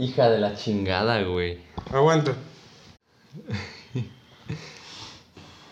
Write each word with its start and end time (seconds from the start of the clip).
Hija 0.00 0.30
de 0.30 0.38
la 0.38 0.56
chingada, 0.56 1.22
güey. 1.24 1.58
Aguanta. 1.92 2.34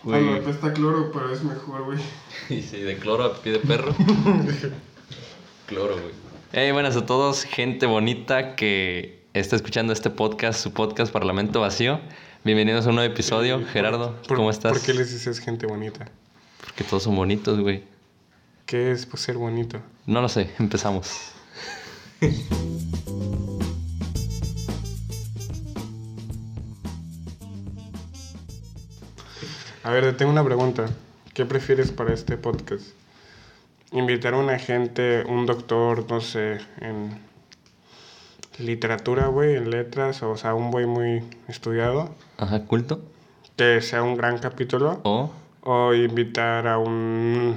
Güey. 0.01 0.21
Ah, 0.21 0.31
no, 0.31 0.35
apesta 0.37 0.71
cloro, 0.71 1.11
pero 1.11 1.33
es 1.33 1.43
mejor, 1.43 1.83
güey. 1.83 1.99
Y 2.49 2.61
sí, 2.61 2.77
de 2.79 2.95
cloro 2.97 3.25
a 3.25 3.41
pie 3.41 3.53
de 3.53 3.59
perro. 3.59 3.93
cloro, 5.67 5.95
güey. 5.95 6.13
Hey, 6.53 6.71
buenas 6.71 6.95
a 6.95 7.05
todos, 7.05 7.43
gente 7.43 7.85
bonita 7.85 8.55
que 8.55 9.23
está 9.33 9.57
escuchando 9.57 9.91
este 9.91 10.09
podcast, 10.09 10.61
su 10.61 10.71
podcast 10.71 11.11
Parlamento 11.11 11.59
Vacío. 11.59 11.99
Bienvenidos 12.45 12.85
a 12.85 12.89
un 12.89 12.95
nuevo 12.95 13.11
episodio. 13.11 13.61
Gerardo, 13.65 14.15
Por- 14.27 14.37
¿cómo 14.37 14.51
estás? 14.51 14.71
¿Por 14.71 14.81
qué 14.83 14.93
les 14.93 15.11
dices 15.11 15.39
gente 15.39 15.65
bonita? 15.65 16.09
Porque 16.61 16.85
todos 16.85 17.03
son 17.03 17.15
bonitos, 17.15 17.59
güey. 17.59 17.83
¿Qué 18.67 18.91
es 18.91 19.05
pues, 19.05 19.23
ser 19.23 19.37
bonito? 19.37 19.81
No 20.05 20.21
lo 20.21 20.29
sé, 20.29 20.49
empezamos. 20.59 21.33
A 29.83 29.91
ver, 29.91 30.03
te 30.05 30.13
tengo 30.13 30.31
una 30.31 30.43
pregunta. 30.43 30.85
¿Qué 31.33 31.45
prefieres 31.45 31.91
para 31.91 32.13
este 32.13 32.37
podcast? 32.37 32.87
¿Invitar 33.91 34.33
a 34.33 34.37
un 34.37 34.49
agente, 34.49 35.23
un 35.27 35.45
doctor, 35.45 36.05
no 36.09 36.21
sé, 36.21 36.59
en 36.81 37.17
literatura, 38.59 39.27
güey, 39.27 39.55
en 39.55 39.69
letras, 39.71 40.21
o 40.21 40.35
sea, 40.35 40.53
un 40.53 40.69
güey 40.69 40.85
muy 40.85 41.23
estudiado, 41.47 42.13
Ajá, 42.37 42.65
culto. 42.65 43.01
que 43.55 43.81
sea 43.81 44.03
un 44.03 44.15
gran 44.17 44.37
capítulo? 44.37 44.99
O 45.03 45.31
O 45.61 45.93
invitar 45.93 46.67
a 46.67 46.77
un, 46.77 47.55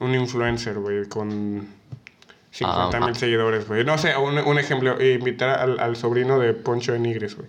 un 0.00 0.14
influencer, 0.14 0.78
güey, 0.78 1.06
con 1.08 1.68
50 2.50 3.00
mil 3.00 3.10
Ah, 3.10 3.14
seguidores, 3.14 3.68
güey. 3.68 3.84
No 3.84 3.96
sé, 3.98 4.16
un, 4.16 4.36
un 4.38 4.58
ejemplo, 4.58 5.00
invitar 5.02 5.58
al, 5.60 5.78
al 5.78 5.96
sobrino 5.96 6.38
de 6.38 6.52
Poncho 6.54 6.92
de 6.92 6.98
Nigres, 6.98 7.36
güey. 7.36 7.48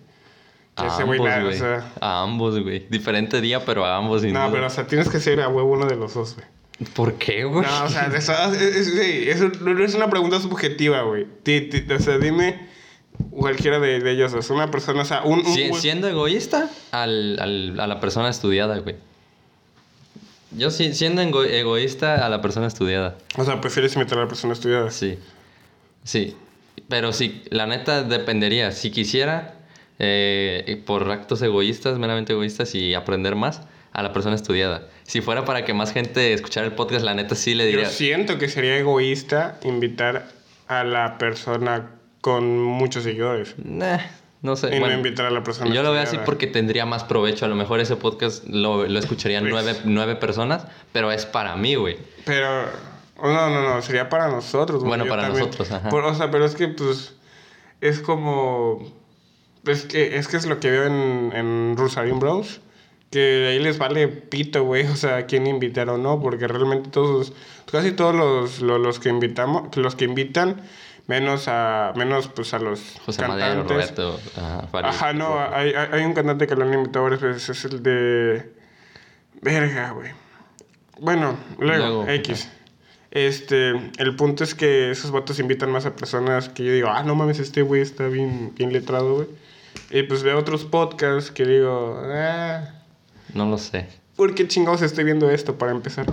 A 0.84 0.88
ese 0.88 1.04
güey, 1.04 1.20
ambos, 1.20 1.40
o 1.41 1.45
güey. 1.45 1.58
sea, 1.59 1.91
A 1.99 2.21
ambos, 2.24 2.60
güey. 2.60 2.85
Diferente 2.90 3.41
día, 3.41 3.65
pero 3.65 3.85
a 3.85 3.98
ambos. 3.98 4.21
sin 4.21 4.34
no, 4.34 4.41
duda. 4.41 4.51
pero 4.51 4.68
o 4.68 4.70
sea, 4.70 4.85
tienes 4.88 5.10
que 5.10 5.20
ser 5.20 5.41
a 5.41 5.48
huevo 5.49 5.71
uno 5.74 5.85
de 5.88 5.96
los 5.96 6.13
dos, 6.13 6.35
güey. 6.35 6.48
¿Por 6.93 7.13
qué, 7.15 7.43
güey? 7.43 7.65
No, 7.65 7.84
o 7.85 7.90
sea, 7.90 8.05
eso, 8.15 8.34
es, 8.54 8.88
es- 8.88 9.41
es 9.41 9.96
una 9.96 10.10
pregunta 10.10 10.40
subjetiva, 10.40 11.01
güey. 11.01 11.26
Ti- 11.43 11.62
ti- 11.62 11.91
O 11.91 11.99
sea, 11.99 12.20
dime 12.20 12.68
cualquiera 13.32 13.79
de, 13.79 13.99
de 13.99 14.12
ellos. 14.12 14.32
O 14.34 14.41
sea, 14.43 14.55
una 14.55 14.70
persona, 14.70 15.01
o 15.01 15.05
sea, 15.05 15.24
un... 15.24 15.40
un 15.40 15.46
Si- 15.55 15.74
siendo 15.74 16.07
egoísta 16.07 16.70
al, 16.91 17.40
al- 17.40 17.79
a 17.79 17.88
la 17.88 17.99
persona 17.99 18.29
estudiada, 18.29 18.77
güey. 18.77 18.96
Yo 20.51 20.71
sí, 20.71 20.94
siendo 20.94 21.21
ego- 21.21 21.44
egoísta 21.44 22.26
a 22.26 22.29
la 22.29 22.41
persona 22.41 22.68
estudiada. 22.68 23.18
O 23.38 23.44
sea, 23.44 23.60
prefieres 23.60 23.96
invitar 23.96 24.20
a 24.20 24.21
la 24.21 24.27
persona 24.27 24.54
estudiada. 24.54 24.91
Sí. 24.91 25.18
Sí. 26.04 26.35
Pero 26.88 27.12
sí, 27.12 27.41
la 27.49 27.66
neta 27.66 28.04
dependería. 28.04 28.71
Si 28.71 28.91
quisiera, 28.91 29.55
eh, 29.99 30.84
por 30.85 31.09
actos 31.12 31.41
egoístas, 31.41 31.98
meramente 31.99 32.34
egoístas, 32.34 32.76
y 32.76 32.93
aprender 32.93 33.35
más, 33.35 33.62
a 33.93 34.04
la 34.04 34.13
persona 34.13 34.35
estudiada. 34.35 34.87
Si 35.04 35.21
fuera 35.21 35.43
para 35.45 35.65
que 35.65 35.73
más 35.73 35.91
gente 35.91 36.34
escuchara 36.34 36.67
el 36.67 36.73
podcast, 36.73 37.04
la 37.04 37.13
neta 37.13 37.34
sí 37.35 37.55
le 37.55 37.63
Yo 37.65 37.77
diría. 37.77 37.89
siento 37.89 38.37
que 38.37 38.48
sería 38.49 38.77
egoísta 38.77 39.59
invitar 39.63 40.27
a 40.67 40.84
la 40.84 41.17
persona 41.17 41.91
con 42.21 42.62
muchos 42.62 43.04
seguidores. 43.04 43.55
"Nah", 43.57 43.99
no 44.41 44.55
sé. 44.55 44.67
Y 44.67 44.79
bueno, 44.79 44.87
no 44.89 44.93
invitar 44.98 45.26
a 45.26 45.31
la 45.31 45.41
persona 45.43 45.73
yo 45.73 45.81
lo 45.81 45.91
veo 45.93 46.01
así 46.01 46.17
porque 46.26 46.45
tendría 46.45 46.85
más 46.85 47.04
provecho. 47.05 47.45
A 47.45 47.48
lo 47.48 47.55
mejor 47.55 47.79
ese 47.79 47.95
podcast 47.95 48.45
lo, 48.48 48.85
lo 48.85 48.99
escucharían 48.99 49.43
Pues- 49.49 49.54
nueve, 49.65 49.79
nueve 49.85 50.15
personas, 50.15 50.67
pero 50.91 51.11
es 51.11 51.26
para 51.26 51.55
mí, 51.55 51.76
güey. 51.76 51.98
Pero... 52.26 52.65
No, 53.20 53.49
no, 53.49 53.63
no, 53.63 53.82
sería 53.82 54.09
para 54.09 54.27
nosotros. 54.27 54.84
Bueno, 54.84 55.05
yo 55.05 55.09
para 55.09 55.23
también. 55.23 55.45
nosotros, 55.45 55.71
ajá. 55.71 55.89
Por- 55.89 56.04
o 56.04 56.13
sea, 56.13 56.29
pero 56.29 56.45
es 56.45 56.54
que, 56.54 56.67
pues, 56.67 57.15
es 57.82 57.99
como... 57.99 58.93
Es 59.68 59.85
que 59.85 60.18
es, 60.18 60.27
que 60.27 60.37
es 60.37 60.46
lo 60.46 60.60
que 60.60 60.71
veo 60.71 60.85
en, 60.85 61.32
en 61.34 61.76
Bros. 62.20 62.62
Que 63.12 63.48
ahí 63.49 63.60
les 63.60 63.77
vale 63.77 64.07
pito, 64.07 64.63
güey. 64.63 64.85
O 64.91 64.96
sea, 64.96 65.25
quién 65.25 65.47
invitar 65.47 65.90
o 65.90 65.97
no. 65.97 66.22
Porque 66.22 66.47
realmente 66.47 66.89
todos... 66.89 67.33
Casi 67.72 67.91
todos 67.91 68.16
los, 68.16 68.61
los, 68.61 68.79
los 68.79 69.00
que 69.00 69.09
invitamos... 69.09 69.75
Los 69.75 69.95
que 69.95 70.05
invitan... 70.05 70.61
Menos 71.07 71.47
a... 71.47 71.94
Menos, 71.95 72.28
pues, 72.28 72.53
a 72.53 72.59
los 72.59 72.81
José 73.05 73.25
Madero, 73.28 73.66
cantantes. 73.66 73.95
Roberto. 73.97 74.19
Ajá, 74.35 74.67
Farid, 74.67 74.89
Ajá, 74.89 75.13
no, 75.13 75.39
hay, 75.39 75.73
hay 75.73 75.88
hay 75.91 76.03
un 76.03 76.13
cantante 76.13 76.47
que 76.47 76.55
lo 76.55 76.66
han 76.66 76.73
invitado 76.73 77.03
varias 77.03 77.22
veces, 77.22 77.49
es 77.49 77.66
el 77.66 77.81
de... 77.81 78.51
Verga, 79.41 79.91
güey. 79.91 80.11
Bueno, 80.99 81.38
luego, 81.59 81.85
Luego, 81.85 82.07
X. 82.09 82.49
Este, 83.11 83.69
el 83.69 84.16
punto 84.16 84.44
es 84.44 84.53
que 84.53 84.91
esos 84.91 85.11
vatos 85.11 85.39
invitan 85.39 85.72
más 85.72 85.85
a 85.85 85.95
personas 85.95 86.49
que 86.49 86.66
yo 86.66 86.73
digo, 86.73 86.89
ah, 86.89 87.03
no 87.03 87.16
mames, 87.16 87.39
este 87.39 87.61
güey 87.61 87.81
está 87.81 88.07
bien, 88.07 88.53
bien 88.55 88.73
letrado, 88.73 89.16
güey. 89.16 89.28
Y 89.89 90.03
pues 90.03 90.23
veo 90.23 90.38
otros 90.38 90.65
podcasts 90.65 91.31
que 91.31 91.45
digo, 91.45 92.01
ah, 92.05 92.73
No 93.33 93.45
lo 93.45 93.57
sé. 93.57 93.88
¿Por 94.17 94.35
qué 94.35 94.45
chingados 94.47 94.81
estoy 94.81 95.05
viendo 95.05 95.29
esto 95.29 95.57
para 95.57 95.72
empezar? 95.72 96.05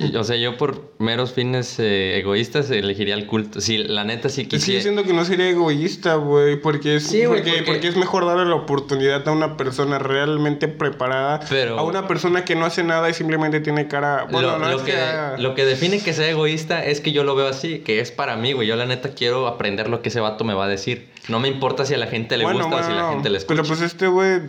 Y- 0.00 0.14
o 0.16 0.24
sea, 0.24 0.36
yo 0.36 0.56
por 0.58 0.92
meros 0.98 1.32
fines 1.32 1.78
eh, 1.78 2.18
egoístas 2.18 2.70
elegiría 2.70 3.14
el 3.14 3.26
culto. 3.26 3.60
Sí, 3.60 3.78
la 3.78 4.04
neta 4.04 4.28
sí 4.28 4.42
Es 4.42 4.48
que 4.48 4.56
yo 4.56 4.60
quisiera. 4.60 4.82
siento 4.82 5.04
que 5.04 5.12
no 5.14 5.24
sería 5.24 5.48
egoísta, 5.48 6.16
güey, 6.16 6.60
porque 6.60 6.96
es, 6.96 7.04
Sí, 7.06 7.22
porque, 7.26 7.42
porque- 7.52 7.62
porque 7.64 7.88
es 7.88 7.96
mejor 7.96 8.26
darle 8.26 8.44
la 8.46 8.56
oportunidad 8.56 9.26
a 9.26 9.32
una 9.32 9.56
persona 9.56 9.98
realmente 9.98 10.68
preparada, 10.68 11.40
Pero- 11.48 11.78
a 11.78 11.84
una 11.84 12.06
persona 12.08 12.44
que 12.44 12.56
no 12.56 12.66
hace 12.66 12.82
nada 12.84 13.08
y 13.08 13.14
simplemente 13.14 13.60
tiene 13.60 13.86
cara... 13.88 14.26
Bueno, 14.30 14.52
lo, 14.52 14.58
no 14.58 14.68
lo 14.70 14.76
es 14.78 14.82
que, 14.82 14.92
que... 14.92 15.40
lo 15.40 15.54
que 15.54 15.64
define 15.64 16.00
que 16.00 16.12
sea 16.12 16.28
egoísta 16.28 16.84
es 16.84 17.00
que 17.00 17.12
yo 17.12 17.22
lo 17.24 17.34
veo 17.36 17.46
así, 17.46 17.78
que 17.78 18.00
es 18.00 18.10
para 18.10 18.36
mí, 18.36 18.52
güey. 18.52 18.66
Yo 18.66 18.74
la 18.76 18.84
neta 18.86 19.10
quiero 19.14 19.46
aprender 19.46 19.88
lo 19.88 20.02
que 20.02 20.08
ese 20.08 20.18
vato 20.20 20.42
me 20.44 20.54
va 20.54 20.64
a 20.64 20.68
decir. 20.68 21.08
No 21.28 21.38
me 21.38 21.46
importa 21.48 21.86
si 21.86 21.94
a 21.94 21.98
la 21.98 22.08
gente 22.08 22.36
le 22.36 22.42
Bueno, 22.44 22.64
gusta 22.64 22.76
o 22.80 22.82
si 22.82 22.92
la 22.92 23.10
gente 23.10 23.30
le 23.30 23.38
escucha. 23.38 23.54
Pero 23.62 23.68
pues 23.68 23.80
este 23.80 24.08
güey, 24.08 24.40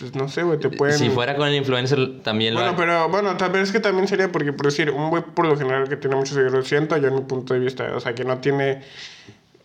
pues 0.00 0.14
no 0.14 0.28
sé, 0.28 0.42
güey, 0.42 0.58
te 0.58 0.70
pueden... 0.70 0.98
Si 0.98 1.10
fuera 1.10 1.36
con 1.36 1.46
el 1.46 1.54
influencer 1.54 2.22
también 2.22 2.54
lo 2.54 2.60
Bueno, 2.60 2.74
pero 2.76 3.08
bueno, 3.10 3.36
tal 3.36 3.52
vez 3.52 3.64
es 3.64 3.72
que 3.72 3.80
también 3.80 4.08
sería 4.08 4.32
porque, 4.32 4.52
por 4.52 4.66
decir, 4.66 4.90
un 4.90 5.10
güey 5.10 5.22
por 5.22 5.46
lo 5.46 5.56
general 5.58 5.88
que 5.88 5.96
tiene 5.96 6.16
muchos 6.16 6.34
seguidores, 6.34 6.66
siento 6.66 6.96
yo 6.96 7.08
en 7.08 7.16
mi 7.16 7.20
punto 7.20 7.52
de 7.52 7.60
vista, 7.60 7.94
o 7.94 8.00
sea, 8.00 8.14
que 8.14 8.24
no 8.24 8.38
tiene 8.38 8.80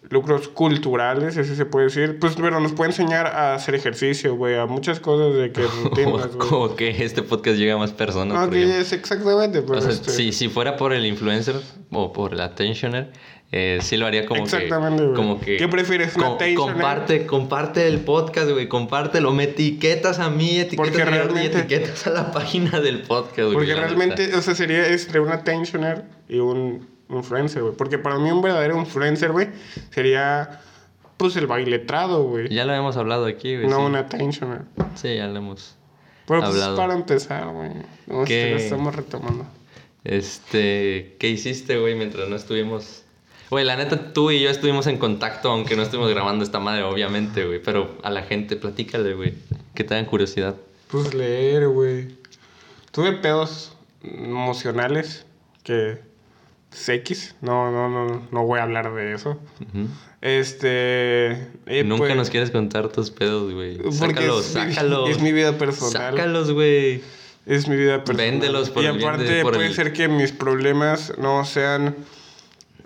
lucros 0.09 0.49
culturales, 0.49 1.37
ese 1.37 1.55
se 1.55 1.65
puede 1.65 1.85
decir, 1.85 2.19
pues, 2.19 2.35
pero 2.35 2.59
nos 2.59 2.73
puede 2.73 2.91
enseñar 2.91 3.27
a 3.27 3.55
hacer 3.55 3.75
ejercicio, 3.75 4.35
güey, 4.35 4.57
a 4.57 4.65
muchas 4.65 4.99
cosas 4.99 5.35
de 5.35 5.51
que 5.51 5.63
rutinas, 5.83 6.27
como 6.37 6.75
que 6.75 6.89
este 7.03 7.21
podcast 7.21 7.57
llega 7.57 7.75
a 7.75 7.77
más 7.77 7.91
personas. 7.91 8.37
No, 8.37 8.49
que 8.49 8.79
es 8.79 8.91
exactamente, 8.91 9.61
pero 9.61 9.79
O 9.79 9.81
sea, 9.81 9.91
este, 9.91 10.11
si, 10.11 10.31
si 10.33 10.49
fuera 10.49 10.75
por 10.75 10.93
el 10.93 11.05
influencer 11.05 11.55
o 11.91 12.11
por 12.11 12.33
el 12.33 12.41
attentioner, 12.41 13.13
eh, 13.57 13.79
sí 13.81 13.95
lo 13.95 14.05
haría 14.05 14.25
como 14.25 14.43
Exactamente, 14.43 14.97
que... 14.97 15.03
güey. 15.05 15.15
Como 15.15 15.39
que 15.39 15.55
¿Qué 15.55 15.69
prefieres, 15.69 16.09
attentioner? 16.17 16.55
comparte, 16.55 17.25
comparte 17.25 17.87
el 17.87 18.01
podcast, 18.01 18.49
güey. 18.51 18.67
Compártelo. 18.67 19.31
Me 19.31 19.45
etiquetas 19.45 20.19
a 20.19 20.29
mí, 20.29 20.59
etiquetas 20.59 20.75
Porque 20.75 21.01
a 21.01 21.05
Gerardo 21.05 21.31
y 21.31 21.35
realmente- 21.35 21.59
etiquetas 21.59 22.05
a 22.05 22.09
la 22.09 22.33
página 22.33 22.81
del 22.81 23.03
podcast, 23.03 23.37
güey. 23.37 23.53
Porque 23.53 23.73
realmente, 23.73 24.35
o 24.35 24.41
sea, 24.41 24.55
sería 24.55 24.89
entre 24.89 25.21
un 25.21 25.29
attentioner 25.29 26.03
y 26.27 26.39
un 26.39 26.85
influencer, 27.09 27.61
güey. 27.61 27.73
Porque 27.77 27.97
para 27.97 28.19
mí 28.19 28.29
un 28.29 28.41
verdadero 28.41 28.77
influencer, 28.77 29.31
güey, 29.31 29.47
sería, 29.89 30.59
pues, 31.15 31.37
el 31.37 31.47
bailetrado, 31.47 32.23
güey. 32.23 32.49
Ya 32.49 32.65
lo 32.65 32.73
hemos 32.73 32.97
hablado 32.97 33.25
aquí, 33.25 33.55
güey. 33.55 33.69
No 33.69 33.77
sí. 33.77 33.81
un 33.83 33.95
attentioner. 33.95 34.63
Sí, 34.95 35.15
ya 35.15 35.27
lo 35.27 35.37
hemos... 35.37 35.77
Pero 36.27 36.41
pues 36.41 36.51
Hablado. 36.55 36.75
para 36.75 36.93
empezar, 36.93 37.47
güey. 37.53 37.69
No, 38.07 38.25
¿Qué? 38.25 38.41
este, 38.41 38.51
lo 38.51 38.57
estamos 38.57 38.95
retomando. 38.97 39.45
Este... 40.03 41.15
¿Qué 41.19 41.29
hiciste, 41.29 41.77
güey, 41.79 41.95
mientras 41.95 42.27
no 42.27 42.35
estuvimos... 42.35 43.04
Güey, 43.49 43.63
la 43.65 43.75
neta, 43.75 44.13
tú 44.13 44.31
y 44.31 44.41
yo 44.41 44.49
estuvimos 44.49 44.87
en 44.87 44.97
contacto, 44.97 45.51
aunque 45.51 45.75
no 45.75 45.83
estuvimos 45.83 46.09
grabando 46.09 46.43
esta 46.43 46.59
madre, 46.59 46.83
obviamente, 46.83 47.45
güey. 47.45 47.61
Pero 47.61 47.95
a 48.03 48.09
la 48.09 48.23
gente, 48.23 48.55
platícale, 48.55 49.13
güey. 49.13 49.33
Que 49.75 49.83
tengan 49.83 50.05
curiosidad. 50.05 50.55
Pues 50.89 51.13
leer, 51.13 51.67
güey. 51.67 52.07
Tuve 52.91 53.11
pedos 53.13 53.73
emocionales 54.03 55.25
que... 55.63 55.99
X. 56.87 57.35
No, 57.41 57.71
no, 57.71 57.87
no, 57.87 58.27
no 58.31 58.45
voy 58.45 58.59
a 58.59 58.63
hablar 58.63 58.93
de 58.93 59.13
eso. 59.13 59.39
Este... 60.21 61.31
eh, 61.67 61.83
Nunca 61.85 62.05
pues, 62.05 62.15
nos 62.17 62.29
quieres 62.29 62.51
contar 62.51 62.89
tus 62.89 63.11
pedos, 63.11 63.53
güey. 63.53 63.77
Sácalos, 63.91 64.47
es 64.49 64.55
mi- 64.55 64.73
sácalos. 64.73 65.09
es 65.09 65.21
mi 65.21 65.31
vida 65.31 65.57
personal. 65.57 65.91
Sácalos, 66.17 66.51
güey. 66.51 67.01
Es 67.45 67.67
mi 67.67 67.75
vida 67.77 68.03
personal. 68.03 68.31
Véndelos 68.31 68.69
por 68.71 68.83
Y 68.83 68.87
el 68.87 68.97
bien 68.97 69.07
aparte 69.09 69.23
de- 69.31 69.41
por 69.43 69.53
puede 69.53 69.67
el- 69.67 69.73
ser 69.73 69.93
que 69.93 70.07
mis 70.07 70.31
problemas 70.31 71.13
no 71.17 71.45
sean... 71.45 71.95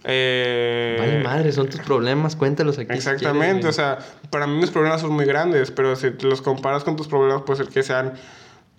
Eh, 0.04 0.96
Vale, 1.00 1.24
madre, 1.24 1.52
son 1.52 1.68
tus 1.70 1.82
problemas, 1.82 2.36
cuéntalos 2.36 2.78
aquí. 2.80 2.94
Exactamente, 2.94 3.68
o 3.68 3.74
sea, 3.74 4.00
para 4.30 4.48
mí 4.48 4.58
mis 4.58 4.70
problemas 4.72 5.02
son 5.02 5.12
muy 5.12 5.26
grandes, 5.26 5.72
pero 5.72 5.96
si 5.96 6.12
los 6.22 6.42
comparas 6.42 6.84
con 6.84 6.96
tus 6.96 7.08
problemas, 7.08 7.42
puede 7.44 7.64
ser 7.64 7.74
que 7.74 7.84
sean, 7.84 8.14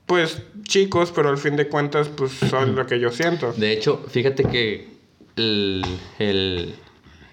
pues, 0.06 0.42
chicos, 0.62 1.12
pero 1.14 1.28
al 1.28 1.38
fin 1.38 1.56
de 1.56 1.68
cuentas, 1.68 2.08
pues, 2.08 2.32
son 2.32 2.74
lo 2.74 2.86
que 2.86 2.98
yo 2.98 3.10
siento. 3.10 3.52
De 3.52 3.72
hecho, 3.72 4.02
fíjate 4.08 4.44
que 4.44 4.88
el... 5.36 5.84
el- 6.18 6.74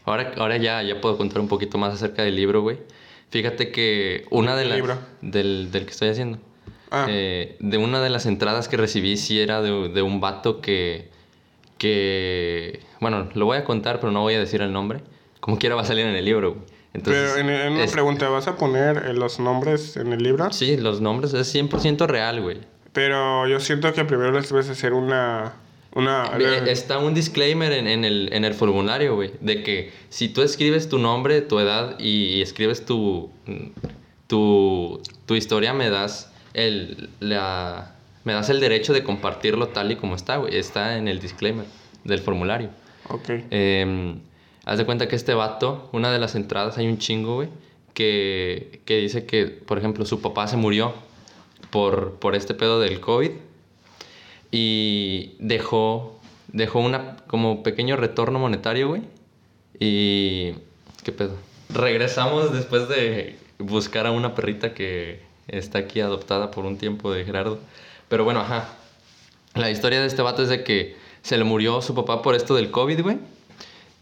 Ahora, 0.05 0.31
ahora 0.37 0.55
ya, 0.55 0.81
ya 0.83 1.01
puedo 1.01 1.17
contar 1.17 1.41
un 1.41 1.49
poquito 1.49 1.77
más 1.77 1.93
acerca 1.93 2.23
del 2.23 2.33
libro, 2.37 2.61
güey. 2.61 2.77
Fíjate 3.29 3.71
que 3.73 4.23
una 4.29 4.55
de 4.55 4.63
¿Qué 4.63 4.69
las... 4.69 4.77
libro? 4.77 4.97
Del, 5.21 5.69
del 5.69 5.83
que 5.85 5.91
estoy 5.91 6.07
haciendo. 6.07 6.39
Ah. 6.91 7.07
Eh, 7.09 7.57
de 7.59 7.77
una 7.77 7.99
de 8.01 8.09
las 8.09 8.25
entradas 8.25 8.69
que 8.69 8.77
recibí 8.77 9.17
sí 9.17 9.37
era 9.41 9.61
de, 9.61 9.89
de 9.89 10.01
un 10.01 10.21
vato 10.21 10.61
que... 10.61 11.09
Que... 11.77 12.79
Bueno, 12.99 13.29
lo 13.33 13.45
voy 13.45 13.57
a 13.57 13.63
contar, 13.63 13.99
pero 13.99 14.11
no 14.11 14.21
voy 14.21 14.33
a 14.35 14.39
decir 14.39 14.61
el 14.61 14.73
nombre. 14.73 15.01
Como 15.39 15.57
quiera 15.59 15.75
va 15.75 15.81
a 15.81 15.85
salir 15.85 16.05
en 16.05 16.15
el 16.15 16.25
libro, 16.25 16.51
güey. 16.53 16.63
Entonces, 16.93 17.33
Pero 17.35 17.47
en, 17.47 17.49
en 17.53 17.73
una 17.73 17.83
es- 17.83 17.91
pregunta, 17.91 18.27
¿vas 18.29 18.47
a 18.47 18.55
poner 18.57 19.03
eh, 19.07 19.13
los 19.13 19.39
nombres 19.39 19.97
en 19.97 20.13
el 20.13 20.23
libro? 20.23 20.51
Sí, 20.51 20.77
los 20.77 20.99
nombres 21.01 21.33
es 21.33 21.53
100% 21.53 22.07
real, 22.07 22.41
güey. 22.41 22.57
Pero 22.93 23.47
yo 23.47 23.59
siento 23.59 23.93
que 23.93 24.03
primero 24.05 24.31
les 24.31 24.49
debes 24.49 24.67
hacer 24.69 24.93
una... 24.93 25.53
una 25.93 26.31
Eh, 26.39 26.71
Está 26.71 26.97
un 26.97 27.13
disclaimer 27.13 27.71
en, 27.73 27.85
en 27.87 28.03
el, 28.03 28.29
en 28.33 28.43
el 28.45 28.55
formulario, 28.55 29.15
güey, 29.15 29.31
de 29.41 29.61
que 29.61 29.91
si 30.09 30.29
tú 30.29 30.41
escribes 30.41 30.89
tu 30.89 30.97
nombre, 30.97 31.41
tu 31.41 31.59
edad 31.59 31.99
y, 31.99 32.41
escribes 32.41 32.83
tu, 32.85 33.29
tu, 34.25 34.99
tu 35.27 35.35
historia, 35.35 35.73
me 35.73 35.89
das 35.91 36.31
el, 36.55 37.09
la, 37.19 37.95
me 38.23 38.33
das 38.33 38.49
el 38.49 38.59
derecho 38.59 38.93
de 38.93 39.03
compartirlo 39.03 39.69
tal 39.69 39.91
y 39.91 39.95
como 39.95 40.15
está, 40.15 40.37
güey. 40.37 40.55
Está 40.55 40.97
en 40.97 41.07
el 41.07 41.19
disclaimer 41.19 41.65
del 42.03 42.19
formulario. 42.19 42.69
Ok. 43.09 43.29
Eh, 43.51 44.15
haz 44.65 44.77
de 44.77 44.85
cuenta 44.85 45.07
que 45.07 45.15
este 45.15 45.33
vato, 45.33 45.89
una 45.93 46.11
de 46.11 46.19
las 46.19 46.35
entradas 46.35 46.77
hay 46.77 46.87
un 46.87 46.97
chingo, 46.97 47.35
güey, 47.35 47.49
que, 47.93 48.81
que 48.85 48.97
dice 48.97 49.25
que, 49.25 49.45
por 49.45 49.77
ejemplo, 49.77 50.05
su 50.05 50.21
papá 50.21 50.47
se 50.47 50.57
murió 50.57 50.93
por, 51.69 52.15
por 52.19 52.35
este 52.35 52.53
pedo 52.53 52.79
del 52.79 52.99
COVID 52.99 53.31
y 54.51 55.35
dejó, 55.39 56.19
dejó 56.47 56.79
una 56.79 57.17
como 57.27 57.63
pequeño 57.63 57.95
retorno 57.95 58.39
monetario, 58.39 58.89
güey. 58.89 59.03
Y... 59.79 60.53
¿Qué 61.03 61.11
pedo? 61.11 61.37
Regresamos 61.69 62.53
después 62.53 62.89
de 62.89 63.37
buscar 63.59 64.07
a 64.07 64.11
una 64.11 64.35
perrita 64.35 64.73
que 64.73 65.21
está 65.47 65.79
aquí 65.79 66.01
adoptada 66.01 66.51
por 66.51 66.65
un 66.65 66.77
tiempo 66.77 67.11
de 67.11 67.23
Gerardo. 67.23 67.59
Pero 68.09 68.23
bueno, 68.23 68.41
ajá. 68.41 68.69
La 69.55 69.71
historia 69.71 69.99
de 69.99 70.07
este 70.07 70.21
vato 70.21 70.43
es 70.43 70.49
de 70.49 70.63
que 70.63 70.97
se 71.21 71.37
le 71.37 71.43
murió 71.43 71.81
su 71.81 71.95
papá 71.95 72.21
por 72.21 72.35
esto 72.35 72.55
del 72.55 72.71
COVID, 72.71 73.01
güey. 73.01 73.17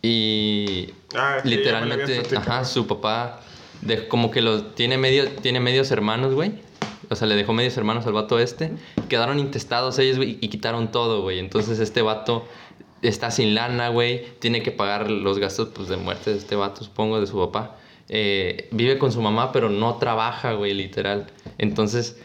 Y 0.01 0.89
Ah, 1.15 1.39
sí, 1.41 1.49
literalmente, 1.49 2.21
ajá, 2.35 2.65
su 2.65 2.87
papá 2.87 3.41
de, 3.81 4.07
como 4.07 4.31
que 4.31 4.41
los 4.41 4.75
tiene 4.75 4.97
medio 4.97 5.29
tiene 5.29 5.59
medios 5.59 5.91
hermanos, 5.91 6.33
güey. 6.33 6.53
O 7.09 7.15
sea, 7.15 7.27
le 7.27 7.35
dejó 7.35 7.53
medios 7.53 7.77
hermanos 7.77 8.05
al 8.05 8.13
vato 8.13 8.39
este. 8.39 8.71
Quedaron 9.09 9.39
intestados 9.39 9.97
ellos, 9.99 10.17
güey, 10.17 10.37
y 10.41 10.49
quitaron 10.49 10.91
todo, 10.91 11.21
güey. 11.21 11.39
Entonces 11.39 11.79
este 11.79 12.01
vato 12.01 12.45
está 13.01 13.31
sin 13.31 13.55
lana, 13.55 13.89
güey. 13.89 14.25
Tiene 14.39 14.63
que 14.63 14.71
pagar 14.71 15.09
los 15.09 15.39
gastos 15.39 15.69
pues, 15.73 15.87
de 15.87 15.97
muerte 15.97 16.31
de 16.31 16.37
este 16.37 16.55
vato, 16.55 16.83
supongo, 16.83 17.21
de 17.21 17.27
su 17.27 17.37
papá. 17.37 17.77
Eh, 18.09 18.67
vive 18.71 18.97
con 18.97 19.11
su 19.11 19.21
mamá, 19.21 19.51
pero 19.51 19.69
no 19.69 19.95
trabaja, 19.95 20.53
güey, 20.53 20.73
literal. 20.73 21.27
Entonces, 21.57 22.17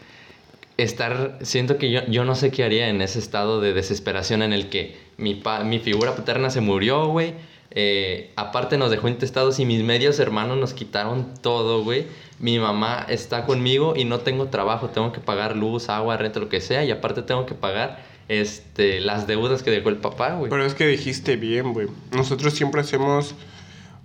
estar, 0.83 1.37
siento 1.41 1.77
que 1.77 1.91
yo, 1.91 2.01
yo 2.07 2.23
no 2.25 2.35
sé 2.35 2.51
qué 2.51 2.63
haría 2.63 2.89
en 2.89 3.01
ese 3.01 3.19
estado 3.19 3.61
de 3.61 3.73
desesperación 3.73 4.41
en 4.41 4.53
el 4.53 4.69
que 4.69 4.97
mi, 5.17 5.35
pa- 5.35 5.63
mi 5.63 5.79
figura 5.79 6.15
paterna 6.15 6.49
se 6.49 6.61
murió, 6.61 7.07
güey. 7.07 7.33
Eh, 7.73 8.31
aparte 8.35 8.77
nos 8.77 8.91
dejó 8.91 9.07
intestados 9.07 9.59
y 9.59 9.65
mis 9.65 9.81
medios 9.83 10.19
hermanos 10.19 10.57
nos 10.57 10.73
quitaron 10.73 11.33
todo, 11.41 11.83
güey. 11.83 12.05
Mi 12.39 12.59
mamá 12.59 13.05
está 13.07 13.45
conmigo 13.45 13.93
y 13.95 14.03
no 14.03 14.19
tengo 14.19 14.47
trabajo, 14.47 14.89
tengo 14.89 15.13
que 15.13 15.19
pagar 15.21 15.55
luz, 15.55 15.87
agua, 15.89 16.17
renta, 16.17 16.39
lo 16.39 16.49
que 16.49 16.59
sea. 16.59 16.83
Y 16.83 16.91
aparte 16.91 17.21
tengo 17.21 17.45
que 17.45 17.53
pagar 17.53 18.03
este, 18.27 18.99
las 18.99 19.25
deudas 19.27 19.63
que 19.63 19.71
dejó 19.71 19.89
el 19.89 19.97
papá, 19.97 20.33
güey. 20.33 20.49
Pero 20.49 20.65
es 20.65 20.73
que 20.73 20.87
dijiste 20.87 21.35
bien, 21.37 21.71
güey. 21.73 21.87
Nosotros 22.11 22.53
siempre 22.53 22.81
hacemos 22.81 23.35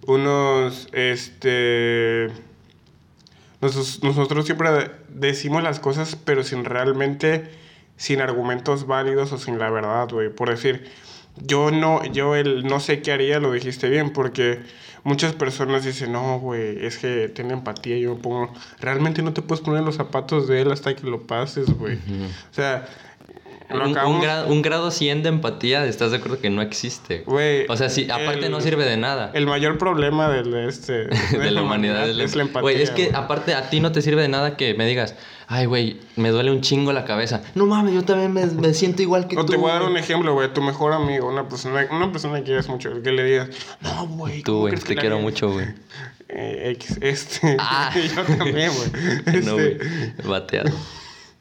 unos, 0.06 0.86
este... 0.92 2.28
Nosotros, 3.60 4.02
nosotros 4.02 4.44
siempre 4.44 4.68
decimos 5.08 5.62
las 5.62 5.80
cosas, 5.80 6.16
pero 6.24 6.44
sin 6.44 6.64
realmente, 6.64 7.50
sin 7.96 8.20
argumentos 8.20 8.86
válidos 8.86 9.32
o 9.32 9.38
sin 9.38 9.58
la 9.58 9.70
verdad, 9.70 10.08
güey. 10.10 10.28
Por 10.28 10.50
decir, 10.50 10.90
yo 11.38 11.70
no, 11.70 12.04
yo 12.04 12.34
el 12.34 12.64
no 12.66 12.80
sé 12.80 13.02
qué 13.02 13.12
haría, 13.12 13.40
lo 13.40 13.52
dijiste 13.52 13.88
bien, 13.88 14.12
porque 14.12 14.60
muchas 15.04 15.32
personas 15.34 15.84
dicen, 15.84 16.12
no, 16.12 16.38
güey, 16.38 16.84
es 16.84 16.98
que 16.98 17.28
tiene 17.28 17.54
empatía. 17.54 17.98
Yo 17.98 18.14
me 18.14 18.20
pongo, 18.20 18.52
realmente 18.80 19.22
no 19.22 19.32
te 19.32 19.42
puedes 19.42 19.64
poner 19.64 19.82
los 19.82 19.96
zapatos 19.96 20.48
de 20.48 20.62
él 20.62 20.72
hasta 20.72 20.94
que 20.94 21.06
lo 21.06 21.26
pases, 21.26 21.66
güey. 21.66 21.96
O 21.96 22.54
sea, 22.54 22.86
Un, 23.68 23.80
un 23.98 24.20
grado, 24.20 24.46
un 24.48 24.62
grado 24.62 24.90
100 24.90 25.22
de 25.24 25.28
empatía, 25.28 25.84
¿estás 25.86 26.12
de 26.12 26.18
acuerdo 26.18 26.38
que 26.38 26.50
no 26.50 26.62
existe? 26.62 27.24
Güey, 27.26 27.66
O 27.68 27.76
sea, 27.76 27.88
sí, 27.90 28.08
aparte 28.10 28.46
el- 28.46 28.50
no 28.52 28.60
sirve 28.60 28.84
de 28.84 28.96
nada. 28.96 29.30
El 29.34 29.46
mayor 29.46 29.76
problema 29.76 30.28
del, 30.28 30.54
este, 30.68 31.06
de 31.38 31.50
la 31.50 31.62
humanidad 31.62 32.08
es 32.08 32.36
la 32.36 32.42
empatía. 32.42 32.60
Güey, 32.62 32.80
es 32.82 32.90
que 32.90 33.06
güey. 33.06 33.16
aparte 33.16 33.54
a 33.54 33.68
ti 33.68 33.80
no 33.80 33.90
te 33.92 34.02
sirve 34.02 34.22
de 34.22 34.28
nada 34.28 34.56
que 34.56 34.74
me 34.74 34.86
digas, 34.86 35.16
ay, 35.48 35.66
güey, 35.66 35.98
me 36.14 36.30
duele 36.30 36.52
un 36.52 36.60
chingo 36.60 36.92
la 36.92 37.04
cabeza. 37.04 37.42
No 37.56 37.66
mames, 37.66 37.92
yo 37.94 38.02
también 38.04 38.32
me, 38.32 38.46
me 38.46 38.72
siento 38.72 39.02
igual 39.02 39.26
que 39.26 39.34
No 39.34 39.44
tú. 39.44 39.52
te 39.52 39.58
voy 39.58 39.70
a 39.70 39.74
dar 39.74 39.82
güey". 39.82 39.92
un 39.94 39.98
ejemplo, 39.98 40.32
güey. 40.34 40.52
Tu 40.52 40.62
mejor 40.62 40.92
amigo, 40.92 41.28
una 41.28 41.48
persona, 41.48 41.86
una 41.90 42.12
persona 42.12 42.38
que 42.38 42.44
quieres 42.44 42.68
mucho, 42.68 43.02
que 43.02 43.10
le 43.10 43.24
digas, 43.24 43.48
no, 43.80 44.06
güey. 44.06 44.42
Tú, 44.42 44.52
¿cómo 44.52 44.60
güey, 44.62 44.74
te 44.76 44.94
quiero 44.94 45.16
haría?" 45.16 45.22
mucho, 45.22 45.50
güey. 45.52 45.66
Eh, 46.28 46.76
este. 47.02 47.56
Ah. 47.60 47.92
yo 47.94 48.22
también, 48.36 48.70
güey. 48.74 49.42
No, 49.44 49.52
güey, 49.54 49.76
Este, 49.78 50.22
bateado. 50.28 50.70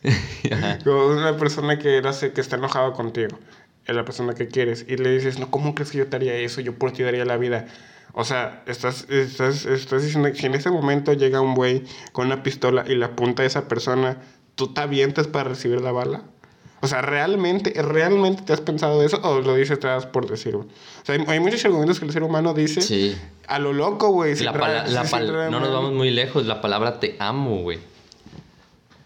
Como 0.84 1.08
una 1.08 1.38
persona 1.38 1.80
que, 1.80 1.98
hace, 2.00 2.32
que 2.32 2.42
está 2.42 2.56
enojado 2.58 2.94
contigo, 2.94 3.38
es 3.86 3.96
la 3.96 4.06
persona 4.06 4.34
que 4.34 4.48
quieres, 4.48 4.86
y 4.88 4.98
le 4.98 5.12
dices, 5.12 5.40
no, 5.40 5.52
¿cómo 5.52 5.76
crees 5.76 5.92
que 5.92 6.00
yo 6.00 6.08
te 6.08 6.16
haría 6.16 6.36
eso? 6.36 6.62
Yo 6.62 6.74
por 6.78 6.92
ti 6.92 7.04
daría 7.04 7.26
la 7.26 7.38
vida. 7.38 7.68
O 8.14 8.24
sea, 8.24 8.64
estás, 8.66 9.10
estás, 9.10 9.66
estás 9.66 10.04
diciendo 10.04 10.30
que 10.32 10.36
si 10.36 10.46
en 10.46 10.56
ese 10.56 10.72
momento 10.72 11.14
llega 11.14 11.42
un 11.42 11.54
güey 11.54 11.84
con 12.14 12.28
una 12.28 12.44
pistola 12.44 12.86
y 12.88 12.96
le 12.96 13.06
apunta 13.06 13.44
a 13.44 13.46
esa 13.46 13.68
persona, 13.68 14.18
¿tú 14.56 14.74
te 14.74 14.82
avientas 14.82 15.28
para 15.28 15.50
recibir 15.50 15.82
la 15.82 15.92
bala? 15.92 16.24
O 16.82 16.88
sea, 16.88 17.02
¿realmente, 17.02 17.74
realmente 17.82 18.44
te 18.44 18.54
has 18.54 18.62
pensado 18.62 19.02
eso 19.02 19.20
o 19.24 19.42
lo 19.42 19.56
dices 19.56 19.80
te 19.80 19.88
das 19.88 20.06
por 20.06 20.30
decir? 20.30 20.56
güey? 20.56 20.68
O 20.68 21.06
sea, 21.06 21.16
hay, 21.16 21.24
hay 21.28 21.40
muchos 21.40 21.66
argumentos 21.66 22.00
que 22.00 22.06
el 22.06 22.12
ser 22.12 22.24
humano 22.24 22.54
dice 22.54 22.82
Sí. 22.82 23.18
a 23.48 23.60
lo 23.60 23.74
loco, 23.74 24.10
güey. 24.10 24.36
La 24.36 24.52
la 24.52 25.04
no 25.50 25.60
nos 25.60 25.72
vamos 25.74 25.94
muy 25.94 26.12
lejos. 26.12 26.46
La 26.46 26.62
palabra 26.62 27.00
te 27.00 27.16
amo, 27.20 27.64
güey. 27.64 27.80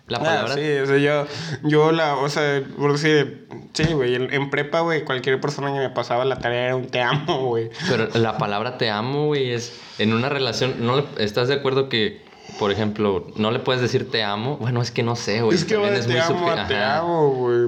La 0.09 0.17
Ah, 0.17 0.23
palabra. 0.23 0.55
sí, 0.55 0.61
o 0.79 0.85
sea, 0.85 0.97
yo, 0.97 1.27
yo 1.63 1.91
la, 1.91 2.15
o 2.17 2.27
sea, 2.29 2.61
por 2.77 2.91
decir, 2.93 3.47
sí, 3.73 3.93
güey, 3.93 4.15
en, 4.15 4.33
en 4.33 4.49
prepa, 4.49 4.79
güey, 4.81 5.03
cualquier 5.05 5.39
persona 5.39 5.71
que 5.71 5.79
me 5.79 5.89
pasaba 5.89 6.25
la 6.25 6.39
tarea 6.39 6.65
era 6.65 6.75
un 6.75 6.87
te 6.87 7.01
amo, 7.01 7.45
güey. 7.47 7.69
Pero 7.89 8.07
la 8.15 8.37
palabra 8.37 8.77
te 8.77 8.89
amo, 8.89 9.27
güey, 9.27 9.51
es 9.51 9.79
en 9.99 10.13
una 10.13 10.27
relación. 10.29 10.75
¿no 10.79 10.95
le- 10.97 11.05
¿Estás 11.23 11.47
de 11.47 11.53
acuerdo 11.53 11.89
que, 11.89 12.21
por 12.57 12.71
ejemplo, 12.71 13.27
no 13.35 13.51
le 13.51 13.59
puedes 13.59 13.81
decir 13.81 14.09
te 14.09 14.23
amo? 14.23 14.57
Bueno, 14.57 14.81
es 14.81 14.91
que 14.91 15.03
no 15.03 15.15
sé, 15.15 15.41
güey. 15.41 15.55
es 15.57 15.63
que 15.65 15.75
también 15.75 15.93
de 15.93 16.01
te 16.01 16.19
amo 16.19 16.47
subje- 16.49 16.59
a 16.59 16.67
te 16.67 16.75
amo, 16.77 17.29
güey. 17.35 17.67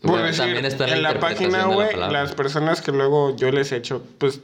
Por 0.00 0.10
Bueno, 0.10 0.26
decir, 0.26 0.40
también 0.44 0.64
está 0.66 0.86
en 0.86 1.02
la 1.02 1.18
página, 1.18 1.64
güey, 1.64 1.96
las 1.96 2.32
personas 2.32 2.80
que 2.82 2.92
luego 2.92 3.34
yo 3.36 3.50
les 3.50 3.72
he 3.72 3.76
hecho, 3.76 4.02
pues, 4.18 4.40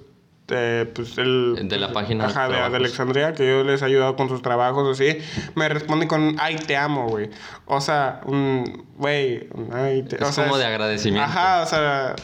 eh, 0.53 0.91
pues 0.95 1.17
el... 1.19 1.69
De 1.69 1.79
la 1.79 1.93
página 1.93 2.27
Ajá, 2.27 2.49
de, 2.49 2.55
de. 2.57 2.77
Alexandria, 2.77 3.35
que 3.35 3.47
yo 3.47 3.65
les 3.65 3.83
he 3.83 3.85
ayudado 3.85 4.17
con 4.17 4.29
sus 4.29 4.43
trabajos, 4.43 4.89
así, 5.01 5.19
me 5.55 5.69
responden 5.69 6.09
con, 6.09 6.37
ay, 6.39 6.57
te 6.57 6.77
amo, 6.77 7.09
güey. 7.09 7.31
O 7.67 7.81
sea, 7.81 8.21
un, 8.27 8.87
güey, 8.97 9.49
un, 9.55 9.73
ay, 9.73 10.03
te... 10.03 10.17
Es 10.17 10.23
o 10.23 10.33
sea, 10.33 10.45
como 10.45 10.59
de 10.59 10.67
agradecimiento. 10.67 11.29
Ajá, 11.29 11.63
o 11.63 11.67
sea, 11.67 12.17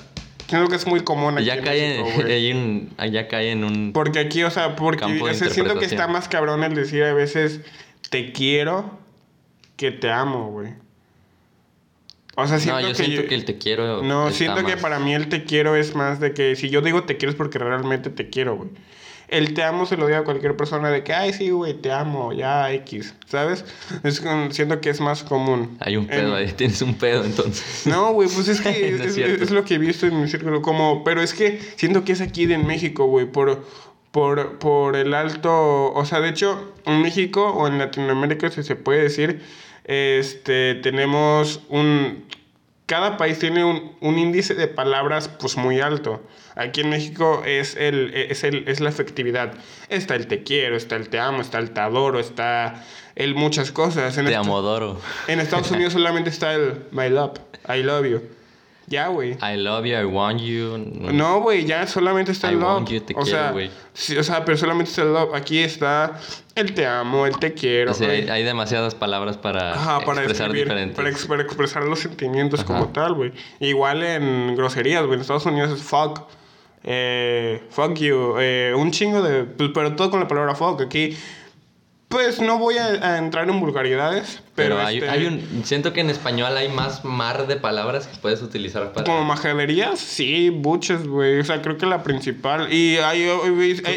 creo 0.49 0.69
que 0.69 0.77
es 0.77 0.87
muy 0.87 1.01
común 1.01 1.37
aquí 1.37 1.47
Ya 1.47 1.55
en 1.55 1.65
cae, 1.65 2.03
México, 2.03 2.59
un- 2.99 3.13
ya 3.13 3.29
cae 3.29 3.51
en 3.51 3.65
un. 3.65 3.93
Porque 3.93 4.19
aquí, 4.19 4.43
o 4.43 4.51
sea, 4.51 4.77
porque 4.77 5.05
o 5.05 5.35
sea, 5.35 5.51
siento 5.51 5.79
que 5.79 5.85
está 5.85 6.09
más 6.09 6.29
cabrón 6.29 6.65
el 6.65 6.75
decir 6.75 7.05
a 7.05 7.13
veces 7.13 7.61
te 8.11 8.33
quiero 8.33 8.99
que 9.77 9.91
te 9.91 10.11
amo, 10.11 10.51
güey. 10.51 10.75
O 12.37 12.47
sea, 12.47 12.59
siento 12.61 12.81
no, 12.81 12.89
yo 12.89 12.89
que 12.89 12.95
siento 13.03 13.23
yo- 13.23 13.29
que 13.29 13.35
el 13.35 13.45
te 13.45 13.59
quiero. 13.59 14.03
No, 14.03 14.31
siento 14.31 14.65
que 14.65 14.75
más- 14.75 14.83
para 14.83 14.99
mí 15.01 15.15
el 15.15 15.29
te 15.29 15.45
quiero 15.45 15.75
es 15.75 15.95
más 15.95 16.21
de 16.21 16.33
que 16.35 16.55
si 16.55 16.69
yo 16.71 16.83
digo 16.83 17.03
te 17.05 17.17
quiero 17.17 17.31
es 17.31 17.37
porque 17.37 17.59
realmente 17.59 18.11
te 18.11 18.29
quiero, 18.31 18.57
güey. 18.57 18.69
El 19.29 19.55
te 19.55 19.65
amo 19.65 19.87
se 19.87 19.97
lo 19.97 20.07
digo 20.07 20.21
a 20.21 20.25
cualquier 20.25 20.57
persona 20.57 20.89
de 20.91 21.03
que, 21.03 21.13
ay, 21.13 21.33
sí, 21.33 21.51
güey, 21.51 21.75
te 21.75 21.91
amo, 21.91 22.33
ya 22.33 22.71
X, 22.73 23.13
¿sabes? 23.27 23.65
Es 24.05 24.23
siento 24.51 24.81
que 24.81 24.91
es 24.91 25.01
más 25.01 25.25
común. 25.25 25.77
Hay 25.81 25.97
un 25.97 26.05
En- 26.05 26.11
pedo 26.11 26.37
ahí, 26.37 26.53
tienes 26.57 26.81
un 26.83 26.95
pedo 26.95 27.25
entonces. 27.25 27.87
no, 27.87 28.13
güey, 28.13 28.29
pues 28.29 28.47
es 28.47 28.61
que 28.61 28.69
No 28.93 29.03
es 29.03 29.09
es, 29.09 29.15
cierto. 29.15 29.43
es 29.43 29.51
lo 29.51 29.65
que 29.65 29.75
he 29.75 29.79
visto 29.79 30.07
en 30.07 30.21
mi 30.21 30.29
círculo. 30.29 30.63
Como, 30.63 31.03
pero 31.03 31.23
es 31.23 31.35
que 31.35 31.59
siento 31.77 32.05
que 32.05 32.13
es 32.13 32.21
aquí 32.21 32.47
de 32.47 32.55
en 32.55 32.69
México, 32.69 33.07
güey, 33.07 33.27
por, 33.27 33.65
por, 34.13 34.59
por 34.61 34.95
el 34.95 35.13
alto. 35.13 35.93
O 35.93 36.05
sea, 36.05 36.21
de 36.21 36.29
hecho, 36.29 36.73
en 36.85 37.03
México 37.03 37.49
o 37.51 37.67
en 37.67 37.79
Latinoamérica, 37.79 38.49
si 38.53 38.63
se 38.63 38.77
puede 38.77 39.03
decir, 39.03 39.41
este, 39.87 40.77
tenemos 40.77 41.63
un. 41.69 42.26
Cada 42.87 43.17
país 43.17 43.39
tiene 43.41 43.65
un, 43.65 43.97
un 44.01 44.19
índice 44.19 44.55
de 44.55 44.69
palabras 44.69 45.29
pues 45.29 45.57
muy 45.57 45.81
alto. 45.81 46.23
Aquí 46.55 46.83
en 46.83 46.91
México 46.91 47.43
es, 47.45 47.75
el, 47.77 48.15
es, 48.15 48.45
el, 48.45 48.67
es 48.69 48.79
la 48.81 48.89
efectividad. 48.89 49.55
Está 49.89 50.15
el 50.15 50.29
te 50.29 50.45
quiero, 50.45 50.77
está 50.77 50.95
el 50.95 51.09
te 51.09 51.19
amo, 51.19 51.41
está 51.41 51.59
el 51.59 51.73
te 51.73 51.81
adoro, 51.81 52.21
está 52.21 52.85
el 53.17 53.35
muchas 53.35 53.73
cosas. 53.73 54.17
En 54.19 54.27
Te 54.27 54.37
amodoro. 54.37 55.01
en 55.27 55.41
Estados 55.41 55.71
Unidos 55.73 55.95
solamente 55.95 56.31
está 56.31 56.55
el 56.55 56.85
my 56.93 57.09
love, 57.09 57.39
I 57.69 57.83
love 57.83 58.07
you. 58.07 58.23
Ya, 58.89 59.09
güey. 59.09 59.33
I 59.43 59.57
love 59.57 59.85
you, 59.85 59.97
I 59.97 60.05
want 60.05 60.41
you. 60.41 60.79
No, 60.79 61.41
güey, 61.41 61.65
ya 61.65 61.87
solamente 61.89 62.31
está 62.31 62.49
I 62.51 62.55
el 62.55 62.61
love. 62.61 62.69
want 62.75 62.89
you, 62.89 63.01
te 63.01 63.15
o 63.15 63.23
quiero, 63.23 63.27
sea, 63.53 63.55
sí, 63.93 64.17
o 64.17 64.23
sea, 64.23 64.45
pero 64.45 64.57
solamente 64.57 64.91
está 64.91 65.03
el 65.03 65.13
love. 65.13 65.35
Aquí 65.35 65.59
está 65.59 66.21
el 66.55 66.73
te 66.73 66.87
amo, 66.87 67.27
el 67.27 67.37
te 67.39 67.53
quiero. 67.53 67.91
O 67.91 67.95
sea, 67.95 68.11
hay, 68.11 68.29
hay 68.29 68.45
demasiadas 68.45 68.95
palabras 68.95 69.37
para, 69.37 69.73
Ajá, 69.75 70.01
para 70.01 70.21
expresar 70.21 70.47
escribir, 70.47 70.65
diferentes. 70.69 70.97
para, 70.97 71.09
ex- 71.09 71.27
para 71.27 71.43
expresar 71.43 71.83
los 71.85 71.99
sentimientos 71.99 72.61
Ajá. 72.61 72.67
como 72.67 72.89
tal, 72.91 73.15
güey. 73.15 73.33
Igual 73.59 74.05
en 74.05 74.55
groserías, 74.55 75.03
güey. 75.03 75.15
En 75.15 75.21
Estados 75.23 75.47
Unidos 75.47 75.73
es 75.73 75.83
fuck. 75.83 76.21
eh, 76.85 77.63
fuck 77.71 77.95
you, 77.95 78.37
eh, 78.39 78.73
un 78.77 78.93
chingo 78.93 79.21
de... 79.21 79.43
pues, 79.45 79.71
pero 79.75 79.97
todo 79.97 80.11
con 80.13 80.21
la 80.21 80.29
palabra 80.29 80.55
fuck. 80.55 80.81
Aquí, 80.83 81.17
pues 82.09 82.41
no 82.41 82.59
voy 82.59 82.79
a, 82.79 83.15
a 83.15 83.19
entrar 83.19 83.49
en 83.49 83.59
vulgaridades, 83.61 84.41
pero, 84.55 84.77
Pero, 84.77 84.87
hay, 84.87 84.99
este, 84.99 85.11
hay 85.11 85.27
un. 85.27 85.63
Siento 85.65 85.93
que 85.93 86.01
en 86.01 86.09
español 86.09 86.57
hay 86.57 86.69
más 86.69 87.05
mar 87.05 87.47
de 87.47 87.57
palabras 87.57 88.07
que 88.07 88.17
puedes 88.19 88.41
utilizar 88.43 88.93
para. 88.93 89.05
Como 89.05 89.25
majaderías, 89.25 89.99
sí, 89.99 90.51
muchas, 90.51 91.07
güey. 91.07 91.41
O 91.41 91.45
sea, 91.45 91.63
creo 91.63 91.77
que 91.77 91.87
la 91.87 92.03
principal. 92.03 92.73
Y 92.73 92.97
hay, 92.99 93.29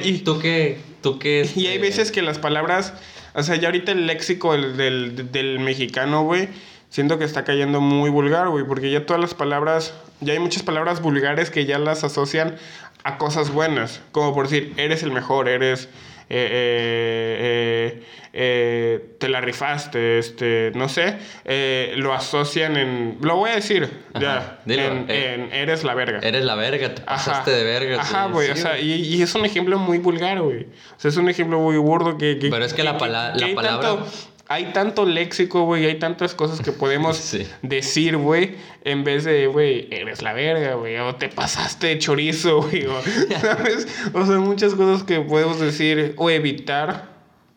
y, 0.04 0.20
¿Tú 0.20 0.40
qué? 0.40 0.80
¿Tú 1.02 1.20
qué? 1.20 1.48
y 1.56 1.68
hay 1.68 1.76
este, 1.76 1.80
veces 1.80 2.12
que 2.12 2.22
las 2.22 2.40
palabras. 2.40 2.94
O 3.36 3.44
sea, 3.44 3.56
ya 3.56 3.68
ahorita 3.68 3.92
el 3.92 4.08
léxico 4.08 4.54
del, 4.54 4.76
del, 4.76 5.32
del 5.32 5.60
mexicano, 5.60 6.24
güey. 6.24 6.50
Siento 6.90 7.20
que 7.20 7.26
está 7.26 7.44
cayendo 7.44 7.80
muy 7.80 8.10
vulgar, 8.10 8.50
güey. 8.50 8.66
Porque 8.66 8.90
ya 8.90 9.06
todas 9.06 9.22
las 9.22 9.36
palabras. 9.36 9.94
Ya 10.20 10.34
hay 10.34 10.40
muchas 10.40 10.64
palabras 10.64 11.02
vulgares 11.02 11.52
que 11.52 11.66
ya 11.66 11.78
las 11.78 12.04
asocian 12.04 12.56
a 13.04 13.18
cosas 13.18 13.52
buenas. 13.52 14.02
Como 14.12 14.34
por 14.34 14.50
decir, 14.50 14.74
eres 14.78 15.04
el 15.04 15.12
mejor, 15.12 15.48
eres. 15.48 15.88
Eh, 16.30 16.48
eh, 16.52 18.00
eh, 18.02 18.04
eh, 18.32 19.16
te 19.18 19.28
la 19.30 19.42
rifaste, 19.42 20.20
este, 20.20 20.72
no 20.76 20.88
sé, 20.88 21.18
eh, 21.46 21.94
lo 21.98 22.14
asocian 22.14 22.78
en, 22.78 23.18
lo 23.22 23.36
voy 23.38 23.50
a 23.50 23.56
decir, 23.56 23.90
Ajá, 24.14 24.20
ya, 24.24 24.60
dilo, 24.66 24.84
en, 24.84 25.10
en 25.10 25.52
eres 25.52 25.84
la 25.84 25.96
verga. 25.96 26.20
Eres 26.22 26.46
la 26.46 26.56
verga, 26.56 26.94
te 26.94 27.02
Ajá. 27.02 27.16
pasaste 27.32 27.52
de 27.52 27.64
verga. 27.64 28.02
Ajá, 28.02 28.28
güey. 28.28 28.48
sí, 28.48 28.54
o 28.54 28.56
sea, 28.56 28.80
y, 28.80 28.92
y 28.94 29.22
es 29.24 29.34
un 29.36 29.46
ejemplo 29.46 29.80
muy 29.80 29.98
vulgar, 29.98 30.40
güey. 30.42 30.64
O 30.64 31.00
sea, 31.00 31.10
es 31.10 31.18
un 31.18 31.28
ejemplo 31.30 31.60
muy 31.60 31.78
burdo 31.78 32.18
que. 32.18 32.38
Pero 32.40 32.64
es 32.64 32.74
que 32.74 32.84
la 32.84 32.98
pala- 32.98 33.34
la 33.36 33.54
palabra- 33.56 33.90
Tanto, 33.90 34.08
hay 34.52 34.74
tanto 34.74 35.06
léxico, 35.06 35.64
güey. 35.64 35.86
Hay 35.86 36.00
tantas 36.00 36.34
cosas 36.34 36.60
que 36.60 36.72
podemos 36.72 37.16
Sí. 37.18 37.48
decir, 37.62 38.18
güey. 38.18 38.56
En 38.84 39.04
vez 39.04 39.24
de, 39.24 39.46
güey, 39.48 39.88
eres 39.92 40.22
la 40.24 40.34
verga, 40.34 40.74
güey. 40.74 40.98
O 40.98 41.16
te 41.16 41.30
pasaste 41.30 41.88
de 41.88 42.00
chorizo, 42.00 42.62
güey. 42.64 42.88
O, 42.88 43.00
¿Sabes? 43.40 43.88
O 44.14 44.26
sea, 44.26 44.38
muchas 44.40 44.74
cosas 44.74 45.04
que 45.04 45.22
podemos 45.22 45.60
decir 45.60 46.14
o 46.18 46.30
evitar 46.30 47.08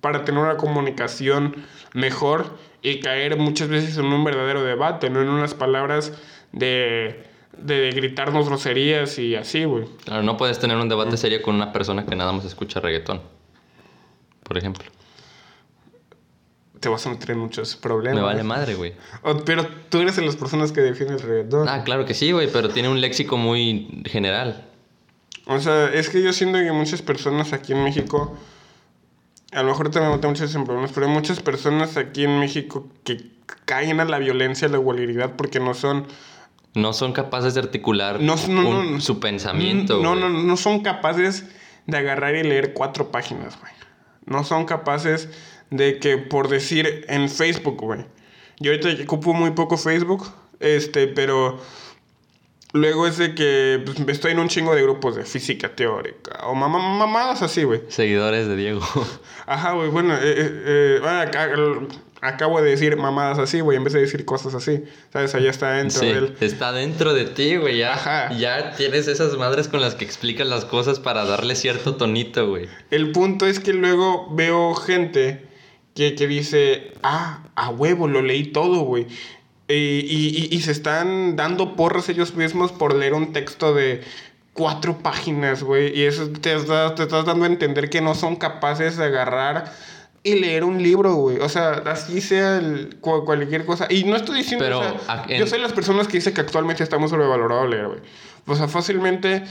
para 0.03 0.25
tener 0.25 0.41
una 0.43 0.57
comunicación 0.59 1.57
mejor 1.95 2.59
y 2.83 3.01
caer 3.01 3.37
muchas 3.39 3.69
veces 3.69 3.97
en 3.97 4.07
un 4.07 4.23
verdadero 4.25 4.63
debate, 4.63 5.09
no 5.09 5.23
en 5.23 5.29
unas 5.29 5.55
palabras 5.55 6.13
de, 6.53 7.25
de 7.57 7.91
gritarnos 7.93 8.49
groserías 8.49 9.19
y 9.19 9.37
así, 9.37 9.65
güey. 9.65 9.85
Claro, 10.05 10.23
no 10.25 10.37
puedes 10.37 10.59
tener 10.59 10.77
un 10.77 10.89
debate 10.89 11.17
serio 11.17 11.41
con 11.41 11.55
una 11.55 11.73
persona 11.73 12.05
que 12.05 12.17
nada 12.17 12.33
más 12.33 12.45
escucha 12.45 12.81
reggaetón. 12.81 13.23
Por 14.43 14.59
ejemplo. 14.59 14.85
Te 16.83 16.89
vas 16.89 17.07
a 17.07 17.11
meter 17.11 17.31
en 17.31 17.39
muchos 17.39 17.77
problemas. 17.77 18.17
Me 18.21 18.27
vale 18.27 18.43
madre, 18.43 18.75
güey. 18.75 18.93
Pero 19.47 19.65
tú 19.89 20.01
eres 20.01 20.17
de 20.17 20.23
las 20.27 20.35
personas 20.37 20.73
que 20.73 20.81
defienden 20.81 21.17
el 21.19 21.23
reggaetón. 21.23 21.69
Ah, 21.69 21.85
claro 21.85 22.05
que 22.05 22.13
sí, 22.13 22.33
güey, 22.33 22.51
pero 22.53 22.69
tiene 22.69 22.89
un 22.89 23.01
léxico 23.01 23.37
muy 23.37 24.03
general. 24.05 24.67
O 25.47 25.61
sea, 25.61 25.87
es 25.93 26.11
que 26.11 26.21
yo 26.23 26.33
siento 26.33 26.59
que 26.59 26.73
muchas 26.73 27.01
personas 27.01 27.53
aquí 27.53 27.73
en 27.73 27.85
México, 27.85 28.37
a 29.53 29.63
lo 29.63 29.69
mejor 29.69 29.91
te 29.91 30.01
me 30.01 30.09
meto 30.11 30.29
muchos 30.29 30.53
en 30.57 30.65
problemas, 30.65 30.91
pero 30.93 31.07
hay 31.07 31.13
muchas 31.13 31.41
personas 31.41 31.97
aquí 31.97 32.25
en 32.25 32.41
México 32.41 32.89
que 33.05 33.31
caen 33.65 34.01
a 34.01 34.05
la 34.05 34.19
violencia, 34.19 34.67
a 34.67 34.71
la 34.71 34.79
vulgaridad, 34.79 35.33
porque 35.37 35.61
no 35.61 35.75
son... 35.75 36.07
No 36.75 36.93
son 36.95 37.13
capaces 37.13 37.55
de 37.55 37.61
articular 37.61 38.19
No, 38.21 38.35
no, 38.49 38.69
un- 38.69 38.93
no. 38.95 39.01
su 39.01 39.21
pensamiento. 39.21 40.03
No, 40.03 40.15
no, 40.17 40.29
no 40.31 40.57
son 40.57 40.81
capaces 40.83 41.45
de 41.87 41.97
agarrar 41.97 42.35
y 42.35 42.43
leer 42.43 42.73
cuatro 42.73 43.13
páginas, 43.13 43.59
güey. 43.61 43.73
No 44.25 44.43
son 44.45 44.65
capaces 44.65 45.29
de 45.73 45.99
que, 45.99 46.19
por 46.19 46.49
decir, 46.49 47.05
en 47.09 47.29
Facebook, 47.29 47.81
güey. 47.81 48.05
Yo 48.61 48.71
ahorita 48.71 49.03
ocupo 49.03 49.33
muy 49.33 49.53
poco 49.53 49.77
Facebook, 49.77 50.31
este, 50.61 51.09
pero 51.09 51.59
luego 52.73 53.07
es 53.07 53.17
de 53.19 53.35
que 53.35 53.83
pues, 53.85 53.99
estoy 54.09 54.33
en 54.33 54.39
un 54.39 54.49
chingo 54.49 54.75
de 54.75 54.83
grupos 54.83 55.17
de 55.17 55.25
física 55.25 55.75
teórica 55.75 56.47
o 56.47 56.55
mamá, 56.55 56.79
mamadas 56.79 57.43
así, 57.43 57.65
güey. 57.65 57.81
Seguidores 57.89 58.47
de 58.47 58.57
Diego. 58.57 58.81
Ajá, 59.47 59.73
güey, 59.73 59.89
bueno, 59.89 60.15
eh, 60.15 60.21
eh, 60.23 60.63
eh, 60.67 60.99
bueno, 61.01 61.89
acabo 62.21 62.61
de 62.63 62.71
decir 62.71 62.97
mamadas 62.97 63.39
así, 63.39 63.61
güey, 63.61 63.79
en 63.79 63.85
vez 63.85 63.95
de 63.95 64.01
decir 64.01 64.25
cosas 64.27 64.55
así. 64.55 64.85
¿Sabes? 65.13 65.35
Allá 65.35 65.51
está 65.51 65.73
dentro 65.73 66.01
Sí, 66.01 66.07
del... 66.07 66.37
está 66.41 66.71
dentro 66.73 67.15
de 67.15 67.25
ti, 67.25 67.57
güey. 67.57 67.79
Ya, 67.79 67.95
Ajá. 67.95 68.33
ya 68.35 68.73
tienes 68.77 69.09
esas 69.09 69.37
madres 69.39 69.69
con 69.69 69.81
las 69.81 69.95
que 69.95 70.05
explicas 70.05 70.47
las 70.47 70.67
cosas 70.67 71.01
para 71.01 71.25
darle 71.25 71.57
cierto 71.57 71.97
tonito, 71.97 72.49
güey. 72.49 72.69
El 72.91 73.11
punto 73.11 73.47
es 73.47 73.59
que 73.59 73.73
luego 73.73 74.29
veo 74.31 74.75
gente 74.75 75.51
que, 75.95 76.15
que 76.15 76.27
dice, 76.27 76.93
ah, 77.03 77.43
a 77.55 77.69
huevo, 77.71 78.09
lo 78.09 78.23
leí 78.23 78.45
todo, 78.53 78.81
güey. 78.81 79.07
Y, 79.69 79.75
y- 79.75 80.49
y- 80.51 80.57
y 80.57 80.61
se 80.61 80.73
están 80.73 81.37
dando 81.37 81.77
porras 81.77 82.09
ellos 82.09 82.35
mismos 82.35 82.73
por 82.73 82.95
leer 82.95 83.15
un 83.15 83.33
texto 83.33 83.75
de 83.75 84.03
cuatro 84.53 84.99
páginas, 84.99 85.63
güey. 85.63 85.99
Y 85.99 86.03
eso 86.05 86.29
te, 86.31 86.55
está- 86.55 86.95
te 86.95 87.03
estás 87.05 87.25
dando 87.25 87.45
a 87.45 87.49
entender 87.49 87.89
que 87.91 88.01
no 88.01 88.15
son 88.15 88.37
capaces 88.37 88.97
de 88.97 89.05
agarrar 89.05 89.73
y 90.25 90.35
leer 90.35 90.65
un 90.65 90.83
libro, 90.83 91.15
güey. 91.15 91.39
O 91.41 91.49
sea, 91.49 91.71
así 91.87 92.21
sea 92.21 92.59
el- 92.59 92.97
cualquier 93.01 93.65
cosa. 93.65 93.87
Y 93.91 94.05
no 94.05 94.17
estoy 94.17 94.39
diciendo, 94.39 94.65
Pero, 94.65 94.81
o 94.81 94.83
sea, 94.83 94.95
a- 95.09 95.25
en- 95.29 95.39
yo 95.41 95.47
soy 95.47 95.61
las 95.61 95.73
personas 95.73 96.07
que 96.07 96.19
dicen 96.19 96.35
que 96.35 96.41
actualmente 96.43 96.83
estamos 96.83 97.11
sobrevalorado 97.11 97.67
leer, 97.67 97.87
güey. 97.89 98.01
O 98.47 98.57
sea, 98.57 98.69
fácilmente... 98.69 99.43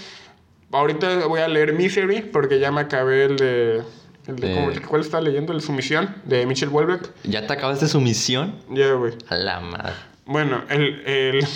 Ahorita 0.74 1.26
voy 1.28 1.42
a 1.42 1.50
leer 1.50 1.74
Misery 1.74 2.22
porque 2.22 2.58
ya 2.60 2.72
me 2.72 2.80
acabé 2.82 3.26
el 3.26 3.36
de... 3.36 3.82
El 4.28 4.36
de 4.38 4.52
Eh. 4.52 4.56
¿cómo- 4.56 4.88
¿Cuál 4.88 5.02
está 5.02 5.20
leyendo? 5.22 5.54
El 5.54 5.62
Sumisión 5.62 6.16
de 6.26 6.46
Michel 6.46 6.70
Houellebecq. 6.70 7.10
¿Ya 7.24 7.48
te 7.48 7.54
acabaste 7.54 7.88
su 7.88 8.00
misión? 8.02 8.56
Ya, 8.70 8.94
güey. 8.94 9.14
A 9.30 9.36
la 9.36 9.60
madre. 9.60 9.94
Bueno, 10.26 10.64
el, 10.70 11.02
el, 11.06 11.48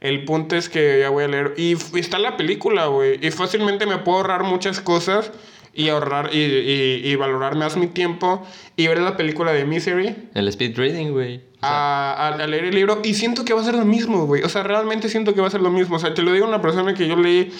el 0.00 0.24
punto 0.24 0.56
es 0.56 0.68
que 0.68 1.00
ya 1.00 1.10
voy 1.10 1.24
a 1.24 1.28
leer. 1.28 1.54
Y 1.56 1.72
f- 1.72 1.98
está 1.98 2.18
la 2.18 2.36
película, 2.36 2.86
güey. 2.86 3.24
Y 3.24 3.30
fácilmente 3.30 3.86
me 3.86 3.98
puedo 3.98 4.18
ahorrar 4.18 4.42
muchas 4.42 4.80
cosas 4.80 5.30
y 5.72 5.88
ahorrar 5.88 6.30
y, 6.34 6.38
y, 6.38 7.00
y 7.04 7.14
valorar 7.16 7.54
más 7.54 7.76
mi 7.76 7.86
tiempo 7.86 8.44
y 8.76 8.88
ver 8.88 8.98
la 8.98 9.16
película 9.16 9.52
de 9.52 9.64
Misery 9.64 10.16
El 10.34 10.48
speed 10.48 10.76
reading, 10.76 11.12
güey. 11.12 11.36
O 11.62 11.66
sea, 11.66 11.70
a, 11.70 12.28
a- 12.28 12.34
a 12.34 12.46
leer 12.48 12.64
el 12.64 12.74
libro 12.74 13.00
y 13.04 13.14
siento 13.14 13.44
que 13.44 13.54
va 13.54 13.60
a 13.60 13.64
ser 13.64 13.74
lo 13.76 13.84
mismo, 13.84 14.26
güey. 14.26 14.42
O 14.42 14.48
sea, 14.48 14.62
realmente 14.64 15.08
siento 15.08 15.32
que 15.34 15.40
va 15.40 15.46
a 15.46 15.50
ser 15.50 15.60
lo 15.60 15.70
mismo. 15.70 15.96
O 15.96 15.98
sea, 16.00 16.12
te 16.12 16.22
lo 16.22 16.32
digo 16.32 16.46
a 16.46 16.48
una 16.48 16.60
persona 16.60 16.92
que 16.94 17.06
yo 17.06 17.14
leí. 17.16 17.52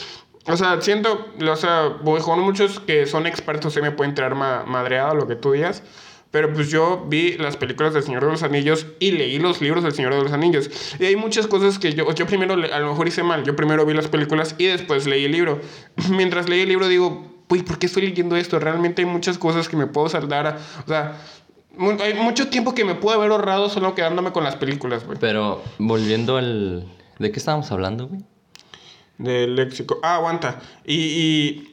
O 0.46 0.56
sea, 0.56 0.80
siento, 0.80 1.28
o 1.40 1.56
sea, 1.56 1.96
voy 2.02 2.20
con 2.20 2.40
muchos 2.40 2.80
que 2.80 3.06
son 3.06 3.26
expertos 3.26 3.74
se 3.74 3.82
me 3.82 3.90
pueden 3.90 4.14
traer 4.14 4.34
ma 4.34 4.64
madreada 4.66 5.14
lo 5.14 5.26
que 5.26 5.36
tú 5.36 5.52
digas. 5.52 5.82
Pero 6.30 6.52
pues 6.52 6.70
yo 6.70 7.06
vi 7.08 7.36
las 7.38 7.56
películas 7.56 7.92
del 7.92 8.04
Señor 8.04 8.24
de 8.24 8.30
los 8.30 8.42
Anillos 8.44 8.86
y 9.00 9.10
leí 9.10 9.38
los 9.40 9.60
libros 9.60 9.82
del 9.82 9.92
Señor 9.92 10.14
de 10.14 10.22
los 10.22 10.32
Anillos. 10.32 10.70
Y 11.00 11.04
hay 11.04 11.16
muchas 11.16 11.48
cosas 11.48 11.78
que 11.80 11.92
yo, 11.92 12.12
yo 12.14 12.26
primero, 12.26 12.54
a 12.54 12.78
lo 12.78 12.90
mejor 12.90 13.08
hice 13.08 13.24
mal. 13.24 13.42
Yo 13.42 13.56
primero 13.56 13.84
vi 13.84 13.94
las 13.94 14.06
películas 14.06 14.54
y 14.56 14.66
después 14.66 15.06
leí 15.06 15.24
el 15.24 15.32
libro. 15.32 15.60
Mientras 16.10 16.48
leí 16.48 16.60
el 16.60 16.68
libro 16.68 16.86
digo, 16.86 17.42
uy, 17.48 17.62
¿por 17.62 17.78
qué 17.78 17.86
estoy 17.86 18.06
leyendo 18.06 18.36
esto? 18.36 18.60
Realmente 18.60 19.02
hay 19.02 19.06
muchas 19.06 19.38
cosas 19.38 19.68
que 19.68 19.76
me 19.76 19.88
puedo 19.88 20.08
saldar. 20.08 20.58
o 20.84 20.88
sea, 20.88 21.16
hay 22.00 22.14
mucho 22.14 22.48
tiempo 22.48 22.74
que 22.74 22.84
me 22.84 22.94
pude 22.94 23.14
haber 23.14 23.32
ahorrado 23.32 23.68
solo 23.68 23.96
quedándome 23.96 24.30
con 24.30 24.44
las 24.44 24.54
películas, 24.54 25.04
güey. 25.04 25.18
Pero 25.20 25.62
volviendo 25.78 26.36
al... 26.36 26.86
¿De 27.18 27.32
qué 27.32 27.38
estábamos 27.38 27.70
hablando, 27.72 28.06
güey? 28.06 28.20
Del 29.20 29.54
léxico. 29.54 30.00
Ah, 30.02 30.14
aguanta. 30.16 30.60
Y, 30.86 30.94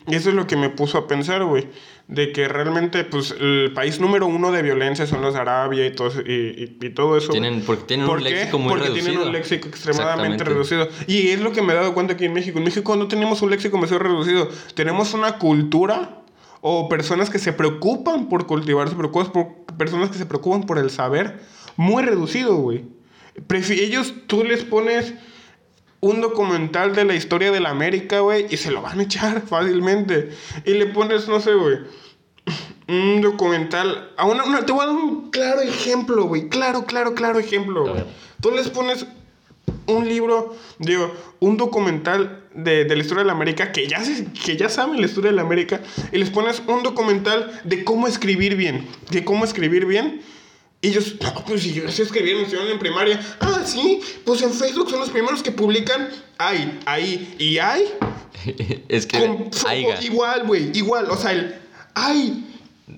y 0.06 0.16
eso 0.16 0.30
es 0.30 0.36
lo 0.36 0.48
que 0.48 0.58
me 0.58 0.70
puso 0.70 0.98
a 0.98 1.08
pensar, 1.08 1.44
güey. 1.46 1.68
De 2.10 2.32
que 2.34 2.48
realmente, 2.50 3.04
pues, 3.06 3.36
el 3.40 3.72
país 3.74 4.00
número 4.02 4.28
uno 4.28 4.52
de 4.52 4.62
violencia 4.62 5.08
son 5.08 5.22
los 5.22 5.34
de 5.34 5.40
Arabia 5.40 5.86
y 5.86 5.92
todo, 5.96 6.10
eso- 6.10 6.22
y, 6.26 6.34
y- 6.82 6.86
y 6.86 6.90
todo 6.90 7.18
eso. 7.18 7.32
Tienen, 7.32 7.62
porque 7.62 7.84
tienen 7.86 8.06
¿Por 8.06 8.18
un 8.18 8.24
qué? 8.26 8.30
léxico 8.32 8.60
muy 8.60 8.70
Porque 8.70 8.86
reducido. 8.90 9.10
tienen 9.12 9.28
un 9.28 9.34
léxico 9.34 9.68
extremadamente 9.70 10.44
reducido. 10.44 10.90
Y 11.08 11.30
es 11.30 11.40
lo 11.42 11.52
que 11.54 11.62
me 11.62 11.72
he 11.72 11.76
dado 11.78 11.94
cuenta 11.94 12.14
aquí 12.14 12.26
en 12.26 12.34
México. 12.34 12.58
En 12.58 12.66
México 12.66 12.96
no 12.98 13.08
tenemos 13.08 13.42
un 13.42 13.50
léxico 13.50 13.78
demasiado 13.78 14.04
reducido. 14.04 14.50
Tenemos 14.74 15.14
una 15.14 15.38
cultura 15.38 16.22
o 16.62 16.90
personas 16.90 17.30
que 17.30 17.40
se 17.40 17.54
preocupan 17.54 18.28
por 18.30 18.46
cultivar, 18.46 18.90
por 18.90 19.12
personas 19.78 20.10
que 20.10 20.18
se 20.18 20.26
preocupan 20.26 20.64
por 20.66 20.80
el 20.80 20.90
saber 20.90 21.40
muy 21.78 22.04
reducido, 22.04 22.56
güey. 22.58 22.84
Ellos, 23.70 24.14
tú 24.28 24.44
les 24.44 24.64
pones 24.64 25.14
un 26.00 26.22
documental 26.22 26.96
de 26.96 27.06
la 27.06 27.16
historia 27.16 27.52
de 27.52 27.60
la 27.60 27.70
América, 27.70 28.20
güey, 28.20 28.46
y 28.50 28.58
se 28.58 28.72
lo 28.72 28.82
van 28.82 29.00
a 29.00 29.04
echar 29.04 29.42
fácilmente. 29.48 30.30
Y 30.66 30.74
le 30.74 30.88
pones, 30.88 31.28
no 31.28 31.40
sé, 31.40 31.54
güey, 31.54 31.78
un 32.88 33.22
documental. 33.22 34.12
A 34.18 34.26
una, 34.26 34.44
una- 34.44 34.66
te 34.66 34.72
voy 34.72 34.84
a 34.84 34.88
dar 34.88 34.96
un 34.96 35.30
claro 35.32 35.62
ejemplo, 35.62 36.26
güey. 36.26 36.50
Claro, 36.50 36.86
claro, 36.86 37.14
claro 37.16 37.40
ejemplo. 37.40 37.84
Güey. 37.90 38.04
Tú 38.42 38.52
les 38.52 38.70
pones 38.70 39.06
un 39.88 40.08
libro, 40.08 40.56
digo, 40.80 41.14
un 41.40 41.58
documental 41.58 42.44
de, 42.54 42.84
de 42.86 42.96
la 42.96 43.02
historia 43.02 43.24
de 43.24 43.28
la 43.28 43.34
América 43.34 43.72
que 43.72 43.88
ya, 43.88 44.04
se- 44.04 44.26
que 44.46 44.58
ya 44.58 44.70
saben 44.70 45.00
la 45.00 45.06
historia 45.08 45.32
de 45.32 45.36
la 45.36 45.42
América 45.44 45.82
y 46.12 46.18
les 46.18 46.30
pones 46.30 46.62
un 46.68 46.84
documental 46.84 47.62
de 47.64 47.84
cómo 47.84 48.08
escribir 48.08 48.56
bien, 48.56 48.86
de 49.12 49.24
cómo 49.24 49.46
escribir 49.46 49.86
bien. 49.86 50.22
Y 50.82 50.90
ellos, 50.90 51.16
no, 51.22 51.34
pues 51.46 51.64
si 51.64 51.74
yo 51.74 51.90
sé 51.92 52.04
escribir, 52.04 52.36
me 52.36 52.44
enseñaron 52.44 52.72
en 52.72 52.80
primaria. 52.80 53.20
Ah, 53.40 53.62
sí, 53.66 54.00
pues 54.24 54.42
en 54.44 54.54
Facebook 54.54 54.90
son 54.90 55.00
los 55.00 55.10
primeros 55.10 55.42
que 55.42 55.52
publican. 55.52 56.10
Ay, 56.38 56.80
ahí, 56.86 57.36
y 57.40 57.58
hay 57.58 57.84
es 58.88 59.06
que... 59.08 59.20
con- 59.20 59.50
Aiga. 59.68 60.02
Igual, 60.04 60.46
güey, 60.46 60.70
igual. 60.78 61.10
O 61.10 61.18
sea, 61.18 61.32
el 61.32 61.56
ay 61.96 62.44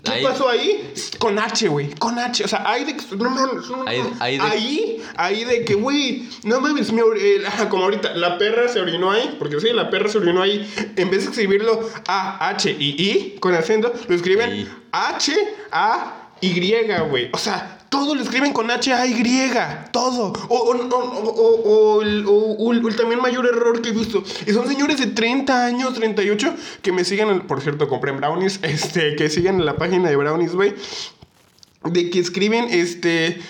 ¿Qué 0.04 0.12
Ahí- 0.12 0.24
pasó 0.24 0.48
ahí? 0.48 0.94
Con 1.18 1.40
H, 1.40 1.68
güey. 1.68 1.90
Con 1.96 2.20
H. 2.20 2.44
O 2.44 2.48
sea, 2.48 2.62
ahí 2.70 2.84
de 2.86 2.96
que. 2.96 3.04
No 3.16 3.28
no, 3.28 3.54
no, 3.54 3.88
Ahí- 3.88 3.98
no. 4.04 4.16
ahí 4.20 4.38
de- 4.38 4.44
ahí, 4.44 5.04
ahí 5.18 5.44
de 5.46 5.66
que, 5.66 5.74
güey. 5.74 6.30
No 6.44 6.62
mames. 6.62 6.92
me 6.92 7.02
eh, 7.02 7.42
como 7.72 7.86
ahorita, 7.86 8.14
la 8.14 8.38
perra 8.38 8.68
se 8.68 8.80
orinó 8.80 9.10
ahí. 9.10 9.36
Porque 9.40 9.60
sí, 9.60 9.70
la 9.74 9.90
perra 9.90 10.08
se 10.08 10.20
orinó 10.20 10.44
ahí. 10.44 10.72
En 10.96 11.10
vez 11.10 11.24
de 11.24 11.32
escribirlo 11.32 11.90
A, 12.08 12.50
H 12.50 12.70
y 12.78 12.86
I 13.02 13.38
con 13.40 13.56
acento, 13.56 13.92
lo 14.08 14.16
escriben. 14.16 14.70
H, 14.92 15.34
A, 15.72 16.19
Y, 16.41 16.60
güey. 17.10 17.29
O 17.34 17.38
sea. 17.38 17.75
Todo 17.89 18.13
lo 18.13 18.22
escriben 18.22 18.53
con 18.53 18.69
H, 18.69 18.93
A, 18.93 19.08
Y. 19.08 19.24
Todo. 19.91 20.31
O, 20.48 20.55
o, 20.55 20.75
o, 20.75 20.96
o, 20.96 22.01
o- 22.27 22.53
o 22.67 22.72
el, 22.72 22.96
también 22.96 23.19
mayor 23.19 23.48
error 23.48 23.81
que 23.81 23.89
he 23.89 23.91
visto. 23.91 24.24
Y 24.46 24.51
son 24.51 24.67
señores 24.67 25.00
de 25.00 25.08
30 25.08 25.65
años, 25.65 25.96
38, 25.96 26.53
que 26.84 26.91
me 26.91 27.03
siguen. 27.03 27.29
en- 27.29 27.48
Por 27.48 27.62
cierto, 27.62 27.88
compré 27.88 28.12
en 28.12 28.17
Brownies. 28.17 28.60
Este, 28.63 29.15
que 29.15 29.27
siguen 29.31 29.55
en 29.55 29.65
la 29.65 29.75
página 29.75 30.08
de 30.08 30.15
Brownies, 30.17 30.53
güey. 30.53 30.75
De 31.84 32.12
que 32.12 32.19
escriben, 32.19 32.67
este. 32.69 33.41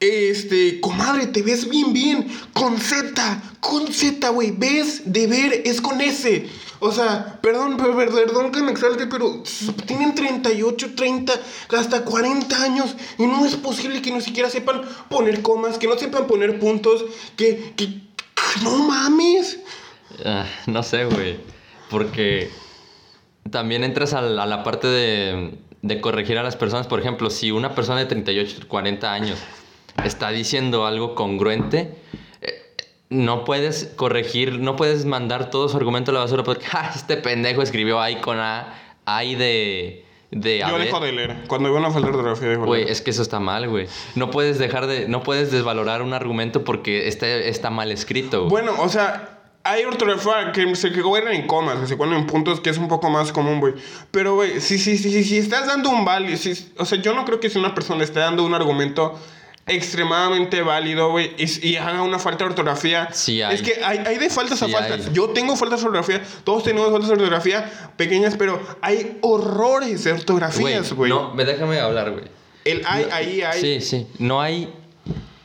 Este, 0.00 0.80
comadre, 0.80 1.26
te 1.28 1.42
ves 1.42 1.68
bien, 1.68 1.92
bien. 1.92 2.26
Con 2.52 2.78
Z, 2.78 3.42
con 3.60 3.92
Z, 3.92 4.28
güey. 4.30 4.50
Ves 4.50 5.02
de 5.12 5.26
ver, 5.26 5.62
es 5.64 5.80
con 5.80 6.00
S. 6.00 6.46
O 6.80 6.92
sea, 6.92 7.38
perdón, 7.40 7.76
per- 7.78 7.94
per- 7.96 8.10
perdón 8.12 8.52
que 8.52 8.60
me 8.60 8.72
exalte, 8.72 9.06
pero 9.06 9.42
tienen 9.86 10.14
38, 10.14 10.94
30, 10.94 11.32
hasta 11.78 12.04
40 12.04 12.62
años. 12.62 12.94
Y 13.18 13.26
no 13.26 13.46
es 13.46 13.54
posible 13.56 14.02
que 14.02 14.10
no 14.10 14.20
siquiera 14.20 14.50
sepan 14.50 14.82
poner 15.08 15.40
comas, 15.40 15.78
que 15.78 15.86
no 15.86 15.96
sepan 15.96 16.26
poner 16.26 16.58
puntos, 16.58 17.04
que. 17.36 17.72
que 17.76 18.00
no 18.62 18.76
mames. 18.86 19.58
Ah, 20.24 20.44
no 20.66 20.82
sé, 20.82 21.06
güey. 21.06 21.38
Porque 21.88 22.50
también 23.50 23.84
entras 23.84 24.12
a 24.12 24.20
la, 24.20 24.42
a 24.42 24.46
la 24.46 24.62
parte 24.64 24.86
de, 24.86 25.54
de 25.82 26.00
corregir 26.00 26.36
a 26.38 26.42
las 26.42 26.56
personas. 26.56 26.86
Por 26.86 27.00
ejemplo, 27.00 27.30
si 27.30 27.50
una 27.50 27.74
persona 27.74 28.00
de 28.00 28.06
38, 28.06 28.68
40 28.68 29.12
años 29.12 29.38
está 30.02 30.30
diciendo 30.30 30.86
algo 30.86 31.14
congruente, 31.14 31.94
eh, 32.40 32.62
no 33.10 33.44
puedes 33.44 33.92
corregir, 33.96 34.58
no 34.58 34.76
puedes 34.76 35.04
mandar 35.04 35.50
todo 35.50 35.68
su 35.68 35.76
argumento 35.76 36.10
a 36.10 36.14
la 36.14 36.20
basura 36.20 36.42
porque 36.42 36.64
"Ja, 36.64 36.92
este 36.94 37.16
pendejo 37.16 37.62
escribió 37.62 38.00
ahí 38.00 38.16
con 38.16 38.38
A, 38.38 38.74
ahí 39.04 39.34
de... 39.34 40.04
de 40.30 40.58
Yo 40.58 40.66
haber". 40.66 40.86
dejo 40.86 41.00
de 41.00 41.12
leer. 41.12 41.36
Cuando 41.46 41.70
veo 41.70 41.78
una 41.78 41.90
falta 41.90 42.08
de 42.08 42.14
ortografía, 42.16 42.48
dejo 42.48 42.62
de 42.62 42.66
Güey, 42.66 42.88
es 42.88 43.00
que 43.00 43.10
eso 43.10 43.22
está 43.22 43.40
mal, 43.40 43.68
güey. 43.68 43.86
No 44.14 44.30
puedes 44.30 44.58
dejar 44.58 44.86
de... 44.86 45.08
No 45.08 45.22
puedes 45.22 45.50
desvalorar 45.52 46.02
un 46.02 46.12
argumento 46.12 46.64
porque 46.64 47.08
está, 47.08 47.26
está 47.26 47.70
mal 47.70 47.92
escrito, 47.92 48.48
güey. 48.48 48.50
Bueno, 48.50 48.80
o 48.82 48.88
sea, 48.88 49.34
hay 49.64 49.84
ortografía 49.84 50.52
que 50.52 50.76
se 50.76 50.90
gobiernan 50.90 51.34
en 51.34 51.46
comas, 51.46 51.78
que 51.78 51.86
se 51.86 51.96
ponen 51.96 52.18
en 52.18 52.26
puntos, 52.26 52.60
que 52.60 52.68
es 52.68 52.76
un 52.76 52.88
poco 52.88 53.08
más 53.08 53.32
común, 53.32 53.60
güey. 53.60 53.74
Pero, 54.10 54.34
güey, 54.34 54.60
si, 54.60 54.78
si, 54.78 54.98
si, 54.98 55.24
si, 55.24 55.38
estás 55.38 55.66
dando 55.66 55.88
un 55.88 56.04
válido, 56.04 56.36
si, 56.36 56.72
o 56.76 56.84
sea, 56.84 57.00
yo 57.00 57.14
no 57.14 57.24
creo 57.24 57.40
que 57.40 57.48
si 57.48 57.58
una 57.58 57.74
persona 57.74 58.04
esté 58.04 58.20
dando 58.20 58.44
un 58.44 58.52
argumento 58.52 59.18
extremadamente 59.66 60.62
válido, 60.62 61.10
güey, 61.10 61.32
y, 61.38 61.68
y 61.68 61.76
haga 61.76 62.02
una 62.02 62.18
falta 62.18 62.44
de 62.44 62.50
ortografía. 62.50 63.08
Sí 63.12 63.40
hay. 63.42 63.54
Es 63.54 63.62
que 63.62 63.82
hay, 63.84 63.98
hay 63.98 64.18
de 64.18 64.30
faltas 64.30 64.58
Sí 64.58 64.64
a 64.66 64.78
faltas. 64.78 65.06
hay. 65.06 65.14
Yo 65.14 65.30
tengo 65.30 65.56
faltas 65.56 65.80
de 65.80 65.86
ortografía, 65.86 66.22
todos 66.44 66.64
tenemos 66.64 66.90
faltas 66.90 67.08
de 67.08 67.14
ortografía 67.14 67.92
pequeñas, 67.96 68.36
pero 68.36 68.60
hay 68.82 69.18
horrores 69.22 70.04
de 70.04 70.12
ortografías, 70.12 70.92
güey. 70.92 71.10
No, 71.10 71.34
me 71.34 71.44
déjame 71.44 71.80
hablar, 71.80 72.12
güey. 72.12 72.24
El 72.64 72.82
hay, 72.86 73.06
ahí 73.12 73.42
hay. 73.42 73.60
Sí, 73.60 73.80
sí. 73.80 74.06
No 74.18 74.40
hay. 74.40 74.72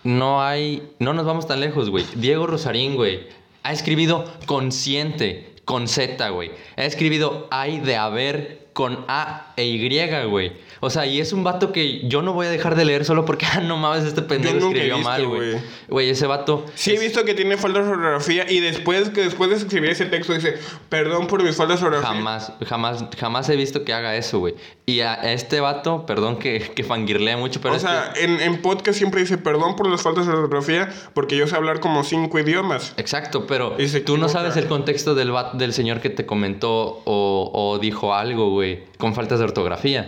No 0.04 0.42
hay. 0.42 0.94
No 1.00 1.14
nos 1.14 1.26
vamos 1.26 1.48
tan 1.48 1.60
lejos, 1.60 1.90
güey. 1.90 2.06
Diego 2.16 2.48
Rosarín, 2.48 2.96
güey. 2.96 3.28
Ha 3.64 3.74
escribido 3.74 4.24
consciente 4.46 5.56
con 5.66 5.88
Z, 5.88 6.30
güey. 6.30 6.52
Ha 6.78 6.86
escribido 6.86 7.48
hay 7.52 7.80
de 7.80 7.98
haber 7.98 8.69
con 8.74 9.06
A 9.08 9.54
e 9.58 9.66
Y, 9.66 10.26
güey. 10.28 10.52
O 10.82 10.90
sea, 10.90 11.06
y 11.06 11.20
es 11.20 11.34
un 11.34 11.44
vato 11.44 11.72
que 11.74 12.08
yo 12.08 12.22
no 12.22 12.34
voy 12.34 12.48
a 12.48 12.50
dejar 12.50 12.76
de 12.76 12.86
leer 12.86 13.04
solo 13.04 13.26
porque, 13.26 13.46
ah, 13.46 13.60
no 13.60 13.76
mames, 13.78 14.06
este 14.06 14.22
pendejo 14.22 14.58
escribió 14.58 14.96
visto, 14.96 15.10
mal, 15.10 15.28
güey. 15.28 15.56
güey. 15.90 16.10
Ese 16.10 16.26
vato. 16.28 16.66
Sí, 16.76 16.96
he 16.96 17.00
visto 17.00 17.26
que 17.26 17.34
tiene 17.34 17.58
faltas 17.58 17.86
de 17.86 17.92
ortografía 17.92 18.50
y 18.50 18.62
después 18.62 19.10
que 19.10 19.24
después 19.24 19.50
de 19.50 19.58
escribir 19.58 19.90
ese 19.90 20.06
texto 20.06 20.34
dice, 20.34 20.58
perdón 20.88 21.28
por 21.28 21.44
mis 21.44 21.56
faltas 21.56 21.82
de 21.82 21.88
ortografía. 21.88 22.16
Jamás, 22.18 22.54
jamás, 22.66 23.04
jamás 23.18 23.50
he 23.50 23.56
visto 23.58 23.84
que 23.84 23.94
haga 23.94 24.16
eso, 24.16 24.40
güey. 24.40 24.56
Y 24.86 25.02
a 25.02 25.16
este 25.34 25.60
vato, 25.60 26.06
perdón 26.06 26.38
que, 26.38 26.60
que 26.74 26.84
fangirlea 26.84 27.38
mucho, 27.38 27.60
pero 27.62 27.76
o 27.76 27.80
sea, 27.80 28.12
que- 28.14 28.24
en, 28.24 28.40
en 28.40 28.62
podcast 28.62 28.98
siempre 28.98 29.20
dice, 29.22 29.38
perdón 29.38 29.76
por 29.76 29.90
las 29.90 30.02
faltas 30.02 30.26
de 30.26 30.34
ortografía 30.34 30.90
porque 31.14 31.36
yo 31.36 31.46
sé 31.48 31.56
hablar 31.56 31.80
como 31.80 32.04
cinco 32.04 32.40
idiomas. 32.40 32.94
Exacto, 32.98 33.46
pero 33.46 33.76
tú 34.06 34.18
no 34.18 34.30
sabes 34.30 34.56
el 34.56 34.68
contexto 34.68 35.16
del, 35.16 35.34
del 35.54 35.74
señor 35.74 36.00
que 36.00 36.10
te 36.10 36.26
comentó 36.26 37.02
o, 37.06 37.52
o 37.54 37.80
dijo 37.80 38.14
algo, 38.14 38.50
güey, 38.52 38.59
con 38.98 39.14
faltas 39.16 39.40
de 39.40 39.46
ortografía. 39.46 40.08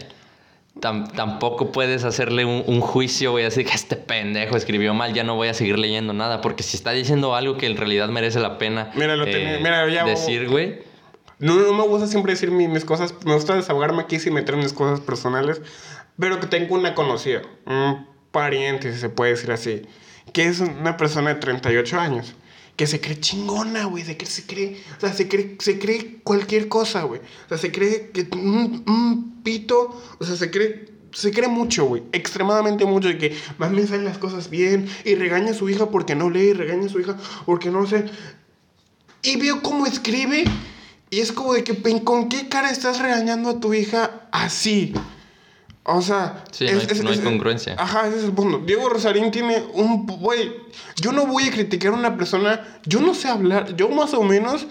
Tam- 0.79 1.11
tampoco 1.11 1.71
puedes 1.73 2.05
hacerle 2.05 2.45
un, 2.45 2.63
un 2.65 2.79
juicio, 2.79 3.31
güey, 3.31 3.45
así 3.45 3.65
que 3.65 3.73
este 3.73 3.97
pendejo 3.97 4.55
escribió 4.55 4.93
mal, 4.93 5.13
ya 5.13 5.23
no 5.23 5.35
voy 5.35 5.49
a 5.49 5.53
seguir 5.53 5.77
leyendo 5.77 6.13
nada, 6.13 6.39
porque 6.39 6.63
si 6.63 6.77
está 6.77 6.91
diciendo 6.91 7.35
algo 7.35 7.57
que 7.57 7.65
en 7.65 7.75
realidad 7.75 8.07
merece 8.07 8.39
la 8.39 8.57
pena 8.57 8.89
Mira, 8.95 9.15
lo 9.17 9.25
eh, 9.25 9.59
mira, 9.61 9.87
ya- 9.89 10.05
decir, 10.05 10.47
güey. 10.47 10.79
No, 11.39 11.55
no 11.55 11.73
me 11.73 11.83
gusta 11.83 12.07
siempre 12.07 12.33
decir 12.33 12.51
mi- 12.51 12.67
mis 12.69 12.85
cosas, 12.85 13.13
me 13.25 13.33
gusta 13.33 13.55
desahogarme 13.55 14.01
aquí 14.03 14.17
sin 14.19 14.33
meter 14.33 14.55
mis 14.55 14.71
cosas 14.73 15.01
personales, 15.01 15.61
pero 16.17 16.39
que 16.39 16.47
tengo 16.47 16.75
una 16.75 16.93
conocida, 16.95 17.41
un 17.65 18.07
pariente, 18.31 18.93
si 18.93 18.99
se 18.99 19.09
puede 19.09 19.31
decir 19.31 19.51
así, 19.51 19.81
que 20.31 20.45
es 20.45 20.59
una 20.61 20.95
persona 20.95 21.33
de 21.33 21.39
38 21.41 21.99
años, 21.99 22.33
que 22.81 22.87
se 22.87 22.99
cree 22.99 23.19
chingona, 23.19 23.85
güey, 23.85 24.03
de 24.03 24.17
que 24.17 24.25
se 24.25 24.47
cree, 24.47 24.81
o 24.97 24.99
sea, 24.99 25.13
se 25.13 25.27
cree, 25.27 25.55
se 25.59 25.77
cree 25.77 26.19
cualquier 26.23 26.67
cosa, 26.67 27.03
güey, 27.03 27.21
o 27.21 27.47
sea, 27.47 27.59
se 27.59 27.71
cree 27.71 28.09
que 28.09 28.27
un, 28.31 28.83
un 28.87 29.43
pito, 29.43 30.01
o 30.17 30.25
sea, 30.25 30.35
se 30.35 30.49
cree... 30.49 30.89
Se 31.13 31.29
cree 31.31 31.47
mucho, 31.47 31.85
güey. 31.85 32.01
Extremadamente 32.11 32.85
mucho. 32.85 33.09
De 33.09 33.19
que 33.19 33.37
más 33.59 33.69
me 33.69 33.85
salen 33.85 34.05
las 34.05 34.17
cosas 34.17 34.49
bien. 34.49 34.87
Y 35.03 35.13
regaña 35.15 35.51
a 35.51 35.53
su 35.53 35.69
hija 35.69 35.89
porque 35.91 36.15
no 36.15 36.29
lee. 36.29 36.51
Y 36.51 36.53
regaña 36.53 36.85
a 36.85 36.89
su 36.89 37.01
hija 37.01 37.17
porque 37.45 37.69
no 37.69 37.85
sé. 37.85 38.05
Y 39.21 39.35
veo 39.35 39.61
cómo 39.61 39.85
escribe. 39.85 40.45
Y 41.09 41.19
es 41.19 41.33
como 41.33 41.53
de 41.53 41.65
que, 41.65 41.73
"Pen, 41.73 41.99
¿con 41.99 42.29
qué 42.29 42.47
cara 42.47 42.71
estás 42.71 42.99
regañando 42.99 43.49
a 43.49 43.59
tu 43.59 43.73
hija 43.73 44.29
así? 44.31 44.93
O 45.83 46.01
sea... 46.01 46.43
Sí, 46.51 46.65
no 46.65 46.79
hay- 46.79 47.01
no 47.01 47.09
hay 47.09 47.19
congruencia. 47.19 47.75
Ajá, 47.77 48.07
ese 48.07 48.19
es 48.19 48.23
el 48.25 48.33
punto. 48.33 48.59
Diego 48.59 48.87
Rosarín 48.89 49.31
tiene 49.31 49.63
un... 49.73 50.05
Güey, 50.05 50.53
yo 51.01 51.11
no 51.11 51.25
voy 51.25 51.43
a 51.47 51.51
criticar 51.51 51.93
a 51.93 51.95
una 51.95 52.17
persona... 52.17 52.79
Yo 52.85 53.01
no 53.01 53.13
sé 53.15 53.27
hablar. 53.29 53.75
Yo 53.75 53.89
más 53.89 54.13
o 54.13 54.21
menos 54.23 54.67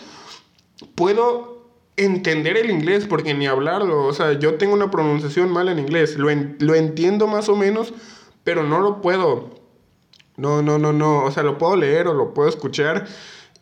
puedo 0.94 1.68
entender 1.96 2.56
el 2.56 2.70
inglés 2.70 3.06
porque 3.08 3.34
ni 3.34 3.46
hablarlo. 3.46 4.06
O 4.06 4.12
sea, 4.12 4.32
yo 4.38 4.54
tengo 4.54 4.74
una 4.74 4.90
pronunciación 4.90 5.50
mala 5.50 5.72
en 5.72 5.80
inglés. 5.80 6.16
Lo, 6.16 6.30
en- 6.30 6.56
lo 6.60 6.74
entiendo 6.74 7.26
más 7.26 7.48
o 7.48 7.56
menos, 7.56 7.92
pero 8.44 8.62
no 8.62 8.80
lo 8.80 9.00
puedo. 9.02 9.58
No, 10.36 10.62
no, 10.62 10.78
no, 10.78 10.92
no. 10.92 11.24
O 11.24 11.30
sea, 11.32 11.42
lo 11.42 11.58
puedo 11.58 11.76
leer 11.76 12.06
o 12.08 12.14
lo 12.14 12.32
puedo 12.34 12.48
escuchar 12.48 13.06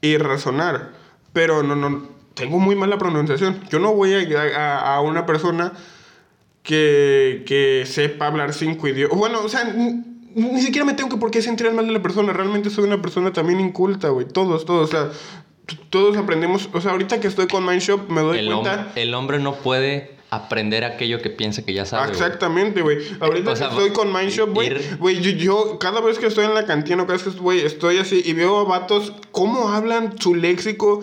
y 0.00 0.16
razonar. 0.18 0.92
Pero 1.32 1.62
no, 1.62 1.74
no. 1.76 2.08
Tengo 2.34 2.58
muy 2.60 2.76
mala 2.76 2.98
pronunciación. 2.98 3.60
Yo 3.70 3.78
no 3.80 3.94
voy 3.94 4.14
a, 4.14 4.40
a, 4.56 4.94
a 4.96 5.00
una 5.00 5.26
persona 5.26 5.72
que, 6.62 7.44
que 7.46 7.84
sepa 7.86 8.26
hablar 8.26 8.52
cinco 8.52 8.88
idiomas. 8.88 9.16
Bueno, 9.18 9.40
o 9.44 9.48
sea, 9.48 9.64
ni, 10.34 10.60
siquiera 10.60 10.84
me 10.84 10.94
tengo 10.94 11.08
que 11.10 11.16
por 11.16 11.30
qué 11.30 11.40
sentir 11.42 11.70
mal 11.72 11.86
de 11.86 11.92
la 11.92 12.02
persona. 12.02 12.32
Realmente 12.32 12.70
soy 12.70 12.84
una 12.84 13.00
persona 13.00 13.32
también 13.32 13.60
inculta, 13.60 14.08
güey. 14.10 14.26
Todos, 14.26 14.64
todos. 14.64 14.88
O 14.88 14.92
sea, 14.92 15.10
todos 15.90 16.16
aprendemos. 16.16 16.68
O 16.72 16.80
sea, 16.80 16.92
ahorita 16.92 17.20
que 17.20 17.28
estoy 17.28 17.46
con 17.46 17.64
Mindshop 17.64 18.08
me 18.10 18.20
doy 18.20 18.38
El, 18.38 18.46
cuenta. 18.46 18.92
el 18.96 19.14
hombre 19.14 19.38
no 19.38 19.54
puede 19.54 20.16
aprender 20.30 20.84
aquello 20.84 21.22
que 21.22 21.30
piensa 21.30 21.64
que 21.64 21.72
ya 21.72 21.86
sabe. 21.86 22.10
Exactamente, 22.10 22.82
güey. 22.82 22.98
Ahorita 23.20 23.52
O 23.52 23.56
sea, 23.56 23.68
que 23.70 23.74
estoy 23.76 23.90
con 23.92 24.12
Mindshop, 24.12 24.52
güey. 24.52 24.68
ir- 24.68 24.98
Güey, 24.98 25.20
yo, 25.22 25.30
yo 25.30 25.78
cada 25.78 26.02
vez 26.02 26.18
que 26.18 26.26
estoy 26.26 26.44
en 26.44 26.52
la 26.54 26.66
cantina, 26.66 27.06
cada 27.06 27.14
vez 27.18 27.22
que 27.22 27.30
güey, 27.40 27.60
estoy 27.60 27.96
así 27.96 28.20
y 28.24 28.34
veo 28.34 28.58
a 28.58 28.64
vatos 28.64 29.14
cómo 29.32 29.70
hablan 29.70 30.18
su 30.20 30.34
léxico, 30.34 31.02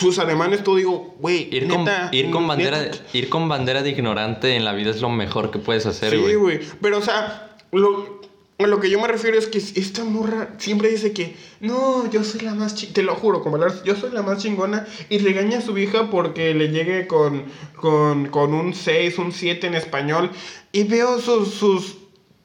sus 0.00 0.18
alemanes, 0.18 0.64
todo 0.64 0.76
digo, 0.76 1.14
güey, 1.20 1.48
Ir 1.54 1.68
con, 1.68 1.84
neta, 1.84 2.08
ir, 2.12 2.30
con 2.30 2.48
bandera, 2.48 2.78
neta. 2.80 2.98
ir 3.12 3.28
con 3.28 3.48
bandera 3.48 3.82
de 3.82 3.90
ignorante 3.90 4.56
en 4.56 4.64
la 4.64 4.72
vida 4.72 4.90
es 4.90 5.00
lo 5.00 5.10
mejor 5.10 5.50
que 5.50 5.58
puedes 5.58 5.84
hacer, 5.86 6.10
Sí, 6.12 6.16
güey. 6.16 6.34
güey. 6.36 6.60
Pero, 6.80 6.98
o 6.98 7.02
sea, 7.02 7.56
lo, 7.72 8.20
a 8.58 8.66
lo 8.66 8.80
que 8.80 8.88
yo 8.90 9.00
me 9.00 9.08
refiero 9.08 9.38
es 9.38 9.46
que 9.46 9.58
esta 9.58 10.04
morra 10.04 10.54
siempre 10.58 10.88
dice 10.88 11.12
que, 11.12 11.36
no, 11.60 12.10
yo 12.10 12.24
soy 12.24 12.40
la 12.40 12.54
más 12.54 12.74
chingona, 12.74 12.94
te 12.94 13.02
lo 13.02 13.14
juro, 13.14 13.42
como 13.42 13.56
hablar, 13.56 13.72
yo 13.84 13.94
soy 13.94 14.10
la 14.12 14.22
más 14.22 14.42
chingona, 14.42 14.86
y 15.10 15.18
regaña 15.18 15.58
a 15.58 15.62
su 15.62 15.76
hija 15.78 16.10
porque 16.10 16.54
le 16.54 16.68
llegue 16.68 17.06
con, 17.06 17.44
con, 17.76 18.26
con 18.28 18.54
un 18.54 18.74
6, 18.74 19.18
un 19.18 19.32
7 19.32 19.66
en 19.66 19.74
español, 19.74 20.30
y 20.72 20.84
veo 20.84 21.20
sus, 21.20 21.54
sus, 21.54 21.96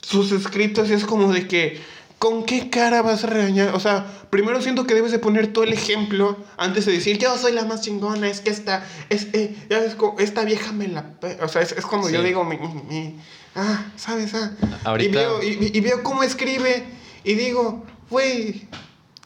sus 0.02 0.32
escritos 0.32 0.89
y 0.89 0.94
es 0.94 1.06
como 1.06 1.32
de 1.32 1.48
que, 1.48 1.80
¿con 2.25 2.43
qué 2.43 2.71
cara 2.71 3.03
vas 3.03 3.23
a 3.23 3.27
regañar? 3.27 3.75
O 3.75 3.79
sea, 3.79 4.03
primero 4.31 4.59
siento 4.59 4.88
que 4.88 4.95
debes 4.95 5.11
de 5.11 5.19
poner 5.19 5.53
todo 5.53 5.63
el 5.63 5.73
ejemplo 5.73 6.35
antes 6.57 6.88
de 6.88 6.93
decir, 6.93 7.19
yo 7.19 7.38
soy 7.38 7.51
la 7.51 7.65
más 7.65 7.81
chingona, 7.81 8.27
es 8.27 8.41
que 8.41 8.49
esta, 8.49 8.83
es, 9.09 9.27
eh, 9.33 9.55
ya 9.69 9.77
ves, 9.79 9.95
esta 10.17 10.43
vieja 10.43 10.71
me 10.71 10.88
la... 10.88 11.19
pe-". 11.19 11.38
O 11.43 11.47
sea, 11.47 11.61
es, 11.61 11.73
es 11.73 11.85
cuando 11.85 12.09
yo 12.09 12.21
Sí. 12.21 12.25
digo, 12.25 12.43
mi, 12.43 12.57
mi- 12.57 12.81
mi- 12.89 13.19
ah, 13.55 13.85
¿sabes? 13.95 14.33
Ah. 14.33 14.51
Ahorita- 14.85 15.09
Y, 15.09 15.13
veo, 15.13 15.43
y, 15.43 15.77
y 15.77 15.79
veo 15.81 16.01
cómo 16.01 16.23
escribe 16.23 16.83
y 17.23 17.35
digo, 17.35 17.85
güey, 18.09 18.67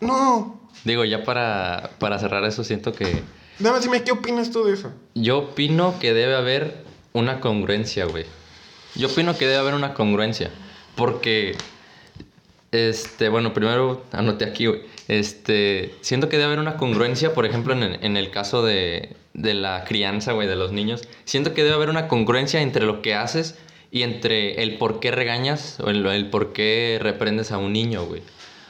no. 0.01 0.59
Digo, 0.83 1.05
ya 1.05 1.23
para, 1.23 1.91
para 1.99 2.19
cerrar 2.19 2.43
eso, 2.43 2.65
siento 2.65 2.91
que 2.91 3.23
Nada 3.59 3.75
más 3.75 3.83
dime, 3.83 4.03
¿qué 4.03 4.12
opinas 4.12 4.51
tú 4.51 4.65
de 4.65 4.73
eso? 4.73 4.91
yo 5.15 5.38
opino 5.39 5.97
que 5.99 6.13
debe 6.13 6.35
haber 6.35 6.83
una 7.13 7.39
congruencia, 7.39 8.03
güey. 8.05 8.25
Yo 8.95 9.07
opino 9.07 9.38
que 9.38 9.45
debe 9.47 9.57
haber 9.59 9.73
una 9.73 9.93
congruencia. 9.93 10.51
Porque, 10.95 11.55
este, 12.71 13.29
bueno, 13.29 13.53
primero 13.53 14.03
anoté 14.12 14.45
aquí, 14.45 14.67
güey. 14.67 14.82
Este, 15.08 15.95
siento 16.01 16.29
que 16.29 16.38
debe 16.38 16.47
haber 16.47 16.60
una 16.60 16.77
congruencia, 16.77 17.34
por 17.34 17.45
ejemplo, 17.45 17.73
en, 17.73 18.03
en 18.03 18.17
el 18.17 18.29
caso 18.32 18.63
de, 18.63 19.15
de 19.34 19.53
la 19.53 19.86
crianza, 19.86 20.34
güey, 20.34 20.47
de 20.47 20.55
los 20.55 20.71
niños. 20.71 21.08
Siento 21.25 21.53
que 21.53 21.63
debe 21.63 21.75
haber 21.75 21.89
una 21.89 22.08
congruencia 22.08 22.62
entre 22.62 22.86
lo 22.86 23.01
que 23.01 23.15
haces 23.15 23.58
y 23.91 24.03
entre 24.03 24.62
el 24.62 24.77
por 24.77 24.99
qué 24.99 25.12
regañas 25.12 25.79
o 25.79 25.89
el, 25.89 26.05
el 26.05 26.29
por 26.29 26.53
qué 26.53 26.99
reprendes 27.01 27.51
a 27.51 27.58
un 27.58 27.73
niño, 27.73 28.05
güey. 28.05 28.21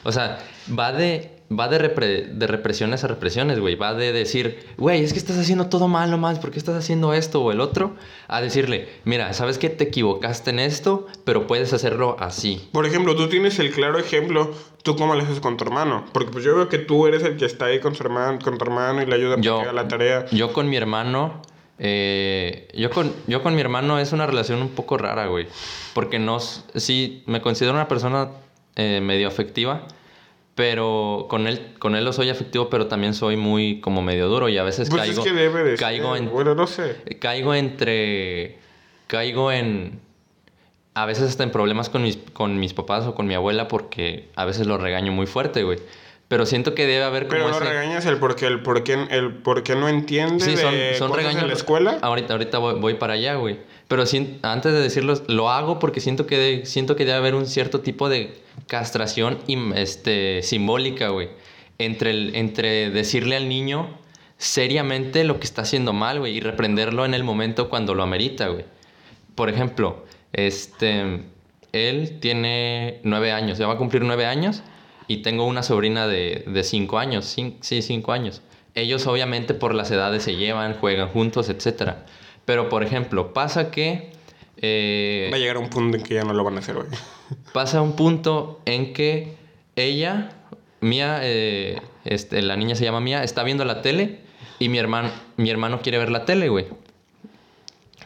O 0.04 0.12
sea, 0.12 0.40
va 0.78 0.94
de, 0.94 1.39
va 1.52 1.68
de, 1.68 1.80
repre- 1.80 2.28
de 2.28 2.48
represiones 2.48 3.04
a 3.04 3.08
represiones, 3.08 3.60
güey. 3.60 3.76
Va 3.76 3.94
de 3.94 4.12
decir, 4.12 4.60
güey, 4.78 5.04
es 5.04 5.14
que 5.14 5.20
estás 5.20 5.38
haciendo 5.38 5.68
todo 5.68 5.88
mal 5.88 6.12
nomás, 6.12 6.40
¿por 6.40 6.52
qué 6.52 6.60
estás 6.60 6.76
haciendo 6.76 7.14
esto 7.14 7.42
o 7.42 7.52
el 7.52 7.60
otro? 7.60 7.96
A 8.28 8.40
decirle, 8.42 8.88
mira, 9.04 9.34
sabes 9.34 9.58
que 9.58 9.70
te 9.70 9.86
equivocaste 9.86 10.52
en 10.52 10.60
esto, 10.60 11.08
pero 11.24 11.48
puedes 11.48 11.74
hacerlo 11.74 12.16
así. 12.20 12.70
Por 12.72 12.86
ejemplo, 12.86 13.16
tú 13.16 13.28
tienes 13.30 13.58
el 13.60 13.72
claro 13.72 13.98
ejemplo, 13.98 14.54
tú 14.84 14.96
cómo 14.96 15.16
le 15.16 15.24
haces 15.24 15.40
con 15.40 15.58
tu 15.58 15.64
hermano. 15.64 16.06
Porque 16.14 16.32
pues 16.32 16.44
yo 16.46 16.56
veo 16.56 16.70
que 16.70 16.78
tú 16.78 17.08
eres 17.08 17.24
el 17.24 17.36
que 17.38 17.46
está 17.46 17.66
ahí 17.66 17.80
con, 17.80 17.96
su 17.96 18.04
hermano, 18.04 18.38
con 18.44 18.58
tu 18.58 18.66
hermano 18.66 19.02
y 19.02 19.06
le 19.08 19.16
ayuda 19.16 19.36
Yo- 19.40 19.62
a 19.62 19.74
la 19.74 19.88
tarea. 19.88 20.26
Yo 20.32 20.54
con 20.54 20.70
mi 20.70 20.76
hermano, 20.78 21.42
eh, 21.80 22.68
yo, 22.76 22.90
con, 22.92 23.12
yo 23.28 23.42
con 23.42 23.56
mi 23.56 23.62
hermano 23.62 23.98
es 24.00 24.12
una 24.12 24.28
relación 24.28 24.62
un 24.62 24.70
poco 24.70 24.98
rara, 24.98 25.28
güey. 25.28 25.48
Porque 25.94 26.20
no, 26.20 26.40
sí, 26.40 27.24
me 27.26 27.42
considero 27.42 27.74
una 27.74 27.88
persona 27.88 28.30
eh, 28.76 29.02
medio 29.02 29.28
afectiva, 29.28 29.88
pero 30.56 31.28
con 31.30 31.48
él, 31.48 31.74
con 31.80 31.96
él 31.96 32.04
lo 32.04 32.14
soy 32.14 32.30
afectivo, 32.30 32.70
pero 32.70 32.88
también 32.88 33.14
soy 33.14 33.38
muy 33.38 33.80
como 33.80 34.02
medio 34.02 34.28
duro 34.28 34.50
y 34.50 34.58
a 34.58 34.64
veces 34.64 34.90
Pues 34.90 35.02
caigo, 35.02 35.24
es 35.24 35.28
que 35.28 35.34
debe 35.34 35.64
de 35.64 35.78
caigo 35.78 36.14
ser, 36.14 36.24
en, 36.24 36.32
Bueno, 36.32 36.56
no 36.56 36.68
sé. 36.68 36.98
caigo 37.20 37.54
entre, 37.54 38.58
caigo 39.08 39.52
en, 39.52 40.00
a 40.94 41.06
veces 41.06 41.30
hasta 41.30 41.44
en 41.44 41.52
problemas 41.52 41.90
con 41.90 42.04
mis, 42.04 42.18
con 42.34 42.60
mis 42.60 42.74
papás 42.74 43.06
o 43.06 43.16
con 43.16 43.26
mi 43.28 43.36
abuela 43.36 43.68
porque 43.68 44.30
a 44.36 44.46
veces 44.46 44.68
lo 44.68 44.78
regaño 44.78 45.12
muy 45.12 45.28
fuerte, 45.28 45.64
güey. 45.64 45.80
Pero 46.30 46.46
siento 46.46 46.76
que 46.76 46.86
debe 46.86 47.04
haber 47.04 47.28
como 47.28 47.44
Pero 47.44 47.50
ese- 47.58 47.66
regañas 47.66 48.06
el 48.06 48.18
por 48.18 48.36
qué, 48.38 48.46
el 48.48 48.62
por 48.62 48.84
qué, 48.84 48.94
el 49.10 49.34
por 49.34 49.64
qué 49.64 49.76
no 49.76 49.90
entiende 49.90 50.46
Sí, 50.46 50.56
son, 50.56 50.74
de 50.74 50.94
son 50.96 51.12
regaños. 51.14 51.42
en 51.42 51.48
la 51.50 51.54
escuela. 51.56 51.98
Ahorita, 52.02 52.34
ahorita 52.34 52.60
voy, 52.60 52.80
voy 52.80 52.94
para 52.94 53.14
allá, 53.14 53.34
güey. 53.36 53.58
Pero 53.88 54.06
sin- 54.06 54.38
antes 54.44 54.72
de 54.72 54.80
decirlo, 54.80 55.16
lo 55.28 55.50
hago 55.50 55.80
porque 55.80 56.00
siento 56.00 56.28
que, 56.28 56.38
de- 56.38 56.66
siento 56.68 56.96
que 56.96 57.04
debe 57.04 57.18
haber 57.18 57.34
un 57.36 57.48
cierto 57.48 57.82
tipo 57.82 58.08
de 58.10 58.40
castración 58.68 59.40
este, 59.76 60.42
simbólica, 60.44 61.10
güey. 61.10 61.30
Entre, 61.80 62.12
el, 62.12 62.36
entre 62.36 62.92
decirle 62.92 63.36
al 63.36 63.50
niño 63.50 63.98
seriamente 64.38 65.24
lo 65.24 65.40
que 65.40 65.46
está 65.46 65.64
haciendo 65.64 65.94
mal, 65.94 66.20
güey, 66.20 66.38
y 66.38 66.40
reprenderlo 66.42 67.06
en 67.06 67.14
el 67.14 67.24
momento 67.24 67.70
cuando 67.70 67.96
lo 67.96 68.04
amerita, 68.04 68.48
güey. 68.50 68.66
Por 69.36 69.50
ejemplo, 69.50 70.06
este, 70.34 71.22
él 71.74 72.20
tiene 72.20 73.00
nueve 73.04 73.32
años, 73.32 73.58
ya 73.58 73.66
va 73.68 73.74
a 73.74 73.78
cumplir 73.78 74.04
nueve 74.04 74.26
años 74.26 74.62
y 75.10 75.18
tengo 75.18 75.44
una 75.46 75.62
sobrina 75.64 76.08
de, 76.08 76.46
de 76.48 76.64
cinco 76.64 76.98
años, 77.00 77.38
cin- 77.38 77.58
sí, 77.60 77.82
cinco 77.82 78.14
años. 78.14 78.42
Ellos 78.76 79.06
obviamente 79.08 79.54
por 79.54 79.74
las 79.76 79.92
edades 79.92 80.24
se 80.24 80.38
llevan, 80.38 80.76
juegan 80.76 81.10
juntos, 81.10 81.50
etc. 81.50 81.96
Pero 82.46 82.70
por 82.70 82.84
ejemplo, 82.84 83.34
pasa 83.34 83.72
que... 83.72 84.12
eh, 84.62 85.30
Va 85.34 85.36
a 85.36 85.40
llegar 85.40 85.58
a 85.58 85.60
un 85.60 85.70
punto 85.70 85.98
en 85.98 86.04
que 86.04 86.14
ya 86.14 86.24
no 86.24 86.34
lo 86.34 86.44
van 86.46 86.56
a 86.56 86.60
hacer, 86.60 86.76
güey. 86.76 86.88
pasa 87.54 87.82
un 87.82 87.98
punto 87.98 88.62
en 88.66 88.94
que 88.94 89.34
ella, 89.76 90.30
Mía, 90.82 91.20
eh, 91.24 91.82
este, 92.06 92.42
la 92.42 92.56
niña 92.56 92.76
se 92.76 92.84
llama 92.86 93.02
Mía, 93.02 93.24
está 93.24 93.44
viendo 93.44 93.66
la 93.66 93.82
tele 93.82 94.20
y 94.60 94.70
mi 94.70 94.78
hermano, 94.78 95.10
mi 95.38 95.50
hermano 95.50 95.82
quiere 95.82 95.98
ver 95.98 96.12
la 96.12 96.24
tele, 96.26 96.48
güey. 96.50 96.68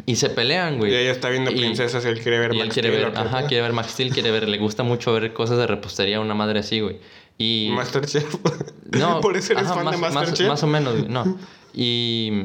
Y 0.06 0.18
se 0.18 0.30
pelean, 0.30 0.78
güey. 0.78 0.92
Y 0.92 0.96
ella 0.96 1.12
está 1.12 1.30
viendo 1.30 1.52
princesas 1.52 2.04
y 2.06 2.10
él 2.10 2.20
quiere 2.20 2.40
ver 2.40 2.54
y 2.54 2.60
él 2.60 2.66
Max 2.66 2.74
quiere 2.74 2.90
Steel, 2.90 3.04
ver, 3.06 3.12
¿o 3.12 3.14
qué 3.14 3.20
ajá, 3.28 3.48
quiere 3.48 3.62
ver 3.64 3.74
Max 3.74 3.92
Steel, 3.92 4.12
quiere 4.12 4.32
ver, 4.32 4.50
le 4.50 4.58
gusta 4.58 4.84
mucho 4.84 5.14
ver 5.14 5.32
cosas 5.34 5.58
de 5.58 5.68
repostería, 5.68 6.20
una 6.20 6.34
madre 6.36 6.60
así, 6.60 6.82
güey. 6.82 6.98
Y 7.38 7.70
Masterchef. 7.74 8.36
no, 8.92 9.22
Por 9.22 9.38
eso 9.38 9.54
eres 9.54 9.66
ajá, 9.66 9.76
fan 9.76 9.86
más, 9.86 9.96
de 9.96 10.02
Masterchef. 10.02 10.48
más 10.48 10.64
o 10.64 10.68
menos, 10.68 10.98
güey, 10.98 11.10
no. 11.10 11.38
Y, 11.76 12.44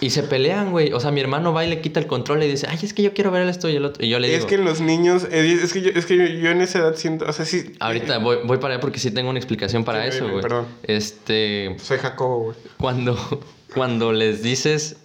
y 0.00 0.10
se 0.10 0.24
pelean, 0.24 0.72
güey. 0.72 0.92
O 0.92 0.98
sea, 0.98 1.12
mi 1.12 1.20
hermano 1.20 1.52
va 1.52 1.64
y 1.64 1.68
le 1.70 1.80
quita 1.80 2.00
el 2.00 2.06
control 2.08 2.42
y 2.42 2.48
dice, 2.48 2.66
ay, 2.68 2.78
es 2.82 2.92
que 2.92 3.02
yo 3.04 3.12
quiero 3.14 3.30
ver 3.30 3.46
esto 3.48 3.68
y 3.68 3.76
el 3.76 3.84
otro. 3.84 4.04
Y 4.04 4.08
yo 4.08 4.18
le 4.18 4.26
digo, 4.28 4.40
es 4.40 4.46
que 4.46 4.56
en 4.56 4.64
los 4.64 4.80
niños, 4.80 5.24
eh, 5.30 5.60
es 5.62 5.72
que, 5.72 5.80
yo, 5.82 5.90
es 5.94 6.06
que 6.06 6.16
yo, 6.16 6.24
yo 6.24 6.50
en 6.50 6.60
esa 6.60 6.80
edad 6.80 6.96
siento, 6.96 7.24
o 7.28 7.32
sea, 7.32 7.44
sí. 7.44 7.72
ahorita 7.78 8.18
voy, 8.18 8.38
voy 8.44 8.58
para 8.58 8.74
allá 8.74 8.80
porque 8.80 8.98
sí 8.98 9.12
tengo 9.12 9.30
una 9.30 9.38
explicación 9.38 9.84
para 9.84 10.02
Sí, 10.10 10.16
eso, 10.16 10.28
güey. 10.28 10.42
perdón. 10.42 10.66
Este, 10.82 11.76
Soy 11.80 11.98
Jacobo, 11.98 12.38
güey. 12.46 12.56
cuando, 12.78 13.16
cuando 13.74 14.12
les 14.12 14.42
dices, 14.42 14.96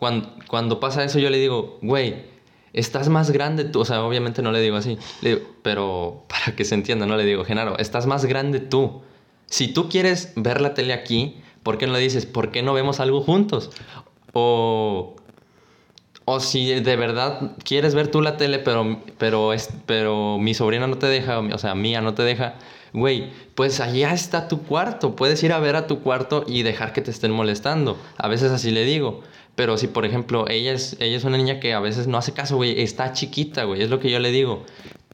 cuando, 0.00 0.34
cuando 0.48 0.80
pasa 0.80 1.04
eso, 1.04 1.18
yo 1.18 1.28
le 1.28 1.38
digo, 1.38 1.78
güey, 1.82 2.24
estás 2.72 3.10
más 3.10 3.30
grande 3.30 3.64
tú. 3.64 3.80
O 3.80 3.84
sea, 3.84 4.02
obviamente 4.02 4.40
no 4.40 4.50
le 4.50 4.60
digo 4.60 4.76
así, 4.76 4.98
le 5.20 5.36
digo, 5.36 5.42
pero 5.62 6.24
para 6.28 6.56
que 6.56 6.64
se 6.64 6.74
entienda, 6.74 7.06
no 7.06 7.16
le 7.16 7.24
digo, 7.24 7.44
Genaro, 7.44 7.78
estás 7.78 8.06
más 8.06 8.24
grande 8.24 8.60
tú. 8.60 9.02
Si 9.46 9.68
tú 9.68 9.88
quieres 9.88 10.32
ver 10.36 10.60
la 10.62 10.74
tele 10.74 10.94
aquí, 10.94 11.36
¿por 11.62 11.76
qué 11.76 11.86
no 11.86 11.92
le 11.92 11.98
dices, 11.98 12.24
¿por 12.24 12.50
qué 12.50 12.62
no 12.62 12.72
vemos 12.72 12.98
algo 12.98 13.20
juntos? 13.20 13.70
O, 14.32 15.16
o 16.24 16.40
si 16.40 16.80
de 16.80 16.96
verdad 16.96 17.56
quieres 17.62 17.94
ver 17.94 18.08
tú 18.08 18.22
la 18.22 18.38
tele, 18.38 18.58
pero, 18.58 19.02
pero, 19.18 19.52
es, 19.52 19.68
pero 19.84 20.38
mi 20.38 20.54
sobrina 20.54 20.86
no 20.86 20.96
te 20.96 21.08
deja, 21.08 21.40
o 21.40 21.58
sea, 21.58 21.74
mía 21.74 22.00
no 22.00 22.14
te 22.14 22.22
deja, 22.22 22.54
güey, 22.94 23.32
pues 23.54 23.80
allá 23.80 24.14
está 24.14 24.48
tu 24.48 24.62
cuarto. 24.62 25.14
Puedes 25.14 25.42
ir 25.42 25.52
a 25.52 25.58
ver 25.58 25.76
a 25.76 25.86
tu 25.86 26.00
cuarto 26.00 26.44
y 26.46 26.62
dejar 26.62 26.92
que 26.92 27.02
te 27.02 27.10
estén 27.10 27.32
molestando. 27.32 27.98
A 28.16 28.28
veces 28.28 28.50
así 28.52 28.70
le 28.70 28.84
digo. 28.84 29.22
Pero 29.54 29.76
si, 29.76 29.88
por 29.88 30.04
ejemplo, 30.04 30.48
ella 30.48 30.72
es, 30.72 30.96
ella 31.00 31.16
es 31.16 31.24
una 31.24 31.36
niña 31.36 31.60
que 31.60 31.74
a 31.74 31.80
veces 31.80 32.06
no 32.06 32.18
hace 32.18 32.32
caso, 32.32 32.56
güey, 32.56 32.80
está 32.80 33.12
chiquita, 33.12 33.64
güey, 33.64 33.82
es 33.82 33.90
lo 33.90 34.00
que 34.00 34.10
yo 34.10 34.18
le 34.18 34.30
digo. 34.30 34.64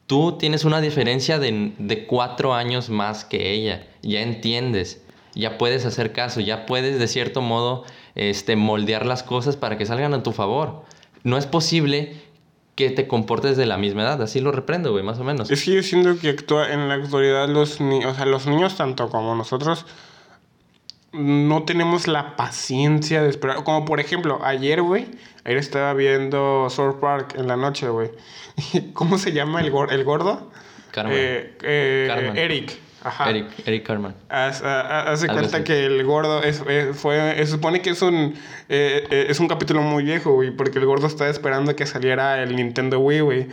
Tú 0.06 0.36
tienes 0.38 0.64
una 0.64 0.80
diferencia 0.80 1.38
de, 1.38 1.72
de 1.78 2.06
cuatro 2.06 2.54
años 2.54 2.90
más 2.90 3.24
que 3.24 3.52
ella. 3.52 3.88
Ya 4.02 4.20
entiendes. 4.20 5.02
Ya 5.34 5.58
puedes 5.58 5.84
hacer 5.84 6.12
caso. 6.12 6.40
Ya 6.40 6.64
puedes, 6.64 7.00
de 7.00 7.08
cierto 7.08 7.40
modo, 7.40 7.84
este, 8.14 8.54
moldear 8.54 9.04
las 9.04 9.24
cosas 9.24 9.56
para 9.56 9.76
que 9.76 9.84
salgan 9.84 10.14
a 10.14 10.22
tu 10.22 10.30
favor. 10.30 10.84
No 11.24 11.38
es 11.38 11.46
posible 11.46 12.16
que 12.76 12.90
te 12.90 13.08
comportes 13.08 13.56
de 13.56 13.66
la 13.66 13.78
misma 13.78 14.02
edad. 14.02 14.22
Así 14.22 14.40
lo 14.40 14.52
reprendo, 14.52 14.92
güey, 14.92 15.02
más 15.02 15.18
o 15.18 15.24
menos. 15.24 15.50
Es 15.50 15.64
que 15.64 15.74
yo 15.74 15.82
siento 15.82 16.18
que 16.20 16.28
actúa 16.28 16.72
en 16.72 16.88
la 16.88 16.94
actualidad 16.94 17.48
los 17.48 17.80
niños, 17.80 18.12
o 18.12 18.14
sea, 18.14 18.26
los 18.26 18.46
niños 18.46 18.76
tanto 18.76 19.08
como 19.08 19.34
nosotros 19.34 19.86
no 21.16 21.64
tenemos 21.64 22.06
la 22.08 22.36
paciencia 22.36 23.22
de 23.22 23.28
esperar. 23.30 23.64
Como 23.64 23.84
por 23.84 24.00
ejemplo, 24.00 24.40
ayer, 24.44 24.82
güey, 24.82 25.06
ayer 25.44 25.58
estaba 25.58 25.92
viendo 25.94 26.68
South 26.70 26.96
Park 27.00 27.34
en 27.36 27.48
la 27.48 27.56
noche, 27.56 27.88
güey. 27.88 28.10
¿Cómo 28.94 29.18
se 29.18 29.32
llama 29.32 29.60
el, 29.60 29.72
gor- 29.72 29.92
el 29.92 30.04
gordo? 30.04 30.50
Carmen. 30.92 31.14
Eh, 31.16 31.56
eh, 31.62 32.04
Carmen. 32.08 32.36
Eric. 32.36 32.78
Ajá. 33.04 33.30
Eric, 33.30 33.46
Eric 33.66 33.86
Carman. 33.86 34.16
Hace 34.28 34.64
Algo 34.66 35.34
cuenta 35.34 35.58
así. 35.58 35.64
que 35.64 35.86
el 35.86 36.02
gordo 36.04 36.42
es, 36.42 36.60
eh, 36.68 36.90
fue, 36.92 37.34
se 37.36 37.46
supone 37.46 37.80
que 37.80 37.90
es 37.90 38.02
un, 38.02 38.34
eh, 38.68 39.26
es 39.28 39.38
un 39.38 39.46
capítulo 39.46 39.80
muy 39.82 40.02
viejo, 40.02 40.32
güey, 40.32 40.50
porque 40.50 40.80
el 40.80 40.86
gordo 40.86 41.06
estaba 41.06 41.30
esperando 41.30 41.76
que 41.76 41.86
saliera 41.86 42.42
el 42.42 42.56
Nintendo 42.56 42.98
Wii, 42.98 43.20
güey. 43.20 43.46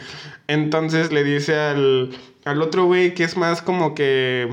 Entonces 0.47 1.11
le 1.11 1.23
dice 1.23 1.55
al, 1.59 2.09
al 2.45 2.61
otro 2.63 2.85
güey 2.85 3.13
que 3.13 3.23
es 3.25 3.37
más 3.37 3.61
como 3.61 3.93
que... 3.93 4.51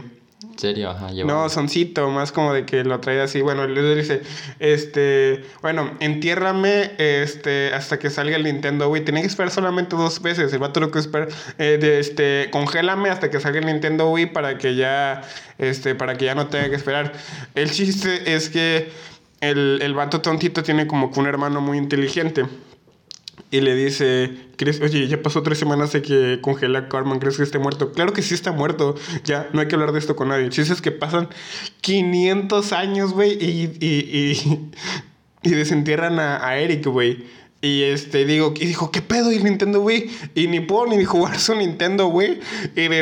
Serio, 0.57 0.91
ajá, 0.91 1.11
No, 1.25 1.49
soncito, 1.49 2.09
más 2.11 2.33
como 2.33 2.53
de 2.53 2.67
que 2.67 2.85
lo 2.85 3.01
trae 3.01 3.21
así. 3.21 3.41
Bueno, 3.41 3.67
le 3.67 3.95
dice, 3.95 4.23
este, 4.59 5.45
bueno, 5.63 5.93
entiérrame 6.01 6.93
este, 6.99 7.73
hasta 7.73 7.99
que 7.99 8.11
salga 8.11 8.37
el 8.37 8.45
Nintendo 8.45 8.89
Wii. 8.91 9.05
Tenía 9.05 9.23
que 9.23 9.29
esperar 9.29 9.51
solamente 9.51 9.97
dos 9.97 10.21
veces. 10.21 10.53
El 10.53 10.59
vato 10.59 10.81
lo 10.81 10.91
que 10.91 10.99
espera, 10.99 11.29
eh, 11.59 11.79
de, 11.81 11.99
este, 11.99 12.49
congélame 12.51 13.11
hasta 13.11 13.31
que 13.31 13.41
salga 13.41 13.59
el 13.59 13.67
Nintendo 13.67 14.11
Wii 14.11 14.27
para 14.27 14.59
que 14.59 14.75
ya, 14.75 15.23
este, 15.59 15.95
para 15.95 16.17
que 16.17 16.27
ya 16.27 16.35
no 16.35 16.49
tenga 16.49 16.69
que 16.69 16.77
esperar. 16.77 17.13
El 17.55 17.71
chiste 17.71 18.35
es 18.35 18.51
que 18.51 18.91
el, 19.41 19.79
el 19.83 19.95
vato 19.95 20.21
tontito 20.21 20.63
tiene 20.63 20.87
como 20.87 21.11
que 21.11 21.21
un 21.21 21.27
hermano 21.27 21.61
muy 21.61 21.79
inteligente. 21.79 22.45
Y 23.50 23.61
le 23.61 23.74
dice, 23.74 24.31
¿crees? 24.57 24.81
Oye, 24.81 25.09
ya 25.09 25.22
pasó 25.22 25.42
tres 25.42 25.59
semanas 25.59 25.92
de 25.92 26.03
que 26.03 26.38
congela 26.40 26.81
a 26.81 26.88
Carmen, 26.88 27.18
¿crees 27.18 27.37
que 27.37 27.42
esté 27.42 27.59
muerto? 27.59 27.92
Claro 27.92 28.12
que 28.12 28.22
sí 28.22 28.35
está 28.35 28.53
muerto, 28.53 28.94
ya, 29.24 29.48
no 29.53 29.61
hay 29.61 29.68
que 29.68 29.74
hablar 29.74 29.92
de 29.92 29.98
esto 29.98 30.16
con 30.16 30.29
nadie. 30.29 30.48
Chiste 30.50 30.72
es 30.72 30.81
que 30.81 30.92
pasan 30.92 31.29
500 31.81 32.72
años, 32.72 33.12
güey, 33.12 33.33
y, 33.33 33.76
y, 33.81 33.88
y, 33.88 34.70
y 35.42 35.50
desentierran 35.50 36.18
a, 36.18 36.46
a 36.46 36.59
Eric, 36.59 36.87
güey. 36.87 37.24
Y 37.62 37.83
este, 37.83 38.25
digo, 38.25 38.55
y 38.57 38.64
dijo, 38.64 38.90
¿qué 38.90 39.03
pedo? 39.03 39.31
¿Y 39.31 39.38
Nintendo 39.38 39.83
Wii? 39.83 40.11
Y 40.35 40.46
ni 40.49 40.61
puedo 40.61 40.87
ni 40.87 41.05
jugar 41.05 41.38
su 41.38 41.55
Nintendo 41.55 42.09
Wii. 42.09 42.40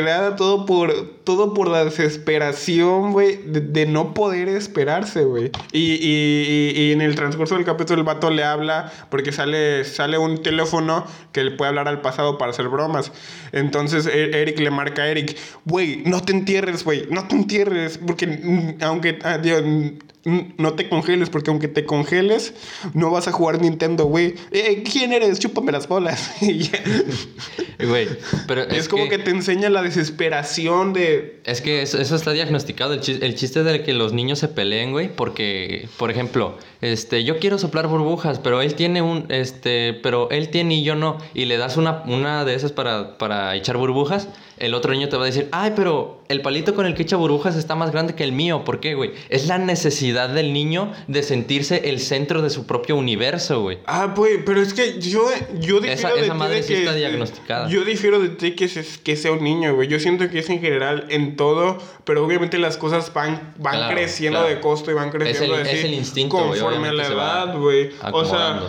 Nada, 0.03 0.35
todo 0.35 0.65
por, 0.65 0.93
todo 1.23 1.53
por 1.53 1.69
la 1.69 1.85
desesperación, 1.85 3.13
güey, 3.13 3.37
de, 3.45 3.61
de 3.61 3.85
no 3.85 4.13
poder 4.13 4.49
esperarse, 4.49 5.23
güey. 5.23 5.51
Y, 5.71 5.93
y, 5.93 6.73
y- 6.75 6.91
en 6.91 7.01
el 7.01 7.15
transcurso 7.15 7.55
del 7.55 7.63
capítulo, 7.63 7.99
el 7.99 8.05
vato 8.05 8.29
le 8.31 8.43
habla, 8.43 8.91
porque 9.09 9.31
sale, 9.31 9.85
sale 9.85 10.17
un 10.17 10.41
teléfono 10.43 11.05
que 11.31 11.43
le 11.43 11.51
puede 11.51 11.69
hablar 11.69 11.87
al 11.87 12.01
pasado 12.01 12.37
para 12.37 12.51
hacer 12.51 12.67
bromas. 12.67 13.11
Entonces, 13.53 14.07
E- 14.07 14.41
Eric 14.41 14.59
le 14.59 14.71
marca 14.71 15.03
a 15.03 15.07
Eric, 15.07 15.37
güey, 15.65 16.03
no 16.05 16.21
te 16.21 16.33
entierres, 16.33 16.83
güey, 16.83 17.07
no 17.09 17.27
te 17.27 17.35
entierres, 17.35 17.97
porque 17.97 18.27
mm, 18.27 18.83
aunque, 18.83 19.19
ah, 19.23 19.37
Dios, 19.37 19.63
mm, 19.65 19.67
"Mm, 19.69 19.99
no 20.25 20.73
te 20.73 20.89
congeles, 20.89 21.29
porque 21.29 21.49
aunque 21.49 21.67
te 21.67 21.85
congeles, 21.85 22.53
no 22.93 23.09
vas 23.09 23.27
a 23.27 23.31
jugar 23.31 23.61
Nintendo, 23.61 24.05
güey. 24.05 24.35
Eh, 24.51 24.83
¿Quién 24.83 25.13
eres? 25.13 25.39
Chúpame 25.39 25.71
las 25.71 25.87
bolas. 25.87 26.33
Güey, 27.79 28.09
pero 28.45 28.63
es, 28.63 28.89
como 28.89 29.07
que... 29.07 29.17
te 29.17 29.31
enseña 29.31 29.69
la 29.69 29.81
desesperación 29.81 30.91
de... 30.91 31.39
Es 31.45 31.61
que 31.61 31.81
eso, 31.81 31.97
eso 31.97 32.13
está 32.17 32.33
diagnosticado. 32.33 32.93
El 32.93 32.99
chiste, 32.99 33.25
el 33.25 33.35
chiste 33.35 33.63
de 33.63 33.83
que 33.83 33.93
los 33.93 34.11
niños 34.11 34.39
se 34.39 34.49
peleen, 34.49 34.91
güey, 34.91 35.07
porque, 35.07 35.87
por 35.97 36.11
ejemplo, 36.11 36.57
este, 36.81 37.23
yo 37.23 37.39
quiero 37.39 37.57
soplar 37.57 37.87
burbujas, 37.87 38.39
pero 38.39 38.61
él 38.61 38.75
tiene 38.75 39.01
un, 39.01 39.27
este, 39.29 39.93
pero 39.93 40.29
él 40.29 40.49
tiene 40.49 40.75
y 40.75 40.83
yo 40.83 40.95
no, 40.95 41.19
y 41.33 41.45
le 41.45 41.57
das 41.57 41.77
una, 41.77 42.03
una 42.05 42.43
de 42.43 42.55
esas 42.55 42.73
para, 42.73 43.17
para 43.17 43.55
echar 43.55 43.77
burbujas, 43.77 44.27
el 44.59 44.73
otro 44.73 44.91
niño 44.93 45.09
te 45.09 45.15
va 45.17 45.23
a 45.23 45.25
decir, 45.25 45.47
ay, 45.51 45.73
pero 45.75 46.21
el 46.27 46.41
palito 46.41 46.75
con 46.75 46.85
el 46.85 46.93
que 46.93 47.03
echa 47.03 47.15
burbujas 47.15 47.55
está 47.55 47.75
más 47.75 47.91
grande 47.91 48.13
que 48.13 48.23
el 48.23 48.31
mío. 48.33 48.63
¿Por 48.65 48.79
qué, 48.79 48.93
güey? 48.93 49.11
Es 49.29 49.47
la 49.47 49.57
necesidad 49.57 50.29
del 50.29 50.53
niño 50.53 50.91
de 51.07 51.23
sentirse 51.23 51.89
el 51.89 51.99
centro 51.99 52.41
de 52.41 52.49
su 52.49 52.65
propio 52.67 52.95
universo, 52.97 53.61
güey. 53.61 53.79
Ah, 53.85 54.13
güey, 54.15 54.43
pero 54.43 54.61
es 54.61 54.73
que 54.73 54.99
yo, 54.99 55.23
yo 55.59 55.79
difiero 55.79 55.93
Esa- 56.09 56.13
de 56.13 56.21
esa 56.21 56.33
madre 56.33 56.55
de 56.57 56.63
sí 56.63 56.73
que... 56.73 56.79
está 56.79 56.93
diagnosticada. 56.93 57.69
Yo 57.69 57.83
difiero 57.85 58.19
de 58.19 58.29
ti 58.29 58.51
que, 58.55 58.67
se- 58.67 59.01
que 59.01 59.15
sea 59.15 59.31
un 59.31 59.43
niño, 59.43 59.73
güey. 59.75 59.87
Yo 59.87 59.99
siento 59.99 60.29
que 60.29 60.39
es 60.39 60.49
en 60.49 60.59
general 60.61 61.05
en 61.09 61.35
todo, 61.35 61.77
pero 62.03 62.25
obviamente 62.25 62.57
las 62.57 62.77
cosas 62.77 63.13
van, 63.13 63.53
van 63.57 63.75
Claro, 63.77 63.93
creciendo 63.95 64.39
claro. 64.39 64.53
de 64.55 64.61
costo 64.61 64.91
y 64.91 64.93
van 64.93 65.09
creciendo 65.09 65.55
el- 65.57 65.65
es 65.67 65.83
el 65.83 65.93
instinto, 65.93 66.37
conforme 66.37 66.89
a 66.89 66.93
la 66.93 67.07
edad, 67.07 67.57
güey. 67.57 67.91
O 68.11 68.25
sea, 68.25 68.61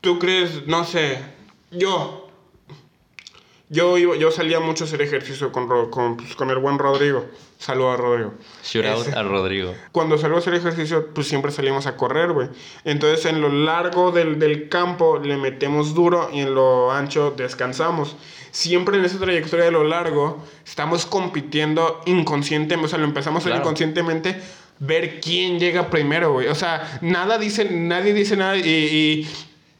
tú 0.00 0.18
crees, 0.18 0.66
no 0.66 0.84
sé, 0.84 1.18
yo... 1.70 2.23
Yo, 3.70 3.96
iba- 3.98 4.14
yo 4.16 4.30
salía 4.30 4.60
mucho 4.60 4.84
a 4.84 4.86
hacer 4.86 5.00
ejercicio 5.02 5.50
con, 5.50 5.66
con, 5.90 6.16
pues, 6.18 6.34
con 6.36 6.50
el 6.50 6.58
buen 6.58 6.78
Rodrigo. 6.78 7.24
Saludos 7.58 7.94
a 7.94 7.96
Rodrigo. 8.02 8.34
Shoot 8.62 8.84
out 8.84 9.06
Ese- 9.06 9.16
a 9.18 9.22
Rodrigo. 9.22 9.74
cuando 9.90 10.18
salgo 10.18 10.36
a 10.36 10.40
hacer 10.40 10.54
ejercicio, 10.54 11.08
pues 11.14 11.26
siempre 11.28 11.50
salimos 11.50 11.86
a 11.86 11.96
correr, 11.96 12.32
güey. 12.32 12.48
Entonces, 12.84 13.24
en 13.26 13.40
lo 13.40 13.48
largo 13.48 14.12
del, 14.12 14.38
del 14.38 14.68
campo 14.68 15.18
le 15.18 15.36
metemos 15.38 15.94
duro 15.94 16.28
y 16.32 16.40
en 16.40 16.54
lo 16.54 16.92
ancho 16.92 17.32
descansamos. 17.36 18.16
Siempre 18.50 18.98
en 18.98 19.04
esa 19.06 19.18
trayectoria 19.18 19.64
de 19.64 19.70
lo 19.72 19.82
largo, 19.84 20.44
estamos 20.64 21.06
compitiendo 21.06 22.02
inconscientemente, 22.06 22.84
o 22.86 22.88
sea, 22.88 22.98
lo 22.98 23.06
empezamos 23.06 23.44
a 23.44 23.48
hacer 23.48 23.58
inconscientemente, 23.60 24.40
ver 24.78 25.20
quién 25.20 25.58
llega 25.58 25.88
primero, 25.88 26.32
güey. 26.34 26.48
O 26.48 26.54
sea, 26.54 26.98
nada 27.00 27.38
dice, 27.38 27.64
nadie 27.70 28.12
dice 28.12 28.36
nada 28.36 28.56
y, 28.56 28.60
y, 28.68 29.28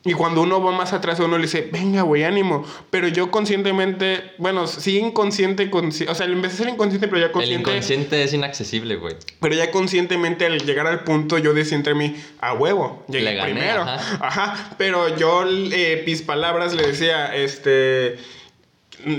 y 0.07 0.13
cuando 0.13 0.43
uno 0.43 0.63
va 0.63 0.71
más 0.73 0.93
atrás, 0.93 1.19
uno 1.21 1.39
le 1.39 1.45
dice, 1.45 1.69
venga, 1.73 2.03
güey, 2.03 2.25
ánimo. 2.25 2.65
Pero 2.91 3.09
yo 3.09 3.31
conscientemente, 3.31 4.33
bueno, 4.39 4.67
sí 4.67 4.99
inconsciente, 4.99 5.71
consci- 5.71 6.07
o 6.09 6.15
sea, 6.15 6.27
empecé 6.27 6.55
a 6.55 6.59
ser 6.59 6.69
inconsciente, 6.69 7.09
pero 7.09 7.21
ya 7.21 7.27
El 7.27 7.33
consciente. 7.33 7.71
inconsciente 7.71 8.23
es 8.23 8.33
inaccesible, 8.35 8.97
güey. 8.97 9.15
Pero 9.41 9.55
ya 9.55 9.71
conscientemente 9.71 10.45
al 10.45 10.61
llegar 10.67 10.87
al 10.87 11.05
punto 11.05 11.39
yo 11.39 11.55
decía 11.55 11.77
entre 11.79 11.95
mí, 11.95 12.17
a 12.41 12.53
huevo, 12.53 13.03
llegué 13.09 13.25
Le 13.25 13.35
gané, 13.35 13.53
primero. 13.53 13.83
ajá. 13.83 14.19
Ajá. 14.21 14.75
Pero 14.77 15.17
yo, 15.17 15.45
eh, 15.49 16.03
mis 16.07 16.21
palabras 16.23 16.75
le 16.75 16.87
decía, 16.87 17.35
este... 17.35 18.19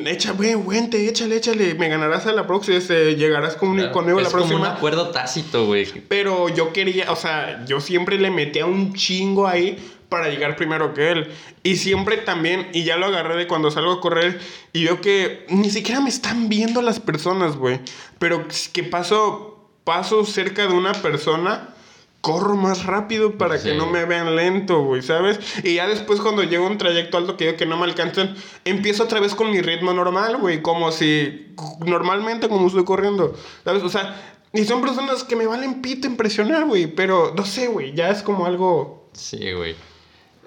Echa, 0.05 0.31
güey, 0.31 0.53
güente, 0.55 1.07
échale, 1.07 1.35
échale. 1.35 1.75
Me 1.75 1.89
ganarás 1.89 2.25
a 2.25 2.31
la 2.31 2.47
próxima, 2.47 2.77
este, 2.77 3.15
llegarás 3.17 3.55
con, 3.55 3.75
Claro. 3.75 3.91
conmigo 3.91 4.17
a 4.17 4.21
la 4.21 4.27
es 4.29 4.33
como 4.33 4.45
un 4.45 4.49
próxima. 4.51 4.73
acuerdo 4.75 5.09
tácito, 5.09 5.65
güey. 5.67 5.85
Pero 6.07 6.49
yo 6.49 6.73
quería, 6.73 7.11
o 7.11 7.15
sea, 7.15 7.63
yo 7.67 7.79
siempre 7.81 8.17
le 8.17 8.31
metía 8.31 8.65
un 8.65 8.93
chingo 8.95 9.47
ahí 9.47 9.77
para 10.15 10.29
llegar 10.29 10.55
primero 10.55 10.93
que 10.93 11.11
él. 11.11 11.27
Y 11.61 11.75
siempre 11.75 12.15
también, 12.15 12.69
y 12.71 12.85
ya 12.85 12.95
lo 12.95 13.07
agarré 13.07 13.35
de 13.35 13.47
cuando 13.47 13.69
salgo 13.69 13.91
a 13.91 13.99
correr, 13.99 14.39
y 14.71 14.85
veo 14.85 15.01
que 15.01 15.45
ni 15.49 15.69
siquiera 15.69 15.99
me 15.99 16.07
están 16.07 16.47
viendo 16.47 16.81
las 16.81 17.01
personas, 17.01 17.57
güey. 17.57 17.81
Pero 18.17 18.47
que 18.71 18.83
paso, 18.83 19.67
paso 19.83 20.23
cerca 20.23 20.67
de 20.67 20.73
una 20.73 20.93
persona, 20.93 21.75
corro 22.21 22.55
más 22.55 22.85
rápido 22.85 23.37
para 23.37 23.61
que 23.61 23.73
no 23.73 23.87
me 23.87 24.05
vean 24.05 24.37
lento, 24.37 24.83
güey, 24.83 25.01
¿sabes? 25.01 25.37
Y 25.65 25.75
ya 25.75 25.85
después 25.85 26.21
cuando 26.21 26.43
llego 26.43 26.65
a 26.65 26.69
un 26.69 26.77
trayecto 26.77 27.17
alto 27.17 27.35
que 27.35 27.47
digo 27.47 27.57
que 27.57 27.65
no 27.65 27.75
me 27.75 27.83
alcanzan, 27.83 28.37
empiezo 28.63 29.03
otra 29.03 29.19
vez 29.19 29.35
con 29.35 29.51
mi 29.51 29.59
ritmo 29.59 29.91
normal, 29.91 30.37
güey, 30.37 30.61
como 30.61 30.93
si 30.93 31.53
normalmente 31.85 32.47
como 32.47 32.67
estoy 32.67 32.85
corriendo, 32.85 33.35
¿sabes? 33.65 33.83
O 33.83 33.89
sea, 33.89 34.39
y 34.53 34.63
son 34.63 34.79
personas 34.79 35.25
que 35.25 35.35
me 35.35 35.45
valen 35.45 35.81
pito 35.81 36.07
impresionar, 36.07 36.63
güey, 36.63 36.87
pero 36.87 37.33
no 37.35 37.43
sé, 37.43 37.67
güey, 37.67 37.93
ya 37.93 38.11
es 38.11 38.23
como 38.23 38.45
algo... 38.45 39.09
Sí, 39.11 39.51
güey. 39.51 39.75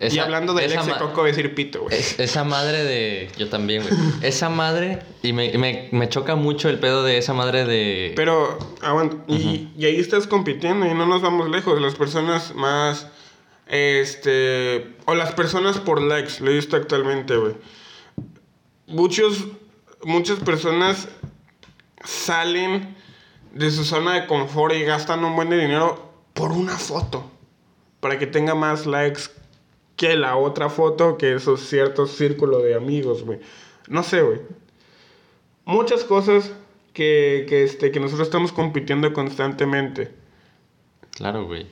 Y 0.01 0.07
Esa- 0.07 0.23
hablando 0.23 0.55
de 0.55 0.65
esa 0.67 0.81
Alex 0.81 0.95
ma- 0.95 0.99
Coco, 1.07 1.25
decir 1.25 1.55
pito, 1.55 1.83
güey. 1.83 1.97
es- 1.99 2.19
esa 2.21 2.45
madre 2.45 2.85
de. 2.85 3.31
Yo 3.37 3.49
también, 3.49 3.83
güey. 3.83 3.95
Esa 4.23 4.49
madre. 4.49 5.01
Y 5.23 5.33
me, 5.33 5.57
me, 5.59 5.89
me 5.93 6.09
choca 6.09 6.37
mucho 6.37 6.69
el 6.69 6.79
pedo 6.79 7.03
de 7.03 7.19
esa 7.19 7.35
madre 7.35 7.65
de. 7.65 8.13
Pero, 8.15 8.59
aguanta, 8.81 9.17
y, 9.27 9.71
y 9.77 9.85
ahí 9.87 9.99
estás 9.99 10.27
compitiendo 10.27 10.87
y 10.87 10.95
no 10.95 11.07
nos 11.07 11.21
vamos 11.23 11.51
lejos. 11.51 11.81
Las 11.81 11.97
personas 11.97 12.55
más, 12.55 13.09
este, 13.67 14.95
o 15.07 15.15
las 15.15 15.33
personas 15.33 15.79
por 15.79 16.01
likes, 16.01 16.35
lo 16.41 16.51
he 16.51 16.55
visto 16.55 16.77
actualmente, 16.77 17.37
güey. 17.37 17.55
Muchos, 18.87 19.47
muchas 20.05 20.39
personas 20.39 21.09
salen 22.05 22.97
de 23.53 23.71
su 23.71 23.85
zona 23.85 24.15
de 24.15 24.27
confort 24.27 24.75
y 24.75 24.83
gastan 24.85 25.25
un 25.25 25.35
buen 25.35 25.51
de 25.51 25.59
dinero 25.59 26.13
por 26.35 26.53
una 26.53 26.77
foto. 26.79 27.31
Para 28.01 28.19
que 28.19 28.27
tenga 28.29 28.55
más 28.55 28.87
likes 28.87 29.23
que 29.99 30.17
la 30.17 30.37
otra 30.37 30.71
foto, 30.71 31.19
que 31.19 31.35
esos 31.35 31.61
ciertos 31.61 32.13
círculos 32.13 32.63
de 32.63 32.75
amigos, 32.75 33.23
güey. 33.25 33.41
No 33.89 34.03
sé, 34.03 34.23
güey 34.23 34.41
muchas 35.69 36.03
cosas 36.03 36.51
que, 36.95 37.47
que, 37.49 37.63
este, 37.63 37.93
que 37.93 38.01
nosotros 38.01 38.27
estamos 38.27 38.53
compitiendo 38.53 39.13
constantemente. 39.13 40.11
Claro, 41.13 41.47
güey. 41.47 41.67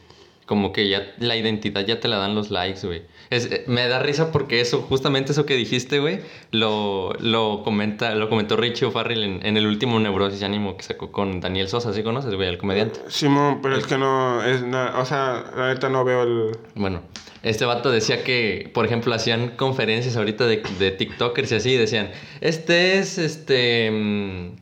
Como 0.44 0.72
que 0.72 0.88
ya 0.88 1.14
la 1.18 1.34
identidad 1.34 1.84
ya 1.84 1.98
te 1.98 2.06
la 2.06 2.18
dan 2.18 2.34
los 2.34 2.50
likes, 2.50 2.86
güey. 2.86 3.02
Es, 3.30 3.46
eh, 3.50 3.64
me 3.66 3.88
da 3.88 3.98
risa 3.98 4.30
porque 4.32 4.60
eso, 4.60 4.82
justamente 4.82 5.32
eso 5.32 5.46
que 5.46 5.54
dijiste, 5.56 5.98
güey, 5.98 6.20
lo, 6.52 7.12
lo, 7.20 7.62
comenta, 7.64 8.14
lo 8.14 8.28
comentó 8.28 8.56
Richie 8.56 8.86
O'Farrell 8.86 9.22
en, 9.24 9.44
en 9.46 9.56
el 9.56 9.66
último 9.66 9.98
Neurosis 9.98 10.42
Ánimo 10.42 10.76
que 10.76 10.84
sacó 10.84 11.10
con 11.10 11.40
Daniel 11.40 11.68
Sosa, 11.68 11.92
¿sí 11.92 12.02
conoces, 12.02 12.34
güey? 12.34 12.48
El 12.48 12.58
comediante. 12.58 13.00
Simón, 13.08 13.60
pero 13.62 13.76
es 13.76 13.86
que 13.86 13.98
no, 13.98 14.42
es 14.44 14.62
na- 14.62 14.94
o 14.98 15.04
sea, 15.04 15.44
la 15.56 15.74
neta 15.74 15.88
no 15.88 16.04
veo 16.04 16.22
el... 16.22 16.56
Bueno, 16.76 17.02
este 17.42 17.64
vato 17.64 17.90
decía 17.90 18.22
que, 18.22 18.70
por 18.72 18.84
ejemplo, 18.86 19.12
hacían 19.14 19.50
conferencias 19.56 20.16
ahorita 20.16 20.46
de, 20.46 20.62
de 20.78 20.90
TikTokers 20.92 21.50
y 21.52 21.54
así, 21.56 21.70
y 21.72 21.76
decían, 21.76 22.10
este 22.40 22.98
es, 22.98 23.18
este, 23.18 23.90
mm, 23.90 24.56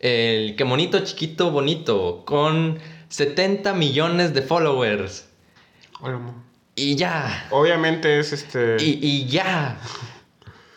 el 0.00 0.56
que 0.56 0.64
monito 0.64 0.98
chiquito 1.00 1.50
bonito, 1.50 2.22
con 2.26 2.78
70 3.08 3.72
millones 3.74 4.34
de 4.34 4.42
followers. 4.42 5.28
Y 6.78 6.96
ya, 6.96 7.46
Obviamente 7.50 8.18
es 8.18 8.32
este... 8.32 8.76
y, 8.80 8.98
y 9.02 9.26
ya. 9.26 9.78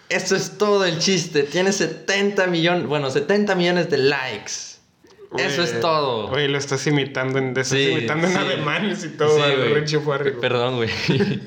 Eso 0.09 0.35
es 0.35 0.57
todo 0.57 0.83
el 0.85 0.99
chiste. 0.99 1.43
Tiene 1.43 1.71
70 1.71 2.47
millones, 2.47 2.85
bueno, 2.87 3.09
70 3.09 3.55
millones 3.55 3.89
de 3.89 3.97
likes. 3.97 4.51
Eso 5.37 5.63
es 5.63 5.69
Güey, 5.69 5.81
todo. 5.81 6.25
Oye, 6.31 6.49
lo 6.49 6.57
estás 6.57 6.85
imitando 6.87 7.39
en, 7.39 7.49
estás 7.49 7.69
Sí, 7.69 7.83
imitando 7.91 8.27
en 8.27 8.33
sí. 8.33 8.39
alemanes 8.39 9.05
y 9.05 9.09
todo, 9.09 9.37
Sí, 9.37 9.41
al 9.41 9.55
güey. 9.57 9.73
Richie. 9.75 9.99
Perdón, 10.41 10.75
güey. 10.75 10.89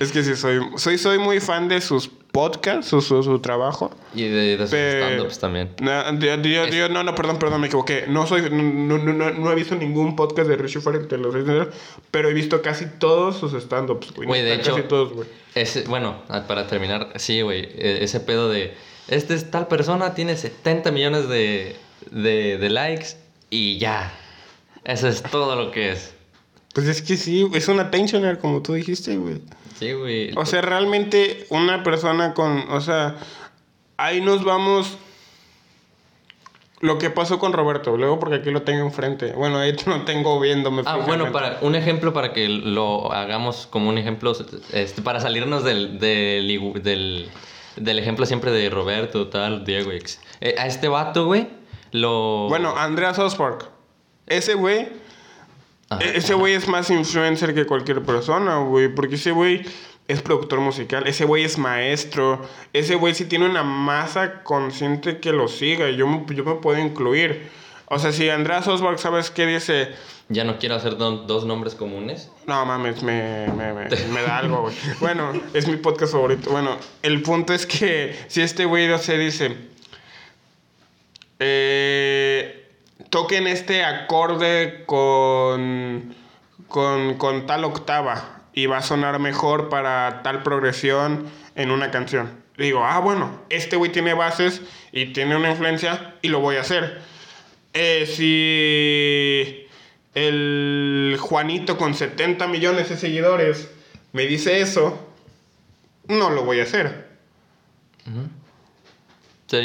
Es 0.00 0.10
que 0.12 0.22
sí, 0.22 0.34
soy, 0.36 0.60
soy, 0.76 0.96
soy 0.96 1.18
muy 1.18 1.40
fan 1.40 1.68
de 1.68 1.82
sus 1.82 2.08
podcasts, 2.36 2.88
su, 2.90 3.00
su, 3.00 3.22
su 3.22 3.38
trabajo. 3.40 3.90
y 4.14 4.22
de, 4.24 4.56
de 4.56 4.66
sus 4.66 4.74
stand-ups 4.78 5.38
también. 5.38 5.70
No, 5.80 6.18
yo- 6.18 6.36
yo- 6.42 6.66
yo- 6.68 6.88
no, 6.88 7.02
no, 7.02 7.14
perdón, 7.14 7.38
perdón, 7.38 7.60
me 7.62 7.66
equivoqué. 7.68 8.04
No, 8.08 8.26
soy, 8.26 8.42
no, 8.50 8.98
no, 8.98 9.12
no, 9.12 9.30
no 9.30 9.52
he 9.52 9.54
visto 9.54 9.74
ningún 9.74 10.14
podcast 10.16 10.48
de 10.48 10.56
Richie 10.56 10.80
Farrell, 10.80 11.08
te 11.08 11.16
lo 11.18 11.32
sincero, 11.32 11.70
pero 12.10 12.28
he 12.28 12.34
visto 12.34 12.60
casi 12.62 12.86
todos 12.98 13.36
sus 13.38 13.54
stand-ups, 13.54 14.12
güey. 14.14 14.26
Güey, 14.28 14.42
de 14.42 14.54
hecho- 14.54 14.74
Casi 14.76 14.86
todos, 14.88 15.12
güey. 15.12 15.28
Ese, 15.54 15.82
bueno, 15.84 16.16
para 16.46 16.66
terminar, 16.66 17.12
sí, 17.16 17.40
güey, 17.40 17.62
e- 17.62 18.04
ese 18.04 18.20
pedo 18.20 18.50
de, 18.50 18.74
este 19.08 19.34
es 19.34 19.50
tal 19.50 19.66
persona, 19.68 20.14
tiene 20.14 20.36
70 20.36 20.90
millones 20.92 21.28
de, 21.28 21.76
de, 22.10 22.58
de 22.58 22.70
likes 22.70 23.16
y 23.48 23.78
ya. 23.78 24.12
Eso 24.84 25.08
es 25.08 25.22
todo 25.22 25.56
lo 25.56 25.70
que 25.72 25.92
es. 25.92 26.12
Pues 26.76 26.88
es 26.88 27.00
que 27.00 27.16
sí, 27.16 27.48
es 27.54 27.68
una 27.68 27.90
tensioner, 27.90 28.38
como 28.38 28.60
tú 28.60 28.74
dijiste, 28.74 29.16
güey. 29.16 29.40
Sí, 29.78 29.94
güey. 29.94 30.32
O 30.36 30.44
sea, 30.44 30.60
realmente 30.60 31.46
una 31.48 31.82
persona 31.82 32.34
con, 32.34 32.70
o 32.70 32.82
sea, 32.82 33.16
ahí 33.96 34.20
nos 34.20 34.44
vamos 34.44 34.98
lo 36.80 36.98
que 36.98 37.08
pasó 37.08 37.38
con 37.38 37.54
Roberto, 37.54 37.96
luego 37.96 38.20
porque 38.20 38.34
aquí 38.34 38.50
lo 38.50 38.60
tengo 38.60 38.84
enfrente. 38.84 39.32
Bueno, 39.32 39.56
ahí 39.56 39.74
lo 39.86 40.04
tengo 40.04 40.38
viéndome. 40.38 40.82
Ah, 40.84 40.96
bueno, 40.96 41.32
para 41.32 41.60
un 41.62 41.76
ejemplo 41.76 42.12
para 42.12 42.34
que 42.34 42.46
lo 42.46 43.10
hagamos 43.10 43.66
como 43.68 43.88
un 43.88 43.96
ejemplo, 43.96 44.36
este, 44.74 45.00
para 45.00 45.18
salirnos 45.20 45.64
del, 45.64 45.98
del, 45.98 46.82
del, 46.82 47.30
del 47.76 47.98
ejemplo 47.98 48.26
siempre 48.26 48.50
de 48.50 48.68
Roberto, 48.68 49.28
tal, 49.28 49.64
Diego, 49.64 49.92
ex. 49.92 50.20
Eh, 50.42 50.56
a 50.58 50.66
este 50.66 50.88
vato, 50.88 51.24
güey, 51.24 51.48
lo... 51.92 52.48
Bueno, 52.50 52.76
Andreas 52.76 53.18
Ospark. 53.18 53.70
Ese 54.26 54.52
güey, 54.52 55.05
Ajá. 55.90 56.02
e- 56.04 56.16
ese 56.18 56.34
güey 56.34 56.54
es 56.54 56.66
más 56.68 56.90
influencer 56.90 57.54
que 57.54 57.64
cualquier 57.66 58.02
persona, 58.02 58.58
güey, 58.58 58.88
porque 58.94 59.14
ese 59.16 59.30
güey 59.32 59.62
es 60.08 60.22
productor 60.22 60.60
musical, 60.60 61.06
ese 61.06 61.24
güey 61.24 61.44
es 61.44 61.58
maestro, 61.58 62.40
ese 62.72 62.94
güey 62.94 63.14
sí 63.14 63.24
tiene 63.24 63.46
una 63.48 63.62
masa 63.62 64.42
consciente 64.44 65.18
que 65.18 65.32
lo 65.32 65.48
siga, 65.48 65.90
yo, 65.90 66.06
me- 66.06 66.24
yo 66.34 66.44
me 66.44 66.54
puedo 66.56 66.78
incluir. 66.78 67.48
O 67.88 67.98
sea, 68.00 68.12
si 68.12 68.28
Andreas 68.28 68.66
Osborg, 68.66 68.98
¿sabes 68.98 69.30
qué 69.30 69.46
dice? 69.46 69.88
Ya 70.28 70.42
no 70.42 70.58
quiero 70.58 70.74
hacer 70.74 70.96
do- 70.96 71.18
dos 71.18 71.44
nombres 71.44 71.76
comunes. 71.76 72.32
No 72.48 72.66
mames, 72.66 73.00
me, 73.04 73.46
me, 73.56 73.72
me, 73.72 73.84
me 74.12 74.22
da 74.22 74.38
algo, 74.38 74.62
güey. 74.62 74.74
Bueno, 74.98 75.32
es 75.54 75.68
mi 75.68 75.76
podcast 75.76 76.12
favorito. 76.12 76.50
Bueno, 76.50 76.76
el 77.02 77.22
punto 77.22 77.52
es 77.54 77.64
que 77.64 78.16
si 78.26 78.40
este 78.42 78.64
güey 78.64 78.88
se 78.98 79.18
dice. 79.18 79.56
Eh, 81.38 82.15
toquen 83.16 83.46
este 83.46 83.82
acorde 83.82 84.82
con, 84.84 86.14
con, 86.68 87.14
con 87.14 87.46
tal 87.46 87.64
octava 87.64 88.42
y 88.52 88.66
va 88.66 88.76
a 88.76 88.82
sonar 88.82 89.18
mejor 89.20 89.70
para 89.70 90.20
tal 90.22 90.42
progresión 90.42 91.24
en 91.54 91.70
una 91.70 91.90
canción. 91.90 92.30
Digo, 92.58 92.84
ah, 92.84 92.98
bueno, 92.98 93.40
este 93.48 93.76
güey 93.76 93.90
tiene 93.90 94.12
bases 94.12 94.60
y 94.92 95.14
tiene 95.14 95.34
una 95.34 95.48
influencia 95.48 96.16
y 96.20 96.28
lo 96.28 96.40
voy 96.40 96.56
a 96.56 96.60
hacer. 96.60 97.00
Eh, 97.72 98.04
si 98.04 99.66
el 100.14 101.16
Juanito 101.18 101.78
con 101.78 101.94
70 101.94 102.46
millones 102.48 102.90
de 102.90 102.98
seguidores 102.98 103.70
me 104.12 104.26
dice 104.26 104.60
eso, 104.60 105.08
no 106.06 106.28
lo 106.28 106.44
voy 106.44 106.60
a 106.60 106.64
hacer. 106.64 107.08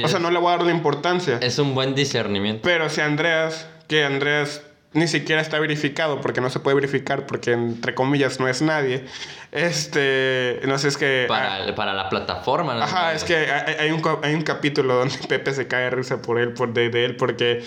O 0.04 0.08
sea, 0.08 0.20
no 0.20 0.30
le 0.30 0.40
voy 0.40 0.54
a 0.54 0.58
dar 0.58 0.66
la 0.66 0.72
importancia. 0.72 1.40
Es 1.42 1.58
un 1.58 1.74
buen 1.74 1.96
discernimiento. 1.96 2.62
Pero 2.64 2.90
si 2.90 3.02
Andreas, 3.02 3.68
que 3.88 4.04
Andreas 4.04 4.62
ni 4.94 5.08
siquiera 5.08 5.42
está 5.42 5.58
verificado 5.58 6.20
porque 6.20 6.42
no 6.42 6.50
se 6.50 6.60
puede 6.60 6.76
verificar 6.76 7.26
porque 7.26 7.54
entre 7.54 7.96
comillas 7.96 8.40
no 8.40 8.48
es 8.48 8.62
nadie, 8.62 9.06
este, 9.52 10.60
no 10.66 10.78
sé, 10.78 10.90
es 10.90 10.98
que... 10.98 11.26
Para, 11.28 11.74
para 11.76 11.94
la 11.94 12.10
plataforma. 12.10 12.76
¿no? 12.76 12.84
Ajá, 12.84 13.14
es 13.14 13.24
que 13.24 13.36
hay, 13.36 13.76
hay 13.80 13.92
un, 13.92 14.02
hay 14.22 14.34
un 14.34 14.42
capítulo 14.42 14.96
donde 14.96 15.18
Pepe 15.30 15.54
se 15.54 15.68
cae 15.68 15.86
de 15.86 15.90
risa 15.92 16.22
por 16.22 16.40
él, 16.40 16.54
por 16.54 16.74
de, 16.74 16.90
de 16.90 17.06
él, 17.06 17.16
porque, 17.16 17.64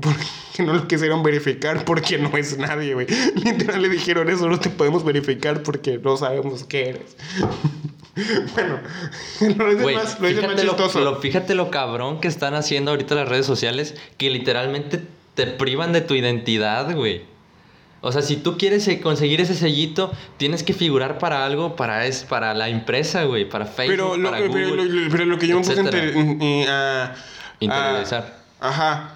porque 0.00 0.24
no 0.64 0.74
lo 0.74 0.86
quisieron 0.88 1.22
verificar 1.22 1.84
porque 1.84 2.18
no 2.18 2.36
es 2.36 2.56
nadie, 2.58 2.94
güey. 2.94 3.06
Literal 3.42 3.82
le 3.82 3.88
dijeron 3.88 4.28
eso, 4.30 4.48
no 4.48 4.58
te 4.60 4.70
podemos 4.70 5.04
verificar 5.04 5.62
porque 5.62 5.98
no 5.98 6.16
sabemos 6.16 6.64
qué 6.64 6.90
eres. 6.90 7.16
bueno, 8.54 8.78
lo 9.56 9.64
dices 9.70 9.82
Güey, 9.82 9.94
más, 9.96 10.20
lo 10.20 10.28
dices 10.28 10.42
más 10.42 10.50
fíjate, 10.52 10.64
lo, 10.64 10.72
chistoso. 10.72 11.00
lo- 11.00 11.16
fíjate 11.20 11.54
lo 11.54 11.70
cabrón 11.70 12.20
que 12.20 12.28
están 12.28 12.54
haciendo 12.54 12.90
ahorita 12.90 13.14
las 13.14 13.28
redes 13.28 13.46
sociales 13.46 13.94
que 14.18 14.30
literalmente 14.30 15.00
te 15.34 15.46
privan 15.46 15.92
de 15.92 16.02
tu 16.02 16.14
identidad, 16.14 16.94
güey. 16.94 17.22
O 18.04 18.10
sea, 18.10 18.20
si 18.20 18.36
tú 18.36 18.58
quieres 18.58 18.86
eh, 18.88 19.00
conseguir 19.00 19.40
ese 19.40 19.54
sellito, 19.54 20.10
tienes 20.36 20.64
que 20.64 20.74
figurar 20.74 21.18
para 21.18 21.46
algo, 21.46 21.76
para 21.76 22.04
es 22.04 22.24
para 22.24 22.52
la 22.52 22.68
empresa, 22.68 23.22
güey, 23.24 23.48
para 23.48 23.64
Facebook, 23.64 23.92
pero, 23.96 24.16
lo, 24.16 24.28
para 24.30 24.38
pero, 24.42 24.52
Google. 24.52 24.84
lo- 25.04 25.10
pero 25.10 25.24
lo 25.24 25.38
que 25.38 25.46
yo 25.46 25.54
me 25.60 25.64
puse 25.64 25.80
a 26.68 27.14
Interiorizar. 27.60 28.42
a- 28.60 28.68
ajá. 28.68 29.14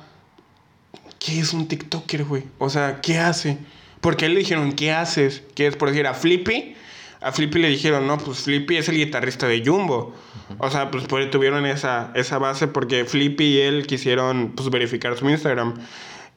¿Qué 1.26 1.40
es 1.40 1.52
un 1.52 1.66
TikToker, 1.66 2.22
güey? 2.24 2.44
O 2.58 2.70
sea, 2.70 3.00
¿qué 3.00 3.18
hace? 3.18 3.58
Porque 4.00 4.26
a 4.26 4.28
él 4.28 4.34
le 4.34 4.40
dijeron, 4.40 4.72
¿qué 4.74 4.92
haces? 4.92 5.42
¿Qué 5.56 5.66
es 5.66 5.74
por 5.76 5.88
decir 5.90 6.06
a 6.06 6.14
Flippy? 6.14 6.76
A 7.20 7.32
Flippy 7.32 7.58
le 7.58 7.68
dijeron, 7.68 8.06
no, 8.06 8.16
pues 8.18 8.38
Flippy 8.40 8.76
es 8.76 8.88
el 8.88 8.96
guitarrista 8.96 9.48
de 9.48 9.60
Jumbo. 9.66 10.14
O 10.58 10.70
sea, 10.70 10.92
pues 10.92 11.04
ahí 11.12 11.28
tuvieron 11.30 11.66
esa, 11.66 12.12
esa 12.14 12.38
base 12.38 12.68
porque 12.68 13.04
Flippy 13.04 13.44
y 13.44 13.60
él 13.62 13.86
quisieron 13.88 14.52
pues, 14.54 14.70
verificar 14.70 15.16
su 15.18 15.28
Instagram. 15.28 15.74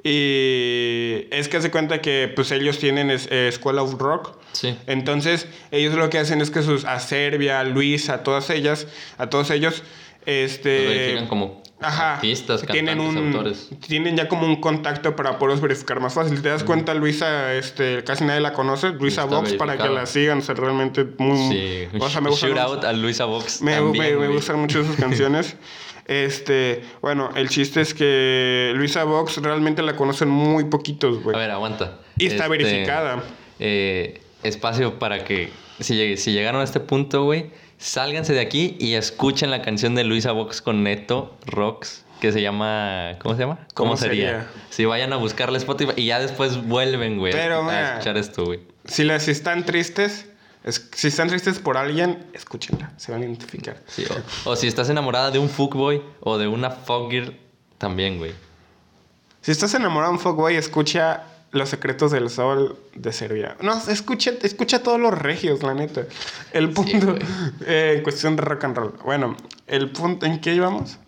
Y 0.03 1.27
es 1.29 1.47
que 1.49 1.57
hace 1.57 1.69
cuenta 1.69 2.01
que 2.01 2.31
pues 2.35 2.51
ellos 2.51 2.79
tienen 2.79 3.11
es- 3.11 3.27
eh, 3.29 3.47
Escuela 3.49 3.83
of 3.83 3.93
Rock. 3.99 4.37
Sí. 4.53 4.75
Entonces, 4.87 5.47
ellos 5.71 5.93
lo 5.93 6.09
que 6.09 6.17
hacen 6.17 6.41
es 6.41 6.49
que 6.49 6.63
sus, 6.63 6.85
a 6.85 6.99
Serbia, 6.99 7.59
a 7.59 7.63
Luis, 7.63 8.09
a 8.09 8.23
todas 8.23 8.49
ellas, 8.49 8.87
a 9.17 9.29
todos 9.29 9.51
ellos, 9.51 9.83
este... 10.25 10.77
Los 10.83 10.87
verifican 10.93 11.27
como 11.27 11.61
Ajá, 11.81 12.15
artistas, 12.15 12.61
tienen 12.65 12.99
un, 12.99 13.15
autores. 13.17 13.69
Tienen 13.87 14.17
ya 14.17 14.27
como 14.27 14.45
un 14.45 14.57
contacto 14.59 15.15
para 15.15 15.39
poderlos 15.39 15.61
verificar 15.61 15.99
más 16.01 16.13
fácil. 16.13 16.41
¿Te 16.41 16.49
das 16.49 16.63
cuenta, 16.63 16.93
Luisa? 16.93 17.53
Este, 17.55 18.03
casi 18.03 18.25
nadie 18.25 18.41
la 18.41 18.51
conoce. 18.53 18.89
Luisa 18.89 19.23
Está 19.23 19.35
Vox, 19.37 19.53
para 19.53 19.77
que 19.77 19.87
la 19.89 20.05
sigan. 20.05 20.39
O 20.39 20.41
sea, 20.41 20.55
realmente 20.55 21.05
muy... 21.17 21.37
Sí. 21.49 21.87
O 21.99 22.09
sea, 22.09 22.19
me 22.21 22.29
gustan 22.31 22.49
Shout 22.51 22.59
mucho- 22.67 22.75
out 22.77 22.83
a 22.85 22.93
Luisa 22.93 23.25
Vox. 23.25 23.61
me, 23.61 23.73
también, 23.75 24.19
me- 24.19 24.27
me 24.27 24.33
gustan 24.33 24.59
mucho 24.59 24.83
sus 24.83 24.95
canciones. 24.97 25.55
Este, 26.05 26.81
bueno, 27.01 27.29
el 27.35 27.49
chiste 27.49 27.81
es 27.81 27.93
que 27.93 28.71
Luisa 28.75 29.03
Vox 29.03 29.37
realmente 29.37 29.81
la 29.83 29.95
conocen 29.95 30.27
muy 30.29 30.65
poquitos, 30.65 31.21
güey. 31.23 31.35
A 31.35 31.39
ver, 31.39 31.51
aguanta. 31.51 31.99
Y 32.17 32.25
está 32.25 32.45
Este, 32.45 32.49
verificada. 32.57 33.23
eh, 33.59 34.21
espacio 34.43 34.97
para 34.99 35.23
que, 35.23 35.51
si, 35.79 35.93
lleg- 35.95 36.17
si 36.17 36.31
llegaron 36.33 36.61
a 36.61 36.63
este 36.63 36.79
punto, 36.79 37.23
güey, 37.25 37.51
sálganse 37.79 38.33
de 38.33 38.41
aquí 38.41 38.77
y 38.79 38.93
escuchen 38.93 39.49
la 39.49 39.61
canción 39.63 39.95
de 39.95 40.03
Luisa 40.03 40.31
Vox 40.33 40.61
con 40.61 40.83
Neto 40.83 41.35
Rocks, 41.47 42.05
que 42.21 42.31
se 42.31 42.41
llama. 42.41 43.13
¿Cómo 43.19 43.33
se 43.35 43.41
llama? 43.41 43.59
¿Cómo 43.73 43.97
sería? 43.97 44.47
Si 44.69 44.85
vayan 44.85 45.11
a 45.13 45.15
buscarle 45.15 45.57
Spotify 45.57 45.93
y 45.95 46.05
ya 46.05 46.19
después 46.19 46.61
vuelven, 46.67 47.17
güey, 47.17 47.31
Pero, 47.33 47.59
a 47.61 47.63
mira. 47.63 47.89
escuchar 47.93 48.17
esto, 48.17 48.45
güey. 48.45 48.59
Si, 48.85 49.07
si 49.19 49.31
están 49.31 49.65
tristes, 49.65 50.25
es- 50.63 50.89
si 50.93 51.07
están 51.07 51.29
tristes 51.29 51.57
por 51.59 51.77
alguien, 51.77 52.25
escúchenla. 52.33 52.91
Se 52.97 53.11
van 53.11 53.21
a 53.21 53.25
identificar. 53.25 53.77
Sí, 53.87 54.03
o, 54.45 54.51
o 54.51 54.55
si 54.55 54.67
estás 54.67 54.89
enamorada 54.89 55.31
de 55.31 55.39
un 55.39 55.49
fuckboy 55.49 56.01
o 56.19 56.37
de 56.37 56.47
una 56.47 56.69
fuckgirl, 56.71 57.35
también, 57.77 58.17
güey. 58.17 58.33
Si 59.41 59.51
estás 59.51 59.73
enamorado 59.73 60.11
de 60.11 60.17
un 60.17 60.21
fuckboy, 60.21 60.55
escucha 60.57 61.23
Los 61.51 61.69
secretos 61.69 62.11
del 62.11 62.29
sol 62.29 62.77
de 62.93 63.11
Serbia. 63.11 63.55
No, 63.61 63.75
escucha, 63.89 64.33
escucha 64.43 64.83
todos 64.83 64.99
los 64.99 65.17
regios, 65.17 65.63
la 65.63 65.73
neta. 65.73 66.03
El 66.53 66.69
punto, 66.71 67.15
eh, 67.65 67.95
en 67.97 68.03
cuestión 68.03 68.35
de 68.35 68.43
rock 68.43 68.63
and 68.65 68.77
roll. 68.77 68.93
Bueno, 69.03 69.35
el 69.65 69.89
punto, 69.91 70.25
¿en 70.27 70.39
qué 70.41 70.53
íbamos? 70.53 70.99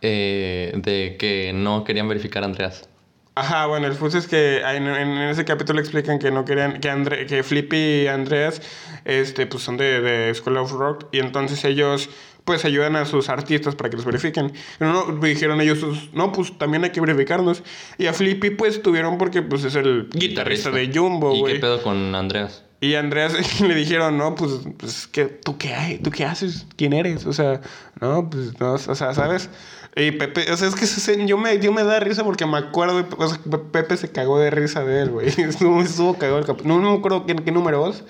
Eh, 0.00 0.72
de 0.76 1.16
que 1.18 1.52
no 1.54 1.84
querían 1.84 2.08
verificar 2.08 2.42
a 2.42 2.46
Andreas. 2.46 2.88
Ajá, 3.34 3.66
bueno, 3.66 3.86
el 3.86 3.94
punto 3.94 4.18
es 4.18 4.26
que 4.26 4.58
en, 4.58 4.86
en- 4.86 4.96
en 5.16 5.28
ese 5.30 5.44
capítulo 5.44 5.80
explican 5.80 6.18
que 6.18 6.30
no 6.30 6.44
querían, 6.44 6.80
que, 6.80 6.90
Andre, 6.90 7.26
que 7.26 7.42
Flippy 7.42 7.76
y 8.02 8.06
Andreas, 8.06 8.60
este, 9.04 9.46
pues 9.46 9.62
son 9.62 9.76
de, 9.78 10.00
de 10.02 10.34
School 10.34 10.56
of 10.58 10.72
Rock, 10.72 11.06
y 11.12 11.18
entonces 11.20 11.64
ellos, 11.64 12.10
pues 12.44 12.64
ayudan 12.64 12.96
a 12.96 13.04
sus 13.04 13.28
artistas 13.28 13.74
para 13.76 13.90
que 13.90 13.96
los 13.96 14.04
verifiquen. 14.04 14.52
Pero 14.78 14.92
no, 14.92 15.26
dijeron 15.26 15.60
ellos, 15.60 15.78
pues, 15.80 16.12
no, 16.12 16.32
pues 16.32 16.56
también 16.58 16.84
hay 16.84 16.90
que 16.90 17.00
verificarnos. 17.00 17.62
Y 17.98 18.06
a 18.06 18.12
Flippy, 18.12 18.50
pues 18.50 18.82
tuvieron 18.82 19.18
porque, 19.18 19.42
pues 19.42 19.64
es 19.64 19.74
el 19.74 20.08
guitarrista, 20.12 20.70
de 20.70 20.90
Jumbo, 20.92 21.34
¿Y 21.34 21.40
güey. 21.40 21.54
qué 21.54 21.60
pedo 21.60 21.82
con 21.82 22.14
Andreas? 22.14 22.64
Y 22.80 22.94
a 22.94 22.98
Andreas 23.00 23.60
le 23.60 23.74
dijeron, 23.76 24.18
no, 24.18 24.34
pues, 24.34 24.52
pues 24.76 25.06
¿qué, 25.06 25.26
¿tú, 25.26 25.56
qué 25.56 25.72
hay? 25.74 25.98
¿tú 25.98 26.10
qué 26.10 26.24
haces? 26.24 26.66
¿Quién 26.76 26.92
eres? 26.92 27.26
O 27.26 27.32
sea, 27.32 27.60
no, 28.00 28.28
pues, 28.28 28.58
no, 28.58 28.72
o 28.72 28.78
sea, 28.78 29.14
¿sabes? 29.14 29.48
Y 29.94 30.10
Pepe, 30.10 30.50
o 30.50 30.56
sea, 30.56 30.66
es 30.68 30.74
que 30.74 30.86
se- 30.86 31.26
yo, 31.26 31.36
me, 31.38 31.60
yo 31.60 31.70
me 31.70 31.84
da 31.84 32.00
risa 32.00 32.24
porque 32.24 32.46
me 32.46 32.56
acuerdo, 32.56 33.06
o 33.18 33.28
sea, 33.28 33.38
Pe- 33.38 33.58
Pepe 33.58 33.96
se 33.98 34.10
cagó 34.10 34.40
de 34.40 34.50
risa 34.50 34.82
de 34.84 35.02
él, 35.02 35.10
güey. 35.10 35.28
Estuvo, 35.38 35.80
estuvo 35.82 36.14
cagado 36.14 36.38
el 36.38 36.46
capítulo. 36.46 36.74
No, 36.76 36.80
no 36.80 36.92
me 36.92 36.98
acuerdo 36.98 37.24
qué, 37.26 37.36
qué 37.36 37.52
número 37.52 37.88
es, 37.88 38.02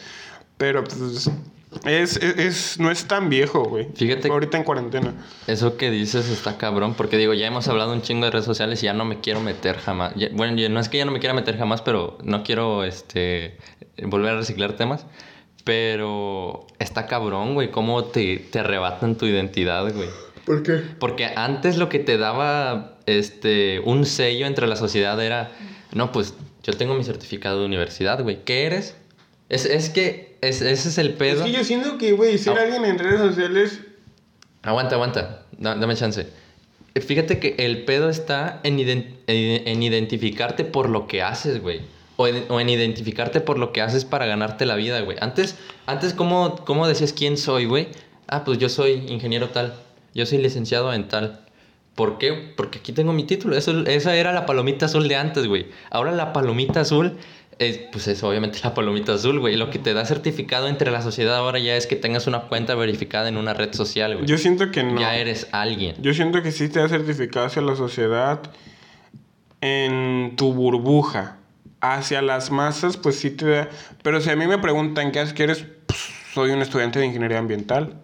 pero 0.56 0.84
pues, 0.84 1.28
es, 1.84 2.16
es, 2.16 2.38
es- 2.38 2.78
no 2.80 2.90
es 2.90 3.06
tan 3.06 3.28
viejo, 3.28 3.64
güey. 3.64 3.88
Fíjate- 3.94 4.28
ahorita 4.28 4.56
en 4.58 4.64
cuarentena. 4.64 5.14
Eso 5.46 5.76
que 5.76 5.90
dices 5.90 6.28
está 6.28 6.58
cabrón, 6.58 6.94
porque 6.94 7.16
digo, 7.16 7.34
ya 7.34 7.46
hemos 7.46 7.68
hablado 7.68 7.92
un 7.92 8.02
chingo 8.02 8.24
de 8.26 8.30
redes 8.32 8.44
sociales 8.46 8.82
y 8.82 8.86
ya 8.86 8.92
no 8.94 9.04
me 9.04 9.20
quiero 9.20 9.40
meter 9.40 9.78
jamás. 9.78 10.12
Ya- 10.16 10.28
bueno, 10.32 10.56
no 10.70 10.80
es 10.80 10.88
que 10.88 10.98
ya 10.98 11.04
no 11.04 11.12
me 11.12 11.18
quiera 11.20 11.34
meter 11.34 11.56
jamás, 11.58 11.82
pero 11.82 12.18
no 12.22 12.42
quiero 12.42 12.84
este 12.84 13.58
volver 14.02 14.32
a 14.32 14.36
reciclar 14.36 14.74
temas. 14.76 15.06
Pero 15.64 16.66
está 16.80 17.06
cabrón, 17.06 17.54
güey, 17.54 17.70
cómo 17.70 18.04
te, 18.04 18.38
te 18.38 18.58
arrebatan 18.58 19.16
tu 19.16 19.26
identidad, 19.26 19.92
güey. 19.94 20.08
¿Por 20.44 20.64
qué? 20.64 20.82
Porque 20.98 21.26
antes 21.36 21.76
lo 21.76 21.88
que 21.88 22.00
te 22.00 22.18
daba 22.18 22.98
este 23.06 23.80
un 23.84 24.04
sello 24.04 24.46
entre 24.46 24.66
la 24.66 24.74
sociedad 24.74 25.22
era, 25.24 25.52
no, 25.92 26.10
pues 26.10 26.34
yo 26.64 26.72
tengo 26.72 26.94
mi 26.94 27.04
certificado 27.04 27.60
de 27.60 27.66
universidad, 27.66 28.20
güey. 28.24 28.42
¿Qué 28.44 28.64
eres? 28.66 28.96
Es, 29.52 29.66
es 29.66 29.90
que 29.90 30.36
es- 30.40 30.62
ese 30.62 30.88
es 30.88 30.98
el 30.98 31.08
Es 31.08 31.12
pedo. 31.14 31.44
que 31.44 31.52
yo 31.52 31.62
siento 31.62 31.98
que, 31.98 32.12
güey, 32.12 32.38
ser 32.38 32.58
Ah. 32.58 32.62
alguien 32.62 32.84
en 32.84 32.98
redes 32.98 33.20
sociales... 33.20 33.80
Aguanta, 34.62 34.94
aguanta. 34.96 35.46
Da- 35.58 35.74
dame 35.76 35.94
chance. 35.94 36.26
Fíjate 36.94 37.38
que 37.38 37.54
el 37.58 37.84
pedo 37.84 38.10
está 38.10 38.60
en, 38.64 38.78
iden- 38.78 39.14
en- 39.26 39.66
en 39.68 39.82
identificarte 39.82 40.64
por 40.64 40.88
lo 40.88 41.06
que 41.06 41.22
haces, 41.22 41.60
güey. 41.62 41.80
O 42.16 42.26
en, 42.26 42.44
o 42.48 42.60
en 42.60 42.68
identificarte 42.68 43.40
por 43.40 43.58
lo 43.58 43.72
que 43.72 43.80
haces 43.80 44.04
para 44.04 44.26
ganarte 44.26 44.66
la 44.66 44.74
vida, 44.76 45.00
güey. 45.00 45.16
Antes, 45.20 45.56
antes 45.86 46.12
¿cómo, 46.14 46.56
¿cómo 46.66 46.86
decías 46.86 47.12
quién 47.12 47.36
soy, 47.38 47.64
güey? 47.64 47.88
Ah, 48.28 48.44
pues 48.44 48.58
yo 48.58 48.68
soy 48.68 48.92
ingeniero 49.08 49.48
tal. 49.50 49.74
Yo 50.14 50.26
soy 50.26 50.38
licenciado 50.38 50.92
en 50.92 51.08
tal. 51.08 51.40
¿Por 51.94 52.18
qué? 52.18 52.52
Porque 52.56 52.78
aquí 52.78 52.92
tengo 52.92 53.12
mi 53.12 53.24
título. 53.24 53.56
Eso, 53.56 53.84
esa 53.86 54.14
era 54.16 54.32
la 54.32 54.46
palomita 54.46 54.86
azul 54.86 55.08
de 55.08 55.16
antes, 55.16 55.46
güey. 55.46 55.66
Ahora 55.90 56.12
la 56.12 56.32
palomita 56.32 56.80
azul 56.80 57.16
es, 57.58 57.78
pues 57.92 58.08
es 58.08 58.22
obviamente 58.22 58.58
la 58.62 58.74
palomita 58.74 59.14
azul, 59.14 59.38
güey. 59.38 59.56
Lo 59.56 59.70
que 59.70 59.78
te 59.78 59.94
da 59.94 60.04
certificado 60.04 60.68
entre 60.68 60.90
la 60.90 61.02
sociedad 61.02 61.36
ahora 61.36 61.58
ya 61.58 61.76
es 61.76 61.86
que 61.86 61.96
tengas 61.96 62.26
una 62.26 62.42
cuenta 62.42 62.74
verificada 62.74 63.28
en 63.28 63.36
una 63.36 63.54
red 63.54 63.72
social, 63.74 64.14
güey. 64.14 64.26
Yo 64.26 64.38
siento 64.38 64.70
que 64.70 64.82
no. 64.82 65.00
Ya 65.00 65.16
eres 65.16 65.48
alguien. 65.52 65.96
Yo 66.00 66.14
siento 66.14 66.42
que 66.42 66.52
sí 66.52 66.68
te 66.68 66.80
da 66.80 66.88
certificado 66.88 67.46
hacia 67.46 67.62
la 67.62 67.76
sociedad 67.76 68.40
en 69.60 70.34
tu 70.36 70.52
burbuja. 70.52 71.38
Hacia 71.80 72.22
las 72.22 72.50
masas, 72.52 72.96
pues 72.96 73.16
sí 73.18 73.30
te 73.30 73.46
da. 73.46 73.68
Pero 74.02 74.20
si 74.20 74.30
a 74.30 74.36
mí 74.36 74.46
me 74.46 74.58
preguntan 74.58 75.10
qué 75.10 75.20
haces, 75.20 75.34
¿qué 75.34 75.44
eres? 75.44 75.66
Pues, 75.86 75.98
soy 76.32 76.50
un 76.50 76.62
estudiante 76.62 76.98
de 77.00 77.06
ingeniería 77.06 77.38
ambiental. 77.38 77.94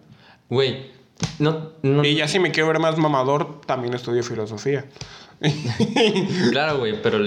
Güey, 0.49 0.87
No, 1.37 1.71
no, 1.81 2.03
Y 2.03 2.15
ya 2.15 2.27
si 2.27 2.39
me 2.39 2.51
quiero 2.51 2.67
ver 2.67 2.79
más 2.79 2.97
mamador, 2.97 3.61
también 3.61 3.93
estudio 3.93 4.23
filosofía. 4.23 4.85
Claro, 6.51 6.79
güey, 6.79 7.01
pero 7.01 7.19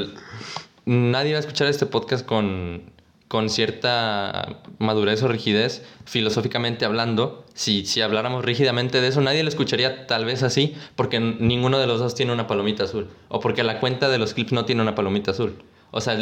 nadie 0.86 1.32
va 1.32 1.38
a 1.38 1.40
escuchar 1.40 1.68
este 1.68 1.86
podcast 1.86 2.24
con, 2.26 2.82
con 3.28 3.48
cierta 3.50 4.58
madurez 4.78 5.22
o 5.22 5.28
rigidez, 5.28 5.84
filosóficamente 6.04 6.84
hablando. 6.84 7.44
Si, 7.54 7.84
si 7.84 8.00
habláramos 8.00 8.44
rígidamente 8.44 9.00
de 9.00 9.08
eso, 9.08 9.20
nadie 9.20 9.42
lo 9.42 9.48
escucharía 9.48 10.06
tal 10.06 10.24
vez 10.24 10.42
así, 10.42 10.74
porque 10.96 11.20
ninguno 11.20 11.78
de 11.78 11.86
los 11.86 11.98
dos 12.00 12.14
tiene 12.14 12.32
una 12.32 12.46
palomita 12.46 12.84
azul. 12.84 13.08
O 13.28 13.40
porque 13.40 13.62
la 13.62 13.78
cuenta 13.80 14.08
de 14.08 14.18
los 14.18 14.34
clips 14.34 14.52
no 14.52 14.64
tiene 14.64 14.82
una 14.82 14.94
palomita 14.94 15.32
azul. 15.32 15.62
O 15.94 16.00
sea, 16.00 16.16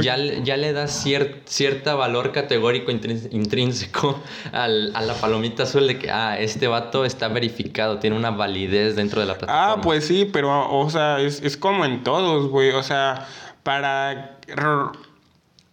ya, 0.00 0.16
le- 0.16 0.42
ya 0.42 0.56
le 0.56 0.72
das 0.72 1.02
cier, 1.02 1.42
cierta 1.44 1.94
valor 1.94 2.32
categórico 2.32 2.90
intrínseco 2.90 4.18
al- 4.52 4.90
a 4.94 5.02
la 5.02 5.12
palomita 5.14 5.64
azul 5.64 5.86
de 5.86 5.98
que, 5.98 6.10
ah, 6.10 6.38
este 6.40 6.66
vato 6.66 7.04
está 7.04 7.28
verificado, 7.28 7.98
tiene 7.98 8.16
una 8.16 8.30
validez 8.30 8.96
dentro 8.96 9.20
de 9.20 9.26
la 9.26 9.34
plataforma. 9.36 9.72
Ah, 9.74 9.80
pues 9.82 10.06
sí, 10.06 10.28
pero, 10.32 10.70
o 10.74 10.88
sea, 10.88 11.20
es, 11.20 11.42
es 11.42 11.58
como 11.58 11.84
en 11.84 12.02
todos, 12.04 12.48
güey. 12.48 12.70
O 12.70 12.82
sea, 12.82 13.26
para... 13.66 14.38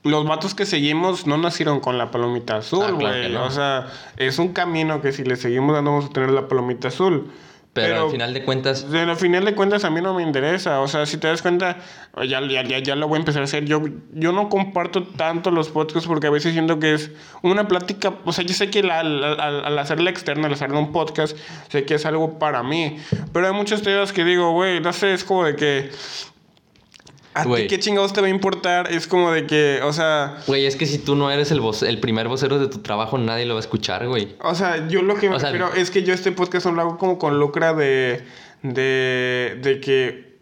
Los 0.03 0.25
vatos 0.27 0.53
que 0.53 0.65
seguimos 0.65 1.27
no 1.27 1.37
nacieron 1.37 1.79
con 1.79 1.97
la 1.97 2.11
palomita 2.11 2.57
azul, 2.57 2.83
Ah, 2.85 2.91
güey. 2.91 2.99
claro 2.99 3.21
que 3.21 3.29
no. 3.29 3.45
O 3.45 3.51
sea, 3.51 3.87
es 4.17 4.37
un 4.37 4.51
camino 4.51 5.01
que 5.01 5.13
si 5.13 5.23
le 5.23 5.37
seguimos 5.37 5.73
dando 5.75 5.91
vamos 5.91 6.07
a 6.07 6.09
tener 6.09 6.31
la 6.31 6.49
palomita 6.49 6.89
azul. 6.89 7.31
Pero, 7.71 8.03
al 8.05 8.11
final 8.11 8.33
de 8.33 8.43
cuentas, 8.43 8.91
De 8.91 8.99
al 8.99 9.15
final 9.15 9.45
de 9.45 9.55
cuentas 9.55 9.83
a 9.85 9.89
mí 9.89 10.01
no 10.01 10.13
me 10.13 10.21
interesa. 10.21 10.81
O 10.81 10.87
sea, 10.89 11.05
si 11.05 11.17
te 11.17 11.27
das 11.27 11.41
cuenta, 11.41 11.77
ya, 12.27 12.41
ya, 12.41 12.63
ya, 12.63 12.79
ya 12.79 12.95
lo 12.95 13.07
voy 13.07 13.15
a 13.15 13.19
empezar 13.21 13.41
a 13.41 13.45
hacer. 13.45 13.63
Yo, 13.65 13.81
yo 14.13 14.31
no 14.33 14.49
comparto 14.49 15.03
tanto 15.03 15.49
los 15.51 15.69
podcasts 15.69 16.05
porque 16.07 16.27
a 16.27 16.31
veces 16.31 16.51
siento 16.51 16.77
que 16.79 16.93
es 16.95 17.09
una 17.41 17.67
plática. 17.69 18.13
O 18.25 18.33
sea, 18.33 18.43
yo 18.43 18.53
sé 18.53 18.69
que 18.69 18.83
la- 18.83 19.03
la- 19.03 19.33
al, 19.33 19.63
al 19.65 19.79
hacerla 19.79 20.09
externa, 20.09 20.47
al 20.47 20.53
hacer 20.53 20.71
un 20.73 20.91
podcast, 20.91 21.35
sé 21.69 21.85
que 21.85 21.95
es 21.95 22.05
algo 22.05 22.37
para 22.37 22.61
mí. 22.61 22.97
Pero 23.31 23.47
hay 23.47 23.53
muchos 23.53 23.81
temas 23.81 24.11
que 24.11 24.23
digo, 24.25 24.51
güey, 24.51 24.81
no 24.81 24.91
sé, 24.91 25.13
es 25.13 25.23
como 25.23 25.45
de 25.45 25.55
que. 25.55 25.89
¿A 27.35 27.43
ti 27.43 27.67
qué 27.67 27.79
chingados 27.79 28.13
te 28.13 28.21
va 28.21 28.27
a 28.27 28.29
importar? 28.29 28.91
Es 28.91 29.07
como 29.07 29.31
de 29.31 29.45
que, 29.47 29.79
o 29.83 29.91
sea. 29.93 30.37
Güey, 30.47 30.65
es 30.65 30.75
que 30.75 30.85
si 30.85 30.97
tú 30.99 31.15
no 31.15 31.31
eres 31.31 31.51
el, 31.51 31.61
voce- 31.61 31.87
el 31.89 31.99
primer 31.99 32.27
vocero 32.27 32.59
de 32.59 32.67
tu 32.67 32.79
trabajo, 32.79 33.17
nadie 33.17 33.45
lo 33.45 33.55
va 33.55 33.59
a 33.59 33.61
escuchar, 33.61 34.07
güey. 34.07 34.35
O 34.41 34.53
sea, 34.55 34.87
yo 34.87 35.01
lo 35.01 35.15
que 35.15 35.29
me 35.29 35.35
O 35.35 35.39
sea, 35.39 35.49
refiero 35.51 35.73
es 35.73 35.89
que 35.91 36.03
yo 36.03 36.13
este 36.13 36.31
podcast 36.31 36.65
lo 36.67 36.79
hago 36.81 36.97
como 36.97 37.17
con 37.17 37.39
lucra 37.39 37.73
de, 37.73 38.23
de, 38.61 39.59
de 39.61 39.79
que 39.81 40.33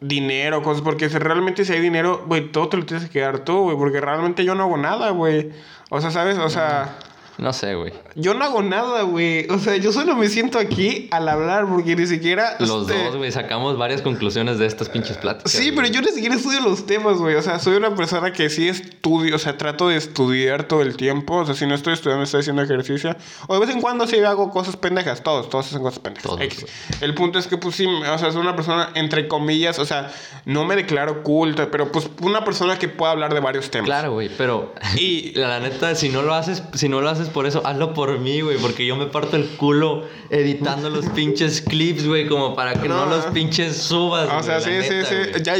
dinero, 0.00 0.62
cosas, 0.62 0.82
porque 0.82 1.08
si 1.08 1.16
realmente 1.18 1.64
si 1.64 1.72
hay 1.72 1.80
dinero, 1.80 2.24
güey, 2.26 2.52
todo 2.52 2.68
te 2.68 2.76
lo 2.76 2.84
tienes 2.84 3.06
que 3.06 3.12
quedar 3.12 3.40
tú, 3.44 3.62
güey, 3.62 3.76
porque 3.76 4.00
realmente 4.00 4.44
yo 4.44 4.54
no 4.54 4.64
hago 4.64 4.76
nada, 4.76 5.10
güey. 5.10 5.50
O 5.90 6.00
sea, 6.00 6.10
¿sabes? 6.10 6.36
O 6.38 6.50
sea, 6.50 6.98
No 7.38 7.52
sé, 7.52 7.74
güey. 7.74 7.92
yo 8.14 8.34
no 8.34 8.44
hago 8.44 8.62
nada, 8.62 9.02
güey. 9.02 9.46
O 9.50 9.58
sea, 9.58 9.76
yo 9.76 9.92
solo 9.92 10.16
me 10.16 10.28
siento 10.28 10.58
aquí 10.58 11.08
al 11.10 11.28
hablar, 11.28 11.66
porque 11.68 11.94
ni 11.94 12.06
siquiera... 12.06 12.56
Los 12.58 12.88
este, 12.88 13.04
dos, 13.04 13.16
güey, 13.16 13.30
sacamos 13.30 13.76
varias 13.76 14.00
conclusiones 14.02 14.58
de 14.58 14.66
estas 14.66 14.88
pinches 14.88 15.18
pláticas. 15.18 15.52
Sí, 15.52 15.70
güey. 15.70 15.76
pero 15.76 15.88
yo 15.88 16.00
ni 16.00 16.08
siquiera 16.08 16.34
estudio 16.34 16.60
los 16.60 16.86
temas, 16.86 17.18
güey. 17.18 17.34
O 17.34 17.42
sea, 17.42 17.58
soy 17.58 17.76
una 17.76 17.94
persona 17.94 18.32
que 18.32 18.48
sí 18.48 18.68
estudio, 18.68 19.36
o 19.36 19.38
sea, 19.38 19.58
trato 19.58 19.88
de 19.88 19.96
estudiar 19.96 20.64
todo 20.64 20.80
el 20.82 20.96
tiempo. 20.96 21.36
O 21.36 21.46
sea, 21.46 21.54
si 21.54 21.66
no 21.66 21.74
estoy 21.74 21.92
estudiando, 21.92 22.24
estoy 22.24 22.40
haciendo 22.40 22.62
ejercicio. 22.62 23.14
O 23.48 23.54
de 23.54 23.60
vez 23.60 23.70
en 23.74 23.80
cuando 23.82 24.06
sí 24.06 24.18
hago 24.20 24.50
cosas 24.50 24.76
pendejas. 24.76 25.22
Todos, 25.22 25.50
todos 25.50 25.66
hacen 25.66 25.82
cosas 25.82 25.98
pendejas. 25.98 26.30
Todos. 26.30 27.02
El 27.02 27.14
punto 27.14 27.38
es 27.38 27.46
que, 27.46 27.58
pues 27.58 27.74
sí, 27.76 27.86
o 27.86 28.18
sea, 28.18 28.32
soy 28.32 28.40
una 28.40 28.56
persona, 28.56 28.90
entre 28.94 29.28
comillas, 29.28 29.78
o 29.78 29.84
sea, 29.84 30.10
no 30.46 30.64
me 30.64 30.74
declaro 30.76 31.22
culta, 31.22 31.70
pero 31.70 31.92
pues 31.92 32.08
una 32.22 32.44
persona 32.44 32.78
que 32.78 32.88
pueda 32.88 33.12
hablar 33.12 33.34
de 33.34 33.40
varios 33.40 33.70
temas. 33.70 33.86
Claro, 33.86 34.12
güey, 34.12 34.30
pero 34.38 34.74
Y- 34.96 35.32
la 35.34 35.60
neta, 35.60 35.94
si 35.94 36.08
no 36.08 36.22
lo 36.22 36.34
haces, 36.34 36.62
si 36.74 36.88
no 36.88 37.00
lo 37.00 37.10
haces 37.10 37.25
por 37.28 37.46
eso, 37.46 37.62
hazlo 37.66 37.94
por 37.94 38.18
mí, 38.18 38.40
güey, 38.40 38.56
porque 38.58 38.84
yo 38.86 38.96
me 38.96 39.06
parto 39.06 39.36
el 39.36 39.44
culo 39.56 40.04
editando 40.30 40.90
los 40.90 41.06
pinches 41.06 41.60
clips, 41.60 42.06
güey, 42.06 42.26
como 42.28 42.54
para 42.54 42.74
que 42.80 42.88
no, 42.88 43.06
No. 43.06 43.16
los 43.16 43.26
pinches 43.26 43.76
subas. 43.76 44.28
O 44.32 44.42
sea, 44.42 44.60
sí, 44.60 44.70
la 44.70 44.82
sí, 44.82 44.90
neta, 44.90 45.08
sí. 45.08 45.14
güey. 45.30 45.42
Ya, 45.42 45.54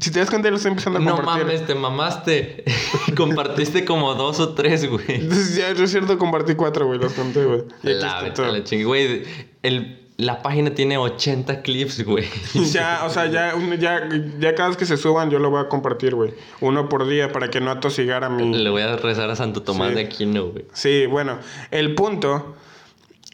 si 0.00 0.10
te 0.10 0.18
das 0.20 0.28
cuenta, 0.30 0.46
ya 0.48 0.50
lo 0.50 0.56
estoy 0.56 0.70
empezando 0.70 0.98
a 0.98 1.02
No 1.02 1.16
compartir. 1.16 1.44
mames, 1.46 1.66
te 1.66 1.74
mamaste. 1.74 2.64
Compartiste 3.16 3.84
como 3.84 4.14
dos 4.14 4.40
o 4.40 4.50
tres, 4.54 4.88
güey. 4.88 5.28
Ya, 5.56 5.68
es 5.70 5.90
cierto, 5.90 6.18
compartí 6.18 6.54
cuatro, 6.54 6.86
güey, 6.86 6.98
los 6.98 7.12
conté, 7.12 7.44
güey. 7.44 7.62
La 7.82 8.22
vete 8.22 8.42
la 8.42 8.64
chingue. 8.64 8.84
Güey, 8.84 9.22
el- 9.62 9.98
la 10.18 10.42
página 10.42 10.74
tiene 10.74 10.98
80 10.98 11.62
clips, 11.62 12.04
güey. 12.04 12.26
Ya, 12.72 13.02
o 13.04 13.10
sea, 13.10 13.26
ya, 13.26 13.54
ya, 13.78 14.08
ya 14.38 14.54
cada 14.54 14.68
vez 14.68 14.76
que 14.76 14.86
se 14.86 14.96
suban 14.96 15.30
yo 15.30 15.38
lo 15.38 15.50
voy 15.50 15.60
a 15.60 15.68
compartir, 15.68 16.14
güey. 16.14 16.34
Uno 16.60 16.88
por 16.88 17.08
día 17.08 17.32
para 17.32 17.48
que 17.48 17.60
no 17.60 17.70
atosigara 17.70 18.28
mi... 18.28 18.56
Le 18.56 18.70
voy 18.70 18.82
a 18.82 18.96
rezar 18.96 19.30
a 19.30 19.36
Santo 19.36 19.62
Tomás 19.62 19.90
Sí. 19.90 19.94
de 19.96 20.00
Aquino, 20.02 20.46
güey. 20.48 20.64
Sí, 20.72 21.06
bueno, 21.06 21.38
el 21.70 21.94
punto 21.94 22.54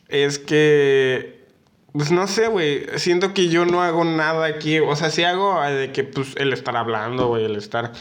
es 0.08 0.38
que... 0.38 1.38
Pues 1.92 2.12
no 2.12 2.26
sé, 2.28 2.48
güey. 2.48 2.86
Siento 2.96 3.34
que 3.34 3.48
yo 3.48 3.64
no 3.64 3.82
hago 3.82 4.04
nada 4.04 4.46
aquí. 4.46 4.78
O 4.78 4.94
sea, 4.94 5.10
sí 5.10 5.24
hago 5.24 5.62
eh, 5.64 5.72
de 5.72 5.92
que, 5.92 6.04
pues, 6.04 6.36
el 6.36 6.52
estar 6.52 6.76
hablando, 6.76 7.28
güey, 7.28 7.44
el 7.44 7.56
estar 7.56 7.92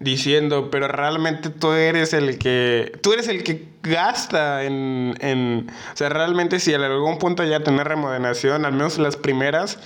diciendo, 0.00 0.70
pero 0.70 0.88
realmente 0.88 1.50
tú 1.50 1.72
eres 1.72 2.12
el 2.12 2.38
que... 2.38 2.92
Tú 3.02 3.12
eres 3.12 3.28
el 3.28 3.42
que 3.42 3.68
gasta 3.82 4.64
en... 4.64 5.14
en 5.20 5.70
o 5.92 5.96
sea, 5.96 6.08
realmente 6.08 6.60
si 6.60 6.72
en 6.72 6.82
algún 6.82 7.18
punto 7.18 7.44
ya 7.44 7.62
tener 7.62 7.88
remodelación, 7.88 8.64
al 8.64 8.72
menos 8.72 8.98
las 8.98 9.16
primeras, 9.16 9.78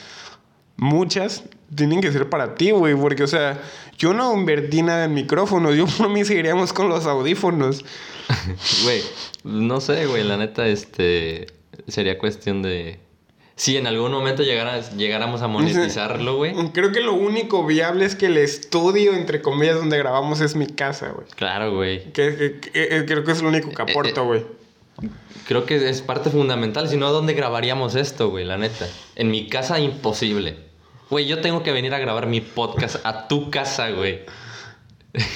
muchas 0.76 1.44
tienen 1.74 2.00
que 2.00 2.12
ser 2.12 2.28
para 2.28 2.54
ti, 2.54 2.70
güey, 2.70 2.94
porque, 2.94 3.22
o 3.22 3.28
sea, 3.28 3.60
yo 3.96 4.12
no 4.12 4.34
invertí 4.36 4.82
nada 4.82 5.04
en 5.04 5.14
micrófonos, 5.14 5.76
yo 5.76 5.86
por 5.98 6.08
mí 6.08 6.24
seguiríamos 6.24 6.72
con 6.72 6.88
los 6.88 7.06
audífonos. 7.06 7.84
Güey, 8.84 9.02
no 9.44 9.80
sé, 9.80 10.06
güey, 10.06 10.24
la 10.24 10.36
neta, 10.36 10.66
este. 10.66 11.48
Sería 11.88 12.18
cuestión 12.18 12.62
de. 12.62 12.98
Si 13.62 13.76
en 13.76 13.86
algún 13.86 14.10
momento 14.10 14.42
llegara, 14.42 14.80
llegáramos 14.90 15.40
a 15.42 15.46
monetizarlo, 15.46 16.34
güey. 16.34 16.52
Creo 16.74 16.90
que 16.90 16.98
lo 16.98 17.12
único 17.14 17.64
viable 17.64 18.04
es 18.04 18.16
que 18.16 18.26
el 18.26 18.36
estudio, 18.36 19.12
entre 19.14 19.40
comillas, 19.40 19.76
donde 19.76 19.96
grabamos 19.98 20.40
es 20.40 20.56
mi 20.56 20.66
casa, 20.66 21.10
güey. 21.10 21.28
Claro, 21.36 21.72
güey. 21.72 22.10
Que, 22.12 22.34
que- 22.34 22.58
que- 22.58 22.70
eh, 22.74 23.04
creo 23.06 23.22
que 23.22 23.30
es 23.30 23.40
lo 23.40 23.50
único 23.50 23.70
que 23.70 23.80
aporto, 23.80 24.24
güey. 24.24 24.44
Creo 25.46 25.64
que 25.64 25.88
es 25.88 26.02
parte 26.02 26.28
fundamental. 26.30 26.88
Si 26.88 26.96
no, 26.96 27.12
¿dónde 27.12 27.34
grabaríamos 27.34 27.94
esto, 27.94 28.30
güey? 28.30 28.44
La 28.44 28.58
neta. 28.58 28.88
En 29.14 29.30
mi 29.30 29.48
casa, 29.48 29.78
imposible. 29.78 30.56
Güey, 31.08 31.26
yo 31.28 31.40
tengo 31.40 31.62
que 31.62 31.70
venir 31.70 31.94
a 31.94 32.00
grabar 32.00 32.26
mi 32.26 32.40
podcast 32.40 32.96
a 33.06 33.28
tu 33.28 33.48
casa, 33.48 33.90
güey. 33.90 34.22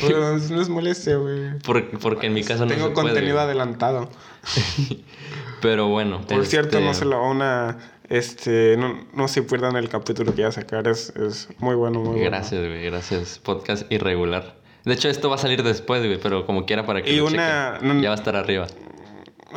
Pero 0.01 0.37
no 0.51 0.61
es 0.63 0.69
molestia, 0.69 1.15
güey. 1.19 1.61
Por- 1.61 1.97
porque 2.01 2.27
en 2.27 2.33
mi 2.35 2.43
casa 2.43 2.65
no 2.65 2.73
Tengo 2.75 2.89
se 2.89 2.93
contenido 2.93 3.39
adelantado. 3.39 4.11
Pero 5.61 5.89
bueno. 5.89 6.21
Por 6.27 6.47
cierto, 6.47 6.79
este, 6.79 6.87
no 6.89 6.95
se 6.95 7.05
lo 7.05 7.21
van 7.21 7.43
a... 7.43 7.79
Este, 8.09 8.77
no, 8.77 9.05
no 9.15 9.29
se 9.29 9.43
pierdan 9.43 9.77
el 9.77 9.89
capítulo 9.89 10.33
que 10.35 10.43
voy 10.43 10.49
a 10.49 10.53
sacar. 10.53 10.87
Es, 10.89 11.11
es 11.17 11.49
muy 11.59 11.75
bueno, 11.75 11.99
muy 12.01 12.11
bueno. 12.11 12.25
Gracias, 12.25 12.61
güey. 12.61 12.85
Gracias. 12.85 13.39
Podcast 13.41 13.91
irregular. 13.91 14.57
De 14.85 14.95
hecho, 14.95 15.09
esto 15.09 15.29
va 15.29 15.35
a 15.35 15.39
salir 15.39 15.63
después, 15.65 16.05
güey, 16.05 16.19
pero 16.21 16.47
como 16.47 16.65
quiera 16.67 16.87
para 16.87 17.03
que 17.03 17.11
Y 17.13 17.17
lo 17.17 17.27
una- 17.27 17.79
no- 17.83 18.01
Ya 18.01 18.11
va 18.11 18.15
a 18.15 18.19
estar 18.19 18.37
arriba. 18.37 18.67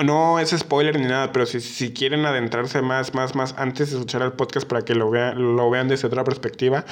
No 0.04 0.40
es 0.40 0.50
spoiler 0.52 1.00
ni 1.00 1.06
nada, 1.08 1.32
pero 1.32 1.46
si, 1.46 1.60
si 1.60 1.94
quieren 1.94 2.26
adentrarse 2.26 2.82
más, 2.82 3.14
más, 3.14 3.36
más 3.36 3.54
antes 3.58 3.90
de 3.92 3.98
escuchar 3.98 4.22
el 4.22 4.32
podcast 4.34 4.68
para 4.68 4.84
que 4.84 4.96
lo 4.96 5.10
vean, 5.12 5.56
lo 5.56 5.70
vean 5.70 5.88
desde 5.88 6.08
otra 6.08 6.24
perspectiva, 6.24 6.86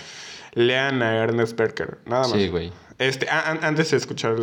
lean 0.53 1.01
a 1.01 1.15
Ernest 1.15 1.57
Berker. 1.57 1.99
Nada 2.05 2.23
más. 2.27 2.31
Sí, 2.31 2.47
güey. 2.49 2.71
Este, 2.99 3.29
a- 3.29 3.51
an- 3.51 3.59
antes 3.63 3.91
de 3.91 3.97
escuchar. 3.97 4.35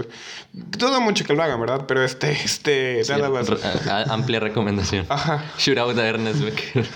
Todo 0.79 1.01
mucho 1.01 1.25
que 1.25 1.35
lo 1.35 1.43
hagan, 1.43 1.61
¿verdad? 1.61 1.85
Pero 1.89 2.05
este, 2.05 2.31
este, 2.33 3.03
Sí, 3.05 3.13
nada 3.13 3.29
más. 3.31 3.49
a- 3.51 3.99
a- 4.03 4.15
amplia 4.15 4.39
recomendación. 4.41 5.07
Ajá. 5.09 5.45
Shootout 5.59 5.99
a 5.99 6.07
Ernest 6.07 6.41
Becker. 6.41 6.87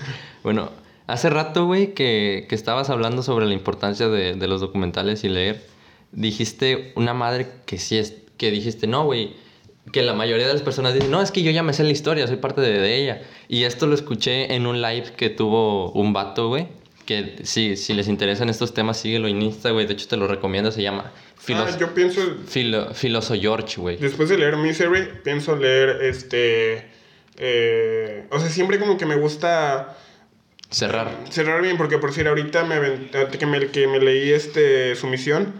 bueno, 0.43 0.69
hace 1.07 1.29
rato, 1.29 1.65
güey, 1.65 1.93
que, 1.93 2.45
que 2.47 2.55
estabas 2.55 2.89
hablando 2.89 3.23
sobre 3.23 3.45
la 3.45 3.53
importancia 3.53 4.07
de, 4.07 4.35
de 4.35 4.47
los 4.47 4.61
documentales 4.61 5.23
y 5.25 5.29
leer, 5.29 5.65
dijiste 6.13 6.93
una 6.95 7.13
madre 7.13 7.47
que 7.65 7.77
sí 7.77 7.97
es, 7.97 8.13
que 8.37 8.51
dijiste, 8.51 8.87
no, 8.87 9.03
güey, 9.05 9.33
que 9.91 10.01
la 10.01 10.13
mayoría 10.13 10.47
de 10.47 10.53
las 10.53 10.61
personas 10.61 10.93
dicen, 10.93 11.11
no, 11.11 11.21
es 11.21 11.31
que 11.31 11.41
yo 11.43 11.51
ya 11.51 11.63
me 11.63 11.73
sé 11.73 11.83
la 11.83 11.91
historia, 11.91 12.27
soy 12.27 12.37
parte 12.37 12.61
de, 12.61 12.79
de 12.79 12.95
ella. 13.03 13.21
Y 13.47 13.63
esto 13.63 13.87
lo 13.87 13.95
escuché 13.95 14.53
en 14.55 14.65
un 14.67 14.81
live 14.81 15.13
que 15.17 15.29
tuvo 15.29 15.91
un 15.91 16.13
vato, 16.13 16.47
güey, 16.47 16.67
que 17.09 17.39
sí, 17.43 17.75
si 17.75 17.93
les 17.95 18.07
interesan 18.07 18.49
estos 18.49 18.71
temas, 18.75 18.99
síguelo 18.99 19.27
en 19.27 19.41
Insta, 19.41 19.71
güey, 19.71 19.87
de 19.87 19.93
hecho 19.93 20.07
te 20.07 20.15
lo 20.15 20.27
recomiendo, 20.27 20.71
se 20.71 20.83
llama 20.83 21.11
Filos 21.37 21.71
Ah, 21.73 21.77
yo 21.79 21.93
pienso, 21.95 22.21
Filo- 22.47 22.93
Filoso 22.93 23.33
George, 23.33 23.81
güey. 23.81 23.97
después 23.97 24.29
de 24.29 24.37
leer 24.37 24.55
Misery, 24.57 25.09
pienso 25.23 25.55
leer 25.55 26.03
este. 26.03 26.85
eh, 27.37 28.25
o 28.29 28.39
sea, 28.39 28.49
siempre 28.49 28.77
como 28.77 28.95
que 28.97 29.07
me 29.07 29.15
gusta 29.15 29.97
Cerrar. 30.69 31.09
cerrar 31.31 31.61
bien, 31.63 31.77
porque 31.77 31.97
por 31.97 32.11
decir, 32.11 32.27
ahorita 32.27 32.63
me, 32.65 33.09
que 33.39 33.45
me, 33.47 33.67
que 33.67 33.87
me 33.87 33.99
leí 33.99 34.29
este, 34.31 34.95
su 34.95 35.07
misión, 35.07 35.53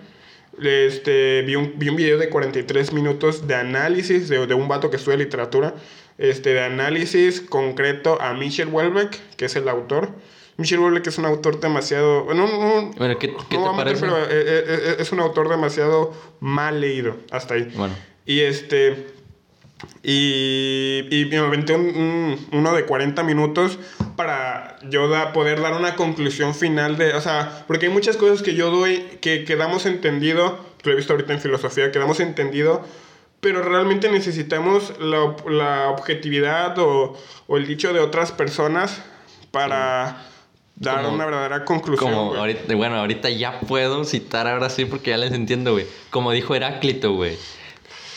este, 0.62 1.42
vi, 1.44 1.56
un, 1.56 1.74
vi 1.78 1.90
un 1.90 1.96
video 1.96 2.18
de 2.20 2.30
43 2.30 2.94
minutos 2.94 3.48
de 3.48 3.56
análisis 3.56 4.30
de, 4.30 4.46
de 4.46 4.54
un 4.54 4.68
vato 4.68 4.90
que 4.92 4.98
estudia 4.98 5.18
literatura, 5.18 5.74
este, 6.20 6.54
de 6.54 6.62
análisis 6.62 7.42
concreto 7.42 8.22
a 8.22 8.34
Michel 8.34 8.68
Houellebecq, 8.70 9.16
que 9.38 9.46
es 9.46 9.56
el 9.56 9.68
autor. 9.70 10.12
Michel 10.60 10.80
Houellebecq 10.80 11.08
es 11.08 11.18
un 11.18 11.26
autor 11.26 11.60
demasiado... 11.60 12.26
No, 12.34 12.46
no, 12.48 12.92
Bueno, 12.98 13.18
¿qué, 13.18 13.34
qué 13.50 13.58
no 13.58 13.64
te 13.64 13.70
a 13.70 13.72
meter, 13.72 13.76
parece? 13.86 14.02
pero 14.02 14.18
eh, 14.18 14.28
eh, 14.30 14.64
eh, 14.68 14.96
es 15.00 15.12
un 15.12 15.20
autor 15.22 15.50
demasiado 15.50 16.14
mal 16.42 16.80
leído, 16.82 17.16
hasta 17.32 17.54
ahí. 17.56 17.72
Bueno. 17.76 17.96
Y 18.26 18.42
este. 18.42 19.08
Y, 20.04 21.08
y 21.10 21.26
me 21.32 21.38
aventé 21.38 21.74
un- 21.74 21.96
un- 21.96 22.48
uno 22.52 22.74
de 22.74 22.86
40 22.86 23.24
minutos 23.24 23.80
para 24.16 24.78
yo 24.90 25.08
da- 25.10 25.32
poder 25.34 25.62
dar 25.62 25.74
una 25.74 25.96
conclusión 25.96 26.54
final 26.54 26.98
de, 26.98 27.14
o 27.14 27.22
sea, 27.22 27.64
porque 27.68 27.86
hay 27.88 27.92
muchas 27.94 28.18
cosas 28.18 28.42
que 28.42 28.56
yo 28.56 28.70
doy 28.72 29.00
que 29.22 29.46
quedamos 29.46 29.86
entendido, 29.86 30.60
lo 30.84 30.92
he 30.92 30.96
visto 30.96 31.14
ahorita 31.14 31.34
en 31.34 31.40
filosofía, 31.40 31.92
quedamos 31.92 32.20
entendido, 32.20 32.82
pero 33.40 33.62
realmente 33.64 34.10
necesitamos 34.12 34.94
la, 35.00 35.36
la 35.50 35.90
objetividad 35.90 36.78
o, 36.80 37.18
o 37.48 37.58
el 37.58 37.66
dicho 37.66 37.94
de 37.94 38.02
otras 38.02 38.34
personas 38.34 39.02
para 39.52 40.26
dar 40.80 41.04
Como- 41.04 41.16
una 41.16 41.26
verdadera 41.26 41.66
conclusión. 41.66 42.12
Como 42.12 42.36
ahorita, 42.36 42.74
bueno, 42.76 42.96
ahorita 42.98 43.30
ya 43.30 43.60
puedo 43.62 44.04
citar 44.06 44.48
ahora 44.48 44.70
sí 44.70 44.86
porque 44.86 45.12
ya 45.12 45.18
les 45.18 45.32
entiendo, 45.32 45.74
güey. 45.74 45.86
Como 46.10 46.32
dijo 46.32 46.56
Heráclito, 46.56 47.14
güey. 47.14 47.34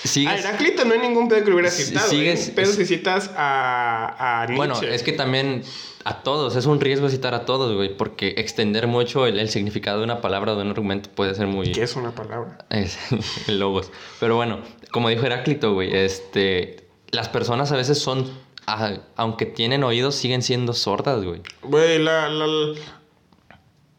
A 0.04 0.08
Sigues... 0.08 0.40
Heráclito 0.44 0.84
no 0.84 0.94
hay 0.94 1.00
ningún 1.00 1.28
pedo 1.28 1.44
que 1.44 1.50
lo 1.50 1.56
hubiera 1.56 1.70
citado. 1.70 2.08
sigues- 2.08 2.48
¿eh? 2.48 2.52
Pero 2.56 2.72
si 2.72 2.84
citas 2.86 3.30
a, 3.36 4.40
a 4.42 4.46
Nietzsche. 4.46 4.56
Bueno, 4.56 4.80
es 4.82 5.02
que 5.04 5.12
también 5.12 5.62
a 6.04 6.22
todos, 6.24 6.56
es 6.56 6.66
un 6.66 6.80
riesgo 6.80 7.08
citar 7.08 7.34
a 7.34 7.44
todos, 7.44 7.76
güey, 7.76 7.96
porque 7.96 8.34
extender 8.38 8.88
mucho 8.88 9.26
el, 9.26 9.38
el 9.38 9.48
significado 9.48 9.98
de 9.98 10.04
una 10.04 10.20
palabra 10.20 10.52
o 10.52 10.56
de 10.56 10.62
un 10.62 10.70
argumento 10.70 11.08
puede 11.14 11.34
ser 11.36 11.46
muy... 11.46 11.70
¿Qué 11.70 11.84
es 11.84 11.94
una 11.94 12.10
palabra? 12.12 12.58
Es, 12.70 12.98
logos. 13.48 13.92
Pero 14.18 14.34
bueno, 14.34 14.58
como 14.90 15.08
dijo 15.08 15.24
Heráclito, 15.24 15.72
güey, 15.74 15.94
este, 15.96 16.88
las 17.12 17.28
personas 17.28 17.70
a 17.70 17.76
veces 17.76 17.98
son, 18.00 18.28
a- 18.66 18.98
aunque 19.16 19.46
tienen 19.46 19.84
oídos, 19.84 20.14
siguen 20.14 20.42
siendo 20.42 20.72
sordas, 20.72 21.22
güey. 21.24 21.42
Güey, 21.62 21.98
la, 21.98 22.28
la- 22.28 22.74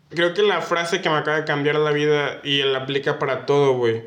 Creo 0.09 0.33
que 0.35 0.43
la 0.43 0.61
frase 0.61 1.01
que 1.01 1.09
me 1.09 1.15
acaba 1.17 1.37
de 1.37 1.45
cambiar 1.45 1.75
la 1.75 1.91
vida 1.91 2.39
y 2.43 2.61
la 2.61 2.79
aplica 2.79 3.17
para 3.17 3.45
todo, 3.47 3.73
güey. 3.73 4.03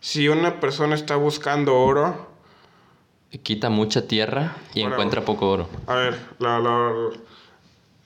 Si 0.00 0.28
una 0.28 0.60
persona 0.60 0.94
está 0.94 1.16
buscando 1.16 1.74
oro... 1.76 2.34
Quita 3.42 3.70
mucha 3.70 4.06
tierra 4.06 4.56
y 4.72 4.80
encuentra 4.82 5.22
poco 5.24 5.50
oro. 5.50 5.68
A 5.86 5.94
ver, 5.94 6.18
la, 6.38 6.58
la... 6.58 6.92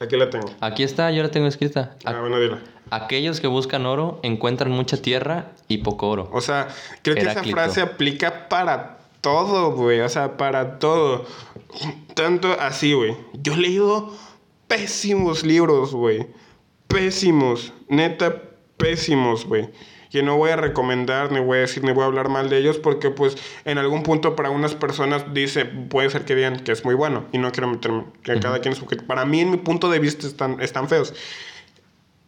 Aquí 0.00 0.16
la 0.16 0.30
tengo. 0.30 0.50
Aquí 0.60 0.82
está, 0.82 1.10
yo 1.10 1.22
la 1.22 1.30
tengo 1.30 1.46
escrita. 1.46 1.96
Ah, 2.04 2.10
A- 2.12 2.20
bueno, 2.20 2.38
dila. 2.40 2.58
aquellos 2.90 3.40
que 3.40 3.46
buscan 3.48 3.86
oro 3.86 4.18
encuentran 4.22 4.70
mucha 4.72 4.96
tierra 4.96 5.46
y 5.68 5.78
poco 5.78 6.08
oro. 6.08 6.28
O 6.32 6.40
sea, 6.40 6.68
creo 7.02 7.16
que 7.16 7.22
esa 7.22 7.42
frase 7.44 7.80
aplica 7.82 8.48
para 8.48 8.98
todo, 9.20 9.72
güey. 9.72 10.00
O 10.00 10.08
sea, 10.08 10.36
para 10.36 10.78
todo. 10.78 11.26
Tanto 12.14 12.52
así, 12.60 12.92
güey. 12.92 13.16
Yo 13.34 13.54
he 13.54 13.56
leído 13.56 14.12
pésimos 14.68 15.44
libros, 15.44 15.92
güey. 15.92 16.26
Pésimos. 16.86 17.72
Neta, 17.88 18.42
pésimos, 18.76 19.46
güey. 19.46 19.70
Que 20.10 20.22
no 20.22 20.36
voy 20.36 20.50
a 20.50 20.56
recomendar, 20.56 21.30
ni 21.30 21.38
voy 21.38 21.58
a 21.58 21.60
decir, 21.60 21.84
ni 21.84 21.92
voy 21.92 22.02
a 22.02 22.06
hablar 22.06 22.28
mal 22.28 22.50
de 22.50 22.58
ellos, 22.58 22.78
porque 22.78 23.10
pues 23.10 23.36
en 23.64 23.78
algún 23.78 24.02
punto 24.02 24.34
para 24.34 24.50
unas 24.50 24.74
personas 24.74 25.32
dice, 25.32 25.64
puede 25.64 26.10
ser 26.10 26.24
que 26.24 26.34
digan 26.34 26.60
que 26.60 26.72
es 26.72 26.84
muy 26.84 26.94
bueno. 26.94 27.26
Y 27.32 27.38
no 27.38 27.52
quiero 27.52 27.68
meterme, 27.68 28.04
que 28.22 28.38
cada 28.40 28.60
quien 28.60 28.74
es... 28.74 28.80
Para 29.06 29.24
mí, 29.24 29.40
en 29.40 29.52
mi 29.52 29.56
punto 29.56 29.88
de 29.88 30.00
vista, 30.00 30.26
están, 30.26 30.60
están 30.60 30.88
feos. 30.88 31.14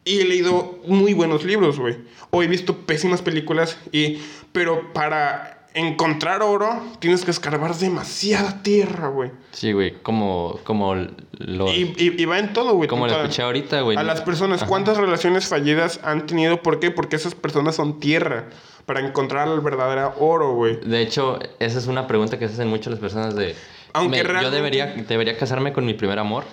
Y 0.04 0.20
he 0.20 0.24
leído 0.24 0.78
muy 0.86 1.14
buenos 1.14 1.44
libros, 1.44 1.78
güey. 1.78 1.96
O 2.30 2.42
he 2.42 2.46
visto 2.46 2.76
pésimas 2.86 3.22
películas 3.22 3.78
y... 3.90 4.20
Pero 4.52 4.92
para 4.92 5.61
encontrar 5.74 6.42
oro, 6.42 6.82
tienes 6.98 7.24
que 7.24 7.30
escarbar 7.30 7.74
demasiada 7.74 8.62
tierra, 8.62 9.08
güey. 9.08 9.30
Sí, 9.52 9.72
güey, 9.72 9.94
como, 10.02 10.58
como 10.64 10.94
lo, 11.38 11.68
Y, 11.72 11.94
y- 11.96 12.22
y 12.22 12.24
va 12.26 12.38
en 12.38 12.52
todo, 12.52 12.74
güey. 12.74 12.88
como 12.88 13.06
lo 13.06 13.14
escuché 13.14 13.42
ahorita, 13.42 13.80
güey. 13.80 13.96
A 13.96 14.02
las 14.02 14.20
personas, 14.20 14.64
¿cuántas 14.64 14.96
relaciones 14.98 15.46
fallidas 15.48 16.00
han 16.04 16.26
tenido? 16.26 16.60
¿Por 16.62 16.78
qué? 16.80 16.90
Porque 16.90 17.16
esas 17.16 17.34
personas 17.34 17.76
son 17.76 18.00
tierra. 18.00 18.46
Para 18.86 18.98
encontrar 19.00 19.46
el 19.46 19.60
verdadero 19.60 20.12
oro, 20.18 20.54
güey. 20.54 20.76
De 20.80 21.00
hecho, 21.00 21.38
esa 21.60 21.78
es 21.78 21.86
una 21.86 22.08
pregunta 22.08 22.36
que 22.38 22.48
se 22.48 22.54
hacen 22.54 22.66
mucho 22.68 22.90
las 22.90 22.98
personas 22.98 23.36
de... 23.36 23.54
Aunque 23.92 24.16
me- 24.16 24.22
realmente- 24.24 24.44
¿Yo 24.44 24.50
debería, 24.50 24.86
debería 25.08 25.38
casarme 25.38 25.72
con 25.72 25.86
mi 25.86 25.94
primer 25.94 26.18
amor? 26.18 26.44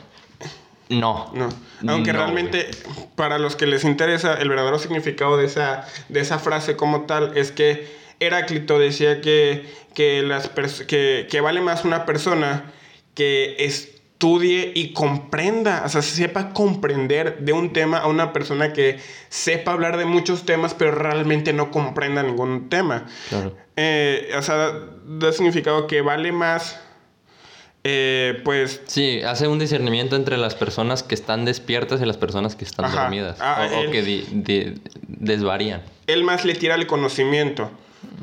No. 0.89 1.31
No. 1.33 1.49
Aunque 1.91 2.13
No, 2.13 2.19
realmente, 2.19 2.69
para 3.15 3.37
los 3.39 3.55
que 3.55 3.65
les 3.67 3.83
interesa, 3.83 4.35
el 4.35 4.49
verdadero 4.49 4.77
significado 4.79 5.37
de 5.37 5.45
esa, 5.45 5.85
de 6.09 6.19
esa 6.19 6.37
frase 6.39 6.75
como 6.75 7.01
tal 7.01 7.35
es 7.37 7.51
que 7.51 7.98
Heráclito 8.19 8.77
decía 8.79 9.21
que, 9.21 9.65
que, 9.93 10.21
las 10.21 10.49
que, 10.49 11.27
que 11.29 11.41
vale 11.41 11.61
más 11.61 11.85
una 11.85 12.05
persona 12.05 12.71
que 13.13 13.55
estudie 13.59 14.71
y 14.75 14.93
comprenda, 14.93 15.83
o 15.85 15.89
sea, 15.89 16.01
sepa 16.01 16.51
comprender 16.53 17.39
de 17.39 17.53
un 17.53 17.71
tema 17.73 17.99
a 17.99 18.07
una 18.07 18.33
persona 18.33 18.73
que 18.73 18.99
sepa 19.29 19.71
hablar 19.71 19.97
de 19.97 20.05
muchos 20.05 20.45
temas, 20.45 20.73
pero 20.73 20.91
realmente 20.91 21.53
no 21.53 21.71
comprenda 21.71 22.21
ningún 22.23 22.69
tema. 22.69 23.05
Claro. 23.29 23.55
Eh, 23.77 24.31
o 24.37 24.41
sea, 24.41 24.73
da, 25.05 25.31
significado 25.31 25.87
que 25.87 26.01
vale 26.01 26.33
más, 26.33 26.79
eh, 27.85 28.41
pues, 28.43 28.81
Sí, 28.87 29.21
hace 29.21 29.47
un 29.47 29.57
discernimiento 29.57 30.17
entre 30.17 30.35
las 30.37 30.53
personas 30.53 31.01
que 31.01 31.15
están 31.15 31.45
despiertas 31.45 32.01
y 32.01 32.05
las 32.05 32.17
personas 32.17 32.55
que 32.57 32.65
están 32.65 32.85
Ajá. 32.85 33.03
dormidas. 33.03 33.37
Ah, 33.39 33.69
o, 33.73 33.87
o 33.87 33.91
que 33.91 34.01
di- 34.03 34.27
di- 34.31 34.73
desvarían. 35.07 35.81
él 36.07 36.23
más 36.25 36.43
le 36.43 36.55
tira 36.55 36.75
el 36.75 36.87
conocimiento. 36.87 37.71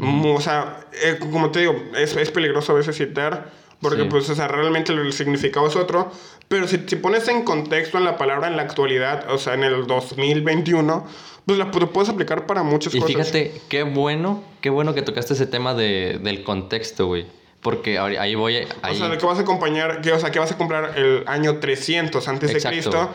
O 0.01 0.41
sea, 0.41 0.81
eh, 1.03 1.17
como 1.19 1.51
te 1.51 1.61
digo, 1.61 1.75
es, 1.97 2.17
es 2.17 2.31
peligroso 2.31 2.73
a 2.73 2.75
veces 2.77 2.97
citar, 2.97 3.51
porque 3.81 4.03
Sí. 4.03 4.09
pues, 4.11 4.29
o 4.31 4.35
sea, 4.35 4.49
realmente 4.49 4.93
el 4.93 5.13
significado 5.13 5.67
es 5.69 5.77
otro. 5.77 6.11
Pero 6.49 6.69
si, 6.69 6.81
si 6.87 6.97
pones 6.97 7.27
en 7.29 7.43
contexto 7.43 7.99
en 7.99 8.05
la 8.05 8.17
palabra 8.17 8.47
en 8.49 8.57
la 8.57 8.63
actualidad, 8.63 9.31
o 9.33 9.39
sea, 9.39 9.55
en 9.55 9.65
el 9.65 9.87
2021, 9.87 11.07
pues 11.45 11.59
la 11.59 11.71
pu- 11.73 11.89
puedes 11.89 12.09
aplicar 12.09 12.47
para 12.47 12.63
muchas 12.63 12.95
Y 12.95 13.01
cosas. 13.01 13.17
fíjate, 13.17 13.61
qué 13.69 13.83
bueno, 13.83 14.43
qué 14.61 14.71
bueno 14.71 14.95
que 14.95 15.03
tocaste 15.03 15.35
ese 15.35 15.47
tema 15.47 15.75
de, 15.75 16.19
del 16.23 16.45
contexto, 16.45 17.07
güey. 17.07 17.27
Porque 17.61 17.99
ahí 17.99 18.17
ahí 18.17 18.35
voy... 18.37 18.59
O 18.59 18.67
Ahí, 18.83 18.97
sea, 18.97 19.09
de 19.09 19.19
que 19.19 19.27
vas 19.27 19.39
a 19.39 19.43
acompañar, 19.43 20.01
que, 20.01 20.13
o 20.13 20.21
sea, 20.21 20.31
que 20.31 20.39
vas 20.39 20.53
a 20.53 20.57
comprar 20.57 20.97
el 20.97 21.25
año 21.27 21.59
300 21.59 22.29
antes 22.29 22.53
de 22.53 22.61
Cristo 22.71 23.11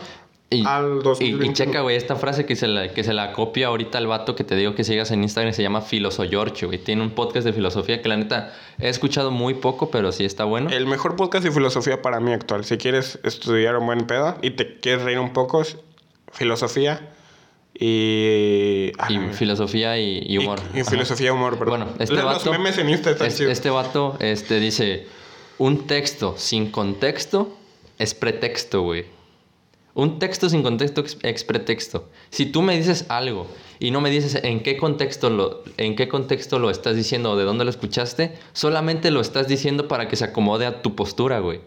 Y, 0.52 0.64
al 0.66 0.98
y, 1.00 1.02
2021. 1.02 1.44
y 1.44 1.52
checa, 1.54 1.80
güey, 1.80 1.96
esta 1.96 2.16
frase 2.16 2.44
que 2.46 2.54
se, 2.56 2.66
la, 2.68 2.88
que 2.88 3.02
se 3.04 3.12
la 3.12 3.32
copia 3.32 3.68
ahorita 3.68 3.98
al 3.98 4.06
vato 4.06 4.34
que 4.36 4.44
te 4.44 4.54
digo 4.56 4.74
que 4.74 4.84
sigas 4.84 5.10
en 5.10 5.22
Instagram 5.22 5.52
se 5.54 5.62
llama 5.62 5.80
Filosoyorcho, 5.80 6.66
güey. 6.66 6.78
Tiene 6.78 7.02
un 7.02 7.10
podcast 7.10 7.46
de 7.46 7.52
filosofía 7.52 8.02
que 8.02 8.08
la 8.08 8.16
neta 8.16 8.52
he 8.78 8.88
escuchado 8.88 9.30
muy 9.30 9.54
poco, 9.54 9.90
pero 9.90 10.12
sí 10.12 10.24
está 10.24 10.44
bueno. 10.44 10.70
El 10.70 10.86
mejor 10.86 11.16
podcast 11.16 11.44
de 11.44 11.50
filosofía 11.52 12.02
para 12.02 12.20
mí 12.20 12.32
actual. 12.32 12.64
Si 12.64 12.76
quieres 12.78 13.18
estudiar 13.24 13.76
un 13.76 13.86
buen 13.86 14.06
pedo 14.06 14.36
y 14.42 14.50
te 14.50 14.78
quieres 14.80 15.02
reír 15.04 15.18
un 15.18 15.32
poco, 15.32 15.62
es 15.62 15.76
filosofía 16.32 17.08
y... 17.74 18.92
ah, 18.98 19.08
y 19.10 19.18
filosofía 19.34 19.98
y, 19.98 20.22
y 20.26 20.38
humor. 20.38 20.60
Y, 20.74 20.82
filosofía 20.84 21.28
y 21.28 21.30
humor, 21.30 21.58
perdón. 21.58 21.80
Bueno, 21.84 21.94
este 21.98 22.14
Los 22.14 22.24
vato... 22.24 22.50
memes 22.52 22.78
en 22.78 22.90
Insta 22.90 23.10
están 23.10 23.28
es- 23.28 23.36
chidos. 23.36 23.52
este 23.52 23.70
vato 23.70 24.16
este, 24.20 24.60
dice, 24.60 25.06
un 25.58 25.86
texto 25.86 26.34
sin 26.36 26.70
contexto 26.70 27.56
es 27.98 28.14
pretexto, 28.14 28.82
güey. 28.82 29.04
Un 29.94 30.18
texto 30.18 30.48
sin 30.48 30.62
contexto 30.62 31.04
es- 31.22 31.44
pretexto. 31.44 32.08
Si 32.30 32.46
tú 32.46 32.62
me 32.62 32.76
dices 32.76 33.04
algo 33.08 33.46
y 33.78 33.90
no 33.90 34.00
me 34.00 34.10
dices 34.10 34.36
en 34.42 34.62
qué 34.62 34.76
contexto 34.78 35.28
lo, 35.28 35.62
en 35.76 35.96
qué 35.96 36.08
contexto 36.08 36.58
lo 36.58 36.70
estás 36.70 36.96
diciendo 36.96 37.32
o 37.32 37.36
de 37.36 37.44
dónde 37.44 37.64
lo 37.64 37.70
escuchaste, 37.70 38.32
solamente 38.54 39.10
lo 39.10 39.20
estás 39.20 39.48
diciendo 39.48 39.88
para 39.88 40.08
que 40.08 40.16
se 40.16 40.24
acomode 40.24 40.64
a 40.64 40.80
tu 40.82 40.94
postura, 40.94 41.40
güey. 41.40 41.60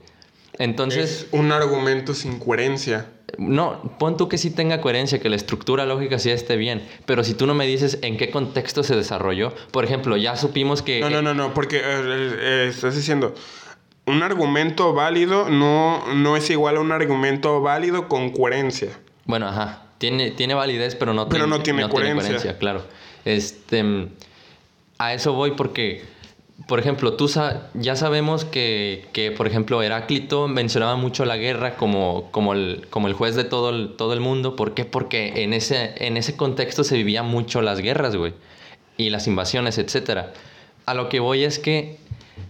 Entonces, 0.58 1.24
Es 1.24 1.28
un 1.34 1.52
argumento 1.52 2.14
sin 2.14 2.40
coherencia. 2.40 3.08
no, 3.38 3.82
pon 4.00 4.16
tú 4.16 4.30
que 4.30 4.38
sí 4.38 4.50
tenga 4.50 4.80
coherencia, 4.80 5.20
que 5.20 5.28
la 5.30 5.36
estructura 5.36 5.86
lógica 5.86 6.18
sí 6.18 6.30
esté 6.32 6.56
bien, 6.56 6.88
pero 7.06 7.24
si 7.26 7.34
tú 7.34 7.46
no 7.46 7.54
me 7.54 7.68
dices 7.68 8.00
en 8.02 8.16
qué 8.18 8.30
contexto 8.32 8.82
se 8.82 8.96
desarrolló, 8.96 9.54
por 9.72 9.84
ejemplo, 9.84 10.16
ya 10.16 10.38
supimos 10.38 10.82
que... 10.82 11.02
No, 11.02 11.10
no, 11.10 11.22
no, 11.22 11.34
no, 11.34 11.54
porque 11.54 11.78
eh, 11.78 11.82
eh, 11.84 12.36
eh, 12.40 12.68
estás 12.70 12.96
diciendo... 12.96 13.36
Un 14.08 14.22
argumento 14.24 14.94
válido 14.94 15.50
no, 15.50 16.14
no 16.14 16.38
es 16.38 16.50
igual 16.50 16.78
a 16.78 16.80
un 16.80 16.92
argumento 16.92 17.62
válido 17.62 18.08
con 18.08 18.30
coherencia. 18.32 18.90
Bueno, 19.26 19.48
ajá. 19.48 19.82
Tiene, 19.98 20.30
tiene 20.32 20.54
validez, 20.54 20.96
pero 20.96 21.14
no, 21.14 21.28
Pero 21.30 21.48
no 21.48 21.62
tiene 21.62 21.88
coherencia. 21.90 22.58
claro. 22.58 22.84
Este, 23.24 23.84
a 25.00 25.14
eso 25.14 25.34
voy 25.34 25.52
porque, 25.52 26.04
por 26.68 26.80
ejemplo, 26.80 27.14
tú 27.14 27.28
sa- 27.28 27.70
ya 27.74 27.96
sabemos 27.96 28.46
que, 28.46 29.08
que, 29.14 29.32
por 29.32 29.48
ejemplo, 29.48 29.82
Heráclito 29.82 30.48
mencionaba 30.48 30.96
mucho 30.98 31.26
la 31.26 31.38
guerra 31.38 31.76
como, 31.76 32.30
como, 32.32 32.54
el, 32.54 32.86
como 32.92 33.08
el 33.08 33.14
juez 33.14 33.36
de 33.36 33.46
todo 33.46 33.72
el, 33.72 33.96
todo 33.98 34.14
el 34.14 34.20
mundo. 34.20 34.56
¿Por 34.56 34.76
qué? 34.76 34.86
Porque 34.86 35.44
en 35.44 35.54
ese, 35.54 35.96
en 36.06 36.18
ese 36.18 36.36
contexto 36.38 36.84
se 36.84 36.96
vivían 36.98 37.26
mucho 37.26 37.62
las 37.64 37.80
guerras, 37.80 38.16
güey. 38.16 38.34
Y 38.98 39.10
las 39.10 39.26
invasiones, 39.28 39.78
etcétera. 39.80 40.34
A 40.86 40.94
lo 40.94 41.10
que 41.10 41.20
voy 41.20 41.44
es 41.46 41.58
que 41.58 41.98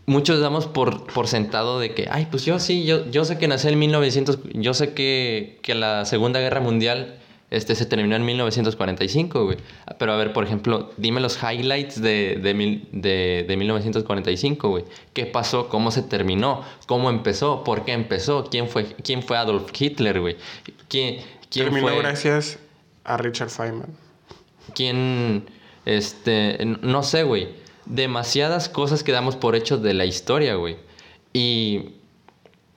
muchos 0.06 0.40
damos 0.40 0.68
por, 0.68 1.06
por 1.08 1.28
sentado 1.28 1.80
de 1.80 1.94
que, 1.94 2.08
ay, 2.12 2.28
pues 2.30 2.46
yo 2.46 2.60
sí, 2.60 2.86
yo, 2.86 3.10
yo 3.10 3.26
sé 3.26 3.38
que 3.38 3.48
nací 3.48 3.68
en 3.68 3.80
1900, 3.80 4.40
yo 4.54 4.74
sé 4.74 4.94
que, 4.94 5.60
que 5.62 5.76
la 5.76 6.06
Segunda 6.06 6.40
Guerra 6.40 6.60
Mundial 6.62 7.16
este, 7.52 7.76
se 7.76 7.86
terminó 7.86 8.16
en 8.16 8.26
1945, 8.26 9.46
güey. 9.46 9.58
Pero 10.00 10.14
a 10.14 10.18
ver, 10.18 10.34
por 10.34 10.44
ejemplo, 10.44 10.92
dime 10.98 11.22
los 11.22 11.38
highlights 11.42 12.02
de, 12.02 12.40
de, 12.42 12.54
mil- 12.54 12.88
de, 12.92 13.46
de 13.48 13.58
1945, 13.58 14.70
güey. 14.70 14.84
¿Qué 15.14 15.26
pasó? 15.28 15.70
¿Cómo 15.70 15.92
se 15.92 16.02
terminó? 16.02 16.64
¿Cómo 16.88 17.10
empezó? 17.10 17.64
¿Por 17.64 17.86
qué 17.86 17.94
empezó? 17.94 18.46
¿Quién 18.50 18.68
fue, 18.68 18.86
quién 19.04 19.22
fue 19.24 19.38
Adolf 19.38 19.72
Hitler, 19.80 20.20
güey? 20.22 20.38
¿Quién, 20.90 21.18
quién 21.50 21.66
Terminó 21.66 21.88
fue...? 21.90 22.00
gracias 22.00 22.58
a 23.04 23.18
Richard 23.18 23.50
Feynman. 23.50 23.90
¿Quién, 24.74 25.46
este, 25.86 26.58
no 26.82 27.04
sé, 27.04 27.24
güey. 27.24 27.50
Demasiadas 27.86 28.70
cosas 28.70 29.04
que 29.04 29.12
damos 29.12 29.36
por 29.36 29.56
hecho 29.56 29.78
de 29.78 29.94
la 29.94 30.06
historia, 30.06 30.56
güey. 30.56 30.78
Y, 31.34 31.90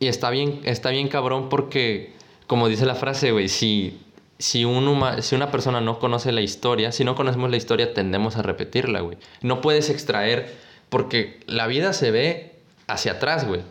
y 0.01 0.07
está 0.09 0.31
bien, 0.31 0.61
está 0.65 0.91
bien 0.91 1.09
cabrón 1.09 1.49
porque, 1.49 2.13
como 2.47 2.69
dice 2.69 2.87
la 2.87 2.95
frase, 2.95 3.33
güey, 3.33 3.49
si, 3.49 3.99
si, 4.39 4.65
un 4.65 5.23
si 5.23 5.35
una 5.35 5.51
persona 5.51 5.81
no 5.81 5.99
conoce 5.99 6.33
la 6.33 6.41
historia, 6.41 6.93
si 6.93 7.05
no 7.05 7.15
conocemos 7.15 7.51
la 7.51 7.57
historia, 7.57 7.95
tendemos 7.95 8.37
a 8.37 8.43
repetirla, 8.43 9.01
güey. 9.01 9.19
No 9.43 9.61
puedes 9.61 9.91
extraer, 9.91 10.55
porque 10.89 11.41
la 11.47 11.67
vida 11.67 11.93
se 11.93 12.11
ve 12.11 12.53
hacia 12.87 13.13
atrás, 13.13 13.47
güey. 13.47 13.63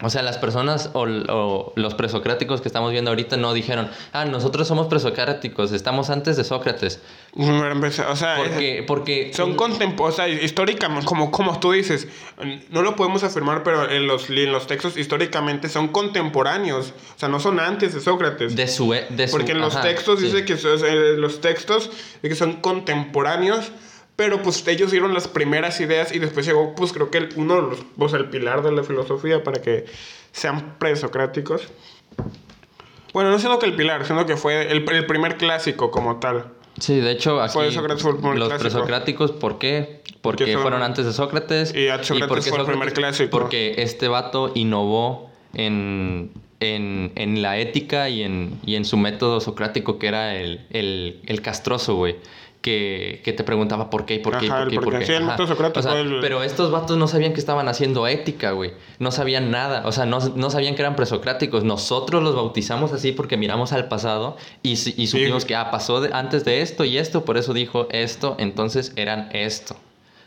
O 0.00 0.10
sea, 0.10 0.22
las 0.22 0.38
personas 0.38 0.90
o, 0.92 1.06
o 1.28 1.72
los 1.74 1.94
presocráticos 1.94 2.60
que 2.60 2.68
estamos 2.68 2.92
viendo 2.92 3.10
ahorita 3.10 3.36
no 3.36 3.52
dijeron, 3.52 3.90
ah, 4.12 4.24
nosotros 4.26 4.68
somos 4.68 4.86
presocráticos, 4.86 5.72
estamos 5.72 6.08
antes 6.10 6.36
de 6.36 6.44
Sócrates. 6.44 7.00
O 7.36 8.14
sea, 8.16 8.36
Porque, 8.36 8.84
porque 8.86 9.32
Son 9.34 9.56
contemporáneos, 9.56 10.12
o 10.14 10.16
sea, 10.16 10.28
históricamente, 10.28 11.04
como, 11.04 11.32
como 11.32 11.58
tú 11.58 11.72
dices, 11.72 12.06
no 12.70 12.82
lo 12.82 12.94
podemos 12.94 13.24
afirmar, 13.24 13.64
pero 13.64 13.90
en 13.90 14.06
los, 14.06 14.30
en 14.30 14.52
los 14.52 14.68
textos 14.68 14.96
históricamente 14.96 15.68
son 15.68 15.88
contemporáneos, 15.88 16.94
o 17.16 17.18
sea, 17.18 17.28
no 17.28 17.40
son 17.40 17.58
antes 17.58 17.92
de 17.92 18.00
Sócrates. 18.00 18.54
de 18.54 18.68
su... 18.68 18.94
e- 18.94 19.06
De 19.10 19.26
su- 19.26 19.32
Porque 19.36 19.52
en 19.52 19.60
los 19.60 19.74
ajá, 19.74 19.82
textos 19.88 20.20
sí. 20.20 20.26
dice 20.26 20.44
que 20.44 20.56
son- 20.56 20.78
los 21.20 21.40
textos 21.40 21.90
que 22.22 22.34
son 22.36 22.54
contemporáneos, 22.60 23.72
pero 24.18 24.42
pues 24.42 24.66
ellos 24.66 24.90
dieron 24.90 25.14
las 25.14 25.28
primeras 25.28 25.80
ideas 25.80 26.12
y 26.12 26.18
después 26.18 26.44
llegó, 26.44 26.74
pues 26.74 26.92
creo 26.92 27.08
que 27.08 27.18
el- 27.18 27.28
uno 27.36 27.54
de 27.54 27.62
los, 27.62 28.10
sea, 28.10 28.18
el 28.18 28.28
pilar 28.30 28.64
de 28.64 28.72
la 28.72 28.82
filosofía 28.82 29.44
para 29.44 29.62
que 29.62 29.84
sean 30.32 30.74
presocráticos. 30.80 31.68
Bueno, 33.12 33.30
no 33.30 33.38
siendo 33.38 33.60
que 33.60 33.66
el 33.66 33.76
pilar, 33.76 34.04
sino 34.04 34.26
que 34.26 34.36
fue 34.36 34.72
el, 34.72 34.88
el 34.90 35.06
primer 35.06 35.36
clásico 35.36 35.92
como 35.92 36.18
tal. 36.18 36.46
Sí, 36.80 36.96
de 36.98 37.12
hecho, 37.12 37.40
aquí 37.40 37.52
Fue 37.52 37.70
Sócrates 37.70 38.02
fue 38.02 38.10
el 38.10 38.16
primer 38.18 38.38
los 38.38 38.52
presocráticos, 38.54 39.30
¿por 39.30 39.58
qué? 39.60 40.02
Porque 40.20 40.52
son- 40.52 40.62
fueron 40.62 40.82
antes 40.82 41.06
de 41.06 41.12
Sócrates. 41.12 41.72
Y 41.74 41.86
Sócrates 42.04 42.26
porque 42.28 42.42
fue 42.50 42.58
el 42.58 42.66
primer 42.66 42.92
clásico. 42.92 43.30
Porque 43.30 43.74
este 43.78 44.08
vato 44.08 44.50
innovó 44.56 45.30
en, 45.54 46.32
en, 46.58 47.12
en 47.14 47.40
la 47.40 47.56
ética 47.58 48.08
y 48.08 48.22
en, 48.22 48.58
y 48.66 48.74
en 48.74 48.84
su 48.84 48.96
método 48.96 49.40
socrático, 49.40 50.00
que 50.00 50.08
era 50.08 50.34
el, 50.34 50.66
el, 50.70 51.20
el 51.26 51.40
castroso, 51.40 51.94
güey. 51.94 52.16
Que, 52.60 53.20
que 53.24 53.32
te 53.32 53.44
preguntaba 53.44 53.88
por 53.88 54.04
qué 54.04 54.14
y 54.14 54.18
por 54.18 54.36
qué 54.36 54.46
y 54.46 54.48
por 54.50 54.66
qué 54.68 54.74
y 54.74 54.78
el 54.78 54.82
por 54.84 54.92
qué. 54.94 54.98
qué. 54.98 55.06
Sí, 55.06 55.12
el 55.12 55.22
Ajá. 55.22 55.30
método 55.32 55.46
socrático 55.46 55.78
O 55.78 55.82
sea, 55.82 55.92
fue 55.92 56.00
el- 56.00 56.18
Pero 56.20 56.42
estos 56.42 56.72
vatos 56.72 56.96
no 56.96 57.06
sabían 57.06 57.32
que 57.32 57.38
estaban 57.38 57.68
haciendo 57.68 58.08
ética, 58.08 58.50
güey. 58.50 58.72
No 58.98 59.12
sabían 59.12 59.52
nada. 59.52 59.86
O 59.86 59.92
sea, 59.92 60.06
no, 60.06 60.18
no 60.34 60.50
sabían 60.50 60.74
que 60.74 60.82
eran 60.82 60.96
presocráticos. 60.96 61.62
Nosotros 61.62 62.20
los 62.22 62.34
bautizamos 62.34 62.92
así 62.92 63.12
porque 63.12 63.36
miramos 63.36 63.72
al 63.72 63.86
pasado 63.86 64.36
y, 64.64 64.72
y 64.72 65.06
supimos 65.06 65.44
que, 65.44 65.54
ah, 65.54 65.70
pasó 65.70 66.00
de- 66.00 66.10
antes 66.12 66.44
de 66.44 66.60
esto 66.62 66.84
y 66.84 66.98
esto, 66.98 67.24
por 67.24 67.36
eso 67.38 67.54
dijo 67.54 67.86
esto, 67.92 68.34
entonces 68.40 68.92
eran 68.96 69.28
esto. 69.32 69.76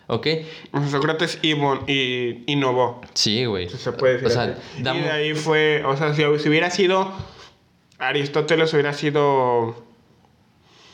¿Ok? 0.08 0.28
Sócrates 0.90 1.38
invo- 1.42 1.84
y 1.88 2.50
innovó. 2.52 3.02
Sí, 3.14 3.44
güey. 3.46 3.70
Si 3.70 3.78
se 3.78 3.92
puede 3.92 4.14
decir. 4.14 4.28
O 4.30 4.32
sea, 4.32 4.44
así. 4.44 4.82
damos- 4.84 5.02
Y 5.02 5.06
de 5.06 5.12
ahí 5.12 5.34
fue, 5.34 5.84
o 5.86 5.98
sea, 5.98 6.14
si, 6.14 6.24
si 6.40 6.48
hubiera 6.50 6.70
sido 6.70 7.12
Aristóteles, 8.00 8.74
hubiera 8.74 8.94
sido 8.94 9.76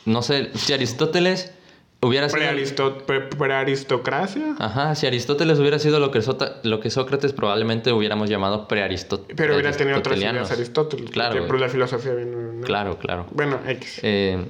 no 0.08 0.22
sé, 0.22 0.50
si 0.54 0.72
Aristóteles 0.72 1.52
hubiera 2.00 2.28
sido... 2.28 2.40
prearisto- 2.40 3.02
pre- 3.06 3.20
prearistocracia. 3.20 4.54
Ajá, 4.58 4.94
si 4.94 5.06
Aristóteles 5.06 5.58
hubiera 5.58 5.78
sido 5.78 6.00
lo 6.00 6.10
que, 6.10 6.22
Sota- 6.22 6.56
lo 6.62 6.80
que 6.80 6.90
Sócrates, 6.90 7.32
probablemente 7.32 7.92
hubiéramos 7.92 8.28
llamado 8.30 8.68
prearistóteles. 8.68 9.36
Pero 9.36 9.54
hubiera 9.54 9.72
tenido 9.72 9.98
otras 9.98 10.18
ideas 10.18 10.50
Aristóteles. 10.50 11.10
Claro, 11.10 11.36
güey. 11.36 11.46
por 11.48 11.60
la 11.60 11.68
filosofía. 11.68 12.12
Claro, 12.64 12.98
claro. 12.98 13.26
Bueno, 13.32 13.58
X. 13.66 14.00
Eh, 14.02 14.44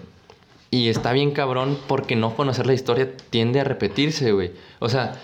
y 0.70 0.88
está 0.88 1.12
bien 1.12 1.30
cabrón 1.30 1.78
porque 1.86 2.14
no 2.16 2.36
conocer 2.36 2.66
la 2.66 2.74
historia 2.74 3.08
tiende 3.30 3.60
a 3.60 3.64
repetirse, 3.64 4.32
güey. 4.32 4.52
O 4.80 4.88
sea, 4.90 5.14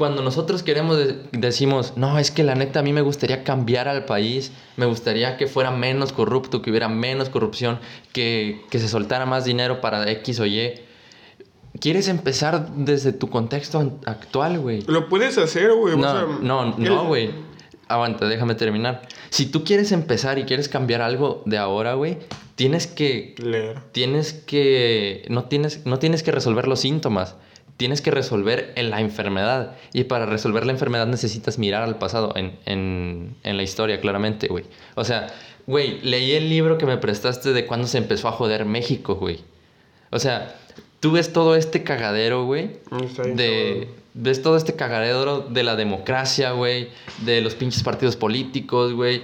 cuando 0.00 0.22
nosotros 0.22 0.62
queremos, 0.62 0.96
de- 0.96 1.18
decimos, 1.32 1.92
no, 1.96 2.18
es 2.18 2.30
que 2.30 2.42
la 2.42 2.54
neta 2.54 2.80
a 2.80 2.82
mí 2.82 2.94
me 2.94 3.02
gustaría 3.02 3.44
cambiar 3.44 3.86
al 3.86 4.06
país, 4.06 4.50
me 4.78 4.86
gustaría 4.86 5.36
que 5.36 5.46
fuera 5.46 5.70
menos 5.70 6.10
corrupto, 6.14 6.62
que 6.62 6.70
hubiera 6.70 6.88
menos 6.88 7.28
corrupción, 7.28 7.78
que, 8.14 8.62
que 8.70 8.78
se 8.78 8.88
soltara 8.88 9.26
más 9.26 9.44
dinero 9.44 9.82
para 9.82 10.10
X 10.10 10.40
o 10.40 10.46
Y. 10.46 10.72
Quieres 11.78 12.08
empezar 12.08 12.70
desde 12.76 13.12
tu 13.12 13.28
contexto 13.28 13.98
actual, 14.06 14.58
güey. 14.58 14.80
Lo 14.86 15.06
puedes 15.10 15.36
hacer, 15.36 15.70
güey. 15.74 15.92
o 15.92 15.96
No, 15.98 16.10
sea, 16.12 16.26
no, 16.40 16.74
no, 16.78 17.04
güey. 17.06 17.30
Aguanta, 17.86 18.26
déjame 18.26 18.54
terminar. 18.54 19.02
Si 19.28 19.44
tú 19.46 19.64
quieres 19.64 19.92
empezar 19.92 20.38
y 20.38 20.44
quieres 20.44 20.70
cambiar 20.70 21.02
algo 21.02 21.42
de 21.44 21.58
ahora, 21.58 21.92
güey, 21.94 22.18
tienes 22.54 22.86
que 22.86 23.34
Leer. 23.36 23.80
tienes 23.92 24.32
que 24.32 25.26
no 25.28 25.44
tienes 25.44 25.84
no 25.84 25.98
tienes 25.98 26.22
que 26.22 26.30
resolver 26.32 26.66
los 26.68 26.80
síntomas 26.80 27.34
tienes 27.80 28.02
que 28.02 28.10
resolver 28.10 28.74
en 28.76 28.90
la 28.90 29.00
enfermedad. 29.00 29.74
Y 29.94 30.04
para 30.04 30.26
resolver 30.26 30.66
la 30.66 30.72
enfermedad 30.72 31.06
necesitas 31.06 31.58
mirar 31.58 31.82
al 31.82 31.96
pasado 31.96 32.34
en, 32.36 32.58
en, 32.66 33.36
en 33.42 33.56
la 33.56 33.62
historia 33.62 34.02
claramente 34.02 34.48
güey. 34.48 34.64
O 34.96 35.04
sea 35.04 35.28
güey 35.66 35.98
leí 36.02 36.32
el 36.32 36.50
libro 36.50 36.76
que 36.76 36.84
me 36.84 36.98
prestaste 36.98 37.54
de 37.54 37.64
cuando 37.64 37.86
se 37.86 37.96
empezó 37.96 38.28
a 38.28 38.32
joder 38.32 38.66
México 38.66 39.14
güey. 39.14 39.40
O 40.10 40.18
sea 40.18 40.56
tú 41.00 41.12
ves 41.12 41.32
todo 41.32 41.56
este 41.56 41.82
cagadero 41.82 42.44
güey 42.44 42.72
de 43.34 43.88
ves 44.12 44.42
todo 44.42 44.58
este 44.58 44.76
cagadero 44.76 45.40
de 45.40 45.62
la 45.62 45.74
democracia 45.74 46.50
güey 46.50 46.90
de 47.24 47.40
los 47.40 47.54
pinches 47.54 47.82
partidos 47.82 48.14
políticos 48.14 48.92
güey 48.92 49.22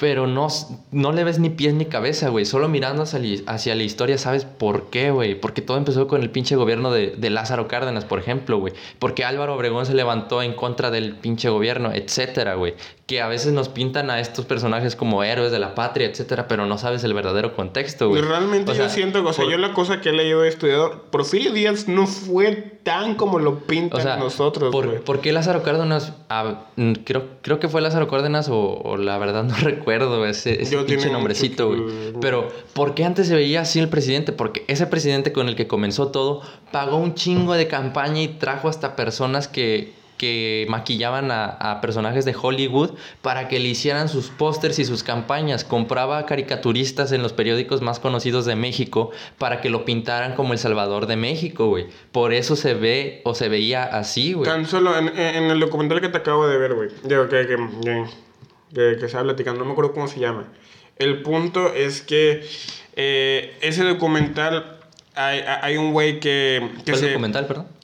pero 0.00 0.26
no, 0.26 0.48
no 0.92 1.12
le 1.12 1.24
ves 1.24 1.38
ni 1.38 1.50
pies 1.50 1.74
ni 1.74 1.84
cabeza, 1.84 2.30
güey. 2.30 2.46
Solo 2.46 2.70
mirando 2.70 3.02
hacia, 3.02 3.20
hacia 3.46 3.74
la 3.74 3.82
historia 3.82 4.16
sabes 4.16 4.46
por 4.46 4.88
qué, 4.88 5.10
güey. 5.10 5.34
Porque 5.34 5.60
todo 5.60 5.76
empezó 5.76 6.08
con 6.08 6.22
el 6.22 6.30
pinche 6.30 6.56
gobierno 6.56 6.90
de, 6.90 7.08
de 7.10 7.28
Lázaro 7.28 7.68
Cárdenas, 7.68 8.06
por 8.06 8.18
ejemplo, 8.18 8.58
güey. 8.58 8.72
Porque 8.98 9.24
Álvaro 9.24 9.54
Obregón 9.54 9.84
se 9.84 9.92
levantó 9.92 10.42
en 10.42 10.54
contra 10.54 10.90
del 10.90 11.16
pinche 11.16 11.50
gobierno, 11.50 11.92
etcétera, 11.92 12.54
güey. 12.54 12.76
Que 13.10 13.20
a 13.20 13.26
veces 13.26 13.52
nos 13.52 13.68
pintan 13.68 14.08
a 14.08 14.20
estos 14.20 14.44
personajes 14.44 14.94
como 14.94 15.24
héroes 15.24 15.50
de 15.50 15.58
la 15.58 15.74
patria, 15.74 16.06
etcétera, 16.06 16.46
pero 16.46 16.66
no 16.66 16.78
sabes 16.78 17.02
el 17.02 17.12
verdadero 17.12 17.56
contexto, 17.56 18.08
güey. 18.08 18.22
Realmente 18.22 18.70
O 18.70 18.74
yo 18.74 18.82
sea, 18.82 18.88
siento, 18.88 19.24
o 19.26 19.32
sea, 19.32 19.42
por- 19.44 19.50
yo 19.52 19.58
la 19.58 19.72
cosa 19.72 20.00
que 20.00 20.10
he 20.10 20.12
leído 20.12 20.44
y 20.44 20.48
estudiado, 20.48 21.02
Porfirio 21.10 21.52
Díaz 21.52 21.88
no 21.88 22.06
fue 22.06 22.78
tan 22.84 23.16
como 23.16 23.40
lo 23.40 23.58
pintan 23.66 23.98
O 23.98 24.02
sea, 24.02 24.16
nosotros, 24.16 24.70
¿por, 24.70 24.86
güey. 24.86 24.98
por 25.00 25.20
qué 25.20 25.32
Lázaro 25.32 25.64
Cárdenas? 25.64 26.12
ah, 26.28 26.66
creo, 27.04 27.24
creo 27.42 27.58
que 27.58 27.68
fue 27.68 27.80
Lázaro 27.80 28.06
Cárdenas 28.06 28.48
o, 28.48 28.80
o 28.84 28.96
la 28.96 29.18
verdad 29.18 29.42
no 29.42 29.54
recuerdo 29.60 30.24
ese, 30.24 30.62
ese 30.62 30.76
pinche 30.84 31.10
nombrecito, 31.10 31.66
güey. 31.66 31.80
que- 32.12 32.18
Pero, 32.20 32.48
¿por 32.74 32.94
qué 32.94 33.04
antes 33.04 33.26
se 33.26 33.34
veía 33.34 33.62
así 33.62 33.80
el 33.80 33.88
presidente? 33.88 34.30
Porque 34.32 34.64
ese 34.68 34.86
presidente 34.86 35.32
con 35.32 35.48
el 35.48 35.56
que 35.56 35.66
comenzó 35.66 36.12
todo 36.12 36.42
pagó 36.70 36.96
un 36.98 37.14
chingo 37.14 37.54
de 37.54 37.66
campaña 37.66 38.22
y 38.22 38.28
trajo 38.28 38.68
hasta 38.68 38.94
personas 38.94 39.48
que, 39.48 39.94
que 40.20 40.66
maquillaban 40.68 41.30
a, 41.30 41.46
a 41.46 41.80
personajes 41.80 42.26
de 42.26 42.36
Hollywood 42.38 42.90
para 43.22 43.48
que 43.48 43.58
le 43.58 43.68
hicieran 43.68 44.10
sus 44.10 44.28
pósters 44.28 44.78
y 44.78 44.84
sus 44.84 45.02
campañas. 45.02 45.64
Compraba 45.64 46.26
caricaturistas 46.26 47.12
en 47.12 47.22
los 47.22 47.32
periódicos 47.32 47.80
más 47.80 48.00
conocidos 48.00 48.44
de 48.44 48.54
México 48.54 49.12
para 49.38 49.62
que 49.62 49.70
lo 49.70 49.86
pintaran 49.86 50.34
como 50.34 50.52
el 50.52 50.58
Salvador 50.58 51.06
de 51.06 51.16
México, 51.16 51.68
güey. 51.68 51.86
Por 52.12 52.34
eso 52.34 52.54
se 52.54 52.74
ve 52.74 53.22
o 53.24 53.34
se 53.34 53.48
veía 53.48 53.82
así, 53.82 54.34
güey. 54.34 54.44
Tan 54.44 54.66
solo 54.66 54.94
en, 54.98 55.08
en 55.18 55.44
el 55.44 55.58
documental 55.58 56.02
que 56.02 56.10
te 56.10 56.18
acabo 56.18 56.46
de 56.46 56.58
ver, 56.58 56.74
güey. 56.74 56.90
Digo, 57.02 57.26
que, 57.30 57.46
que, 57.46 57.56
que, 58.74 58.96
que, 58.98 59.06
estaba 59.06 59.24
platicando, 59.24 59.60
no 59.60 59.64
me 59.64 59.72
acuerdo 59.72 59.94
cómo 59.94 60.06
se 60.06 60.20
llama. 60.20 60.48
El 60.98 61.22
punto 61.22 61.72
es 61.72 62.02
que 62.02 62.46
eh, 62.94 63.56
ese 63.62 63.84
documental, 63.84 64.80
hay, 65.14 65.40
hay 65.62 65.78
un 65.78 65.92
güey 65.92 66.20
que, 66.20 66.72
que 66.84 66.92
¿Cuál 66.92 67.00
se... 67.00 67.08
documental, 67.08 67.46
perdón? 67.46 67.79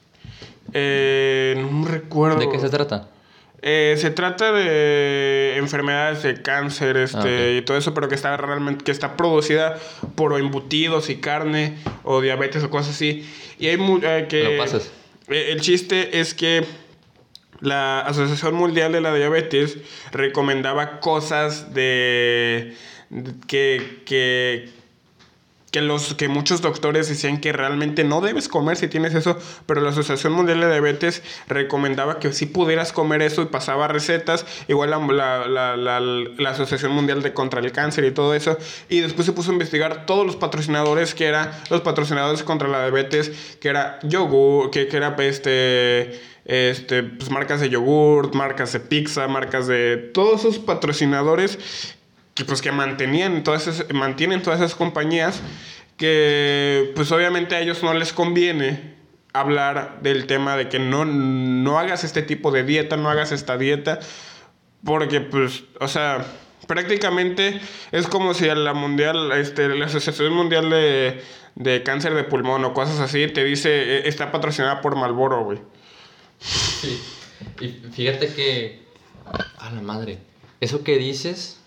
Eh, 0.73 1.55
no 1.71 1.85
recuerdo. 1.87 2.39
¿De 2.39 2.49
qué 2.49 2.59
se 2.59 2.69
trata? 2.69 3.09
Eh, 3.61 3.95
se 3.97 4.11
trata 4.11 4.51
de 4.51 5.55
enfermedades 5.57 6.21
de 6.23 6.41
cáncer 6.41 6.95
este, 6.97 7.17
Ah, 7.55 7.57
y 7.57 7.61
todo 7.63 7.75
eso, 7.77 7.93
pero 7.93 8.07
que 8.07 8.15
está 8.15 8.37
realmente 8.37 8.83
que 8.83 8.91
está 8.91 9.17
producida 9.17 9.77
por 10.15 10.37
embutidos 10.39 11.09
y 11.09 11.15
carne 11.17 11.75
o 12.03 12.21
diabetes 12.21 12.63
o 12.63 12.69
cosas 12.69 12.95
así. 12.95 13.27
Y 13.57 13.67
hay 13.67 13.77
eh, 14.03 14.25
que 14.29 14.43
Me 14.43 14.51
lo 14.57 14.63
pasas. 14.63 14.91
eh, 15.29 15.49
el 15.51 15.61
chiste 15.61 16.19
es 16.19 16.35
que 16.35 16.65
la 17.59 18.01
Asociación 18.01 18.53
Mundial 18.53 18.91
de 18.91 19.01
la 19.01 19.13
Diabetes 19.15 19.77
recomendaba 20.11 20.99
cosas 20.99 21.73
de, 21.73 22.75
de- 23.09 23.33
que, 23.47 24.03
que 24.05 24.69
que 25.77 25.81
los 25.83 26.15
que 26.15 26.27
muchos 26.27 26.61
doctores 26.61 27.07
decían 27.07 27.39
que 27.39 27.51
realmente 27.53 28.03
no 28.03 28.19
debes 28.21 28.47
comer 28.47 28.77
si 28.77 28.87
tienes 28.87 29.13
eso, 29.13 29.37
pero 29.67 29.81
la 29.81 29.89
Asociación 29.91 30.33
Mundial 30.33 30.59
de 30.59 30.71
Diabetes 30.71 31.21
recomendaba 31.47 32.19
que 32.19 32.33
sí 32.33 32.47
pudieras 32.47 32.91
comer 32.91 33.21
eso 33.21 33.43
y 33.43 33.45
pasaba 33.45 33.87
recetas, 33.87 34.45
igual 34.67 34.89
la, 34.89 34.97
la, 35.47 35.77
la, 35.77 35.99
la- 35.99 36.49
Asociación 36.49 36.93
Mundial 36.93 37.21
de 37.21 37.33
contra 37.33 37.59
el 37.59 37.71
cáncer 37.71 38.05
y 38.05 38.11
todo 38.11 38.33
eso, 38.33 38.57
y 38.89 39.01
después 39.01 39.25
se 39.27 39.33
puso 39.33 39.51
a 39.51 39.53
investigar 39.53 40.05
todos 40.07 40.25
los 40.25 40.35
patrocinadores 40.35 41.13
que 41.13 41.25
eran 41.25 41.51
los 41.69 41.81
patrocinadores 41.81 42.41
contra 42.41 42.67
la 42.67 42.81
diabetes, 42.81 43.57
que 43.59 43.69
era 43.69 43.99
yogur, 44.01 44.71
que, 44.71 44.87
que 44.87 44.97
era 44.97 45.15
este 45.19 46.19
este, 46.45 47.03
pues 47.03 47.29
marcas 47.29 47.59
de 47.59 47.69
yogurt, 47.69 48.33
marcas 48.33 48.71
de 48.71 48.79
pizza, 48.79 49.27
marcas 49.27 49.67
de 49.67 49.97
todos 49.97 50.39
esos 50.45 50.59
patrocinadores 50.59 51.59
que 52.37 52.45
pues 52.45 52.61
que 52.61 52.71
mantenían 52.71 53.43
todas 53.43 53.67
esas, 53.67 53.91
mantienen 53.93 54.43
todas 54.43 54.59
esas 54.59 54.75
compañías 54.75 55.41
que 55.97 56.91
pues 56.95 57.11
obviamente 57.11 57.55
a 57.55 57.59
ellos 57.59 57.81
no 57.81 57.93
les 57.95 58.13
conviene 58.13 58.95
hablar 59.33 59.99
del 60.01 60.27
tema 60.27 60.55
de 60.55 60.69
que 60.69 60.79
no, 60.79 61.05
no 61.05 61.79
hagas 61.79 62.03
este 62.03 62.21
tipo 62.21 62.51
de 62.51 62.63
dieta, 62.63 62.97
no 62.97 63.09
hagas 63.09 63.31
esta 63.31 63.57
dieta, 63.57 63.99
porque 64.83 65.21
pues, 65.21 65.63
o 65.79 65.87
sea, 65.87 66.25
prácticamente 66.67 67.59
es 67.91 68.07
como 68.07 68.33
si 68.33 68.47
a 68.49 68.55
la 68.55 68.73
mundial, 68.73 69.31
este, 69.33 69.67
la 69.69 69.85
Asociación 69.85 70.33
Mundial 70.33 70.69
de, 70.69 71.21
de 71.55 71.83
Cáncer 71.83 72.13
de 72.13 72.23
Pulmón 72.23 72.63
o 72.65 72.73
cosas 72.73 72.99
así 72.99 73.27
te 73.27 73.43
dice, 73.43 73.69
"Eh, 73.69 74.01
está 74.07 74.31
patrocinada 74.31 74.81
por 74.81 74.95
Malboro, 74.95 75.43
güey. 75.43 75.59
Sí. 76.39 77.01
Y 77.59 77.67
fíjate 77.91 78.33
que. 78.33 78.87
A 79.57 79.71
la 79.71 79.81
madre. 79.81 80.19
Eso 80.61 80.83
que 80.83 80.97
dices. 80.97 81.59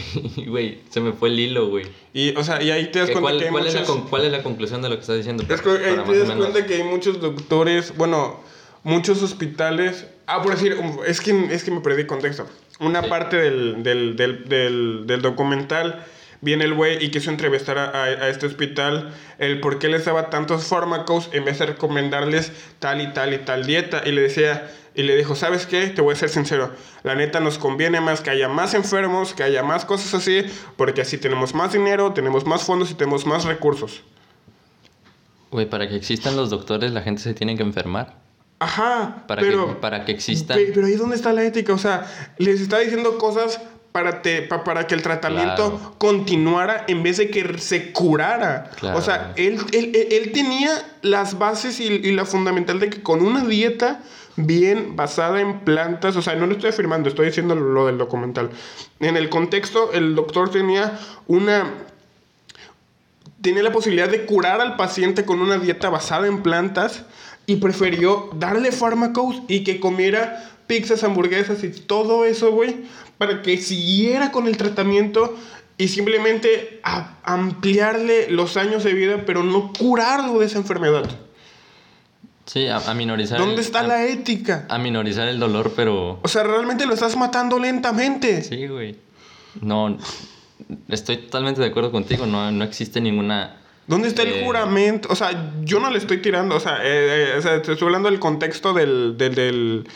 Güey, 0.46 0.80
se 0.90 1.00
me 1.00 1.12
fue 1.12 1.28
el 1.28 1.38
hilo, 1.40 1.68
güey. 1.68 1.86
Y, 2.12 2.34
o 2.36 2.44
sea, 2.44 2.62
y 2.62 2.70
ahí 2.70 2.90
te 2.90 2.98
das 3.00 3.08
¿Qué- 3.08 3.14
cuenta 3.14 3.30
¿Cuál, 3.30 3.38
que 3.38 3.44
hay 3.46 3.50
cuál 3.50 3.66
es 3.66 3.74
la, 3.74 3.84
cuál 4.10 4.24
es 4.24 4.32
la 4.32 4.42
conclusión 4.42 4.82
de 4.82 4.88
lo 4.88 4.94
que 4.96 5.00
estás 5.02 5.16
diciendo? 5.16 5.44
Es 5.48 5.60
que 5.60 5.70
ahí 5.70 5.96
te 6.06 6.18
das 6.18 6.30
cuenta 6.32 6.66
que 6.66 6.74
hay 6.74 6.82
muchos 6.84 7.20
doctores, 7.20 7.96
bueno, 7.96 8.40
muchos 8.82 9.22
hospitales. 9.22 10.06
Ah, 10.26 10.42
por 10.42 10.52
decir, 10.52 10.76
es 11.06 11.20
que, 11.20 11.46
es 11.52 11.64
que 11.64 11.70
me 11.70 11.80
perdí 11.80 12.06
contexto. 12.06 12.46
Una 12.80 13.02
Sí. 13.02 13.08
parte 13.08 13.36
del, 13.36 13.82
del, 13.82 14.16
del, 14.16 15.04
del 15.06 15.22
documental 15.22 16.04
viene 16.42 16.64
el 16.64 16.74
güey 16.74 17.02
y 17.02 17.10
quiso 17.10 17.30
entrevistar 17.30 17.78
a, 17.78 17.84
a- 17.90 18.04
a 18.04 18.28
este 18.28 18.44
hospital 18.46 19.14
el 19.38 19.60
por 19.60 19.78
qué 19.78 19.88
les 19.88 20.04
daba 20.04 20.28
tantos 20.28 20.64
fármacos 20.66 21.30
en 21.32 21.44
vez 21.46 21.58
de 21.58 21.66
recomendarles 21.66 22.52
tal 22.78 23.00
y 23.00 23.12
tal 23.14 23.32
y 23.32 23.38
tal 23.38 23.64
dieta. 23.64 24.02
Y 24.04 24.12
le 24.12 24.20
decía, 24.20 24.70
y 24.94 25.04
le 25.04 25.16
dijo, 25.16 25.34
¿sabes 25.34 25.64
qué? 25.66 25.86
Te 25.86 26.02
voy 26.02 26.12
a 26.12 26.16
ser 26.16 26.28
sincero. 26.28 26.70
La 27.02 27.14
neta 27.14 27.40
nos 27.40 27.56
conviene 27.58 28.00
más 28.02 28.20
que 28.20 28.28
haya 28.30 28.48
más 28.48 28.74
enfermos, 28.74 29.32
que 29.32 29.42
haya 29.42 29.62
más 29.62 29.84
cosas 29.86 30.12
así, 30.14 30.44
porque 30.76 31.00
así 31.00 31.16
tenemos 31.16 31.54
más 31.54 31.72
dinero, 31.72 32.12
tenemos 32.12 32.44
más 32.44 32.62
fondos 32.64 32.90
y 32.90 32.94
tenemos 32.94 33.24
más 33.24 33.44
recursos. 33.44 34.02
Güey, 35.50 35.66
para 35.68 35.88
que 35.88 35.96
existan 35.96 36.36
los 36.36 36.50
doctores, 36.50 36.92
la 36.92 37.02
gente 37.02 37.22
se 37.22 37.34
tiene 37.34 37.56
que 37.56 37.62
enfermar. 37.62 38.20
Ajá, 38.58 39.24
Para, 39.26 39.42
pero, 39.42 39.66
que, 39.66 39.74
para 39.74 40.04
que 40.04 40.12
existan. 40.12 40.56
pe- 40.56 40.70
pero 40.72 40.86
ahí 40.86 40.92
es 40.92 40.98
donde 41.00 41.16
está 41.16 41.32
la 41.32 41.42
ética, 41.42 41.72
o 41.72 41.78
sea, 41.78 42.06
les 42.38 42.60
está 42.60 42.78
diciendo 42.78 43.18
cosas 43.18 43.60
para, 43.92 44.22
te, 44.22 44.42
pa- 44.42 44.64
para 44.64 44.86
que 44.86 44.94
el 44.94 45.02
tratamiento 45.02 45.70
Claro. 45.78 45.94
continuara 45.98 46.84
en 46.88 47.02
vez 47.02 47.18
de 47.18 47.28
que 47.30 47.58
se 47.58 47.92
curara. 47.92 48.70
Claro. 48.78 48.98
O 48.98 49.02
sea, 49.02 49.32
él, 49.36 49.58
él, 49.72 49.92
él- 50.10 50.32
tenía 50.32 50.70
las 51.02 51.38
bases 51.38 51.78
y, 51.78 51.84
y 51.86 52.12
la 52.12 52.24
fundamental 52.24 52.80
de 52.80 52.88
que 52.90 53.02
con 53.02 53.20
una 53.22 53.44
dieta 53.44 54.00
bien 54.36 54.96
basada 54.96 55.42
en 55.42 55.60
plantas, 55.60 56.16
o 56.16 56.22
sea, 56.22 56.34
no 56.36 56.46
lo 56.46 56.54
estoy 56.54 56.70
afirmando, 56.70 57.10
estoy 57.10 57.26
diciendo 57.26 57.54
lo 57.54 57.86
del 57.86 57.98
documental. 57.98 58.48
En 58.98 59.18
el 59.18 59.28
contexto, 59.28 59.92
el 59.92 60.14
doctor 60.14 60.50
tenía 60.50 60.98
una 61.26 61.70
tenía 63.42 63.62
la 63.64 63.72
posibilidad 63.72 64.08
de 64.08 64.24
curar 64.24 64.60
al 64.60 64.76
paciente 64.76 65.24
con 65.24 65.40
una 65.40 65.58
dieta 65.58 65.90
basada 65.90 66.28
en 66.28 66.42
plantas 66.42 67.02
y 67.44 67.56
prefirió 67.56 68.30
darle 68.36 68.70
fármacos 68.70 69.42
y 69.48 69.64
que 69.64 69.80
comiera 69.80 70.51
pizzas, 70.66 71.04
hamburguesas 71.04 71.62
y 71.64 71.68
todo 71.70 72.24
eso, 72.24 72.50
güey, 72.52 72.76
para 73.18 73.42
que 73.42 73.56
siguiera 73.58 74.30
con 74.32 74.46
el 74.46 74.56
tratamiento 74.56 75.36
y 75.78 75.88
simplemente 75.88 76.80
a- 76.82 77.16
ampliarle 77.24 78.30
los 78.30 78.56
años 78.56 78.84
de 78.84 78.92
vida, 78.94 79.22
pero 79.26 79.42
no 79.42 79.72
curarlo 79.72 80.38
de 80.38 80.46
esa 80.46 80.58
enfermedad. 80.58 81.08
Sí, 82.46 82.66
a, 82.66 82.76
a 82.78 82.94
minorizar. 82.94 83.38
¿Dónde 83.38 83.54
el- 83.56 83.60
está 83.60 83.80
a, 83.80 83.86
la 83.86 84.04
ética? 84.06 84.66
a 84.68 84.78
minorizar 84.78 85.28
el 85.28 85.38
dolor, 85.38 85.72
pero. 85.76 86.18
O 86.22 86.28
sea, 86.28 86.42
realmente 86.42 86.86
lo 86.86 86.94
estás 86.94 87.16
matando 87.16 87.58
lentamente. 87.58 88.42
Sí, 88.42 88.66
güey. 88.66 88.96
No. 89.60 89.96
Estoy 90.88 91.18
totalmente 91.18 91.60
de 91.60 91.68
acuerdo 91.68 91.92
contigo. 91.92 92.26
No, 92.26 92.50
no 92.50 92.64
existe 92.64 93.00
ninguna. 93.00 93.56
¿Dónde 93.86 94.08
está 94.08 94.22
el 94.22 94.32
Eh, 94.32 94.42
juramento? 94.44 95.08
O 95.10 95.16
sea, 95.16 95.52
yo 95.62 95.78
no 95.80 95.90
le 95.90 95.98
estoy 95.98 96.18
tirando. 96.18 96.56
O 96.56 96.60
sea, 96.60 96.78
eh, 96.82 97.32
eh, 97.32 97.34
o 97.38 97.42
sea, 97.42 97.56
estoy 97.56 97.76
hablando 97.80 98.10
del 98.10 98.18
contexto 98.18 98.72
del, 98.72 99.16
del, 99.16 99.34
del, 99.34 99.88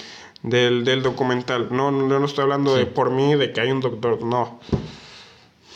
del, 0.42 0.84
del 0.84 1.02
documental. 1.02 1.68
No, 1.70 1.90
no, 1.90 2.18
no 2.18 2.24
estoy 2.24 2.42
hablando 2.42 2.74
de 2.76 2.86
por 2.86 3.10
mí, 3.10 3.34
de 3.34 3.52
que 3.52 3.60
hay 3.60 3.70
un 3.70 3.80
doctor. 3.80 4.22
No. 4.22 4.60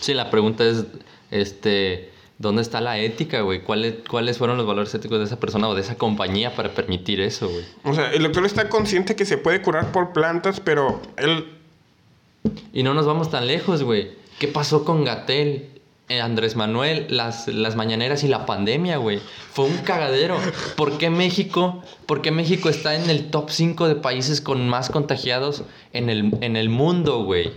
Sí, 0.00 0.14
la 0.14 0.30
pregunta 0.30 0.64
es, 0.64 0.86
este, 1.30 2.10
¿dónde 2.38 2.62
está 2.62 2.80
la 2.80 2.98
ética, 2.98 3.42
güey? 3.42 3.62
¿Cuáles, 3.62 3.96
¿Cuáles 4.08 4.38
fueron 4.38 4.56
los 4.56 4.66
valores 4.66 4.94
éticos 4.94 5.18
de 5.18 5.24
esa 5.24 5.38
persona 5.38 5.68
o 5.68 5.74
de 5.74 5.82
esa 5.82 5.96
compañía 5.96 6.54
para 6.54 6.70
permitir 6.70 7.20
eso, 7.20 7.48
güey? 7.48 7.64
O 7.84 7.94
sea, 7.94 8.12
el 8.12 8.22
doctor 8.22 8.46
está 8.46 8.68
consciente 8.68 9.16
que 9.16 9.26
se 9.26 9.38
puede 9.38 9.62
curar 9.62 9.92
por 9.92 10.12
plantas, 10.12 10.60
pero 10.60 11.00
él. 11.16 11.46
Y 12.72 12.82
no 12.82 12.94
nos 12.94 13.06
vamos 13.06 13.30
tan 13.30 13.46
lejos, 13.46 13.82
güey. 13.82 14.12
¿Qué 14.38 14.48
pasó 14.48 14.84
con 14.84 15.04
Gatel? 15.04 15.79
Eh, 16.10 16.20
Andrés 16.20 16.56
Manuel, 16.56 17.06
las, 17.08 17.46
las 17.46 17.76
mañaneras 17.76 18.24
y 18.24 18.28
la 18.28 18.44
pandemia, 18.44 18.96
güey. 18.96 19.20
Fue 19.52 19.64
un 19.64 19.78
cagadero. 19.78 20.36
¿Por 20.76 20.98
qué 20.98 21.08
México? 21.08 21.82
¿Por 22.06 22.20
qué 22.20 22.32
México 22.32 22.68
está 22.68 22.96
en 22.96 23.08
el 23.08 23.30
top 23.30 23.48
5 23.48 23.86
de 23.86 23.94
países 23.94 24.40
con 24.40 24.68
más 24.68 24.90
contagiados 24.90 25.62
en 25.92 26.10
el, 26.10 26.36
en 26.40 26.56
el 26.56 26.68
mundo, 26.68 27.22
güey? 27.22 27.52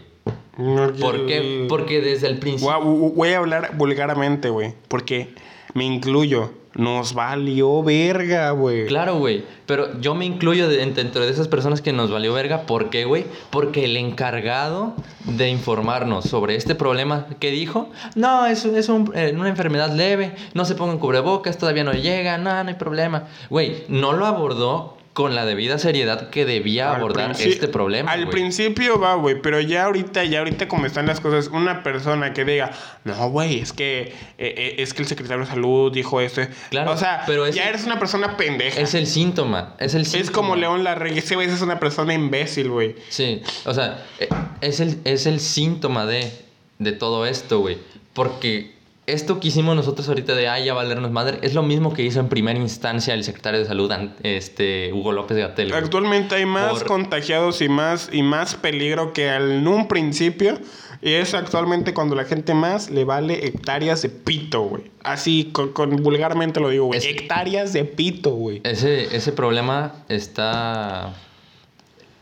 ¿Por 0.55 1.25
qué? 1.25 1.65
Porque 1.67 2.01
desde 2.01 2.27
el 2.27 2.37
principio... 2.37 2.79
Voy 2.79 3.09
a, 3.09 3.13
voy 3.15 3.29
a 3.29 3.37
hablar 3.39 3.75
vulgarmente, 3.75 4.49
güey. 4.49 4.75
Porque 4.87 5.33
me 5.73 5.85
incluyo. 5.85 6.51
Nos 6.75 7.13
valió 7.13 7.83
verga, 7.83 8.49
güey. 8.51 8.87
Claro, 8.87 9.17
güey. 9.19 9.43
Pero 9.67 9.99
yo 10.01 10.15
me 10.15 10.25
incluyo 10.25 10.67
de- 10.67 10.77
dentro 10.87 11.21
de 11.23 11.29
esas 11.31 11.47
personas 11.47 11.81
que 11.81 11.93
nos 11.93 12.09
valió 12.11 12.33
verga. 12.33 12.61
¿Por 12.63 12.89
qué, 12.89 13.05
güey? 13.05 13.25
Porque 13.51 13.85
el 13.85 13.95
encargado 13.95 14.93
de 15.25 15.49
informarnos 15.49 16.25
sobre 16.25 16.55
este 16.55 16.73
problema 16.73 17.27
que 17.39 17.51
dijo, 17.51 17.89
no, 18.15 18.47
es, 18.47 18.65
es 18.65 18.89
un- 18.89 19.11
eh, 19.15 19.33
una 19.37 19.49
enfermedad 19.49 19.93
leve, 19.95 20.33
no 20.55 20.65
se 20.65 20.73
pongan 20.75 20.97
cubrebocas, 20.97 21.57
todavía 21.59 21.83
no 21.83 21.93
llega, 21.93 22.37
no, 22.39 22.63
no 22.63 22.69
hay 22.69 22.75
problema. 22.75 23.25
Güey, 23.51 23.83
no 23.87 24.13
lo 24.13 24.25
abordó 24.25 24.97
con 25.13 25.35
la 25.35 25.45
debida 25.45 25.77
seriedad 25.77 26.29
que 26.31 26.43
debía 26.43 26.89
Al 26.89 26.97
abordar 26.97 27.35
este 27.39 27.67
problema. 27.67 28.11
Al 28.11 28.29
principio 28.29 28.99
va, 28.99 29.13
güey, 29.13 29.39
pero 29.41 29.61
ya 29.61 29.85
ahorita, 29.85 30.23
ya 30.23 30.39
ahorita 30.39 30.67
como 30.67 30.87
están 30.87 31.05
las 31.05 31.19
cosas, 31.19 31.47
una 31.47 31.83
persona 31.83 32.33
que 32.33 32.43
diga, 32.45 32.71
no, 33.03 33.29
güey, 33.29 33.59
es 33.59 33.73
que 33.73 34.01
eh, 34.01 34.13
eh, 34.37 34.75
es 34.79 34.93
que 34.93 35.03
el 35.03 35.07
secretario 35.07 35.45
de 35.45 35.49
salud 35.49 35.93
dijo 35.93 36.19
esto. 36.19 36.41
Claro, 36.71 36.91
o 36.91 36.97
sea, 36.97 37.23
pero 37.27 37.47
ya 37.47 37.69
eres 37.69 37.85
una 37.85 37.99
persona 37.99 38.35
pendeja. 38.37 38.81
Es 38.81 38.95
el 38.95 39.05
síntoma, 39.05 39.75
es 39.79 39.93
el 39.93 40.05
síntoma. 40.05 40.23
Es 40.23 40.31
como 40.31 40.55
León 40.55 40.83
Larregui, 40.83 41.19
ese 41.19 41.35
güey 41.35 41.47
es 41.47 41.61
una 41.61 41.79
persona 41.79 42.13
imbécil, 42.13 42.69
güey. 42.69 42.95
Sí, 43.09 43.43
o 43.65 43.73
sea, 43.73 44.03
eh, 44.19 44.29
es 44.61 44.79
el, 44.79 44.97
es 45.03 45.27
el 45.27 45.39
síntoma 45.39 46.07
de, 46.07 46.31
de 46.79 46.91
todo 46.91 47.27
esto, 47.27 47.59
güey. 47.59 47.77
Porque 48.13 48.73
esto 49.05 49.39
que 49.39 49.49
hicimos 49.49 49.75
nosotros 49.75 50.07
ahorita 50.07 50.33
de, 50.35 50.47
ay, 50.47 50.65
ya 50.65 50.73
valernos 50.73 51.11
madre, 51.11 51.39
es 51.41 51.53
lo 51.53 51.63
mismo 51.63 51.93
que 51.93 52.03
hizo 52.03 52.19
en 52.19 52.29
primera 52.29 52.57
instancia 52.57 53.13
el 53.13 53.23
secretario 53.23 53.59
de 53.59 53.65
salud, 53.65 53.91
este, 54.23 54.91
Hugo 54.93 55.11
López 55.11 55.37
Gatel. 55.37 55.73
Actualmente 55.73 56.35
hay 56.35 56.45
más 56.45 56.79
Por- 56.79 56.87
contagiados 56.87 57.61
y 57.61 57.67
más, 57.69 58.09
y 58.13 58.23
más 58.23 58.55
peligro 58.55 59.11
que 59.13 59.27
en 59.27 59.67
un 59.67 59.87
principio. 59.87 60.57
Y 61.01 61.15
es 61.15 61.33
actualmente 61.33 61.93
cuando 61.93 62.15
la 62.15 62.23
gente 62.23 62.53
más 62.53 62.89
le 62.89 63.03
vale 63.03 63.45
hectáreas 63.45 64.01
de 64.03 64.07
pito, 64.07 64.61
güey. 64.61 64.83
Así, 65.03 65.49
con, 65.51 65.73
con- 65.73 65.97
vulgarmente 65.97 66.61
lo 66.61 66.69
digo, 66.69 66.85
güey. 66.85 67.05
Hectáreas 67.05 67.73
de 67.73 67.83
pito, 67.83 68.31
güey. 68.31 68.61
Ese, 68.63 69.13
ese 69.13 69.33
problema 69.33 69.95
está... 70.07 71.13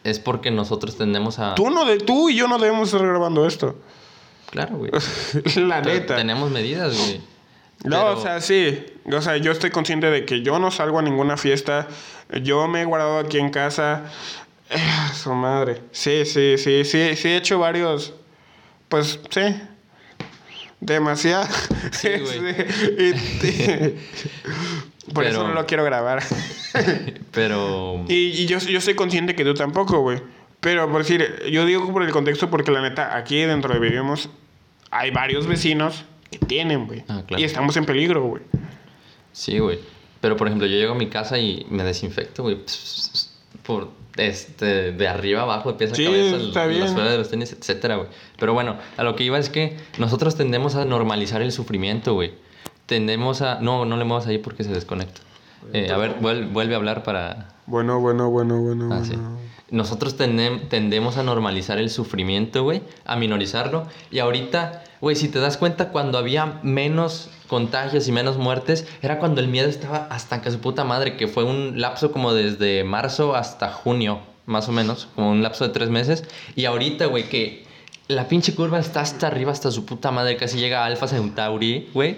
Es 0.04 0.18
porque 0.18 0.50
nosotros 0.50 0.98
tendemos 0.98 1.38
a... 1.38 1.54
Tú, 1.54 1.70
no 1.70 1.86
de, 1.86 1.98
tú 2.00 2.30
y 2.30 2.36
yo 2.36 2.48
no 2.48 2.58
debemos 2.58 2.92
estar 2.92 3.08
grabando 3.08 3.46
esto. 3.46 3.76
Claro, 4.52 4.78
güey. 4.78 4.92
la 5.56 5.82
Pero 5.82 5.94
neta. 5.96 6.16
Tenemos 6.18 6.52
medidas, 6.52 6.96
güey. 6.98 7.22
No, 7.84 7.98
Pero- 7.98 8.18
o 8.20 8.22
sea, 8.22 8.40
sí. 8.42 8.86
O 9.12 9.22
sea, 9.22 9.38
yo 9.38 9.52
estoy 9.52 9.72
consciente 9.72 10.12
de 10.12 10.26
que 10.26 10.42
yo 10.44 10.60
no 10.60 10.70
salgo 10.72 11.00
a 11.00 11.02
ninguna 11.02 11.36
fiesta. 11.38 11.88
Yo 12.44 12.68
me 12.68 12.82
he 12.82 12.86
guardado 12.86 13.18
aquí 13.20 13.40
en 13.40 13.50
casa. 13.50 14.04
Eh, 14.70 14.78
su 15.16 15.34
madre. 15.34 15.82
Sí, 15.92 16.24
sí, 16.26 16.58
sí, 16.58 16.86
sí. 16.86 17.16
Sí 17.16 17.28
he 17.28 17.38
hecho 17.38 17.58
varios. 17.60 18.14
Pues, 18.90 19.20
sí. 19.30 19.42
Demasiado. 20.80 21.48
Sí, 21.92 22.10
güey. 22.20 22.56
Por 25.14 25.26
eso 25.26 25.46
no 25.48 25.54
lo 25.54 25.66
quiero 25.66 25.84
grabar. 25.84 26.24
Pero... 27.32 28.06
Y, 28.08 28.30
y 28.44 28.46
yo, 28.46 28.60
yo 28.60 28.80
soy 28.80 28.94
consciente 28.96 29.36
que 29.36 29.44
tú 29.44 29.54
tampoco, 29.54 30.00
güey. 30.00 30.22
Pero 30.62 30.90
por 30.90 31.00
decir, 31.02 31.44
yo 31.52 31.66
digo 31.66 31.92
por 31.92 32.04
el 32.04 32.12
contexto 32.12 32.50
porque 32.50 32.72
la 32.72 32.82
neta, 32.82 33.18
aquí 33.18 33.42
dentro 33.42 33.74
de 33.74 33.80
vivimos, 33.80 34.30
hay 34.92 35.12
varios 35.12 35.48
vecinos 35.48 36.04
que 36.30 36.38
tienen, 36.40 36.86
güey. 36.88 37.04
Ah, 37.08 37.24
claro. 37.26 37.42
Y 37.42 37.46
estamos 37.46 37.76
en 37.78 37.86
peligro, 37.86 38.24
güey. 38.24 38.44
Sí, 39.32 39.58
güey. 39.60 39.80
Pero, 40.20 40.38
por 40.38 40.48
ejemplo, 40.48 40.68
yo 40.68 40.76
llego 40.78 40.92
a 40.94 40.96
mi 40.98 41.08
casa 41.08 41.40
y 41.40 41.66
me 41.70 41.84
desinfecto, 41.84 42.44
güey. 42.44 42.60
Por, 43.64 43.90
este, 44.18 44.92
de 44.92 45.08
arriba 45.08 45.42
abajo, 45.44 45.72
de 45.72 45.78
pies 45.78 45.92
a 45.92 45.96
Sí, 45.96 46.06
cabeza, 46.06 46.38
está 46.38 46.66
las 46.68 46.70
bien. 46.76 46.88
suelas 46.90 47.12
de 47.12 47.18
los 47.18 47.30
tenis, 47.30 47.52
etcétera, 47.58 47.96
güey. 47.96 48.10
Pero 48.38 48.54
bueno, 48.54 48.76
a 48.98 49.04
lo 49.04 49.16
que 49.16 49.24
iba 49.24 49.38
es 49.40 49.50
que 49.50 49.78
nosotros 49.98 50.36
tendemos 50.36 50.76
a 50.76 50.86
normalizar 50.86 51.42
el 51.42 51.52
sufrimiento, 51.52 52.14
güey. 52.14 52.34
Tendemos 52.86 53.42
a... 53.42 53.60
No, 53.62 53.86
no 53.86 53.98
le 53.98 54.04
muevas 54.04 54.28
ahí 54.28 54.38
porque 54.38 54.64
se 54.64 54.72
desconecta. 54.72 55.22
Eh, 55.74 55.92
a 55.92 55.98
ver, 55.98 56.16
vuel- 56.20 56.52
vuelve 56.52 56.74
a 56.74 56.78
hablar 56.78 57.04
para... 57.04 57.54
Bueno, 57.68 58.00
bueno, 58.00 58.30
bueno, 58.30 58.60
bueno, 58.62 58.90
Ah, 58.94 59.02
sí. 59.06 59.14
Nosotros 59.72 60.18
tendem- 60.18 60.68
tendemos 60.68 61.18
a 61.18 61.24
normalizar 61.24 61.78
el 61.80 61.90
sufrimiento, 61.90 62.64
güey, 62.64 62.82
a 63.06 63.16
minorizarlo. 63.16 63.88
Y 64.12 64.20
ahorita, 64.20 64.84
güey, 65.00 65.16
si 65.16 65.30
te 65.30 65.40
das 65.40 65.58
cuenta, 65.58 65.90
cuando 65.90 66.18
había 66.18 66.60
menos 66.62 67.30
contagios 67.48 68.08
y 68.08 68.12
menos 68.12 68.38
muertes, 68.38 68.86
era 69.02 69.18
cuando 69.18 69.42
el 69.42 69.48
miedo 69.48 69.70
estaba 69.70 70.08
hasta 70.12 70.42
que 70.42 70.52
su 70.52 70.60
puta 70.60 70.84
madre, 70.84 71.16
que 71.18 71.28
fue 71.28 71.46
un 71.46 71.80
lapso 71.80 72.12
como 72.12 72.34
desde 72.34 72.84
marzo 72.84 73.36
hasta 73.36 73.72
junio, 73.72 74.20
más 74.46 74.68
o 74.68 74.72
menos, 74.74 75.08
como 75.16 75.32
un 75.32 75.42
lapso 75.42 75.66
de 75.66 75.74
tres 75.74 75.90
meses. 75.90 76.26
Y 76.56 76.66
ahorita, 76.66 77.06
güey, 77.06 77.30
que 77.30 77.66
la 78.10 78.28
pinche 78.28 78.54
curva 78.54 78.78
está 78.78 79.00
hasta 79.00 79.28
arriba, 79.28 79.54
hasta 79.54 79.72
su 79.72 79.86
puta 79.86 80.12
madre, 80.12 80.36
casi 80.36 80.58
llega 80.60 80.84
a 80.84 80.86
Alpha 80.88 81.08
Centauri, 81.08 81.90
güey. 81.94 82.18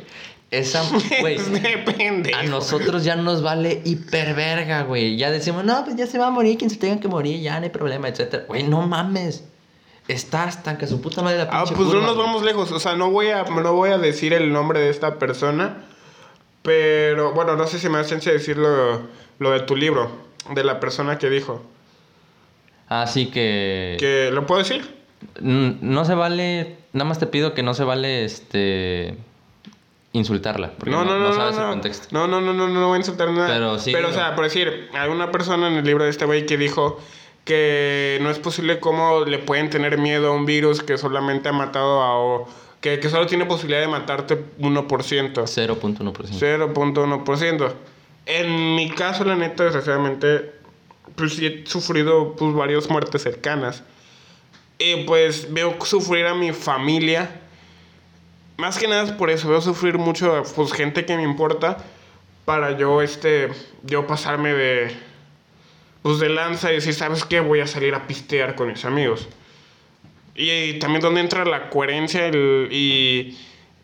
Esa, 0.54 0.84
güey. 1.22 1.38
Depende. 1.38 2.32
A 2.36 2.44
nosotros 2.44 3.04
ya 3.04 3.16
nos 3.16 3.42
vale 3.42 3.82
hiperverga, 3.84 4.84
güey. 4.84 5.18
Ya 5.18 5.32
decimos, 5.32 5.64
no, 5.64 5.84
pues 5.84 5.96
ya 5.96 6.06
se 6.06 6.20
va 6.20 6.28
a 6.28 6.30
morir 6.30 6.60
quien 6.60 6.70
se 6.70 6.78
tenga 6.78 7.00
que 7.02 7.08
morir, 7.08 7.42
ya 7.42 7.58
no 7.58 7.64
hay 7.64 7.72
problema, 7.72 8.08
etcétera. 8.08 8.44
Güey, 8.48 8.62
no 8.64 8.84
mames. 8.84 9.44
Está 10.08 10.44
hasta 10.44 10.78
que 10.78 10.86
su 10.86 11.02
puta 11.02 11.22
madre 11.24 11.38
la 11.40 11.44
Ah, 11.46 11.64
pinche 11.64 11.76
pues 11.76 11.88
no 11.88 11.94
curva, 11.94 12.06
nos 12.06 12.16
güey. 12.16 12.28
vamos 12.28 12.44
lejos. 12.44 12.72
O 12.72 12.80
sea, 12.80 12.96
no 12.96 13.10
voy 13.10 13.30
a, 13.30 13.44
no 13.44 13.74
voy 13.74 13.90
a 13.90 13.98
decir 13.98 14.32
el 14.34 14.54
nombre 14.54 14.80
de 14.80 14.90
esta 14.90 15.18
persona. 15.18 15.86
Pero, 16.62 17.34
bueno, 17.34 17.56
no 17.56 17.66
sé 17.68 17.80
si 17.80 17.90
me 17.90 17.98
da 17.98 18.06
chance 18.06 18.30
de 18.30 18.38
decir 18.38 18.58
lo, 18.58 19.02
lo 19.40 19.52
de 19.52 19.62
tu 19.62 19.76
libro. 19.76 20.12
De 20.54 20.64
la 20.64 20.80
persona 20.80 21.18
que 21.18 21.30
dijo. 21.30 21.64
Así 22.90 23.28
que... 23.28 23.98
Que, 24.00 24.30
¿Lo 24.32 24.46
puedo 24.46 24.60
decir? 24.60 24.94
No 25.40 26.06
se 26.06 26.14
vale... 26.14 26.76
Nada 26.92 27.06
más 27.06 27.18
te 27.18 27.26
pido 27.26 27.54
que 27.56 27.64
no 27.64 27.74
se 27.74 27.84
vale, 27.86 28.24
este... 28.26 29.18
Insultarla. 30.14 30.72
Porque 30.78 30.92
no, 30.92 31.04
No, 31.04 31.14
no, 31.14 31.20
no, 31.20 31.30
no, 31.30 31.34
sabes 31.36 31.56
no. 31.58 31.64
el 31.64 31.70
contexto. 31.72 32.08
No, 32.12 32.28
no, 32.28 32.40
no, 32.40 32.54
no, 32.54 32.68
no 32.68 32.88
voy 32.88 32.96
a 32.96 32.98
insultar 33.00 33.30
nada. 33.32 33.48
Pero 33.48 33.78
sí, 33.80 33.92
Pero, 33.92 34.10
o 34.10 34.14
sea, 34.14 34.36
por 34.36 34.44
decir, 34.46 34.90
hay 34.94 35.10
una 35.10 35.32
persona 35.32 35.68
en 35.68 35.74
el 35.76 35.86
libro 35.86 36.04
de 36.06 36.10
este 36.12 36.26
güey 36.26 36.46
que 36.46 36.58
dijo 36.58 37.00
que 37.46 38.20
no 38.22 38.30
es 38.30 38.40
posible 38.40 38.80
cómo 38.80 39.26
le 39.26 39.40
pueden 39.40 39.70
tener 39.70 39.98
miedo 39.98 40.30
a 40.30 40.32
un 40.32 40.46
virus 40.46 40.82
que 40.82 40.98
solamente 40.98 41.50
ha 41.50 41.54
matado 41.54 42.02
a... 42.02 42.18
o- 42.18 42.48
que, 42.80 43.00
que 43.00 43.10
solo 43.10 43.26
tiene 43.28 43.46
posibilidad 43.46 43.80
de 43.82 43.88
matarte 43.88 44.38
1%. 44.60 45.34
0.1%. 45.34 46.74
0.1%. 46.74 47.74
En 48.26 48.76
mi 48.76 48.90
caso, 48.92 49.24
la 49.24 49.36
neta, 49.36 49.64
desgraciadamente, 49.64 50.52
pues 51.16 51.36
sí 51.36 51.46
he 51.46 51.66
sufrido 51.66 52.36
pues, 52.36 52.54
varias 52.54 52.90
muertes 52.90 53.24
cercanas. 53.24 53.84
Y 54.80 55.04
pues 55.06 55.52
veo 55.54 55.76
sufrir 55.86 56.26
a 56.26 56.34
mi 56.36 56.52
familia. 56.52 57.40
Más 58.58 58.78
que 58.78 58.88
nada 58.88 59.04
es 59.04 59.12
por 59.12 59.30
eso, 59.30 59.50
veo 59.50 59.62
sufrir 59.62 59.98
mucho 59.98 60.44
pues, 60.56 60.72
gente 60.74 61.06
que 61.06 61.16
me 61.18 61.24
importa 61.24 61.78
para 62.46 62.78
yo, 62.78 63.02
este, 63.02 63.50
yo 63.84 64.06
pasarme 64.06 64.54
de, 64.54 64.92
pues, 66.02 66.20
de 66.20 66.30
lanza 66.30 66.72
y 66.72 66.76
decir, 66.76 66.94
¿sabes 66.94 67.26
qué? 67.26 67.40
Voy 67.40 67.62
a 67.62 67.68
salir 67.68 67.96
a 67.96 68.06
pistear 68.06 68.56
con 68.56 68.68
mis 68.68 68.86
amigos. 68.86 69.28
Y, 70.36 70.50
y 70.52 70.80
también 70.80 71.02
donde 71.02 71.22
entra 71.22 71.46
la 71.46 71.70
coherencia 71.70 72.28
el- 72.28 72.68
y 72.72 73.38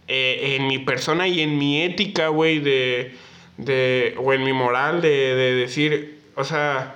eh, 0.08 0.56
en 0.60 0.68
mi 0.68 0.80
persona 0.80 1.28
y 1.28 1.42
en 1.42 1.58
mi 1.58 1.82
ética, 1.84 2.28
güey, 2.28 2.60
de, 2.60 3.16
de, 3.58 4.16
o 4.18 4.34
en 4.34 4.44
mi 4.44 4.54
moral 4.54 5.02
de, 5.02 5.10
de 5.10 5.54
decir, 5.56 6.20
o 6.36 6.44
sea, 6.44 6.96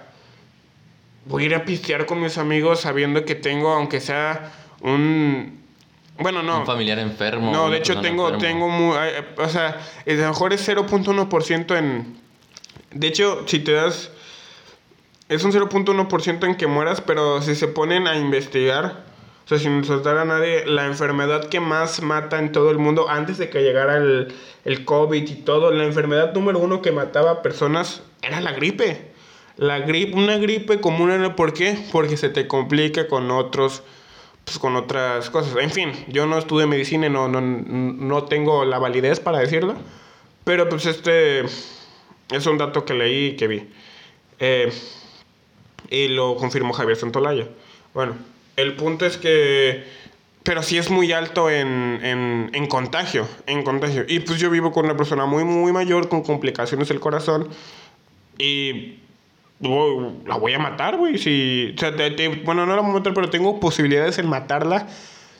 voy 1.26 1.44
a 1.44 1.46
ir 1.48 1.56
a 1.56 1.66
pistear 1.66 2.06
con 2.06 2.22
mis 2.22 2.38
amigos 2.38 2.82
sabiendo 2.82 3.26
que 3.26 3.36
tengo, 3.36 3.72
aunque 3.74 4.00
sea 4.00 4.52
un... 4.82 5.63
Bueno, 6.20 6.44
no. 6.44 6.60
Un 6.60 6.66
familiar 6.66 7.00
enfermo. 7.00 7.52
No, 7.52 7.70
de 7.70 7.78
hecho 7.78 8.00
tengo, 8.00 8.38
tengo 8.38 8.70
muy, 8.70 8.96
eh, 8.98 9.26
o 9.38 9.50
sea, 9.50 9.80
a 10.06 10.12
lo 10.12 10.28
mejor 10.28 10.54
es 10.54 10.68
0.1% 10.68 11.78
en... 11.78 12.18
De 12.92 13.08
hecho, 13.08 13.44
si 13.48 13.60
te 13.60 13.72
das... 13.72 14.12
Es 15.30 15.44
un 15.44 15.52
0.1% 15.52 16.46
en 16.46 16.56
que 16.56 16.68
mueras, 16.68 17.02
pero 17.02 17.42
si 17.42 17.56
se 17.56 17.68
ponen 17.68 18.08
a 18.08 18.16
investigar, 18.18 19.06
o 19.46 19.48
sea, 19.48 19.58
sin 19.58 19.84
soltar 19.84 20.18
a 20.18 20.26
nadie, 20.26 20.66
la 20.68 20.86
enfermedad 20.86 21.50
que 21.50 21.60
más 21.60 22.02
mata 22.02 22.38
en 22.38 22.52
todo 22.52 22.70
el 22.70 22.78
mundo 22.78 23.10
antes 23.10 23.38
de 23.38 23.50
que 23.50 23.64
llegara 23.64 23.98
el, 23.98 24.34
el 24.66 24.86
COVID 24.86 25.28
y 25.28 25.36
todo, 25.36 25.72
la 25.72 25.86
enfermedad 25.86 26.34
número 26.34 26.60
uno 26.60 26.82
que 26.82 26.92
mataba 26.92 27.32
a 27.32 27.42
personas 27.42 28.04
era 28.22 28.42
la 28.42 28.52
gripe. 28.52 29.12
La 29.56 29.80
gripe, 29.80 30.16
una 30.16 30.38
gripe 30.38 30.82
común 30.82 31.12
era 31.12 31.36
¿por 31.36 31.54
qué? 31.54 31.78
Porque 31.92 32.18
se 32.18 32.30
te 32.30 32.48
complica 32.48 33.08
con 33.08 33.32
otros 33.32 33.84
pues 34.46 34.60
con 34.60 34.76
otras 34.76 35.30
cosas. 35.30 35.56
En 35.62 35.72
fin, 35.72 35.92
yo 36.08 36.26
no 36.26 36.38
estudié 36.38 36.68
medicina 36.68 37.08
y 37.08 37.10
no, 37.10 37.28
no, 37.28 37.42
no 37.42 38.24
tengo 38.26 38.66
la 38.66 38.80
validez 38.80 39.20
para 39.20 39.40
decirlo. 39.40 39.76
Pero 40.44 40.68
pues 40.68 40.86
este 40.86 41.42
es 41.42 42.46
un 42.46 42.58
dato 42.58 42.86
que 42.86 42.94
leí 42.94 43.28
y 43.28 43.36
que 43.36 43.48
vi. 43.48 43.70
Eh, 44.40 44.72
y 45.90 46.08
lo 46.10 46.36
confirmó 46.36 46.74
Javier 46.74 46.98
Santolaya. 46.98 47.48
Bueno, 47.94 48.16
el 48.56 48.76
punto 48.76 49.06
es 49.06 49.18
que... 49.18 50.04
Pero 50.44 50.62
sí 50.62 50.78
es 50.78 50.90
muy 50.90 51.14
alto 51.14 51.50
en, 51.50 52.02
en, 52.04 52.50
en 52.52 52.68
contagio, 52.68 53.26
en 53.48 53.64
contagio. 53.64 54.04
Y 54.10 54.20
pues 54.20 54.40
yo 54.40 54.50
vivo 54.50 54.74
con 54.74 54.84
una 54.84 54.98
persona 54.98 55.26
muy, 55.26 55.46
muy 55.46 55.72
mayor, 55.72 56.10
con 56.10 56.22
complicaciones 56.22 56.90
del 56.90 57.00
corazón. 57.00 57.48
Y 58.38 59.00
la 60.26 60.38
voy 60.38 60.54
a 60.54 60.60
matar, 60.60 60.98
güey. 60.98 61.18
Si, 61.18 61.74
o 61.76 61.80
sea, 61.80 61.96
te- 61.96 62.12
te- 62.12 62.28
bueno, 62.28 62.66
no 62.66 62.76
la 62.76 62.82
voy 62.82 62.92
a 62.92 62.94
matar, 62.96 63.14
pero 63.14 63.30
tengo 63.30 63.60
posibilidades 63.60 64.18
en 64.20 64.28
matarla. 64.28 64.88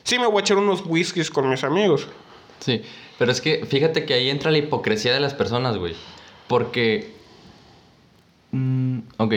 Sí, 0.02 0.18
me 0.18 0.26
voy 0.26 0.38
a 0.38 0.40
echar 0.40 0.56
unos 0.58 0.82
whiskies 0.86 1.30
con 1.30 1.48
mis 1.48 1.64
amigos. 1.64 2.08
Sí, 2.60 2.82
pero 3.18 3.32
es 3.32 3.40
que 3.40 3.64
fíjate 3.66 4.04
que 4.04 4.14
ahí 4.14 4.30
entra 4.30 4.50
la 4.50 4.58
hipocresía 4.58 5.12
de 5.12 5.20
las 5.20 5.34
personas, 5.34 5.76
güey. 5.76 5.94
Porque... 6.48 7.12
Mm, 8.52 8.98
ok. 9.18 9.34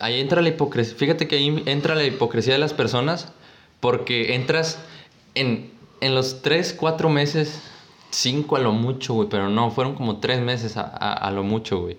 Ahí 0.00 0.20
entra 0.20 0.42
la 0.42 0.48
hipocresía. 0.50 0.94
Fíjate 0.96 1.26
que 1.26 1.36
ahí 1.36 1.62
entra 1.66 1.94
la 1.94 2.04
hipocresía 2.04 2.52
de 2.52 2.58
las 2.58 2.74
personas 2.74 3.32
porque 3.80 4.34
entras 4.34 4.78
en, 5.34 5.70
en 6.00 6.14
los 6.14 6.42
3, 6.42 6.74
4 6.78 7.08
meses, 7.08 7.62
5 8.10 8.56
a 8.56 8.58
lo 8.60 8.72
mucho, 8.72 9.14
güey, 9.14 9.28
pero 9.28 9.48
no, 9.48 9.70
fueron 9.70 9.94
como 9.94 10.18
3 10.18 10.40
meses 10.40 10.76
a- 10.76 10.82
a 11.12 11.30
lo 11.30 11.42
mucho, 11.44 11.78
güey. 11.80 11.96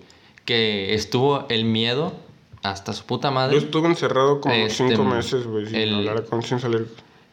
Que 0.50 0.94
estuvo 0.94 1.46
el 1.48 1.64
miedo 1.64 2.12
hasta 2.64 2.92
su 2.92 3.04
puta 3.04 3.30
madre. 3.30 3.54
Yo 3.60 3.64
estuve 3.66 3.86
encerrado 3.86 4.40
como 4.40 4.52
Este, 4.52 4.88
cinco 4.88 5.04
meses, 5.04 5.46
güey, 5.46 5.66
sin 5.66 5.76
el- 5.76 5.94
hablar 5.94 6.24
con 6.24 6.42
sin 6.42 6.58
salir. 6.58 6.88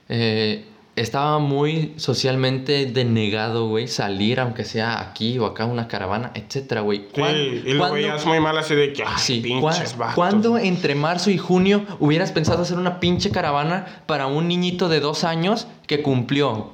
Eh, 0.07 0.65
estaba 0.95 1.39
muy 1.39 1.93
socialmente 1.97 2.85
denegado, 2.85 3.69
güey, 3.69 3.87
salir, 3.87 4.39
aunque 4.39 4.65
sea 4.65 5.01
aquí 5.01 5.39
o 5.39 5.47
acá, 5.47 5.65
una 5.65 5.87
caravana, 5.87 6.29
etcétera, 6.35 6.81
güey. 6.81 7.05
Sí, 7.11 7.19
¿Cuán- 7.19 7.35
y 7.35 7.73
lo 7.73 7.79
cuándo- 7.79 7.95
veías 7.95 8.23
muy 8.27 8.39
mal 8.39 8.55
así 8.55 8.75
de 8.75 8.93
que, 8.93 9.01
ay, 9.01 9.13
Sí, 9.17 9.39
pinches 9.39 9.61
¿cuán- 9.61 9.97
vatos. 9.97 10.13
¿cuándo 10.15 10.57
entre 10.59 10.93
marzo 10.93 11.31
y 11.31 11.39
junio 11.39 11.85
hubieras 11.99 12.31
pensado 12.31 12.61
hacer 12.61 12.77
una 12.77 12.99
pinche 12.99 13.31
caravana 13.31 14.03
para 14.05 14.27
un 14.27 14.47
niñito 14.47 14.89
de 14.89 14.99
dos 14.99 15.23
años 15.23 15.67
que 15.87 16.03
cumplió? 16.03 16.69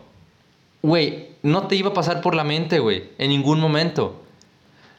Güey, 0.82 1.30
no 1.42 1.68
te 1.68 1.78
iba 1.78 1.92
a 1.92 1.94
pasar 1.94 2.20
por 2.20 2.36
la 2.36 2.44
mente, 2.44 2.80
güey, 2.80 3.12
en 3.18 3.30
ningún 3.30 3.62
momento. 3.62 4.20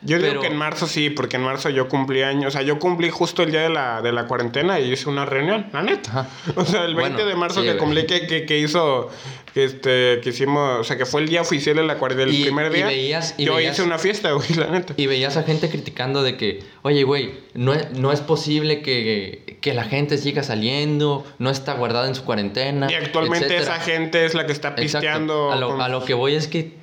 Yo 0.05 0.19
digo 0.19 0.29
pero- 0.29 0.41
que 0.43 0.47
en 0.49 0.57
marzo 0.57 0.87
sí, 0.87 1.11
porque 1.11 1.37
en 1.37 1.43
marzo 1.43 1.71
yo 1.71 1.89
cumplí 1.89 2.23
años. 2.23 2.49
O 2.49 2.51
sea, 2.51 2.63
yo 2.63 2.79
cumplí 2.79 3.11
justo 3.11 3.43
el 3.43 3.51
día 3.51 3.63
de 3.63 3.71
la, 3.71 4.03
de 4.03 4.13
la 4.13 4.27
cuarentena 4.27 4.79
y 4.81 4.93
hice 4.93 5.09
una 5.09 5.25
reunión, 5.25 5.67
la 5.73 5.83
neta. 5.83 6.29
O 6.57 6.65
sea, 6.65 6.85
el 6.85 6.95
20 6.95 7.15
Bueno, 7.17 7.29
de 7.31 7.35
marzo 7.37 7.61
sí, 7.61 7.67
que 7.67 7.73
güey. 7.73 7.79
cumplí, 7.79 8.07
que, 8.07 8.27
que, 8.27 8.45
que 8.47 8.59
hizo, 8.59 9.11
que, 9.55 9.65
este, 9.65 10.21
que 10.23 10.29
hicimos, 10.31 10.81
o 10.81 10.85
sea, 10.85 10.97
que 10.99 11.07
fue 11.07 11.23
el 11.23 11.29
día 11.29 11.41
oficial 11.41 11.77
de 11.77 11.85
la 11.85 11.97
cuarentena, 11.97 12.29
el 12.31 12.37
Y- 12.37 12.43
primer 12.43 12.71
y 12.71 12.75
día. 12.75 12.87
veías- 12.87 13.35
y 13.39 13.45
yo 13.47 13.55
veías- 13.57 13.73
hice 13.75 13.83
una 13.83 13.99
fiesta, 13.99 14.33
güey, 14.33 14.49
la 14.57 14.67
neta. 14.67 14.95
Y 14.97 15.07
veías 15.07 15.37
a 15.37 15.43
gente 15.43 15.69
criticando 15.71 16.23
de 16.23 16.37
que, 16.37 16.63
oye, 16.83 17.03
güey, 17.05 17.33
no 17.55 17.73
es, 17.73 17.91
no 17.93 18.13
es 18.13 18.21
posible 18.21 18.83
que, 18.83 19.57
que 19.61 19.73
la 19.73 19.85
gente 19.85 20.19
siga 20.19 20.43
saliendo, 20.43 21.25
no 21.39 21.49
está 21.51 21.73
guardada 21.75 22.09
en 22.09 22.15
su 22.15 22.25
cuarentena. 22.25 22.91
Y 22.91 22.95
actualmente 22.95 23.47
etcétera". 23.47 23.77
esa 23.77 23.81
gente 23.85 24.25
es 24.27 24.35
la 24.35 24.45
que 24.47 24.53
está 24.53 24.75
pisteando. 24.75 25.51
A 25.53 25.57
lo, 25.57 25.69
con- 25.71 25.81
a 25.81 25.89
lo 25.89 26.05
que 26.05 26.15
voy 26.15 26.35
es 26.35 26.47
que 26.49 26.75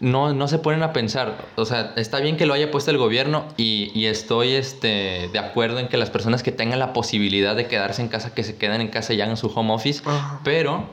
no, 0.00 0.34
no 0.34 0.48
se 0.48 0.58
ponen 0.58 0.82
a 0.82 0.92
pensar. 0.92 1.36
O 1.56 1.64
sea, 1.64 1.92
está 1.96 2.20
bien 2.20 2.36
que 2.36 2.44
lo 2.46 2.52
haya 2.54 2.70
puesto 2.70 2.90
el 2.90 2.98
gobierno 2.98 3.46
y, 3.56 3.90
y 3.94 4.06
estoy 4.06 4.52
este, 4.52 5.30
de 5.32 5.38
acuerdo 5.38 5.78
en 5.78 5.88
que 5.88 5.96
las 5.96 6.10
personas 6.10 6.42
que 6.42 6.52
tengan 6.52 6.78
la 6.78 6.92
posibilidad 6.92 7.56
de 7.56 7.66
quedarse 7.66 8.02
en 8.02 8.08
casa, 8.08 8.34
que 8.34 8.44
se 8.44 8.56
queden 8.56 8.80
en 8.80 8.88
casa 8.88 9.14
y 9.14 9.20
hagan 9.20 9.36
su 9.36 9.46
home 9.48 9.72
office. 9.72 10.02
Ajá. 10.04 10.40
Pero, 10.44 10.88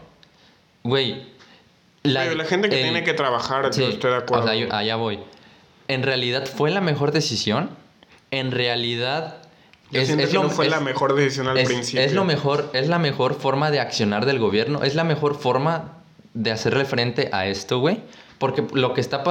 güey. 0.83 1.23
Pero 2.03 2.35
la 2.35 2.45
gente 2.45 2.69
que 2.69 2.77
el- 2.77 2.83
tiene 2.83 3.03
que 3.03 3.13
trabajar, 3.13 3.73
Sí, 3.73 3.81
yo 3.81 3.89
estoy 3.89 4.11
de 4.11 4.17
acuerdo. 4.17 4.45
O 4.45 4.47
sea, 4.47 4.55
yo- 4.55 4.73
allá 4.73 4.95
voy. 4.95 5.19
En 5.87 6.03
realidad, 6.03 6.45
¿fue 6.45 6.71
la 6.71 6.81
mejor 6.81 7.11
decisión? 7.11 7.69
En 8.31 8.51
realidad... 8.51 9.37
Yo 9.91 10.05
siento 10.05 10.25
que 10.25 10.33
lo- 10.33 10.43
no 10.43 10.49
fue 10.49 10.65
es- 10.67 10.71
la 10.71 10.79
mejor 10.79 11.13
decisión 11.15 11.49
al 11.49 11.57
es, 11.57 11.67
principio. 11.67 12.01
es 12.01 12.13
lo 12.13 12.23
mejor, 12.23 12.69
es 12.71 12.87
la 12.87 12.97
mejor 12.97 13.35
forma 13.35 13.69
de 13.71 13.81
accionar 13.81 14.25
del 14.25 14.39
gobierno, 14.39 14.83
es 14.83 14.95
la 14.95 15.03
mejor 15.03 15.35
forma 15.37 15.97
de 16.33 16.51
hacerle 16.51 16.85
frente 16.85 17.27
a 17.33 17.45
esto, 17.47 17.79
güey. 17.79 17.99
Porque 18.41 18.65
lo 18.73 18.95
que 18.95 19.01
está, 19.01 19.23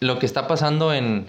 lo 0.00 0.18
que 0.18 0.26
está 0.26 0.46
pasando 0.46 0.92
en... 0.92 1.26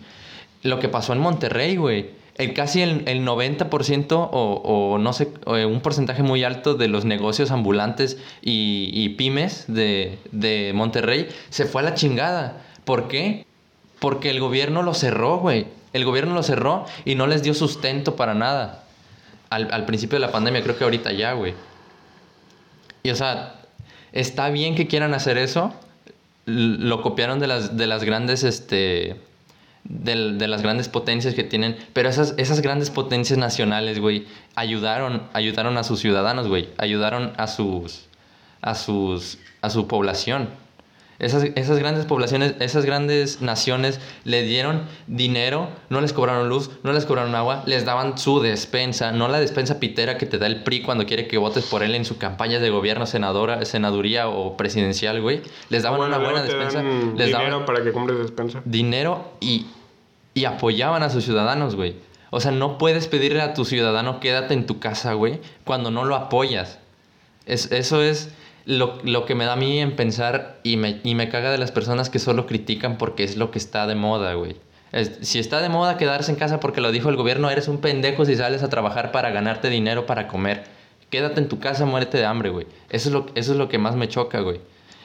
Lo 0.64 0.80
que 0.80 0.90
pasó 0.90 1.14
en 1.14 1.20
Monterrey, 1.20 1.78
güey. 1.78 2.10
El 2.36 2.54
casi 2.54 2.82
el, 2.82 3.04
el 3.08 3.26
90% 3.26 4.12
o, 4.12 4.28
o 4.28 4.98
no 4.98 5.14
sé, 5.14 5.30
o 5.46 5.54
un 5.54 5.80
porcentaje 5.80 6.24
muy 6.24 6.44
alto 6.44 6.76
de 6.76 6.90
los 6.90 7.06
negocios 7.06 7.50
ambulantes 7.52 8.18
y, 8.42 8.92
y 8.94 9.10
pymes 9.10 9.64
de, 9.68 10.20
de 10.34 10.74
Monterrey 10.76 11.30
se 11.50 11.66
fue 11.66 11.82
a 11.82 11.86
la 11.86 11.94
chingada. 11.94 12.62
¿Por 12.84 13.08
qué? 13.08 13.46
Porque 14.00 14.30
el 14.30 14.42
gobierno 14.42 14.84
lo 14.84 14.94
cerró, 14.94 15.38
güey. 15.38 15.68
El 15.94 16.04
gobierno 16.04 16.36
lo 16.36 16.44
cerró 16.44 16.86
y 17.06 17.16
no 17.16 17.28
les 17.28 17.44
dio 17.44 17.54
sustento 17.54 18.18
para 18.18 18.34
nada. 18.34 18.84
Al 19.50 19.86
principio 19.86 20.18
de 20.18 20.26
la 20.26 20.34
pandemia, 20.34 20.64
creo 20.64 20.78
que 20.78 20.84
ahorita 20.84 21.14
ya, 21.14 21.32
güey. 21.34 21.54
Y 23.04 23.10
o 23.10 23.16
sea, 23.16 23.62
está 24.12 24.50
bien 24.50 24.76
que 24.76 24.88
quieran 24.88 25.14
hacer 25.14 25.38
eso. 25.38 25.74
Lo 26.46 27.02
copiaron 27.02 27.40
de 27.40 27.48
las, 27.48 27.78
de 27.78 27.88
las 27.88 28.04
grandes, 28.04 28.44
este, 28.44 29.16
del- 29.84 30.38
de, 30.38 30.48
las 30.48 30.62
grandes 30.62 30.90
potencias 30.90 31.34
que 31.36 31.44
tienen. 31.44 31.78
Pero 31.94 32.10
esas, 32.10 32.34
esas 32.38 32.62
grandes 32.62 32.90
potencias 32.90 33.38
nacionales, 33.38 34.00
güey, 34.00 34.26
ayudaron, 34.56 35.24
ayudaron 35.34 35.78
a 35.78 35.84
sus 35.84 36.00
ciudadanos, 36.00 36.48
güey. 36.48 36.70
Ayudaron 36.78 37.34
a 37.38 37.48
sus, 37.48 38.06
a 38.62 38.76
sus, 38.76 39.38
a 39.62 39.70
su 39.70 39.88
población. 39.88 40.50
Esas, 41.22 41.44
esas 41.54 41.78
grandes 41.78 42.06
poblaciones, 42.06 42.56
esas 42.60 42.84
grandes 42.84 43.44
naciones 43.44 44.00
le 44.24 44.42
dieron 44.42 44.82
dinero, 45.06 45.70
no 45.90 46.02
les 46.02 46.14
cobraron 46.14 46.50
luz, 46.50 46.72
no 46.82 46.94
les 46.94 47.06
cobraron 47.06 47.36
agua, 47.36 47.62
les 47.68 47.86
daban 47.86 48.18
su 48.18 48.42
despensa, 48.42 49.12
no 49.12 49.28
la 49.28 49.40
despensa 49.40 49.80
pitera 49.80 50.18
que 50.18 50.26
te 50.26 50.40
da 50.40 50.48
el 50.48 50.64
PRI 50.64 50.82
cuando 50.82 51.06
quiere 51.06 51.28
que 51.28 51.38
votes 51.38 51.66
por 51.66 51.84
él 51.84 51.94
en 51.94 52.06
su 52.06 52.18
campaña 52.18 52.58
de 52.58 52.72
gobierno, 52.72 53.06
senadora, 53.06 53.64
senaduría 53.66 54.30
o 54.30 54.58
presidencial, 54.58 55.22
güey. 55.22 55.44
Les 55.70 55.84
daban 55.84 56.00
Bueno, 56.00 56.18
una 56.18 56.26
buena 56.26 56.42
despensa, 56.42 56.82
les 56.82 57.28
dinero 57.28 57.50
daban 57.52 57.66
para 57.68 57.84
que 57.84 57.92
compres 57.92 58.18
despensa. 58.18 58.64
dinero 58.66 59.32
y, 59.40 59.68
y 60.34 60.46
apoyaban 60.46 61.04
a 61.04 61.12
sus 61.12 61.24
ciudadanos, 61.24 61.76
güey. 61.76 61.98
O 62.32 62.40
sea, 62.40 62.50
no 62.52 62.80
puedes 62.80 63.08
pedirle 63.08 63.42
a 63.42 63.54
tu 63.54 63.64
ciudadano 63.64 64.20
quédate 64.20 64.56
en 64.56 64.66
tu 64.66 64.80
casa, 64.80 65.14
güey, 65.14 65.40
cuando 65.66 65.92
no 65.92 66.04
lo 66.04 66.16
apoyas. 66.16 66.80
Es, 67.46 67.72
eso 67.72 68.02
es 68.02 68.30
lo, 68.66 69.00
lo 69.04 69.26
que 69.26 69.36
me 69.36 69.46
da 69.46 69.54
a 69.54 69.58
mí 69.58 69.80
en 69.80 69.96
pensar 69.96 70.60
y 70.64 70.78
me, 70.78 71.00
y 71.04 71.16
me 71.16 71.30
caga 71.30 71.52
de 71.52 71.58
las 71.58 71.72
personas 71.72 72.10
que 72.10 72.20
solo 72.20 72.46
critican 72.46 72.98
porque 72.98 73.24
es 73.24 73.36
lo 73.38 73.52
que 73.52 73.60
está 73.60 73.88
de 73.88 73.96
moda, 73.96 74.34
güey. 74.36 74.56
Es- 74.92 75.20
si 75.22 75.40
está 75.40 75.62
de 75.62 75.70
moda 75.70 75.98
quedarse 75.98 76.32
en 76.32 76.38
casa 76.38 76.60
porque 76.60 76.82
lo 76.82 76.92
dijo 76.92 77.10
el 77.10 77.16
gobierno, 77.16 77.50
eres 77.50 77.68
un 77.68 77.78
pendejo 77.80 78.26
si 78.26 78.36
sales 78.36 78.62
a 78.64 78.70
trabajar 78.70 79.12
para 79.12 79.30
ganarte 79.32 79.70
dinero 79.70 80.06
para 80.06 80.28
comer. 80.28 80.64
Quédate 81.10 81.40
en 81.42 81.48
tu 81.50 81.60
casa, 81.60 81.86
muérete 81.86 82.18
de 82.18 82.26
hambre, 82.26 82.50
güey. 82.50 82.68
Eso 82.90 83.10
es 83.10 83.14
lo, 83.14 83.26
eso 83.36 83.52
es 83.54 83.58
lo 83.58 83.68
que 83.70 83.78
más 83.78 83.96
me 83.96 84.08
choca, 84.08 84.40
güey. 84.42 84.60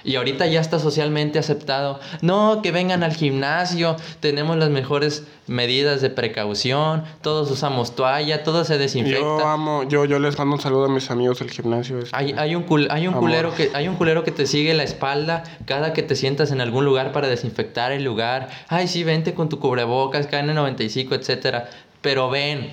Y 0.07 0.17
ahorita 0.17 0.47
ya 0.47 0.61
está 0.61 0.79
socialmente 0.79 1.39
aceptado. 1.39 1.99
No, 2.23 2.61
que 2.63 2.71
vengan 2.73 3.03
al 3.03 3.13
gimnasio, 3.15 3.97
tenemos 4.21 4.57
las 4.57 4.71
mejores 4.71 5.25
medidas 5.49 6.01
de 6.01 6.11
precaución, 6.11 7.05
todos 7.23 7.51
usamos 7.51 7.95
toalla, 7.97 8.43
todo 8.45 8.65
se 8.65 8.79
desinfecta. 8.79 9.19
Yo 9.21 9.47
amo, 9.47 9.83
yo, 9.89 10.05
yo 10.05 10.19
les 10.19 10.39
mando 10.39 10.55
un 10.57 10.61
saludo 10.63 10.85
a 10.85 10.89
mis 10.89 11.11
amigos 11.11 11.41
del 11.41 11.51
gimnasio. 11.51 11.99
este. 11.99 12.11
Hay, 12.17 12.35
hay 12.39 12.55
un, 12.55 12.65
cul- 12.67 12.89
hay, 12.91 13.07
un 13.09 13.15
culero 13.15 13.55
que, 13.55 13.71
hay 13.75 13.89
un 13.89 13.97
culero 13.97 14.23
que 14.25 14.31
te 14.31 14.47
sigue 14.47 14.73
la 14.75 14.83
espalda 14.85 15.43
cada 15.67 15.93
que 15.93 16.03
te 16.03 16.15
sientas 16.15 16.51
en 16.53 16.61
algún 16.61 16.85
lugar 16.85 17.13
para 17.13 17.29
desinfectar 17.29 17.91
el 17.93 18.05
lugar. 18.05 18.49
Ay, 18.69 18.89
sí, 18.89 19.05
vente 19.05 19.35
con 19.35 19.49
tu 19.49 19.59
cubrebocas, 19.61 20.31
KN95, 20.31 21.15
etcétera. 21.15 21.69
Pero 22.01 22.31
ven, 22.31 22.71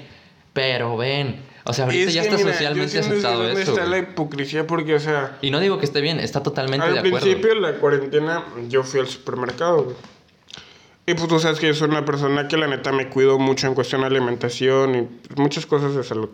pero 0.54 0.98
ven. 0.98 1.38
O 1.66 1.72
sea, 1.74 1.86
ahorita 1.86 2.10
Es 2.10 2.14
ya 2.14 2.24
está 2.24 2.36
mira, 2.38 2.52
socialmente 2.52 3.00
aceptado 3.00 3.48
eso. 3.50 3.72
está 3.72 3.86
la 3.86 3.98
hipocresía 4.00 4.68
porque, 4.68 4.96
o 4.96 5.00
sea, 5.00 5.38
Y 5.42 5.50
no 5.50 5.60
digo 5.60 5.78
que 5.80 5.86
esté 5.86 6.02
bien, 6.02 6.20
está 6.20 6.44
totalmente 6.44 6.86
al 6.86 6.94
de 6.94 7.00
acuerdo. 7.00 7.20
principio 7.20 7.56
de 7.56 7.62
la 7.62 7.74
cuarentena 7.80 8.44
yo 8.68 8.84
fui 8.84 9.00
al 9.00 9.08
supermercado, 9.08 9.84
güey. 9.84 9.96
Y 11.06 11.14
pues 11.16 11.28
tú 11.28 11.38
sabes 11.40 11.60
que 11.60 11.68
yo 11.68 11.74
soy 11.74 11.90
una 11.90 12.06
persona 12.06 12.48
que 12.48 12.56
la 12.58 12.68
neta 12.68 12.92
me 12.92 13.10
cuido 13.10 13.38
mucho 13.38 13.68
en 13.68 13.76
cuestión 13.76 14.02
de 14.02 14.08
alimentación 14.08 14.96
y 14.96 15.40
muchas 15.40 15.66
cosas 15.66 15.96
de 15.96 16.04
salud. 16.04 16.30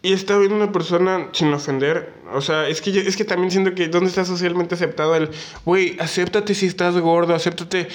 Y 0.00 0.12
estaba 0.14 0.40
viendo 0.40 0.56
una 0.56 0.72
persona 0.72 1.28
sin 1.32 1.52
ofender. 1.52 2.12
O 2.34 2.40
sea, 2.40 2.66
es 2.68 2.80
que 2.80 2.92
yo, 2.92 3.00
es 3.02 3.16
que 3.16 3.24
también 3.24 3.50
siento 3.50 3.74
que 3.74 3.88
¿dónde 3.88 4.08
está 4.08 4.24
socialmente 4.24 4.74
aceptado 4.74 5.14
el, 5.14 5.30
güey, 5.64 5.96
acéptate 6.00 6.54
si 6.54 6.66
estás 6.66 6.96
gordo, 6.98 7.34
acéptate. 7.34 7.88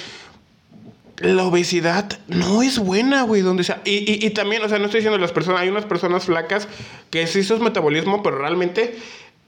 La 1.19 1.43
obesidad 1.45 2.19
no 2.27 2.61
es 2.61 2.77
buena, 2.79 3.23
güey, 3.23 3.41
donde 3.41 3.63
sea. 3.63 3.81
Y, 3.85 3.91
y, 4.11 4.25
y 4.25 4.29
también, 4.31 4.63
o 4.63 4.69
sea, 4.69 4.77
no 4.77 4.85
estoy 4.85 4.99
diciendo 4.99 5.17
las 5.17 5.31
personas, 5.31 5.61
hay 5.61 5.69
unas 5.69 5.85
personas 5.85 6.25
flacas 6.25 6.67
que 7.09 7.25
sí 7.27 7.43
sos 7.43 7.59
metabolismo, 7.59 8.21
pero 8.21 8.37
realmente 8.37 8.97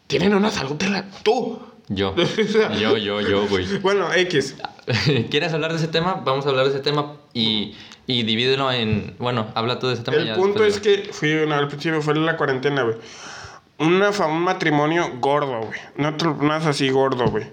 tienen 0.08 0.34
una 0.34 0.50
salud 0.50 0.76
de 0.76 0.90
la. 0.90 1.06
Tú. 1.24 1.60
Yo, 1.90 2.14
O 2.18 2.48
sea, 2.48 2.74
yo, 2.76 2.98
yo, 2.98 3.22
yo, 3.22 3.48
güey. 3.48 3.66
Bueno, 3.80 4.12
X. 4.14 4.56
¿Quieres 5.30 5.54
hablar 5.54 5.72
de 5.72 5.78
ese 5.78 5.88
tema? 5.88 6.22
Vamos 6.26 6.46
a 6.46 6.50
hablar 6.50 6.66
de 6.66 6.72
ese 6.72 6.80
tema 6.82 7.14
y, 7.34 7.76
y 8.08 8.24
divídelo 8.24 8.72
en... 8.72 9.16
Bueno, 9.20 9.48
habla 9.56 9.80
tú 9.80 9.88
de 9.88 9.94
ese 9.94 10.04
tema. 10.04 10.18
El 10.18 10.26
ya 10.28 10.36
punto 10.36 10.64
es 10.66 10.80
que 10.80 11.10
fui 11.12 11.34
una- 11.34 11.58
al 11.58 11.68
principio, 11.68 12.02
fue 12.02 12.14
en 12.14 12.26
la 12.26 12.38
cuarentena, 12.38 12.84
güey. 12.84 12.96
Una 13.80 14.12
un 14.28 14.42
matrimonio 14.44 15.10
gordo, 15.22 15.62
güey. 15.62 15.80
No 15.98 16.12
no 16.12 16.56
es 16.56 16.66
así 16.66 16.90
gordo, 16.90 17.28
güey. 17.30 17.46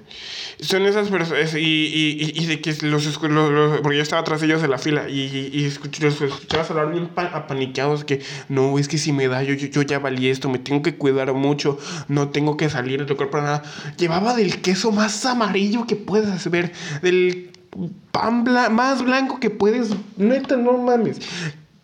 Son 0.59 0.85
esas 0.87 1.09
personas. 1.09 1.55
Y, 1.55 1.59
y, 1.59 2.33
y, 2.35 2.47
de 2.47 2.61
que 2.61 2.73
los, 2.83 3.05
los- 3.05 3.23
los- 3.23 3.81
Porque 3.81 3.97
yo 3.97 4.03
estaba 4.03 4.23
de 4.41 4.47
ellos 4.47 4.63
en 4.65 4.71
la 4.71 4.79
fila. 4.79 5.09
Y, 5.09 5.21
y, 5.53 5.67
escuch- 5.71 6.01
los 6.01 6.21
escuchabas 6.21 6.71
hablar 6.71 6.91
bien 6.91 7.07
pa- 7.09 7.27
apaniqueados. 7.33 8.05
Que 8.05 8.23
no, 8.49 8.77
es 8.79 8.89
que 8.89 8.99
si 8.99 9.13
me 9.13 9.29
da, 9.29 9.45
yo, 9.45 9.55
yo, 9.55 9.69
yo 9.69 9.83
ya 9.83 10.01
valí 10.01 10.29
esto. 10.29 10.49
Me 10.49 10.59
tengo 10.59 10.83
que 10.83 10.97
cuidar 10.97 11.33
mucho. 11.33 11.79
No 12.09 12.31
tengo 12.31 12.57
que 12.57 12.71
salir 12.71 12.99
de 13.01 13.07
tocar 13.07 13.31
para 13.31 13.45
nada. 13.45 13.63
Llevaba 13.97 14.35
del 14.35 14.61
queso 14.63 14.91
más 14.91 15.25
amarillo 15.27 15.87
que 15.87 15.95
puedas 15.95 16.51
ver. 16.51 16.73
Del 17.03 17.53
pan 18.11 18.45
bla- 18.45 18.69
más 18.71 19.05
blanco 19.05 19.39
que 19.39 19.51
puedes. 19.51 19.91
Neta, 20.17 20.57
no 20.57 20.73
mames. 20.79 21.19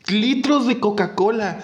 Litros 0.09 0.66
de 0.66 0.80
Coca-Cola. 0.80 1.61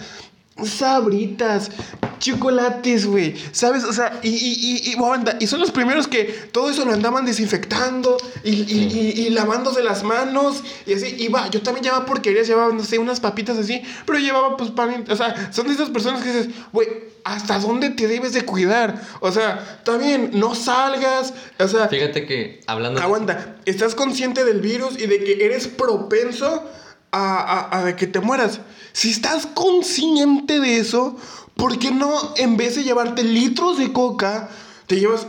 Sabritas, 0.64 1.70
chocolates, 2.18 3.06
güey. 3.06 3.34
¿Sabes? 3.52 3.84
O 3.84 3.92
sea, 3.92 4.18
y, 4.22 4.28
y, 4.30 4.32
y, 4.34 4.92
y, 4.92 4.96
y 5.40 5.46
son 5.46 5.61
los 5.61 5.70
primeros 5.70 6.09
que 6.09 6.24
todo 6.52 6.70
eso 6.70 6.84
lo 6.84 6.92
andaban 6.92 7.24
desinfectando 7.24 8.16
y, 8.44 8.50
y, 8.50 9.14
y, 9.16 9.26
y 9.26 9.30
lavándose 9.30 9.82
las 9.82 10.02
manos 10.02 10.62
y 10.86 10.94
así. 10.94 11.14
Y 11.18 11.28
va, 11.28 11.48
yo 11.50 11.62
también 11.62 11.84
llevaba 11.84 12.04
porquerías, 12.06 12.46
llevaba, 12.46 12.72
no 12.72 12.84
sé, 12.84 12.98
unas 12.98 13.20
papitas 13.20 13.56
así, 13.59 13.82
pero 14.06 14.18
llevaba 14.18 14.56
pues 14.56 14.70
pan. 14.70 15.04
O 15.09 15.16
sea, 15.16 15.52
son 15.52 15.68
de 15.68 15.74
esas 15.74 15.90
personas 15.90 16.22
que 16.22 16.32
dices, 16.32 16.48
güey, 16.72 16.88
¿hasta 17.24 17.59
dónde 17.59 17.90
te 17.90 18.09
debes 18.09 18.32
de 18.32 18.42
cuidar? 18.42 19.00
O 19.20 19.30
sea, 19.32 19.80
bien, 19.98 20.30
no 20.34 20.54
salgas. 20.54 21.32
O 21.59 21.68
sea, 21.68 21.88
Fíjate 21.88 22.26
que 22.26 22.61
hablando... 22.66 23.00
de- 23.00 23.04
Aguanta, 23.06 23.56
estás 23.64 23.94
consciente 23.94 24.44
del 24.44 24.61
virus 24.61 24.98
y 24.98 25.06
de 25.06 25.22
que 25.22 25.44
eres 25.44 25.68
propenso 25.68 26.64
a, 27.12 27.68
a- 27.70 27.86
a 27.88 27.96
que 27.96 28.06
te 28.06 28.20
mueras. 28.20 28.61
Si 28.92 29.11
estás 29.11 29.46
consciente 29.46 30.61
de 30.61 30.78
eso, 30.78 31.16
¿por 31.56 31.78
qué 31.78 31.90
no 31.90 32.34
en 32.36 32.56
vez 32.56 32.76
de 32.76 32.84
llevarte 32.84 33.22
litros 33.24 33.78
de 33.78 33.92
coca, 33.92 34.48
te 34.86 34.98
llevas 34.98 35.26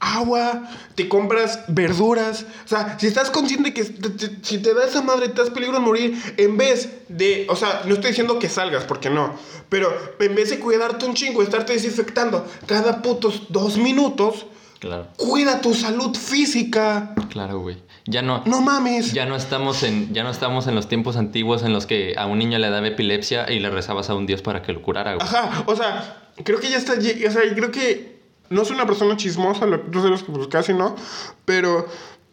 agua, 0.00 0.70
te 0.94 1.08
compras 1.08 1.60
verduras? 1.68 2.46
O 2.64 2.68
sea, 2.68 2.96
si 3.00 3.06
estás 3.08 3.30
consciente 3.30 3.74
que 3.74 3.84
si 3.84 4.58
te 4.58 4.74
da 4.74 4.84
esa 4.86 5.02
madre, 5.02 5.28
te 5.28 5.40
das 5.42 5.50
peligro 5.50 5.74
de 5.74 5.80
morir, 5.80 6.34
en 6.36 6.56
vez 6.56 6.88
de, 7.08 7.46
o 7.50 7.56
sea, 7.56 7.82
no 7.86 7.94
estoy 7.94 8.10
diciendo 8.10 8.38
que 8.38 8.48
salgas, 8.48 8.84
porque 8.84 9.10
no, 9.10 9.34
pero 9.68 9.92
en 10.20 10.34
vez 10.34 10.50
de 10.50 10.60
cuidarte 10.60 11.04
un 11.06 11.14
chingo, 11.14 11.42
estarte 11.42 11.72
desinfectando 11.72 12.46
cada 12.66 13.02
putos 13.02 13.42
dos 13.48 13.76
minutos, 13.76 14.46
Claro, 14.80 15.08
Cuida 15.16 15.60
tu 15.60 15.74
salud 15.74 16.16
física. 16.16 17.14
claro, 17.30 17.58
güey. 17.60 17.76
Ya 18.06 18.22
no... 18.22 18.42
No 18.46 18.60
mames. 18.60 19.12
Ya 19.12 19.26
no, 19.26 19.34
estamos 19.36 19.82
en, 19.82 20.14
ya 20.14 20.22
no 20.22 20.30
estamos 20.30 20.66
en 20.66 20.74
los 20.74 20.88
tiempos 20.88 21.16
antiguos 21.16 21.62
en 21.62 21.72
los 21.72 21.84
que 21.86 22.14
a 22.16 22.26
un 22.26 22.38
niño 22.38 22.58
le 22.58 22.70
daba 22.70 22.86
epilepsia 22.86 23.50
y 23.50 23.58
le 23.58 23.70
rezabas 23.70 24.08
a 24.08 24.14
un 24.14 24.26
dios 24.26 24.40
para 24.40 24.62
que 24.62 24.72
lo 24.72 24.80
curara, 24.80 25.14
güey. 25.14 25.26
Ajá, 25.26 25.64
o 25.66 25.74
sea, 25.76 26.30
creo 26.44 26.60
que 26.60 26.70
ya 26.70 26.78
está. 26.78 26.94
O 26.94 27.00
sea, 27.30 27.42
creo 27.54 27.70
que 27.70 28.18
no 28.50 28.64
soy 28.64 28.76
una 28.76 28.86
persona 28.86 29.16
chismosa, 29.16 29.66
lo- 29.66 29.80
tú 29.80 30.00
sabes 30.00 30.22
que 30.22 30.32
pues 30.32 30.46
casi 30.48 30.72
no, 30.72 30.96
pero 31.44 31.86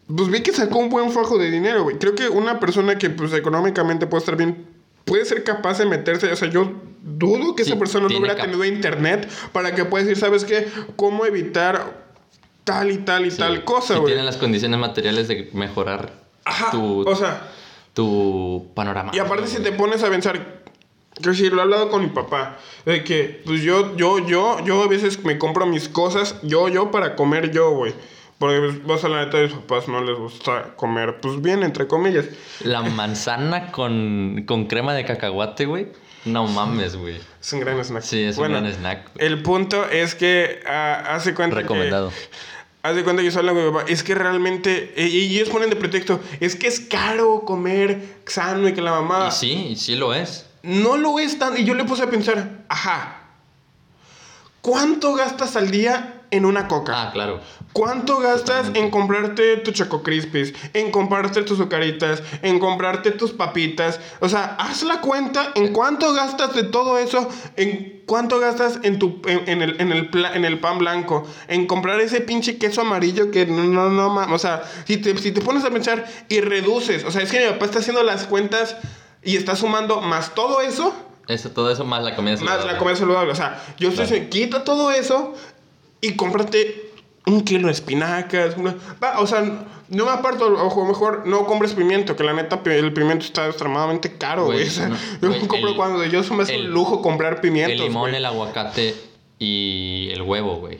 pues 0.06 0.30
vi 0.30 0.40
que 0.40 0.52
sacó 0.52 0.78
un 0.78 0.88
buen 0.88 1.10
fajo 1.10 1.36
de 1.36 1.50
dinero, 1.50 1.82
güey. 1.82 1.98
Creo 1.98 2.14
que 2.14 2.28
una 2.28 2.58
persona 2.60 2.96
que 2.96 3.10
pues 3.10 3.32
económicamente 3.34 4.06
puede 4.06 4.20
estar 4.20 4.36
bien, 4.36 4.66
puede 5.04 5.24
ser 5.26 5.44
capaz 5.44 5.78
de 5.78 5.84
meterse, 5.86 6.32
o 6.32 6.36
sea, 6.36 6.48
yo 6.48 6.72
dudo 7.02 7.54
que 7.54 7.64
Sí, 7.64 7.70
esa 7.70 7.78
persona 7.78 8.08
no 8.08 8.16
hubiera 8.18 8.36
tenido 8.36 8.64
internet 8.64 9.28
para 9.52 9.74
que 9.74 9.84
pueda 9.84 10.04
decir, 10.04 10.18
¿sabes 10.18 10.44
qué? 10.44 10.68
¿Cómo 10.96 11.26
evitar 11.26 12.05
tal 12.66 12.90
y 12.90 12.98
tal 12.98 13.24
y 13.24 13.30
Sí. 13.30 13.38
tal 13.38 13.64
cosa, 13.64 13.94
Y 13.94 13.96
güey? 13.96 14.06
tienen 14.08 14.26
las 14.26 14.36
condiciones 14.36 14.78
materiales 14.78 15.28
de 15.28 15.48
mejorar 15.54 16.12
Ajá, 16.44 16.70
tu, 16.70 17.08
o 17.08 17.16
sea... 17.16 17.48
tu 17.94 18.70
panorama. 18.74 19.12
Y 19.14 19.18
aparte 19.20 19.46
si 19.46 19.62
te 19.62 19.72
pones 19.72 20.02
a 20.02 20.10
pensar, 20.10 20.64
que 21.22 21.32
si 21.32 21.48
lo 21.48 21.58
he 21.58 21.62
hablado 21.62 21.88
con 21.88 22.02
mi 22.02 22.08
papá, 22.10 22.58
de 22.84 23.02
que 23.04 23.40
pues 23.46 23.62
yo, 23.62 23.96
yo, 23.96 24.18
yo, 24.26 24.62
yo 24.64 24.82
a 24.82 24.88
veces 24.88 25.24
me 25.24 25.38
compro 25.38 25.64
mis 25.66 25.88
cosas, 25.88 26.36
yo, 26.42 26.68
yo 26.68 26.90
para 26.90 27.16
comer 27.16 27.50
yo, 27.52 27.70
güey. 27.70 27.94
Porque 28.38 28.58
pues, 28.58 28.84
vas 28.86 29.02
a 29.04 29.08
la 29.08 29.24
neta 29.24 29.38
de 29.38 29.44
mis 29.44 29.54
papás 29.54 29.88
no 29.88 30.04
les 30.04 30.14
gusta 30.18 30.74
comer, 30.76 31.20
pues 31.22 31.40
bien, 31.40 31.62
entre 31.62 31.86
comillas. 31.86 32.26
La 32.60 32.82
manzana 32.82 33.72
con, 33.72 34.44
con 34.46 34.66
crema 34.66 34.92
de 34.92 35.06
cacahuate, 35.06 35.64
güey. 35.64 35.86
No 36.26 36.46
mames, 36.46 36.96
güey. 36.96 37.18
Es 37.40 37.52
un 37.54 37.60
gran 37.60 37.82
snack. 37.82 38.02
Sí, 38.02 38.24
es 38.24 38.36
un 38.36 38.48
gran 38.50 38.66
snack. 38.66 39.08
El 39.16 39.42
punto 39.42 39.88
es 39.88 40.14
que 40.14 40.60
ah, 40.66 41.04
hace 41.14 41.32
cuenta 41.34 41.56
que- 41.56 41.62
Recomendado. 41.62 42.12
Haz 42.86 42.94
de 42.94 43.02
cuenta 43.02 43.20
que 43.20 43.30
yo 43.30 43.36
hablo 43.36 43.52
con 43.52 43.66
mi 43.66 43.72
papá, 43.72 43.84
es 43.88 44.04
que 44.04 44.14
realmente, 44.14 44.94
y 44.96 45.02
y 45.06 45.36
ellos 45.38 45.48
ponen 45.48 45.70
de 45.70 45.74
pretexto, 45.74 46.20
es 46.38 46.54
que 46.54 46.68
es 46.68 46.78
caro 46.78 47.42
comer 47.44 48.18
sano 48.26 48.68
y 48.68 48.74
que 48.74 48.80
la 48.80 48.92
mamá... 48.92 49.26
Y 49.28 49.32
sí, 49.32 49.66
y 49.70 49.76
sí 49.76 49.96
lo 49.96 50.14
es. 50.14 50.46
No 50.62 50.96
lo 50.96 51.18
es 51.18 51.36
tan. 51.36 51.58
Y 51.58 51.64
yo 51.64 51.74
le 51.74 51.84
puse 51.84 52.04
a 52.04 52.10
pensar, 52.10 52.64
ajá. 52.68 53.22
¿Cuánto 54.60 55.14
gastas 55.14 55.56
al 55.56 55.72
día 55.72 56.22
en 56.30 56.44
una 56.44 56.68
coca? 56.68 57.08
Ah, 57.08 57.10
claro. 57.12 57.40
¿Cuánto 57.76 58.20
gastas 58.20 58.70
en 58.72 58.90
comprarte 58.90 59.58
tu 59.58 59.70
Choco 59.70 60.02
Crispies, 60.02 60.54
en 60.72 60.90
comprarte 60.90 61.42
tus 61.42 61.60
azucaritas, 61.60 62.22
en 62.40 62.58
comprarte 62.58 63.10
tus 63.10 63.32
papitas? 63.32 64.00
O 64.20 64.30
sea, 64.30 64.56
haz 64.58 64.82
la 64.82 65.02
cuenta 65.02 65.50
en 65.54 65.74
cuánto 65.74 66.14
gastas 66.14 66.54
de 66.54 66.62
todo 66.62 66.96
eso, 66.98 67.28
en 67.56 68.02
cuánto 68.06 68.40
gastas 68.40 68.78
en 68.82 68.98
tu 68.98 69.20
en, 69.26 69.46
en 69.46 69.60
el, 69.60 69.78
en, 69.78 69.92
el 69.92 70.08
pla- 70.08 70.34
en 70.34 70.46
el 70.46 70.58
pan 70.58 70.78
blanco, 70.78 71.24
en 71.48 71.66
comprar 71.66 72.00
ese 72.00 72.22
pinche 72.22 72.56
queso 72.56 72.80
amarillo 72.80 73.30
que 73.30 73.44
no, 73.44 73.64
no, 73.64 73.90
no, 73.90 74.34
o 74.34 74.38
sea, 74.38 74.62
si 74.86 74.96
te, 74.96 75.14
si 75.18 75.32
te 75.32 75.42
pones 75.42 75.62
a 75.66 75.70
pensar 75.70 76.06
y 76.30 76.40
reduces, 76.40 77.04
o 77.04 77.10
sea, 77.10 77.20
es 77.20 77.30
que 77.30 77.40
mi 77.44 77.52
papá 77.52 77.66
está 77.66 77.80
haciendo 77.80 78.02
las 78.02 78.24
cuentas 78.26 78.74
y 79.22 79.36
está 79.36 79.54
sumando 79.54 80.00
más 80.00 80.34
todo 80.34 80.62
eso, 80.62 80.94
Eso, 81.28 81.50
todo 81.50 81.70
eso 81.70 81.84
más 81.84 82.02
la 82.02 82.16
comida 82.16 82.32
más 82.36 82.40
saludable. 82.40 82.72
la 82.72 82.78
comida 82.78 82.96
saludable. 82.96 83.32
O 83.32 83.36
sea, 83.36 83.62
yo 83.78 83.88
estoy 83.90 84.06
Claro. 84.06 84.24
diciendo, 84.24 84.30
quita 84.30 84.64
todo 84.64 84.90
eso 84.92 85.34
y 86.00 86.14
cómprate 86.16 86.85
un 87.26 87.42
kilo 87.42 87.66
de 87.66 87.72
espinacas. 87.72 88.56
una- 88.56 88.74
va, 89.02 89.20
o 89.20 89.26
sea, 89.26 89.42
no 89.88 90.04
me 90.04 90.10
aparto, 90.10 90.46
ojo, 90.46 90.84
mejor 90.86 91.26
no 91.26 91.44
compres 91.46 91.74
pimiento, 91.74 92.16
que 92.16 92.24
la 92.24 92.32
neta 92.32 92.60
el 92.64 92.92
pimiento 92.92 93.24
está 93.24 93.46
extremadamente 93.46 94.16
caro, 94.16 94.46
güey. 94.46 94.58
Güey, 94.58 94.68
O 94.68 94.70
sea, 94.72 94.88
no, 94.88 94.96
yo 95.22 95.46
compro 95.48 95.70
el- 95.70 95.76
cuando 95.76 96.04
yo 96.04 96.22
me 96.34 96.42
hace 96.44 96.56
un 96.58 96.70
lujo 96.70 97.02
comprar 97.02 97.40
pimientos. 97.40 97.72
El 97.80 97.84
limón, 97.84 98.14
el 98.14 98.24
aguacate 98.24 98.94
y 99.38 100.08
el 100.12 100.22
huevo, 100.22 100.56
güey. 100.56 100.78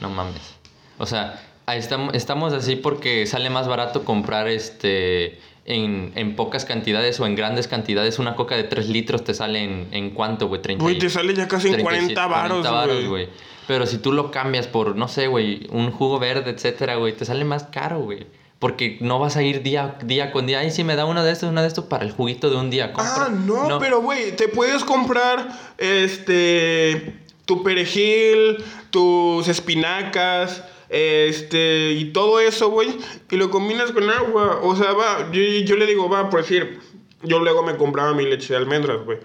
No 0.00 0.10
mames. 0.10 0.54
O 0.98 1.06
sea, 1.06 1.40
estamos, 1.68 2.14
estamos 2.14 2.52
así 2.52 2.76
porque 2.76 3.26
sale 3.26 3.50
más 3.50 3.68
barato 3.68 4.04
comprar 4.04 4.48
este 4.48 5.38
en, 5.66 6.12
en 6.14 6.36
pocas 6.36 6.64
cantidades 6.64 7.18
o 7.20 7.26
en 7.26 7.34
grandes 7.36 7.68
cantidades. 7.68 8.18
Una 8.18 8.36
coca 8.36 8.56
de 8.56 8.64
3 8.64 8.88
litros 8.88 9.24
te 9.24 9.32
sale 9.34 9.62
en, 9.64 9.88
en 9.92 10.10
cuánto, 10.10 10.48
güey, 10.48 10.60
30 10.60 10.82
Güey, 10.82 10.98
te 10.98 11.08
sale 11.08 11.34
ya 11.34 11.48
casi 11.48 11.68
en 11.68 11.74
37, 11.74 12.14
40 12.14 12.26
varos, 12.26 12.66
40 12.66 12.70
güey. 13.08 13.28
Pero 13.66 13.86
si 13.86 13.98
tú 13.98 14.12
lo 14.12 14.30
cambias 14.30 14.66
por, 14.66 14.96
no 14.96 15.08
sé, 15.08 15.26
güey, 15.26 15.66
un 15.70 15.90
jugo 15.90 16.18
verde, 16.18 16.50
etcétera, 16.50 16.96
güey, 16.96 17.16
te 17.16 17.24
sale 17.24 17.44
más 17.44 17.64
caro, 17.64 18.00
güey. 18.00 18.26
Porque 18.58 18.98
no 19.00 19.18
vas 19.18 19.36
a 19.36 19.42
ir 19.42 19.62
día, 19.62 19.96
día 20.04 20.32
con 20.32 20.46
día. 20.46 20.60
Ay, 20.60 20.70
si 20.70 20.84
me 20.84 20.96
da 20.96 21.04
uno 21.04 21.22
de 21.22 21.32
estos, 21.32 21.50
uno 21.50 21.60
de 21.60 21.68
estos 21.68 21.84
para 21.86 22.04
el 22.04 22.12
juguito 22.12 22.50
de 22.50 22.56
un 22.56 22.70
día. 22.70 22.92
compra". 22.92 23.26
Ah, 23.26 23.28
no, 23.28 23.78
pero 23.78 24.00
güey, 24.00 24.36
te 24.36 24.48
puedes 24.48 24.84
comprar 24.84 25.48
este 25.78 27.14
tu 27.44 27.62
perejil, 27.62 28.64
tus 28.90 29.48
espinacas, 29.48 30.64
este 30.88 31.92
y 31.92 32.12
todo 32.12 32.40
eso, 32.40 32.70
güey, 32.70 32.96
y 33.30 33.36
lo 33.36 33.50
combinas 33.50 33.92
con 33.92 34.08
agua, 34.08 34.60
o 34.62 34.76
sea, 34.76 34.92
va, 34.92 35.30
yo, 35.32 35.42
yo 35.42 35.76
le 35.76 35.86
digo, 35.86 36.08
va, 36.08 36.30
por 36.30 36.40
decir, 36.40 36.80
yo 37.22 37.40
luego 37.40 37.62
me 37.62 37.76
compraba 37.76 38.14
mi 38.14 38.24
leche 38.24 38.52
de 38.52 38.58
almendras, 38.58 39.04
güey. 39.04 39.18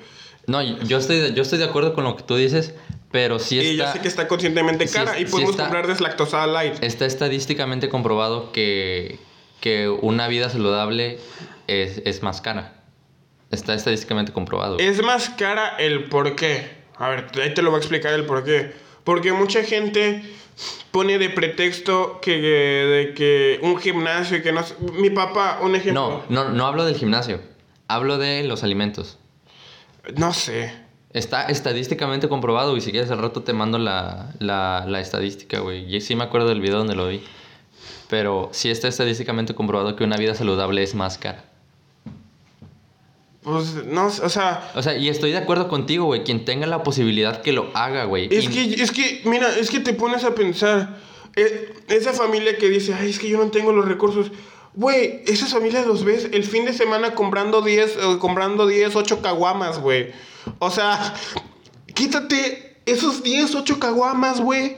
No, 0.47 0.61
yo 0.63 0.97
estoy, 0.97 1.33
yo 1.33 1.43
estoy 1.43 1.59
de 1.59 1.65
acuerdo 1.65 1.93
con 1.93 2.03
lo 2.03 2.15
que 2.15 2.23
tú 2.23 2.35
dices, 2.35 2.73
pero 3.11 3.39
sí 3.39 3.59
Y 3.59 3.75
yo 3.75 3.83
está, 3.83 3.93
sé 3.93 4.01
que 4.01 4.07
está 4.07 4.27
conscientemente 4.27 4.87
sí 4.87 4.93
cara 4.93 5.19
y 5.19 5.25
sí 5.25 5.31
podemos 5.31 5.51
está- 5.51 5.63
comprar 5.63 5.87
deslactosada 5.87 6.47
light. 6.47 6.83
está 6.83 7.05
estadísticamente 7.05 7.89
comprobado 7.89 8.51
que, 8.51 9.19
que 9.61 9.89
una 9.89 10.27
vida 10.27 10.49
saludable 10.49 11.19
es, 11.67 12.01
es 12.05 12.21
más 12.23 12.41
cara. 12.41 12.75
Está 13.51 13.73
estadísticamente 13.73 14.31
comprobado. 14.31 14.77
Es 14.77 15.01
más 15.03 15.29
cara 15.31 15.75
el 15.79 16.05
por 16.05 16.35
qué. 16.35 16.69
A 16.97 17.09
ver, 17.09 17.25
ahí 17.41 17.53
te 17.53 17.61
lo 17.63 17.71
voy 17.71 17.77
a 17.77 17.79
explicar 17.79 18.13
el 18.13 18.25
por 18.25 18.43
qué. 18.43 18.73
Porque 19.03 19.33
mucha 19.33 19.63
gente 19.63 20.21
pone 20.91 21.17
de 21.17 21.29
pretexto 21.29 22.19
que 22.21 22.31
de 22.41 23.13
que 23.15 23.59
un 23.63 23.77
gimnasio 23.79 24.37
y 24.37 24.41
que 24.43 24.51
no 24.51 24.61
sé- 24.63 24.75
mi 24.93 25.09
papá 25.09 25.59
un 25.63 25.75
ejemplo 25.75 26.23
no, 26.29 26.43
no, 26.45 26.49
no 26.51 26.67
hablo 26.67 26.85
del 26.85 26.95
gimnasio. 26.95 27.41
Hablo 27.87 28.17
de 28.19 28.43
los 28.43 28.61
alimentos. 28.63 29.17
no 30.15 30.31
sé 30.33 30.73
Está 31.11 31.45
estadísticamente 31.47 32.29
comprobado 32.29 32.77
y 32.77 32.81
si 32.81 32.91
quieres 32.91 33.09
al 33.09 33.17
rato 33.19 33.41
te 33.41 33.51
mando 33.53 33.79
la, 33.79 34.31
la, 34.39 34.85
la 34.87 34.99
estadística, 34.99 35.59
güey. 35.59 35.93
Y 35.95 36.01
sí 36.01 36.15
me 36.15 36.23
acuerdo 36.23 36.47
del 36.49 36.61
video 36.61 36.77
donde 36.77 36.95
lo 36.95 37.07
vi. 37.07 37.23
Pero 38.09 38.49
sí 38.51 38.69
está 38.69 38.87
estadísticamente 38.87 39.55
comprobado 39.55 39.95
que 39.95 40.03
una 40.03 40.17
vida 40.17 40.35
saludable 40.35 40.83
es 40.83 40.93
más 40.95 41.17
cara. 41.17 41.43
pues 43.43 43.85
no 43.85 44.07
o 44.07 44.29
sea 44.29 44.71
O 44.75 44.81
sea, 44.83 44.97
y 44.97 45.09
estoy 45.09 45.31
de 45.31 45.37
acuerdo 45.37 45.67
contigo, 45.67 46.05
güey. 46.05 46.23
Quien 46.23 46.45
tenga 46.45 46.67
la 46.67 46.83
posibilidad 46.83 47.41
que 47.41 47.53
lo 47.53 47.71
haga, 47.73 48.03
güey. 48.05 48.27
es 48.31 48.45
Y- 48.45 48.47
que 48.75 48.83
es 48.83 48.91
que 48.91 49.21
mira 49.25 49.49
es 49.57 49.69
que 49.71 49.79
te 49.79 49.93
pones 49.93 50.23
a 50.23 50.35
pensar 50.35 50.97
eh, 51.35 51.73
esa 51.87 52.13
familia 52.13 52.57
que 52.57 52.69
dice 52.69 52.93
ay 52.93 53.09
es 53.09 53.19
que 53.19 53.29
yo 53.29 53.37
no 53.37 53.49
tengo 53.49 53.71
los 53.71 53.85
recursos 53.87 54.31
Güey, 54.79 55.23
esas 55.27 55.51
familias 55.51 55.85
los 55.85 56.05
ves 56.05 56.29
el 56.31 56.45
fin 56.45 56.63
de 56.63 56.71
semana 56.71 57.13
comprando 57.13 57.61
10, 57.61 57.97
eh, 57.97 57.99
comprando 58.17 58.65
10, 58.65 58.95
8 58.95 59.21
caguamas, 59.21 59.77
güey. 59.81 60.13
O 60.59 60.71
sea, 60.71 61.13
quítate 61.93 62.77
esos 62.85 63.21
10, 63.21 63.55
8 63.55 63.77
caguamas, 63.77 64.39
güey. 64.39 64.77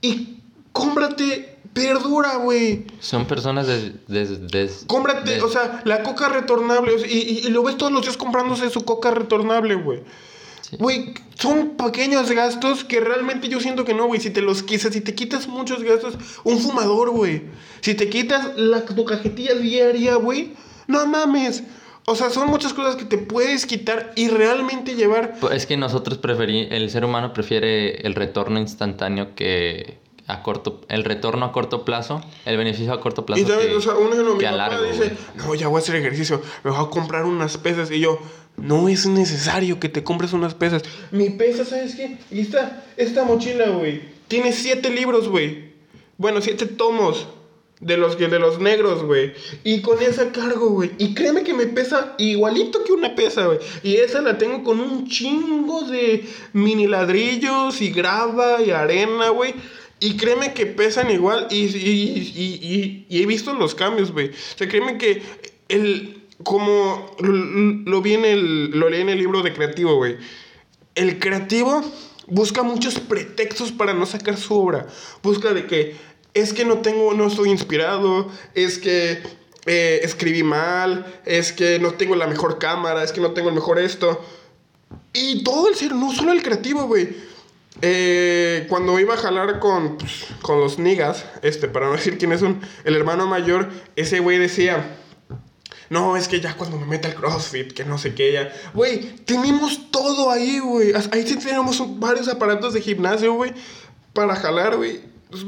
Y 0.00 0.38
cómprate 0.72 1.56
verdura, 1.74 2.36
güey. 2.36 2.86
Son 3.00 3.26
personas 3.26 3.66
de... 3.66 3.94
de- 4.06 4.26
de- 4.46 4.70
Cómprate, 4.86 5.28
de- 5.28 5.42
o 5.42 5.48
sea, 5.48 5.82
la 5.84 6.04
coca 6.04 6.28
retornable. 6.28 6.94
o 6.94 6.98
sea, 7.00 7.08
y, 7.08 7.18
y- 7.18 7.46
y 7.46 7.50
lo 7.50 7.64
ves 7.64 7.76
todos 7.76 7.90
los 7.90 8.02
días 8.02 8.16
comprándose 8.16 8.70
su 8.70 8.84
coca 8.84 9.10
retornable, 9.10 9.74
güey. 9.74 10.02
Sí. 10.68 10.76
Güey, 10.78 11.14
son 11.38 11.76
pequeños 11.76 12.30
gastos 12.30 12.84
que 12.84 13.00
realmente 13.00 13.48
yo 13.48 13.60
siento 13.60 13.84
que 13.84 13.94
no, 13.94 14.06
güey. 14.06 14.20
Si 14.20 14.30
te 14.30 14.42
los 14.42 14.62
quitas, 14.62 14.92
si 14.92 15.00
te 15.00 15.14
quitas 15.14 15.48
muchos 15.48 15.82
gastos, 15.82 16.14
un 16.44 16.58
fumador, 16.58 17.10
güey. 17.10 17.42
Si 17.80 17.94
te 17.94 18.08
quitas 18.08 18.56
la, 18.56 18.84
tu 18.84 19.04
cajetilla 19.04 19.54
diaria, 19.54 20.16
güey, 20.16 20.54
no 20.86 21.06
mames. 21.06 21.62
O 22.10 22.14
sea, 22.14 22.30
son 22.30 22.48
muchas 22.48 22.72
cosas 22.72 22.96
que 22.96 23.04
te 23.04 23.18
puedes 23.18 23.66
quitar 23.66 24.12
y 24.16 24.28
realmente 24.28 24.94
llevar. 24.94 25.36
Pues 25.40 25.54
Es 25.54 25.66
que 25.66 25.76
nosotros 25.76 26.16
preferí... 26.16 26.66
El 26.70 26.88
ser 26.90 27.04
humano 27.04 27.34
prefiere 27.34 28.06
el 28.06 28.14
retorno 28.14 28.58
instantáneo 28.58 29.34
que... 29.34 29.98
A 30.26 30.42
corto, 30.42 30.82
el 30.88 31.04
retorno 31.04 31.46
a 31.46 31.52
corto 31.52 31.86
plazo, 31.86 32.20
el 32.44 32.58
beneficio 32.58 32.92
a 32.92 33.00
corto 33.00 33.24
plazo 33.24 33.40
Y 33.40 33.46
también, 33.46 33.70
que, 33.70 33.76
o 33.76 33.80
sea, 33.80 33.94
un 33.94 34.12
ejemplo, 34.12 34.34
mi 34.34 34.40
que 34.40 34.46
a 34.46 34.50
papá 34.50 34.68
largo, 34.68 34.82
dice, 34.84 34.98
güey. 34.98 35.46
no, 35.46 35.54
ya 35.54 35.68
voy 35.68 35.76
a 35.76 35.82
hacer 35.82 35.96
ejercicio, 35.96 36.42
me 36.64 36.70
voy 36.70 36.84
a 36.84 36.90
comprar 36.90 37.24
unas 37.24 37.56
pesas. 37.56 37.90
Y 37.90 38.00
yo, 38.00 38.18
no 38.60 38.88
es 38.88 39.06
necesario 39.06 39.78
que 39.80 39.88
te 39.88 40.04
compres 40.04 40.32
unas 40.32 40.54
pesas. 40.54 40.82
Mi 41.10 41.30
pesa, 41.30 41.64
¿sabes 41.64 41.94
qué? 41.94 42.18
Y 42.30 42.40
esta, 42.40 42.84
esta 42.96 43.24
mochila, 43.24 43.68
güey, 43.70 44.00
tiene 44.28 44.52
siete 44.52 44.90
libros, 44.90 45.28
güey. 45.28 45.68
Bueno, 46.16 46.40
siete 46.40 46.66
tomos 46.66 47.28
de 47.80 47.96
los, 47.96 48.18
de 48.18 48.38
los 48.40 48.58
negros, 48.60 49.04
güey. 49.04 49.32
Y 49.62 49.80
con 49.82 50.02
esa 50.02 50.32
cargo, 50.32 50.70
güey. 50.70 50.90
Y 50.98 51.14
créeme 51.14 51.44
que 51.44 51.54
me 51.54 51.66
pesa 51.66 52.14
igualito 52.18 52.82
que 52.84 52.92
una 52.92 53.14
pesa, 53.14 53.46
güey. 53.46 53.58
Y 53.84 53.94
esa 53.96 54.20
la 54.20 54.36
tengo 54.36 54.64
con 54.64 54.80
un 54.80 55.08
chingo 55.08 55.82
de 55.82 56.24
mini 56.52 56.88
ladrillos 56.88 57.80
y 57.80 57.90
grava 57.90 58.60
y 58.62 58.70
arena, 58.70 59.28
güey. 59.28 59.54
Y 60.00 60.16
créeme 60.16 60.52
que 60.54 60.66
pesan 60.66 61.10
igual 61.10 61.46
y- 61.50 61.64
y- 61.66 62.32
y- 62.36 63.06
y 63.08 63.22
he 63.22 63.26
visto 63.26 63.52
los 63.54 63.74
cambios, 63.74 64.12
güey. 64.12 64.28
O 64.28 64.32
sea, 64.56 64.68
créeme 64.68 64.98
que 64.98 65.22
el, 65.68 66.17
como 66.42 67.16
lo 67.18 68.02
vi 68.02 68.14
en 68.14 68.24
el, 68.24 68.70
lo 68.70 68.88
leí 68.88 69.00
en 69.00 69.08
el 69.08 69.18
libro 69.18 69.42
de 69.42 69.52
creativo, 69.52 69.96
güey. 69.96 70.16
El 70.94 71.18
creativo 71.18 71.82
busca 72.26 72.62
muchos 72.62 72.98
pretextos 73.00 73.72
para 73.72 73.94
no 73.94 74.06
sacar 74.06 74.36
su 74.36 74.54
obra. 74.54 74.86
Busca 75.22 75.52
de 75.52 75.66
que 75.66 75.96
es 76.34 76.52
que 76.52 76.64
no 76.64 76.78
tengo, 76.78 77.14
no 77.14 77.26
estoy 77.26 77.50
inspirado, 77.50 78.30
es 78.54 78.78
que 78.78 79.22
eh, 79.66 80.00
escribí 80.02 80.42
mal, 80.42 81.20
es 81.24 81.52
que 81.52 81.78
no 81.78 81.92
tengo 81.94 82.14
la 82.14 82.26
mejor 82.26 82.58
cámara, 82.58 83.02
es 83.02 83.12
que 83.12 83.20
no 83.20 83.32
tengo 83.32 83.48
el 83.48 83.54
mejor 83.54 83.78
esto. 83.78 84.24
Y 85.12 85.42
todo 85.42 85.68
el 85.68 85.74
ser, 85.74 85.94
no 85.94 86.12
solo 86.12 86.32
el 86.32 86.42
creativo, 86.42 86.84
güey. 86.84 87.08
Eh, 87.80 88.66
cuando 88.68 88.98
iba 88.98 89.14
a 89.14 89.16
jalar 89.16 89.60
con, 89.60 89.98
pues, 89.98 90.26
con 90.42 90.60
los 90.60 90.78
niggas, 90.78 91.24
este, 91.42 91.68
para 91.68 91.86
no 91.86 91.92
decir 91.92 92.18
quién 92.18 92.32
es 92.32 92.42
un, 92.42 92.60
el 92.84 92.96
hermano 92.96 93.26
mayor, 93.26 93.68
ese 93.94 94.18
güey 94.20 94.38
decía, 94.38 94.96
no, 95.90 96.16
es 96.16 96.28
que 96.28 96.40
ya 96.40 96.54
cuando 96.54 96.78
me 96.78 96.86
meta 96.86 97.08
el 97.08 97.14
CrossFit, 97.14 97.72
que 97.72 97.84
no 97.84 97.98
sé 97.98 98.14
qué, 98.14 98.32
ya. 98.32 98.52
Güey, 98.74 99.16
tenemos 99.24 99.90
todo 99.90 100.30
ahí, 100.30 100.58
güey. 100.58 100.92
Ahí 101.12 101.26
sí 101.26 101.36
tenemos 101.38 101.82
varios 101.98 102.28
aparatos 102.28 102.74
de 102.74 102.80
gimnasio, 102.80 103.32
güey, 103.34 103.52
para 104.12 104.34
jalar, 104.36 104.76
güey. 104.76 105.00
Pues, 105.30 105.44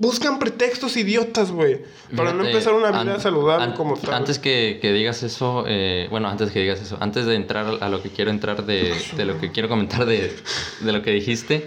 Buscan 0.00 0.38
pretextos 0.38 0.96
idiotas, 0.96 1.50
güey, 1.50 1.80
para 2.16 2.32
no 2.32 2.44
empezar 2.46 2.72
una 2.72 2.92
vida 3.02 3.14
an- 3.14 3.20
saludable 3.20 3.64
an- 3.64 3.72
como 3.72 3.96
tal. 3.96 4.14
Antes 4.14 4.38
que, 4.38 4.78
que 4.80 4.92
digas 4.92 5.24
eso, 5.24 5.64
eh, 5.66 6.06
bueno, 6.08 6.28
antes 6.28 6.52
que 6.52 6.60
digas 6.60 6.80
eso, 6.80 6.96
antes 7.00 7.26
de 7.26 7.34
entrar 7.34 7.78
a 7.80 7.88
lo 7.88 8.00
que 8.00 8.10
quiero 8.10 8.30
entrar 8.30 8.64
de, 8.64 8.94
de 9.16 9.24
lo 9.24 9.40
que 9.40 9.50
quiero 9.50 9.68
comentar 9.68 10.06
de, 10.06 10.36
de 10.82 10.92
lo 10.92 11.02
que 11.02 11.10
dijiste, 11.10 11.66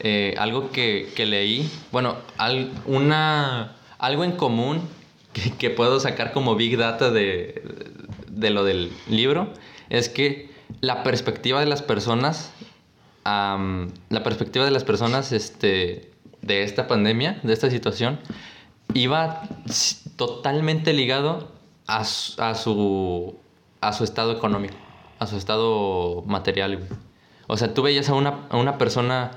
eh, 0.00 0.34
algo 0.36 0.70
que, 0.70 1.10
que 1.16 1.24
leí, 1.24 1.70
bueno, 1.90 2.16
al- 2.36 2.70
una, 2.84 3.76
algo 3.98 4.24
en 4.24 4.32
común 4.32 4.86
que, 5.32 5.52
que 5.52 5.70
puedo 5.70 6.00
sacar 6.00 6.32
como 6.32 6.56
Big 6.56 6.76
Data 6.76 7.10
de, 7.10 7.62
de 8.28 8.50
lo 8.50 8.64
del 8.64 8.92
libro, 9.08 9.52
es 9.88 10.08
que 10.08 10.50
la 10.80 11.02
perspectiva 11.02 11.60
de 11.60 11.66
las 11.66 11.82
personas, 11.82 12.52
am, 13.24 13.88
la 14.08 14.22
perspectiva 14.22 14.64
de 14.64 14.70
las 14.70 14.84
personas, 14.84 15.32
este 15.32 16.10
de 16.42 16.62
esta 16.62 16.86
pandemia, 16.88 17.38
de 17.42 17.52
esta 17.52 17.68
situación, 17.70 18.18
iba 18.94 19.42
totalmente 20.16 20.92
ligado 20.92 21.52
a, 21.86 22.04
su- 22.04 22.40
a 22.40 22.54
su, 22.54 23.36
a 23.80 23.92
su 23.92 24.04
estado 24.04 24.32
económico, 24.32 24.74
a 25.18 25.26
su 25.26 25.36
estado 25.36 26.22
material. 26.26 26.76
güey. 26.78 26.88
O 27.46 27.56
sea, 27.56 27.74
tú 27.74 27.82
veías 27.82 28.08
a 28.08 28.14
una, 28.14 28.46
a 28.48 28.56
una 28.56 28.78
persona 28.78 29.32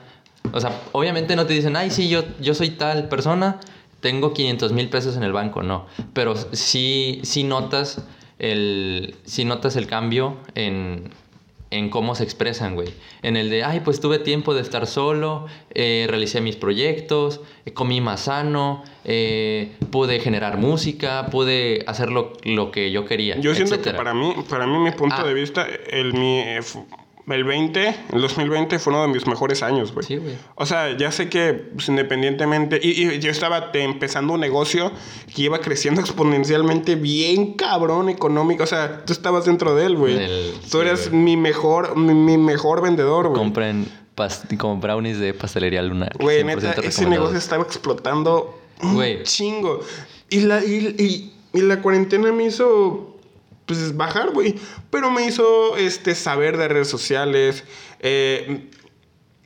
O 0.53 0.59
sea, 0.59 0.71
obviamente 0.91 1.35
no 1.35 1.45
te 1.45 1.53
dicen, 1.53 1.75
ay, 1.75 1.89
sí, 1.89 2.09
yo, 2.09 2.23
yo 2.39 2.53
soy 2.53 2.69
tal 2.71 3.07
persona, 3.09 3.59
tengo 4.03 4.33
500 4.33 4.73
mil 4.73 4.89
pesos 4.89 5.15
en 5.17 5.23
el 5.23 5.31
banco, 5.31 5.63
no. 5.63 5.87
Pero 6.13 6.35
sí, 6.51 7.21
sí 7.23 7.43
notas 7.43 8.05
el, 8.37 9.15
sí 9.23 9.45
notas 9.45 9.77
el 9.77 9.87
cambio 9.87 10.35
en, 10.55 11.09
en 11.71 11.89
cómo 11.89 12.13
se 12.13 12.25
expresan, 12.25 12.75
güey. 12.75 12.89
En 13.21 13.37
el 13.37 13.49
de, 13.49 13.63
ay, 13.63 13.79
pues 13.79 14.01
tuve 14.01 14.19
tiempo 14.19 14.53
de 14.53 14.61
estar 14.61 14.85
solo, 14.87 15.45
eh, 15.73 16.05
realicé 16.09 16.41
mis 16.41 16.57
proyectos, 16.57 17.39
eh, 17.65 17.71
comí 17.71 18.01
más 18.01 18.25
sano, 18.25 18.83
eh, 19.05 19.71
pude 19.89 20.19
generar 20.19 20.57
música, 20.57 21.27
pude 21.31 21.85
hacer 21.87 22.09
lo, 22.11 22.33
lo 22.43 22.71
que 22.71 22.91
yo 22.91 23.05
quería. 23.05 23.39
Yo 23.39 23.55
siento 23.55 23.81
que 23.81 23.91
para 23.91 24.13
mí, 24.13 24.35
para 24.49 24.67
mí, 24.67 24.77
mi 24.79 24.91
punto 24.91 25.15
Ah. 25.17 25.23
de 25.23 25.33
vista, 25.33 25.65
el, 25.89 26.13
mi, 26.13 26.43
el 27.27 27.43
20, 27.45 27.95
el 28.13 28.21
2020 28.21 28.79
fue 28.79 28.91
uno 28.93 29.03
de 29.03 29.07
mis 29.07 29.25
mejores 29.27 29.63
años, 29.63 29.93
güey. 29.93 30.05
Sí, 30.05 30.17
güey. 30.17 30.35
O 30.55 30.65
sea, 30.65 30.97
ya 30.97 31.11
sé 31.11 31.29
que 31.29 31.53
pues, 31.53 31.87
independientemente, 31.87 32.79
y, 32.83 32.89
y 33.09 33.19
yo 33.19 33.31
estaba 33.31 33.71
te- 33.71 33.83
empezando 33.83 34.33
un 34.33 34.39
negocio 34.41 34.91
que 35.33 35.43
iba 35.43 35.59
creciendo 35.59 36.01
exponencialmente 36.33 36.95
bien 36.95 37.53
cabrón 37.53 38.09
económico. 38.09 38.63
O 38.63 38.67
sea, 38.67 39.05
tú 39.05 39.13
estabas 39.13 39.45
dentro 39.45 39.73
de 39.75 39.85
él, 39.85 39.95
güey. 39.95 40.17
Tú 40.69 40.69
sí, 40.69 40.77
eras 40.79 41.09
güey. 41.09 41.21
mi 41.21 41.37
mejor, 41.37 41.95
mi, 41.95 42.13
mi 42.13 42.37
mejor 42.37 42.81
vendedor, 42.81 43.27
güey. 43.29 43.39
Compren 43.39 43.87
como 44.59 44.77
brownies 44.77 45.17
de 45.19 45.33
pastelería 45.33 45.81
lunar. 45.81 46.15
Güey, 46.19 46.43
100% 46.43 46.61
neta, 46.61 46.81
ese 46.81 47.05
negocio 47.07 47.37
estaba 47.37 47.63
explotando 47.63 48.59
un 48.81 48.93
Güey. 48.95 49.23
chingo. 49.23 49.79
Y 50.29 50.41
la, 50.41 50.63
y, 50.63 50.95
y- 50.99 51.33
y 51.57 51.61
la 51.61 51.81
cuarentena 51.81 52.31
me 52.31 52.45
hizo 52.45 53.12
pues 53.65 53.95
bajar, 53.95 54.31
güey. 54.31 54.55
Pero 54.89 55.11
me 55.11 55.25
hizo 55.25 55.77
este, 55.77 56.15
saber 56.15 56.57
de 56.57 56.67
redes 56.67 56.89
sociales. 56.89 57.63
eh, 57.99 58.69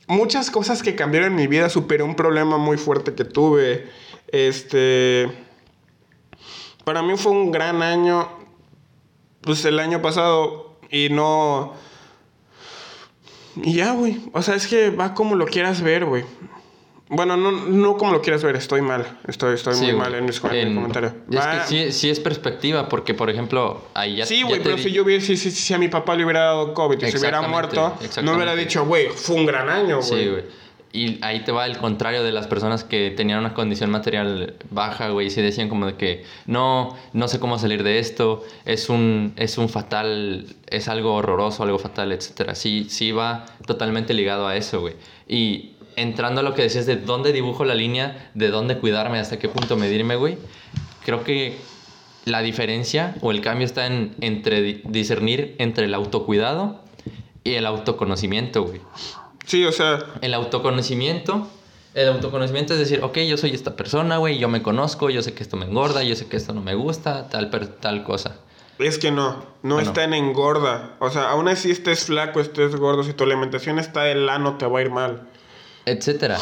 muchas 0.08 0.50
cosas 0.50 0.82
que 0.82 0.96
cambiaron 0.96 1.30
en 1.30 1.36
mi 1.36 1.46
vida. 1.46 1.68
Superé 1.68 2.02
un 2.02 2.16
problema 2.16 2.58
muy 2.58 2.76
fuerte 2.76 3.14
que 3.14 3.24
tuve. 3.24 3.88
Este. 4.28 5.30
Para 6.84 7.02
mí 7.02 7.16
fue 7.16 7.32
un 7.32 7.50
gran 7.50 7.82
año. 7.82 8.28
Pues 9.42 9.64
el 9.64 9.78
año 9.78 10.02
pasado. 10.02 10.78
Y 10.90 11.10
no. 11.10 11.74
Y 13.56 13.74
ya, 13.74 13.92
güey. 13.92 14.20
O 14.32 14.42
sea, 14.42 14.54
es 14.54 14.66
que 14.66 14.90
va 14.90 15.14
como 15.14 15.36
lo 15.36 15.46
quieras 15.46 15.82
ver, 15.82 16.04
güey. 16.04 16.24
Bueno, 17.10 17.36
no, 17.36 17.50
no 17.52 17.96
como 17.96 18.12
lo 18.12 18.20
quieras 18.20 18.42
ver, 18.44 18.56
estoy 18.56 18.82
mal. 18.82 19.06
Estoy, 19.26 19.54
estoy 19.54 19.74
Sí, 19.74 19.84
muy 19.84 19.92
güey. 19.92 20.02
mal 20.02 20.14
en, 20.14 20.24
mis, 20.26 20.44
en 20.44 20.54
En- 20.54 20.74
comentario. 20.74 21.14
Es 21.30 21.46
que 21.46 21.60
sí, 21.66 21.92
sí 21.92 22.10
es 22.10 22.20
perspectiva, 22.20 22.88
porque 22.88 23.14
por 23.14 23.30
ejemplo, 23.30 23.82
ahí 23.94 24.16
ya 24.16 24.26
Sí, 24.26 24.42
güey, 24.42 24.62
pero 24.62 24.76
di- 24.76 24.82
si 24.82 24.92
yo 24.92 25.04
hubiera, 25.04 25.24
si, 25.24 25.36
si, 25.36 25.50
si 25.50 25.72
a 25.74 25.78
mi 25.78 25.88
papá 25.88 26.14
le 26.16 26.24
hubiera 26.24 26.40
dado 26.40 26.74
COVID 26.74 27.02
y 27.02 27.10
se 27.10 27.18
hubiera 27.18 27.40
muerto, 27.42 27.96
no 28.22 28.34
hubiera 28.34 28.54
dicho, 28.54 28.84
güey, 28.84 29.08
fue 29.08 29.36
un 29.36 29.46
gran 29.46 29.68
año, 29.70 30.00
güey. 30.00 30.22
Sí, 30.24 30.28
güey. 30.28 30.44
Y 30.90 31.18
ahí 31.22 31.40
te 31.44 31.52
va 31.52 31.66
el 31.66 31.76
contrario 31.76 32.22
de 32.22 32.32
las 32.32 32.46
personas 32.46 32.82
que 32.82 33.10
tenían 33.10 33.40
una 33.40 33.52
condición 33.52 33.90
material 33.90 34.54
baja, 34.70 35.10
güey. 35.10 35.26
Y 35.26 35.30
sí 35.30 35.42
decían 35.42 35.68
como 35.68 35.84
de 35.84 35.96
que 35.96 36.24
no, 36.46 36.96
no 37.12 37.28
sé 37.28 37.38
cómo 37.38 37.58
salir 37.58 37.82
de 37.82 37.98
esto, 37.98 38.42
es 38.64 38.88
un, 38.88 39.34
es 39.36 39.58
un 39.58 39.68
fatal, 39.68 40.46
es 40.66 40.88
algo 40.88 41.14
horroroso, 41.14 41.62
algo 41.62 41.78
fatal, 41.78 42.10
etcétera. 42.12 42.54
Sí, 42.54 42.86
sí 42.88 43.12
va 43.12 43.44
totalmente 43.66 44.14
ligado 44.14 44.46
a 44.48 44.56
eso, 44.56 44.80
güey. 44.80 44.94
Y 45.28 45.72
entrando 46.00 46.40
a 46.40 46.44
lo 46.44 46.54
que 46.54 46.62
decías 46.62 46.86
de 46.86 46.96
dónde 46.96 47.32
dibujo 47.32 47.64
la 47.64 47.74
línea, 47.74 48.30
de 48.34 48.48
dónde 48.50 48.78
cuidarme, 48.78 49.18
hasta 49.18 49.38
qué 49.38 49.48
punto 49.48 49.76
medirme, 49.76 50.16
güey. 50.16 50.38
Creo 51.04 51.24
que 51.24 51.58
la 52.24 52.40
diferencia 52.42 53.14
o 53.22 53.30
el 53.30 53.40
cambio 53.40 53.64
está 53.66 53.86
en 53.86 54.14
entre 54.20 54.60
di- 54.62 54.82
discernir 54.84 55.54
entre 55.58 55.86
el 55.86 55.94
autocuidado 55.94 56.80
y 57.44 57.54
el 57.54 57.64
autoconocimiento, 57.66 58.64
güey. 58.64 58.80
Sí, 59.46 59.64
o 59.64 59.72
sea, 59.72 60.00
El 60.20 60.34
autoconocimiento. 60.34 61.48
El 61.94 62.08
autoconocimiento 62.08 62.74
es 62.74 62.78
decir, 62.78 63.02
ok, 63.02 63.16
yo 63.20 63.36
soy 63.38 63.50
esta 63.54 63.74
persona, 63.74 64.18
güey, 64.18 64.38
yo 64.38 64.48
me 64.48 64.62
conozco, 64.62 65.08
yo 65.10 65.22
sé 65.22 65.32
que 65.32 65.42
esto 65.42 65.56
me 65.56 65.64
engorda, 65.64 66.02
yo 66.04 66.14
sé 66.14 66.26
que 66.26 66.36
esto 66.36 66.52
no 66.52 66.60
me 66.60 66.74
gusta, 66.74 67.28
tal, 67.28 67.48
per- 67.50 67.66
tal 67.68 68.04
cosa. 68.04 68.36
es 68.78 68.98
que 68.98 69.10
no, 69.10 69.44
no 69.64 69.78
Ah, 69.78 69.80
no. 69.82 69.86
está 69.88 70.04
en 70.04 70.14
engorda. 70.14 70.94
O 71.00 71.10
sea, 71.10 71.30
aún 71.30 71.48
así 71.48 71.70
estés 71.70 72.04
flaco, 72.04 72.40
estés 72.40 72.76
gordo, 72.76 73.02
si 73.02 73.12
tu 73.14 73.24
alimentación 73.24 73.78
está 73.80 74.02
de 74.04 74.14
lano, 74.14 74.58
te 74.58 74.66
va 74.66 74.78
a 74.78 74.82
ir 74.82 74.90
mal. 74.90 75.22
Etcétera. 75.90 76.38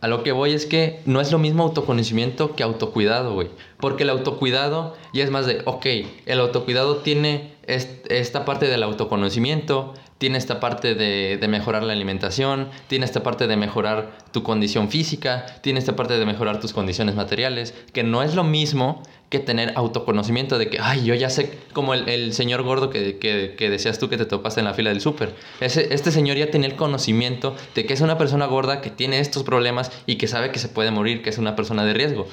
A 0.00 0.06
lo 0.06 0.22
que 0.22 0.30
voy 0.30 0.52
es 0.52 0.64
que 0.64 1.00
no 1.06 1.20
es 1.20 1.32
lo 1.32 1.38
mismo 1.38 1.64
autoconocimiento 1.64 2.54
que 2.54 2.62
autocuidado, 2.62 3.34
güey. 3.34 3.48
Porque 3.80 4.04
el 4.04 4.10
autocuidado 4.10 4.94
ya 5.12 5.24
es 5.24 5.30
más 5.30 5.46
de, 5.46 5.62
ok, 5.64 5.86
el 6.26 6.38
autocuidado 6.40 6.98
tiene 6.98 7.52
est- 7.66 8.06
esta 8.10 8.44
parte 8.44 8.66
del 8.68 8.84
autoconocimiento, 8.84 9.94
tiene 10.18 10.38
esta 10.38 10.60
parte 10.60 10.94
de, 10.94 11.38
de 11.38 11.48
mejorar 11.48 11.82
la 11.82 11.92
alimentación, 11.92 12.68
tiene 12.88 13.04
esta 13.04 13.22
parte 13.22 13.46
de 13.46 13.56
mejorar 13.56 14.18
tu 14.32 14.42
condición 14.42 14.90
física, 14.90 15.46
tiene 15.62 15.78
esta 15.78 15.96
parte 15.96 16.18
de 16.18 16.26
mejorar 16.26 16.60
tus 16.60 16.72
condiciones 16.72 17.14
materiales, 17.14 17.74
que 17.92 18.02
no 18.02 18.22
es 18.22 18.34
lo 18.34 18.44
mismo 18.44 19.02
que 19.30 19.38
tener 19.38 19.72
autoconocimiento 19.76 20.58
de 20.58 20.68
que, 20.68 20.78
ay, 20.80 21.04
yo 21.04 21.14
ya 21.14 21.28
sé, 21.28 21.58
como 21.72 21.92
el, 21.92 22.08
el 22.08 22.32
señor 22.32 22.62
gordo 22.62 22.88
que, 22.88 23.18
que, 23.18 23.54
que 23.58 23.70
decías 23.70 23.98
tú 23.98 24.08
que 24.08 24.16
te 24.16 24.24
topaste 24.24 24.60
en 24.60 24.66
la 24.66 24.74
fila 24.74 24.90
del 24.90 25.00
súper. 25.00 25.34
Este 25.60 26.10
señor 26.10 26.36
ya 26.36 26.50
tenía 26.50 26.68
el 26.68 26.76
conocimiento 26.76 27.54
de 27.74 27.84
que 27.84 27.92
es 27.92 28.00
una 28.00 28.16
persona 28.16 28.46
gorda 28.46 28.80
que 28.80 28.90
tiene 28.90 29.20
estos 29.20 29.42
problemas 29.42 29.92
y 30.06 30.16
que 30.16 30.28
sabe 30.28 30.50
que 30.50 30.58
se 30.58 30.68
puede 30.68 30.90
morir, 30.90 31.22
que 31.22 31.30
es 31.30 31.38
una 31.38 31.56
persona 31.56 31.84
de 31.84 31.92
riesgo. 31.92 32.26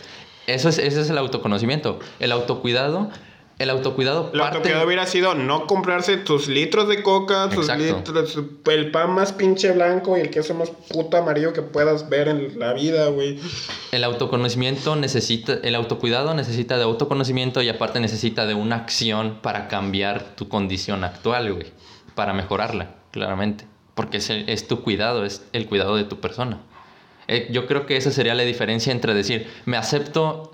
Eso 0.47 0.69
es, 0.69 0.77
ese 0.77 1.01
es 1.01 1.09
el 1.09 1.17
autoconocimiento. 1.17 1.99
El 2.19 2.31
autocuidado, 2.31 3.09
el 3.57 3.69
autocuidado 3.69 4.31
Lo 4.33 4.43
parte... 4.43 4.69
que 4.69 4.75
hubiera 4.85 5.05
sido 5.05 5.33
no 5.33 5.65
comprarse 5.65 6.17
tus 6.17 6.47
litros 6.49 6.89
de 6.89 7.01
coca, 7.03 7.49
tus 7.49 7.69
litros, 7.75 8.37
el 8.69 8.91
pan 8.91 9.11
más 9.11 9.31
pinche 9.31 9.71
blanco 9.71 10.17
y 10.17 10.21
el 10.21 10.29
queso 10.29 10.53
más 10.55 10.69
puto 10.69 11.15
amarillo 11.17 11.53
que 11.53 11.61
puedas 11.61 12.09
ver 12.09 12.27
en 12.27 12.59
la 12.59 12.73
vida, 12.73 13.07
güey. 13.07 13.39
El 13.91 14.03
autoconocimiento 14.03 14.95
necesita, 14.97 15.53
el 15.63 15.75
autocuidado 15.75 16.33
necesita 16.33 16.77
de 16.77 16.83
autoconocimiento 16.83 17.61
y 17.61 17.69
aparte 17.69 17.99
necesita 18.01 18.45
de 18.45 18.55
una 18.55 18.75
acción 18.75 19.39
para 19.41 19.67
cambiar 19.69 20.35
tu 20.35 20.49
condición 20.49 21.03
actual, 21.05 21.53
güey. 21.53 21.67
Para 22.13 22.33
mejorarla, 22.33 22.95
claramente. 23.11 23.65
Porque 23.93 24.17
es, 24.17 24.29
el- 24.29 24.49
es 24.49 24.67
tu 24.67 24.81
cuidado, 24.81 25.23
es 25.23 25.45
el 25.53 25.67
cuidado 25.67 25.95
de 25.95 26.03
tu 26.03 26.19
persona. 26.19 26.59
Eh, 27.29 27.47
yo 27.51 27.65
creo 27.67 27.85
que 27.85 27.95
esa 27.97 28.11
sería 28.11 28.35
la 28.35 28.43
diferencia 28.43 28.91
entre 28.91 29.13
decir, 29.13 29.47
me 29.65 29.77
acepto... 29.77 30.51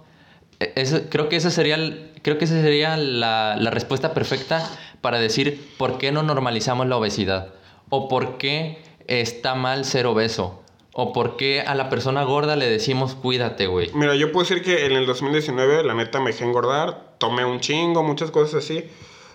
eh, 0.61 0.73
eso- 0.75 1.01
creo 1.09 1.27
que 1.29 1.35
esa 1.35 1.51
sería, 1.51 1.77
creo 2.21 2.38
que 2.38 2.45
esa 2.45 2.61
sería 2.61 2.95
la, 2.97 3.55
la 3.59 3.69
respuesta 3.71 4.13
perfecta 4.13 4.67
para 5.01 5.19
decir 5.19 5.73
por 5.77 5.97
qué 5.97 6.11
no 6.11 6.23
normalizamos 6.23 6.88
la 6.88 6.97
obesidad. 6.97 7.53
O 7.89 8.07
por 8.07 8.38
qué 8.38 8.81
está 9.07 9.55
mal 9.55 9.83
ser 9.83 10.05
obeso. 10.05 10.63
O 10.93 11.13
por 11.13 11.38
qué 11.38 11.61
a 11.61 11.73
la 11.75 11.89
persona 11.89 12.23
gorda 12.23 12.55
le 12.55 12.69
decimos 12.69 13.15
cuídate, 13.15 13.67
güey. 13.67 13.89
Mira, 13.93 14.15
yo 14.15 14.31
puedo 14.31 14.47
decir 14.47 14.63
que 14.63 14.85
en 14.85 14.93
el 14.93 15.05
2019, 15.05 15.83
la 15.83 15.93
neta, 15.93 16.19
me 16.19 16.31
dejé 16.31 16.43
engordar, 16.45 17.15
tomé 17.17 17.43
un 17.45 17.59
chingo, 17.59 18.03
muchas 18.03 18.29
cosas 18.31 18.63
así. 18.63 18.85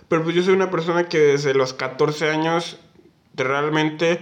Pero 0.08 0.22
pues 0.22 0.36
yo 0.36 0.42
soy 0.42 0.54
una 0.54 0.70
persona 0.70 1.08
que 1.08 1.18
desde 1.18 1.54
los 1.54 1.72
14 1.72 2.30
años 2.30 2.76
realmente 3.34 4.20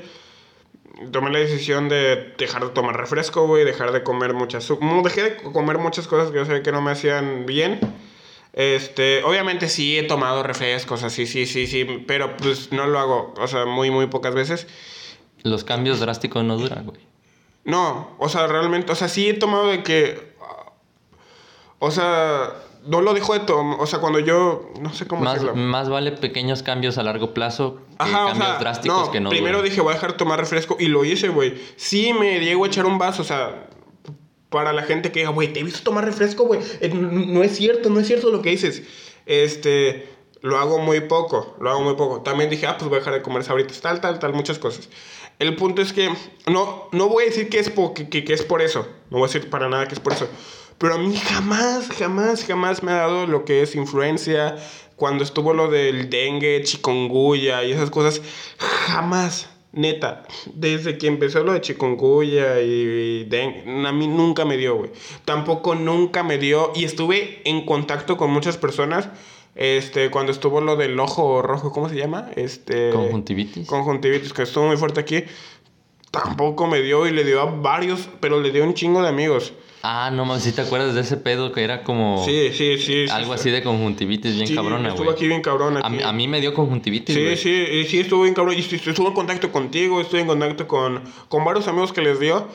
tomé 1.10 1.30
la 1.30 1.38
decisión 1.38 1.88
de 1.88 2.34
dejar 2.38 2.64
de 2.64 2.70
tomar 2.70 2.96
refresco, 2.96 3.46
güey, 3.46 3.64
dejar 3.64 3.92
de 3.92 4.02
comer 4.02 4.34
muchas... 4.34 4.68
Dejé 5.02 5.22
de 5.22 5.36
comer 5.36 5.78
muchas 5.78 6.06
cosas 6.06 6.30
que 6.30 6.36
yo 6.36 6.46
sabía 6.46 6.62
que 6.62 6.72
no 6.72 6.82
me 6.82 6.90
hacían 6.90 7.46
bien. 7.46 7.80
Este, 8.52 9.24
obviamente 9.24 9.68
sí 9.68 9.98
he 9.98 10.04
tomado 10.04 10.44
refrescos, 10.44 11.02
así, 11.02 11.26
sí, 11.26 11.44
sí, 11.46 11.66
sí, 11.66 11.84
pero 12.06 12.36
pues 12.36 12.70
no 12.70 12.86
lo 12.86 13.00
hago, 13.00 13.34
o 13.36 13.48
sea, 13.48 13.66
muy, 13.66 13.90
muy 13.90 14.06
pocas 14.06 14.32
veces. 14.32 14.68
Los 15.42 15.64
cambios 15.64 15.98
drásticos 15.98 16.44
no 16.44 16.56
duran, 16.56 16.86
güey. 16.86 17.00
No, 17.64 18.14
o 18.18 18.28
sea, 18.28 18.46
realmente, 18.46 18.92
o 18.92 18.94
sea, 18.94 19.08
sí 19.08 19.28
he 19.28 19.34
tomado 19.34 19.68
de 19.68 19.82
que. 19.82 20.34
O 21.80 21.90
sea, 21.90 22.54
no 22.86 23.01
lo 23.01 23.15
dejo 23.15 23.35
de 23.35 23.40
tomar. 23.40 23.81
O 23.81 23.86
sea, 23.86 24.01
cuando 24.01 24.19
yo. 24.19 24.70
No 24.81 24.93
sé 24.93 25.06
cómo 25.06 25.23
Más, 25.23 25.35
decirlo. 25.35 25.55
más 25.56 25.89
vale 25.89 26.12
pequeños 26.12 26.62
cambios 26.62 26.98
a 26.98 27.02
largo 27.02 27.32
plazo 27.35 27.77
que 27.77 27.82
Ajá, 27.98 28.24
o 28.24 28.28
cambios 28.28 28.48
sea, 28.48 28.59
drásticos 28.59 29.06
no, 29.06 29.12
que 29.12 29.20
no 29.20 29.31
primero 29.31 29.59
duran. 29.59 29.70
dije 29.70 29.81
voy 29.81 29.93
a 29.93 29.94
dejar 29.94 30.12
de 30.12 30.16
tomar 30.19 30.39
refresco 30.39 30.77
y 30.78 30.86
lo 30.89 31.05
hice, 31.05 31.28
güey. 31.28 31.55
Sí 31.77 32.12
me 32.12 32.40
llego 32.40 32.65
a 32.65 32.69
echar 32.69 32.86
un 32.86 32.98
vaso, 32.98 33.23
o 33.23 33.24
sea, 33.24 33.69
para 34.51 34.73
la 34.73 34.82
gente 34.82 35.11
que 35.12 35.20
diga, 35.20 35.31
güey, 35.31 35.52
te 35.52 35.61
he 35.61 35.65
visto 35.65 35.82
tomar 35.82 36.05
refresco, 36.05 36.44
güey. 36.44 36.61
Eh, 36.81 36.89
No 36.90 37.43
es 37.43 37.56
cierto, 37.56 37.90
no 37.90 38.01
es 38.01 38.06
cierto 38.06 38.31
lo 38.31 38.40
que 38.43 38.51
dices. 38.51 38.82
Este, 39.27 40.09
lo 40.43 40.59
hago 40.59 40.78
muy 40.78 41.01
poco, 41.01 41.56
lo 41.61 41.70
hago 41.70 41.81
muy 41.81 41.94
poco. 41.94 42.20
También 42.20 42.51
dije, 42.51 42.66
ah, 42.66 42.77
pues 42.78 42.89
voy 42.89 42.97
a 42.97 42.98
dejar 43.01 43.15
de 43.15 43.23
comer 43.23 43.44
sabritas, 43.44 43.81
tal, 43.81 44.01
tal, 44.01 44.19
tal, 44.19 44.32
muchas 44.35 44.59
cosas. 44.59 44.89
El 45.40 45.56
punto 45.56 45.82
es 45.82 45.93
que 45.93 46.11
no, 46.47 46.89
no 46.93 47.09
voy 47.09 47.24
a 47.24 47.27
decir 47.27 47.48
que 47.48 47.59
es, 47.59 47.69
po- 47.70 47.93
que, 47.94 48.09
que- 48.09 48.23
que 48.24 48.35
es 48.35 48.43
por 48.44 48.62
eso. 48.62 48.86
No 49.11 49.19
voy 49.19 49.24
a 49.24 49.32
decir 49.32 49.51
para 49.51 49.69
nada 49.69 49.89
que 49.89 49.94
es 49.94 50.01
por 50.01 50.12
eso. 50.12 50.28
Pero 50.85 50.97
a 50.97 50.98
mí 50.98 51.16
jamás, 51.16 51.89
jamás, 51.98 52.44
jamás 52.44 52.82
me 52.82 52.93
ha 52.93 52.97
dado 52.97 53.27
lo 53.27 53.47
que 53.47 53.62
es 53.62 53.74
influencia. 53.74 54.56
Cuando 54.97 55.24
estuvo 55.24 55.55
lo 55.55 55.70
del 55.70 56.11
dengue, 56.11 56.61
chikungunya 56.62 57.65
y 57.65 57.73
esas 57.73 57.89
cosas, 57.89 58.20
jamás, 58.59 59.48
neta. 59.73 60.24
Desde 60.52 60.98
que 60.98 61.06
empezó 61.06 61.43
lo 61.43 61.55
de 61.55 61.62
chikungunya 61.62 62.61
y 62.61 63.24
dengue, 63.24 63.65
a 63.89 63.93
mí 63.93 64.06
nunca 64.09 64.44
me 64.44 64.59
dio, 64.59 64.77
güey. 64.77 64.90
Tampoco 65.24 65.74
nunca 65.74 66.23
me 66.23 66.36
dio. 66.36 66.70
Y 66.74 66.85
estuve 66.85 67.40
en 67.47 67.65
contacto 67.65 68.19
con 68.19 68.31
muchas 68.31 68.59
personas. 68.59 69.09
Este, 69.55 70.11
cuando 70.11 70.32
estuvo 70.32 70.61
lo 70.61 70.77
del 70.77 71.01
ojo 71.01 71.40
rojo, 71.40 71.73
¿cómo 71.73 71.89
se 71.89 71.97
llama? 71.97 72.28
Este. 72.36 72.90
Conjuntivitis. 72.90 73.66
Conjuntivitis, 73.66 74.35
que 74.35 74.43
estuvo 74.43 74.66
muy 74.66 74.77
fuerte 74.77 75.01
aquí. 75.01 75.24
tampoco 76.11 76.66
me 76.66 76.82
dio 76.82 77.06
y 77.06 77.11
le 77.11 77.24
dio 77.24 77.40
a 77.40 77.47
varios, 77.47 78.06
pero 78.20 78.39
le 78.39 78.51
dio 78.51 78.65
un 78.65 78.74
chingo 78.74 79.01
de 79.01 79.09
amigos. 79.09 79.55
Ah, 79.86 80.11
no 80.11 80.24
mames, 80.24 80.44
¿sí 80.44 80.52
te 80.52 80.62
acuerdas 80.62 80.94
de 80.94 81.02
ese 81.02 81.19
pedo 81.19 81.52
que 81.52 81.62
era 81.62 81.82
como 81.82 82.24
Sí, 82.24 82.51
sí, 82.55 82.78
sí. 82.78 83.05
algo 83.11 83.35
sí. 83.35 83.40
así 83.40 83.51
de 83.51 83.62
conjuntivitis 83.62 84.35
bien 84.35 84.55
cabrona, 84.55 84.89
estuvo 84.89 85.05
güey? 85.05 85.15
aquí 85.15 85.27
bien 85.28 85.43
cabrón. 85.43 85.77
A, 85.77 85.81
a 86.09 86.12
mí 86.15 86.27
me 86.27 86.40
dio 86.40 86.55
conjuntivitis, 86.55 87.15
Sí, 87.15 87.23
güey. 87.23 87.36
sí, 87.36 87.85
sí, 87.89 88.01
estuvo 88.01 88.23
bien 88.23 88.35
cabrón. 88.35 88.55
Estuvo 88.56 89.09
en 89.09 89.15
contacto 89.15 89.52
contigo, 89.52 90.01
estuve 90.01 90.20
en 90.23 90.27
contacto 90.27 90.66
con, 90.66 91.02
con 91.28 91.44
varios 91.44 91.69
amigos 91.69 91.93
que 91.93 92.01
les 92.01 92.19
dio. 92.19 92.48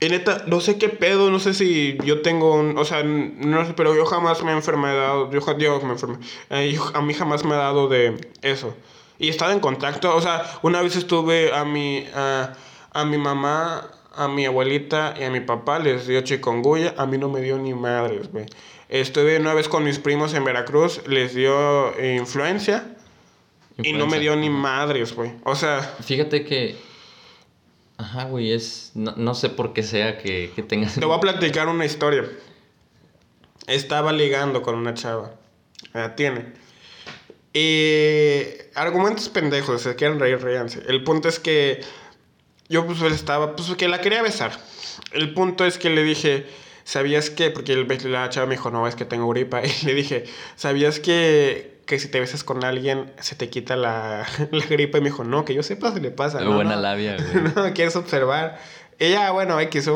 Y 0.00 0.08
neta, 0.08 0.44
no 0.46 0.60
sé 0.60 0.78
qué 0.78 0.88
pedo, 0.88 1.28
no 1.32 1.40
sé 1.40 1.52
si 1.54 1.98
yo 2.04 2.20
tengo 2.22 2.54
un. 2.54 2.78
O 2.78 2.84
sea, 2.84 3.02
no 3.02 3.66
sé, 3.66 3.72
pero 3.74 3.96
yo 3.96 4.06
jamás 4.06 4.44
me 4.44 4.52
he 4.52 4.54
enfermado. 4.54 5.28
Yo, 5.32 5.40
yo 5.58 5.80
me 5.82 5.92
enfermé. 5.94 6.18
Eh, 6.50 6.70
yo- 6.72 6.92
a 6.94 7.02
mí 7.02 7.12
jamás 7.12 7.44
me 7.44 7.54
ha 7.54 7.58
dado 7.58 7.88
de 7.88 8.16
eso. 8.42 8.72
Y 9.18 9.26
he 9.26 9.30
estado 9.30 9.50
en 9.50 9.58
contacto. 9.58 10.14
O 10.14 10.20
sea, 10.20 10.44
una 10.62 10.80
vez 10.80 10.94
estuve 10.94 11.52
a 11.52 11.64
mi, 11.64 12.06
a, 12.14 12.52
a 12.92 13.04
mi 13.04 13.18
mamá, 13.18 13.84
a 14.18 14.28
mi 14.28 14.44
abuelita 14.44 15.14
y 15.18 15.22
a 15.22 15.30
mi 15.30 15.40
papá 15.40 15.78
les 15.78 16.06
dio 16.06 16.20
chikungunya. 16.22 16.94
A 16.98 17.06
mí 17.06 17.16
no 17.18 17.28
me 17.28 17.40
dio 17.40 17.56
ni 17.56 17.72
madres, 17.72 18.30
güey. 18.32 18.46
Estuve 18.88 19.38
una 19.38 19.54
vez 19.54 19.68
con 19.68 19.84
mis 19.84 19.98
primos 19.98 20.34
en 20.34 20.44
Veracruz, 20.44 21.06
les 21.06 21.34
dio 21.34 21.96
eh, 21.98 22.16
influencia. 22.16 22.96
Y 23.80 23.92
no 23.92 24.08
me 24.08 24.18
dio 24.18 24.34
ni 24.34 24.50
madres, 24.50 25.14
güey. 25.14 25.32
O 25.44 25.54
sea, 25.54 25.82
Fíjate 25.82 26.44
que. 26.44 26.76
Ajá, 27.96 28.24
güey, 28.24 28.52
es. 28.52 28.90
No, 28.94 29.14
no 29.16 29.34
sé 29.34 29.50
por 29.50 29.72
qué 29.72 29.84
sea 29.84 30.18
que, 30.18 30.52
que 30.56 30.62
tengas. 30.62 30.94
te 30.94 31.04
voy 31.04 31.16
a 31.16 31.20
platicar 31.20 31.68
una 31.68 31.84
historia. 31.84 32.28
Estaba 33.68 34.12
ligando 34.12 34.62
con 34.62 34.74
una 34.74 34.94
chava. 34.94 35.34
La 35.92 36.16
tiene. 36.16 36.52
Y 37.52 38.42
argumentos 38.74 39.28
pendejos, 39.28 39.82
se 39.82 39.94
quieren 39.94 40.18
reír, 40.18 40.42
ríanse. 40.42 40.82
El 40.88 41.04
punto 41.04 41.28
es 41.28 41.38
que 41.38 41.80
yo 42.68 42.86
pues 42.86 43.00
estaba, 43.02 43.56
pues 43.56 43.74
que 43.76 43.88
la 43.88 44.00
quería 44.00 44.22
besar. 44.22 44.52
El 45.12 45.32
punto 45.32 45.64
es 45.64 45.78
que 45.78 45.90
le 45.90 46.02
dije, 46.02 46.46
¿sabías 46.84 47.30
que? 47.30 47.50
Porque 47.50 47.72
el, 47.72 47.86
la 48.10 48.28
chava 48.30 48.46
me 48.46 48.54
dijo, 48.56 48.70
no, 48.70 48.86
es 48.86 48.94
que 48.94 49.04
tengo 49.04 49.28
gripa. 49.28 49.62
Y 49.82 49.86
le 49.86 49.94
dije, 49.94 50.24
¿sabías 50.56 51.00
que, 51.00 51.80
que 51.86 51.98
si 51.98 52.08
te 52.08 52.20
besas 52.20 52.44
con 52.44 52.64
alguien 52.64 53.12
se 53.20 53.34
te 53.34 53.48
quita 53.48 53.76
la, 53.76 54.26
la 54.50 54.66
gripa? 54.66 54.98
Y 54.98 55.00
me 55.00 55.10
dijo, 55.10 55.24
no, 55.24 55.44
que 55.44 55.54
yo 55.54 55.62
sepa 55.62 55.92
se 55.92 56.00
le 56.00 56.10
pasa. 56.10 56.40
No, 56.40 56.54
Buena 56.54 56.76
no. 56.76 56.82
labia, 56.82 57.16
güey. 57.32 57.44
no, 57.54 57.74
quieres 57.74 57.96
observar. 57.96 58.58
Ella, 59.00 59.30
bueno, 59.30 59.60
X. 59.60 59.88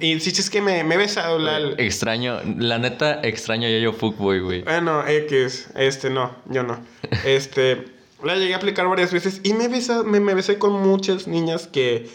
Y 0.00 0.20
si 0.20 0.30
es 0.30 0.48
que 0.48 0.62
me, 0.62 0.84
me 0.84 0.94
he 0.94 0.98
besado 0.98 1.40
la... 1.40 1.58
Extraño, 1.76 2.40
la 2.56 2.78
neta, 2.78 3.20
extraño 3.22 3.68
yo 3.68 3.78
yo 3.78 3.92
fuckboy, 3.92 4.38
güey. 4.38 4.62
Bueno, 4.62 5.04
X, 5.06 5.70
este 5.74 6.08
no, 6.08 6.36
yo 6.46 6.62
no. 6.62 6.78
Este, 7.24 7.84
la 8.24 8.36
llegué 8.36 8.54
a 8.54 8.56
aplicar 8.56 8.88
varias 8.88 9.12
veces 9.12 9.40
y 9.42 9.52
me, 9.54 9.68
besa, 9.68 10.02
me, 10.02 10.20
me 10.20 10.34
besé 10.34 10.58
con 10.58 10.72
muchas 10.72 11.26
niñas 11.26 11.66
que, 11.66 12.08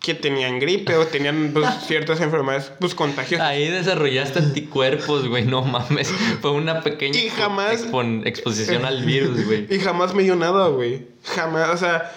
que 0.00 0.14
tenían 0.14 0.58
gripe 0.58 0.94
o 0.96 1.06
tenían 1.06 1.50
pues, 1.54 1.66
ciertas 1.86 2.20
enfermedades 2.20 2.72
pues 2.78 2.94
contagiosas. 2.94 3.46
Ahí 3.46 3.68
desarrollaste 3.68 4.38
anticuerpos, 4.40 5.28
güey, 5.28 5.44
no 5.44 5.62
mames. 5.62 6.12
Fue 6.40 6.50
una 6.52 6.82
pequeña 6.82 7.18
Y 7.18 7.30
jamás- 7.30 7.86
exposición 8.24 8.84
al 8.86 9.04
virus, 9.04 9.44
güey. 9.46 9.66
Y 9.74 9.78
jamás 9.78 10.14
me 10.14 10.22
dio 10.22 10.36
nada, 10.36 10.68
güey. 10.68 11.06
Jamás, 11.24 11.70
o 11.70 11.76
sea, 11.76 12.12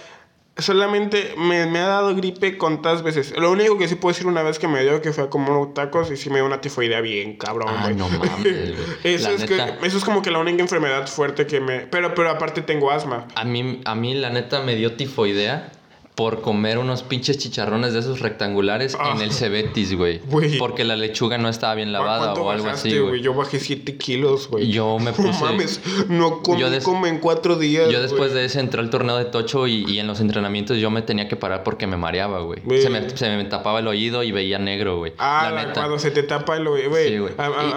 solamente 0.61 1.33
me, 1.37 1.65
me 1.67 1.79
ha 1.79 1.87
dado 1.87 2.15
gripe 2.15 2.57
contadas 2.57 3.03
veces. 3.03 3.33
Lo 3.37 3.51
único 3.51 3.77
que 3.77 3.87
sí 3.87 3.95
puedo 3.95 4.13
decir 4.13 4.27
una 4.27 4.43
vez 4.43 4.59
que 4.59 4.67
me 4.67 4.81
dio 4.83 5.01
que 5.01 5.13
fue 5.13 5.29
como 5.29 5.51
unos 5.51 5.73
tacos 5.73 6.11
y 6.11 6.17
sí 6.17 6.29
me 6.29 6.35
dio 6.37 6.45
una 6.45 6.61
tifoidea 6.61 7.01
bien 7.01 7.37
cabrón, 7.37 7.69
Ah, 7.69 7.89
no 7.95 8.09
mames, 8.09 8.45
eso, 9.03 9.29
es 9.31 9.45
que- 9.45 9.73
eso 9.83 9.97
es 9.97 10.03
como 10.03 10.21
que 10.21 10.31
la 10.31 10.39
única 10.39 10.61
enfermedad 10.61 11.07
fuerte 11.07 11.45
que 11.45 11.59
me... 11.59 11.79
Pero, 11.81 12.13
pero 12.15 12.29
aparte 12.29 12.61
tengo 12.61 12.91
asma. 12.91 13.27
A 13.35 13.43
mí, 13.45 13.81
a 13.85 13.95
mí, 13.95 14.13
la 14.15 14.29
neta, 14.29 14.61
me 14.61 14.75
dio 14.75 14.93
tifoidea 14.95 15.71
por 16.19 16.41
comer 16.41 16.77
unos 16.79 17.01
pinches 17.01 17.37
chicharrones 17.37 17.93
de 17.93 17.99
esos 17.99 18.19
rectangulares 18.19 18.97
Ah. 18.99 19.13
en 19.15 19.21
el 19.21 19.31
Cebetis, 19.31 19.95
güey. 19.95 20.19
Güey. 20.29 20.57
Porque 20.57 20.83
la 20.83 20.97
lechuga 20.97 21.37
no 21.37 21.47
estaba 21.47 21.75
bien 21.75 21.93
lavada 21.93 22.25
¿Cuánto 22.33 22.43
o 22.43 22.51
algo 22.51 22.65
bajaste, 22.65 22.89
así, 22.89 22.99
güey. 22.99 23.21
Yo 23.21 23.33
bajé 23.33 23.57
7 23.57 23.95
kilos, 23.95 24.49
güey. 24.49 24.69
Yo 24.69 24.99
me 24.99 25.11
No 25.11 25.13
puse- 25.17 25.39
mames, 25.45 25.79
no 26.09 26.41
comí 26.43 26.59
Yo 26.59 26.67
como 26.83 27.07
en 27.07 27.19
4 27.19 27.55
días. 27.55 27.89
Yo 27.89 28.01
después 28.01 28.31
güey. 28.31 28.41
de 28.41 28.45
ese 28.47 28.59
entré 28.59 28.81
al 28.81 28.89
torneo 28.89 29.15
de 29.17 29.23
Tocho 29.23 29.65
y, 29.65 29.85
y 29.87 29.99
en 29.99 30.07
los 30.07 30.19
entrenamientos 30.19 30.77
yo 30.77 30.91
me 30.91 31.01
tenía 31.01 31.29
que 31.29 31.37
parar 31.37 31.63
porque 31.63 31.87
me 31.87 31.95
mareaba, 31.95 32.41
güey. 32.41 32.59
Güey. 32.65 32.81
Se 32.81 32.89
me, 32.89 33.09
se 33.11 33.37
me 33.37 33.45
tapaba 33.45 33.79
el 33.79 33.87
oído 33.87 34.21
y 34.21 34.33
veía 34.33 34.59
negro, 34.59 34.97
güey. 34.97 35.13
Ah, 35.19 35.49
la 35.53 35.61
neta. 35.67 35.73
cuando 35.79 35.99
se 35.99 36.11
te 36.11 36.23
tapa 36.23 36.57
el 36.57 36.67
güey. 36.67 36.87
güey. 36.89 37.07
Sí, 37.07 37.17
güey. 37.17 37.31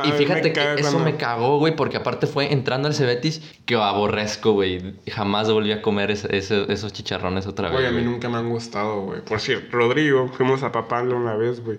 Y, 0.05 0.11
fíjate 0.19 0.53
que 0.53 0.75
eso 0.79 0.99
me 0.99 1.17
cagó, 1.17 1.59
güey, 1.61 1.77
porque 1.77 1.97
aparte 1.97 2.27
fue 2.27 2.53
entrando 2.53 2.89
al 2.89 2.95
Cebetis 2.97 3.41
que 3.67 3.77
aborrezco, 3.77 4.51
güey. 4.51 4.95
Jamás 5.09 5.49
volví 5.49 5.71
a 5.71 5.81
comer 5.81 6.11
ese- 6.11 6.37
ese- 6.37 6.73
esos 6.73 6.93
chicharrones 6.93 7.47
otra 7.47 7.69
Güey, 7.69 7.83
vez. 7.85 7.91
a 7.93 7.95
mí 7.95 8.01
güey. 8.03 8.13
nunca 8.13 8.32
me 8.33 8.39
han 8.39 8.51
gustado, 8.51 9.03
güey. 9.03 9.21
Por 9.25 9.41
cierto, 9.41 9.77
Rodrigo, 9.77 10.29
fuimos 10.29 10.63
a 10.63 10.73
Papalo 10.73 11.17
una 11.17 11.37
vez, 11.37 11.63
güey. 11.63 11.79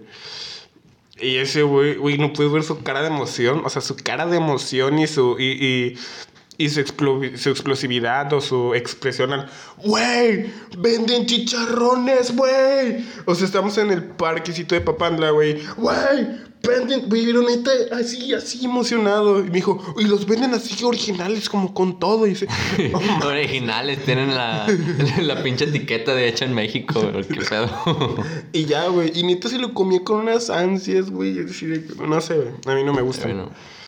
Y 1.19 1.38
ese 1.38 1.63
güey, 1.63 1.95
güey, 1.95 2.17
no 2.17 2.34
puedes 2.34 2.51
ver 2.51 2.63
su 2.63 2.81
cara 2.84 3.01
de 3.01 3.07
emoción. 3.07 3.63
O 3.65 3.69
sea, 3.69 3.81
su 3.81 3.95
cara 3.95 4.25
de 4.25 4.38
emoción 4.38 4.99
y 4.99 5.07
su. 5.07 5.35
Y, 5.39 5.51
y, 5.51 5.99
y 6.57 6.69
su, 6.69 6.84
su 7.35 7.49
explosividad 7.49 8.31
o 8.34 8.41
su 8.41 8.73
expresión. 8.75 9.45
¡Güey! 9.77 10.51
¡Venden 10.77 11.25
chicharrones, 11.25 12.35
güey! 12.35 13.05
O 13.25 13.35
sea, 13.35 13.45
estamos 13.45 13.77
en 13.77 13.91
el 13.91 14.03
parquecito 14.03 14.75
de 14.75 14.81
Papandla, 14.81 15.31
güey. 15.31 15.61
¡Güey! 15.77 16.52
Venden, 16.65 17.10
güey, 17.10 17.26
pero 17.26 17.41
neta, 17.41 17.72
así, 17.91 18.34
así 18.34 18.64
emocionado. 18.64 19.40
Y 19.41 19.44
me 19.44 19.56
dijo, 19.56 19.95
y 19.98 20.06
los 20.06 20.26
venden 20.26 20.53
así 20.53 20.81
originales, 20.85 21.49
como 21.49 21.73
con 21.73 21.99
todo. 21.99 22.26
Y 22.26 22.30
dice. 22.30 22.48
Originales, 23.26 24.03
tienen 24.06 24.34
la, 24.34 24.65
la 25.22 25.44
pinche 25.44 25.65
etiqueta 25.65 26.15
de 26.15 26.30
hecho 26.30 26.45
en 26.45 26.53
México. 26.53 27.02
Qué 27.27 27.41
pedo. 27.41 27.69
Y 28.53 28.65
ya, 28.65 28.88
güey. 28.88 29.11
Y 29.14 29.23
neta 29.23 29.49
se 29.49 29.57
lo 29.57 29.73
comía 29.73 30.03
con 30.03 30.22
unas 30.22 30.49
ansias, 30.49 31.10
güey. 31.10 31.35
No 32.07 32.22
sé. 32.22 32.53
A 32.65 32.76
mí 32.76 32.84
no 32.84 32.94
me 32.94 33.02
gusta. 33.02 33.26
Bueno, 33.26 33.49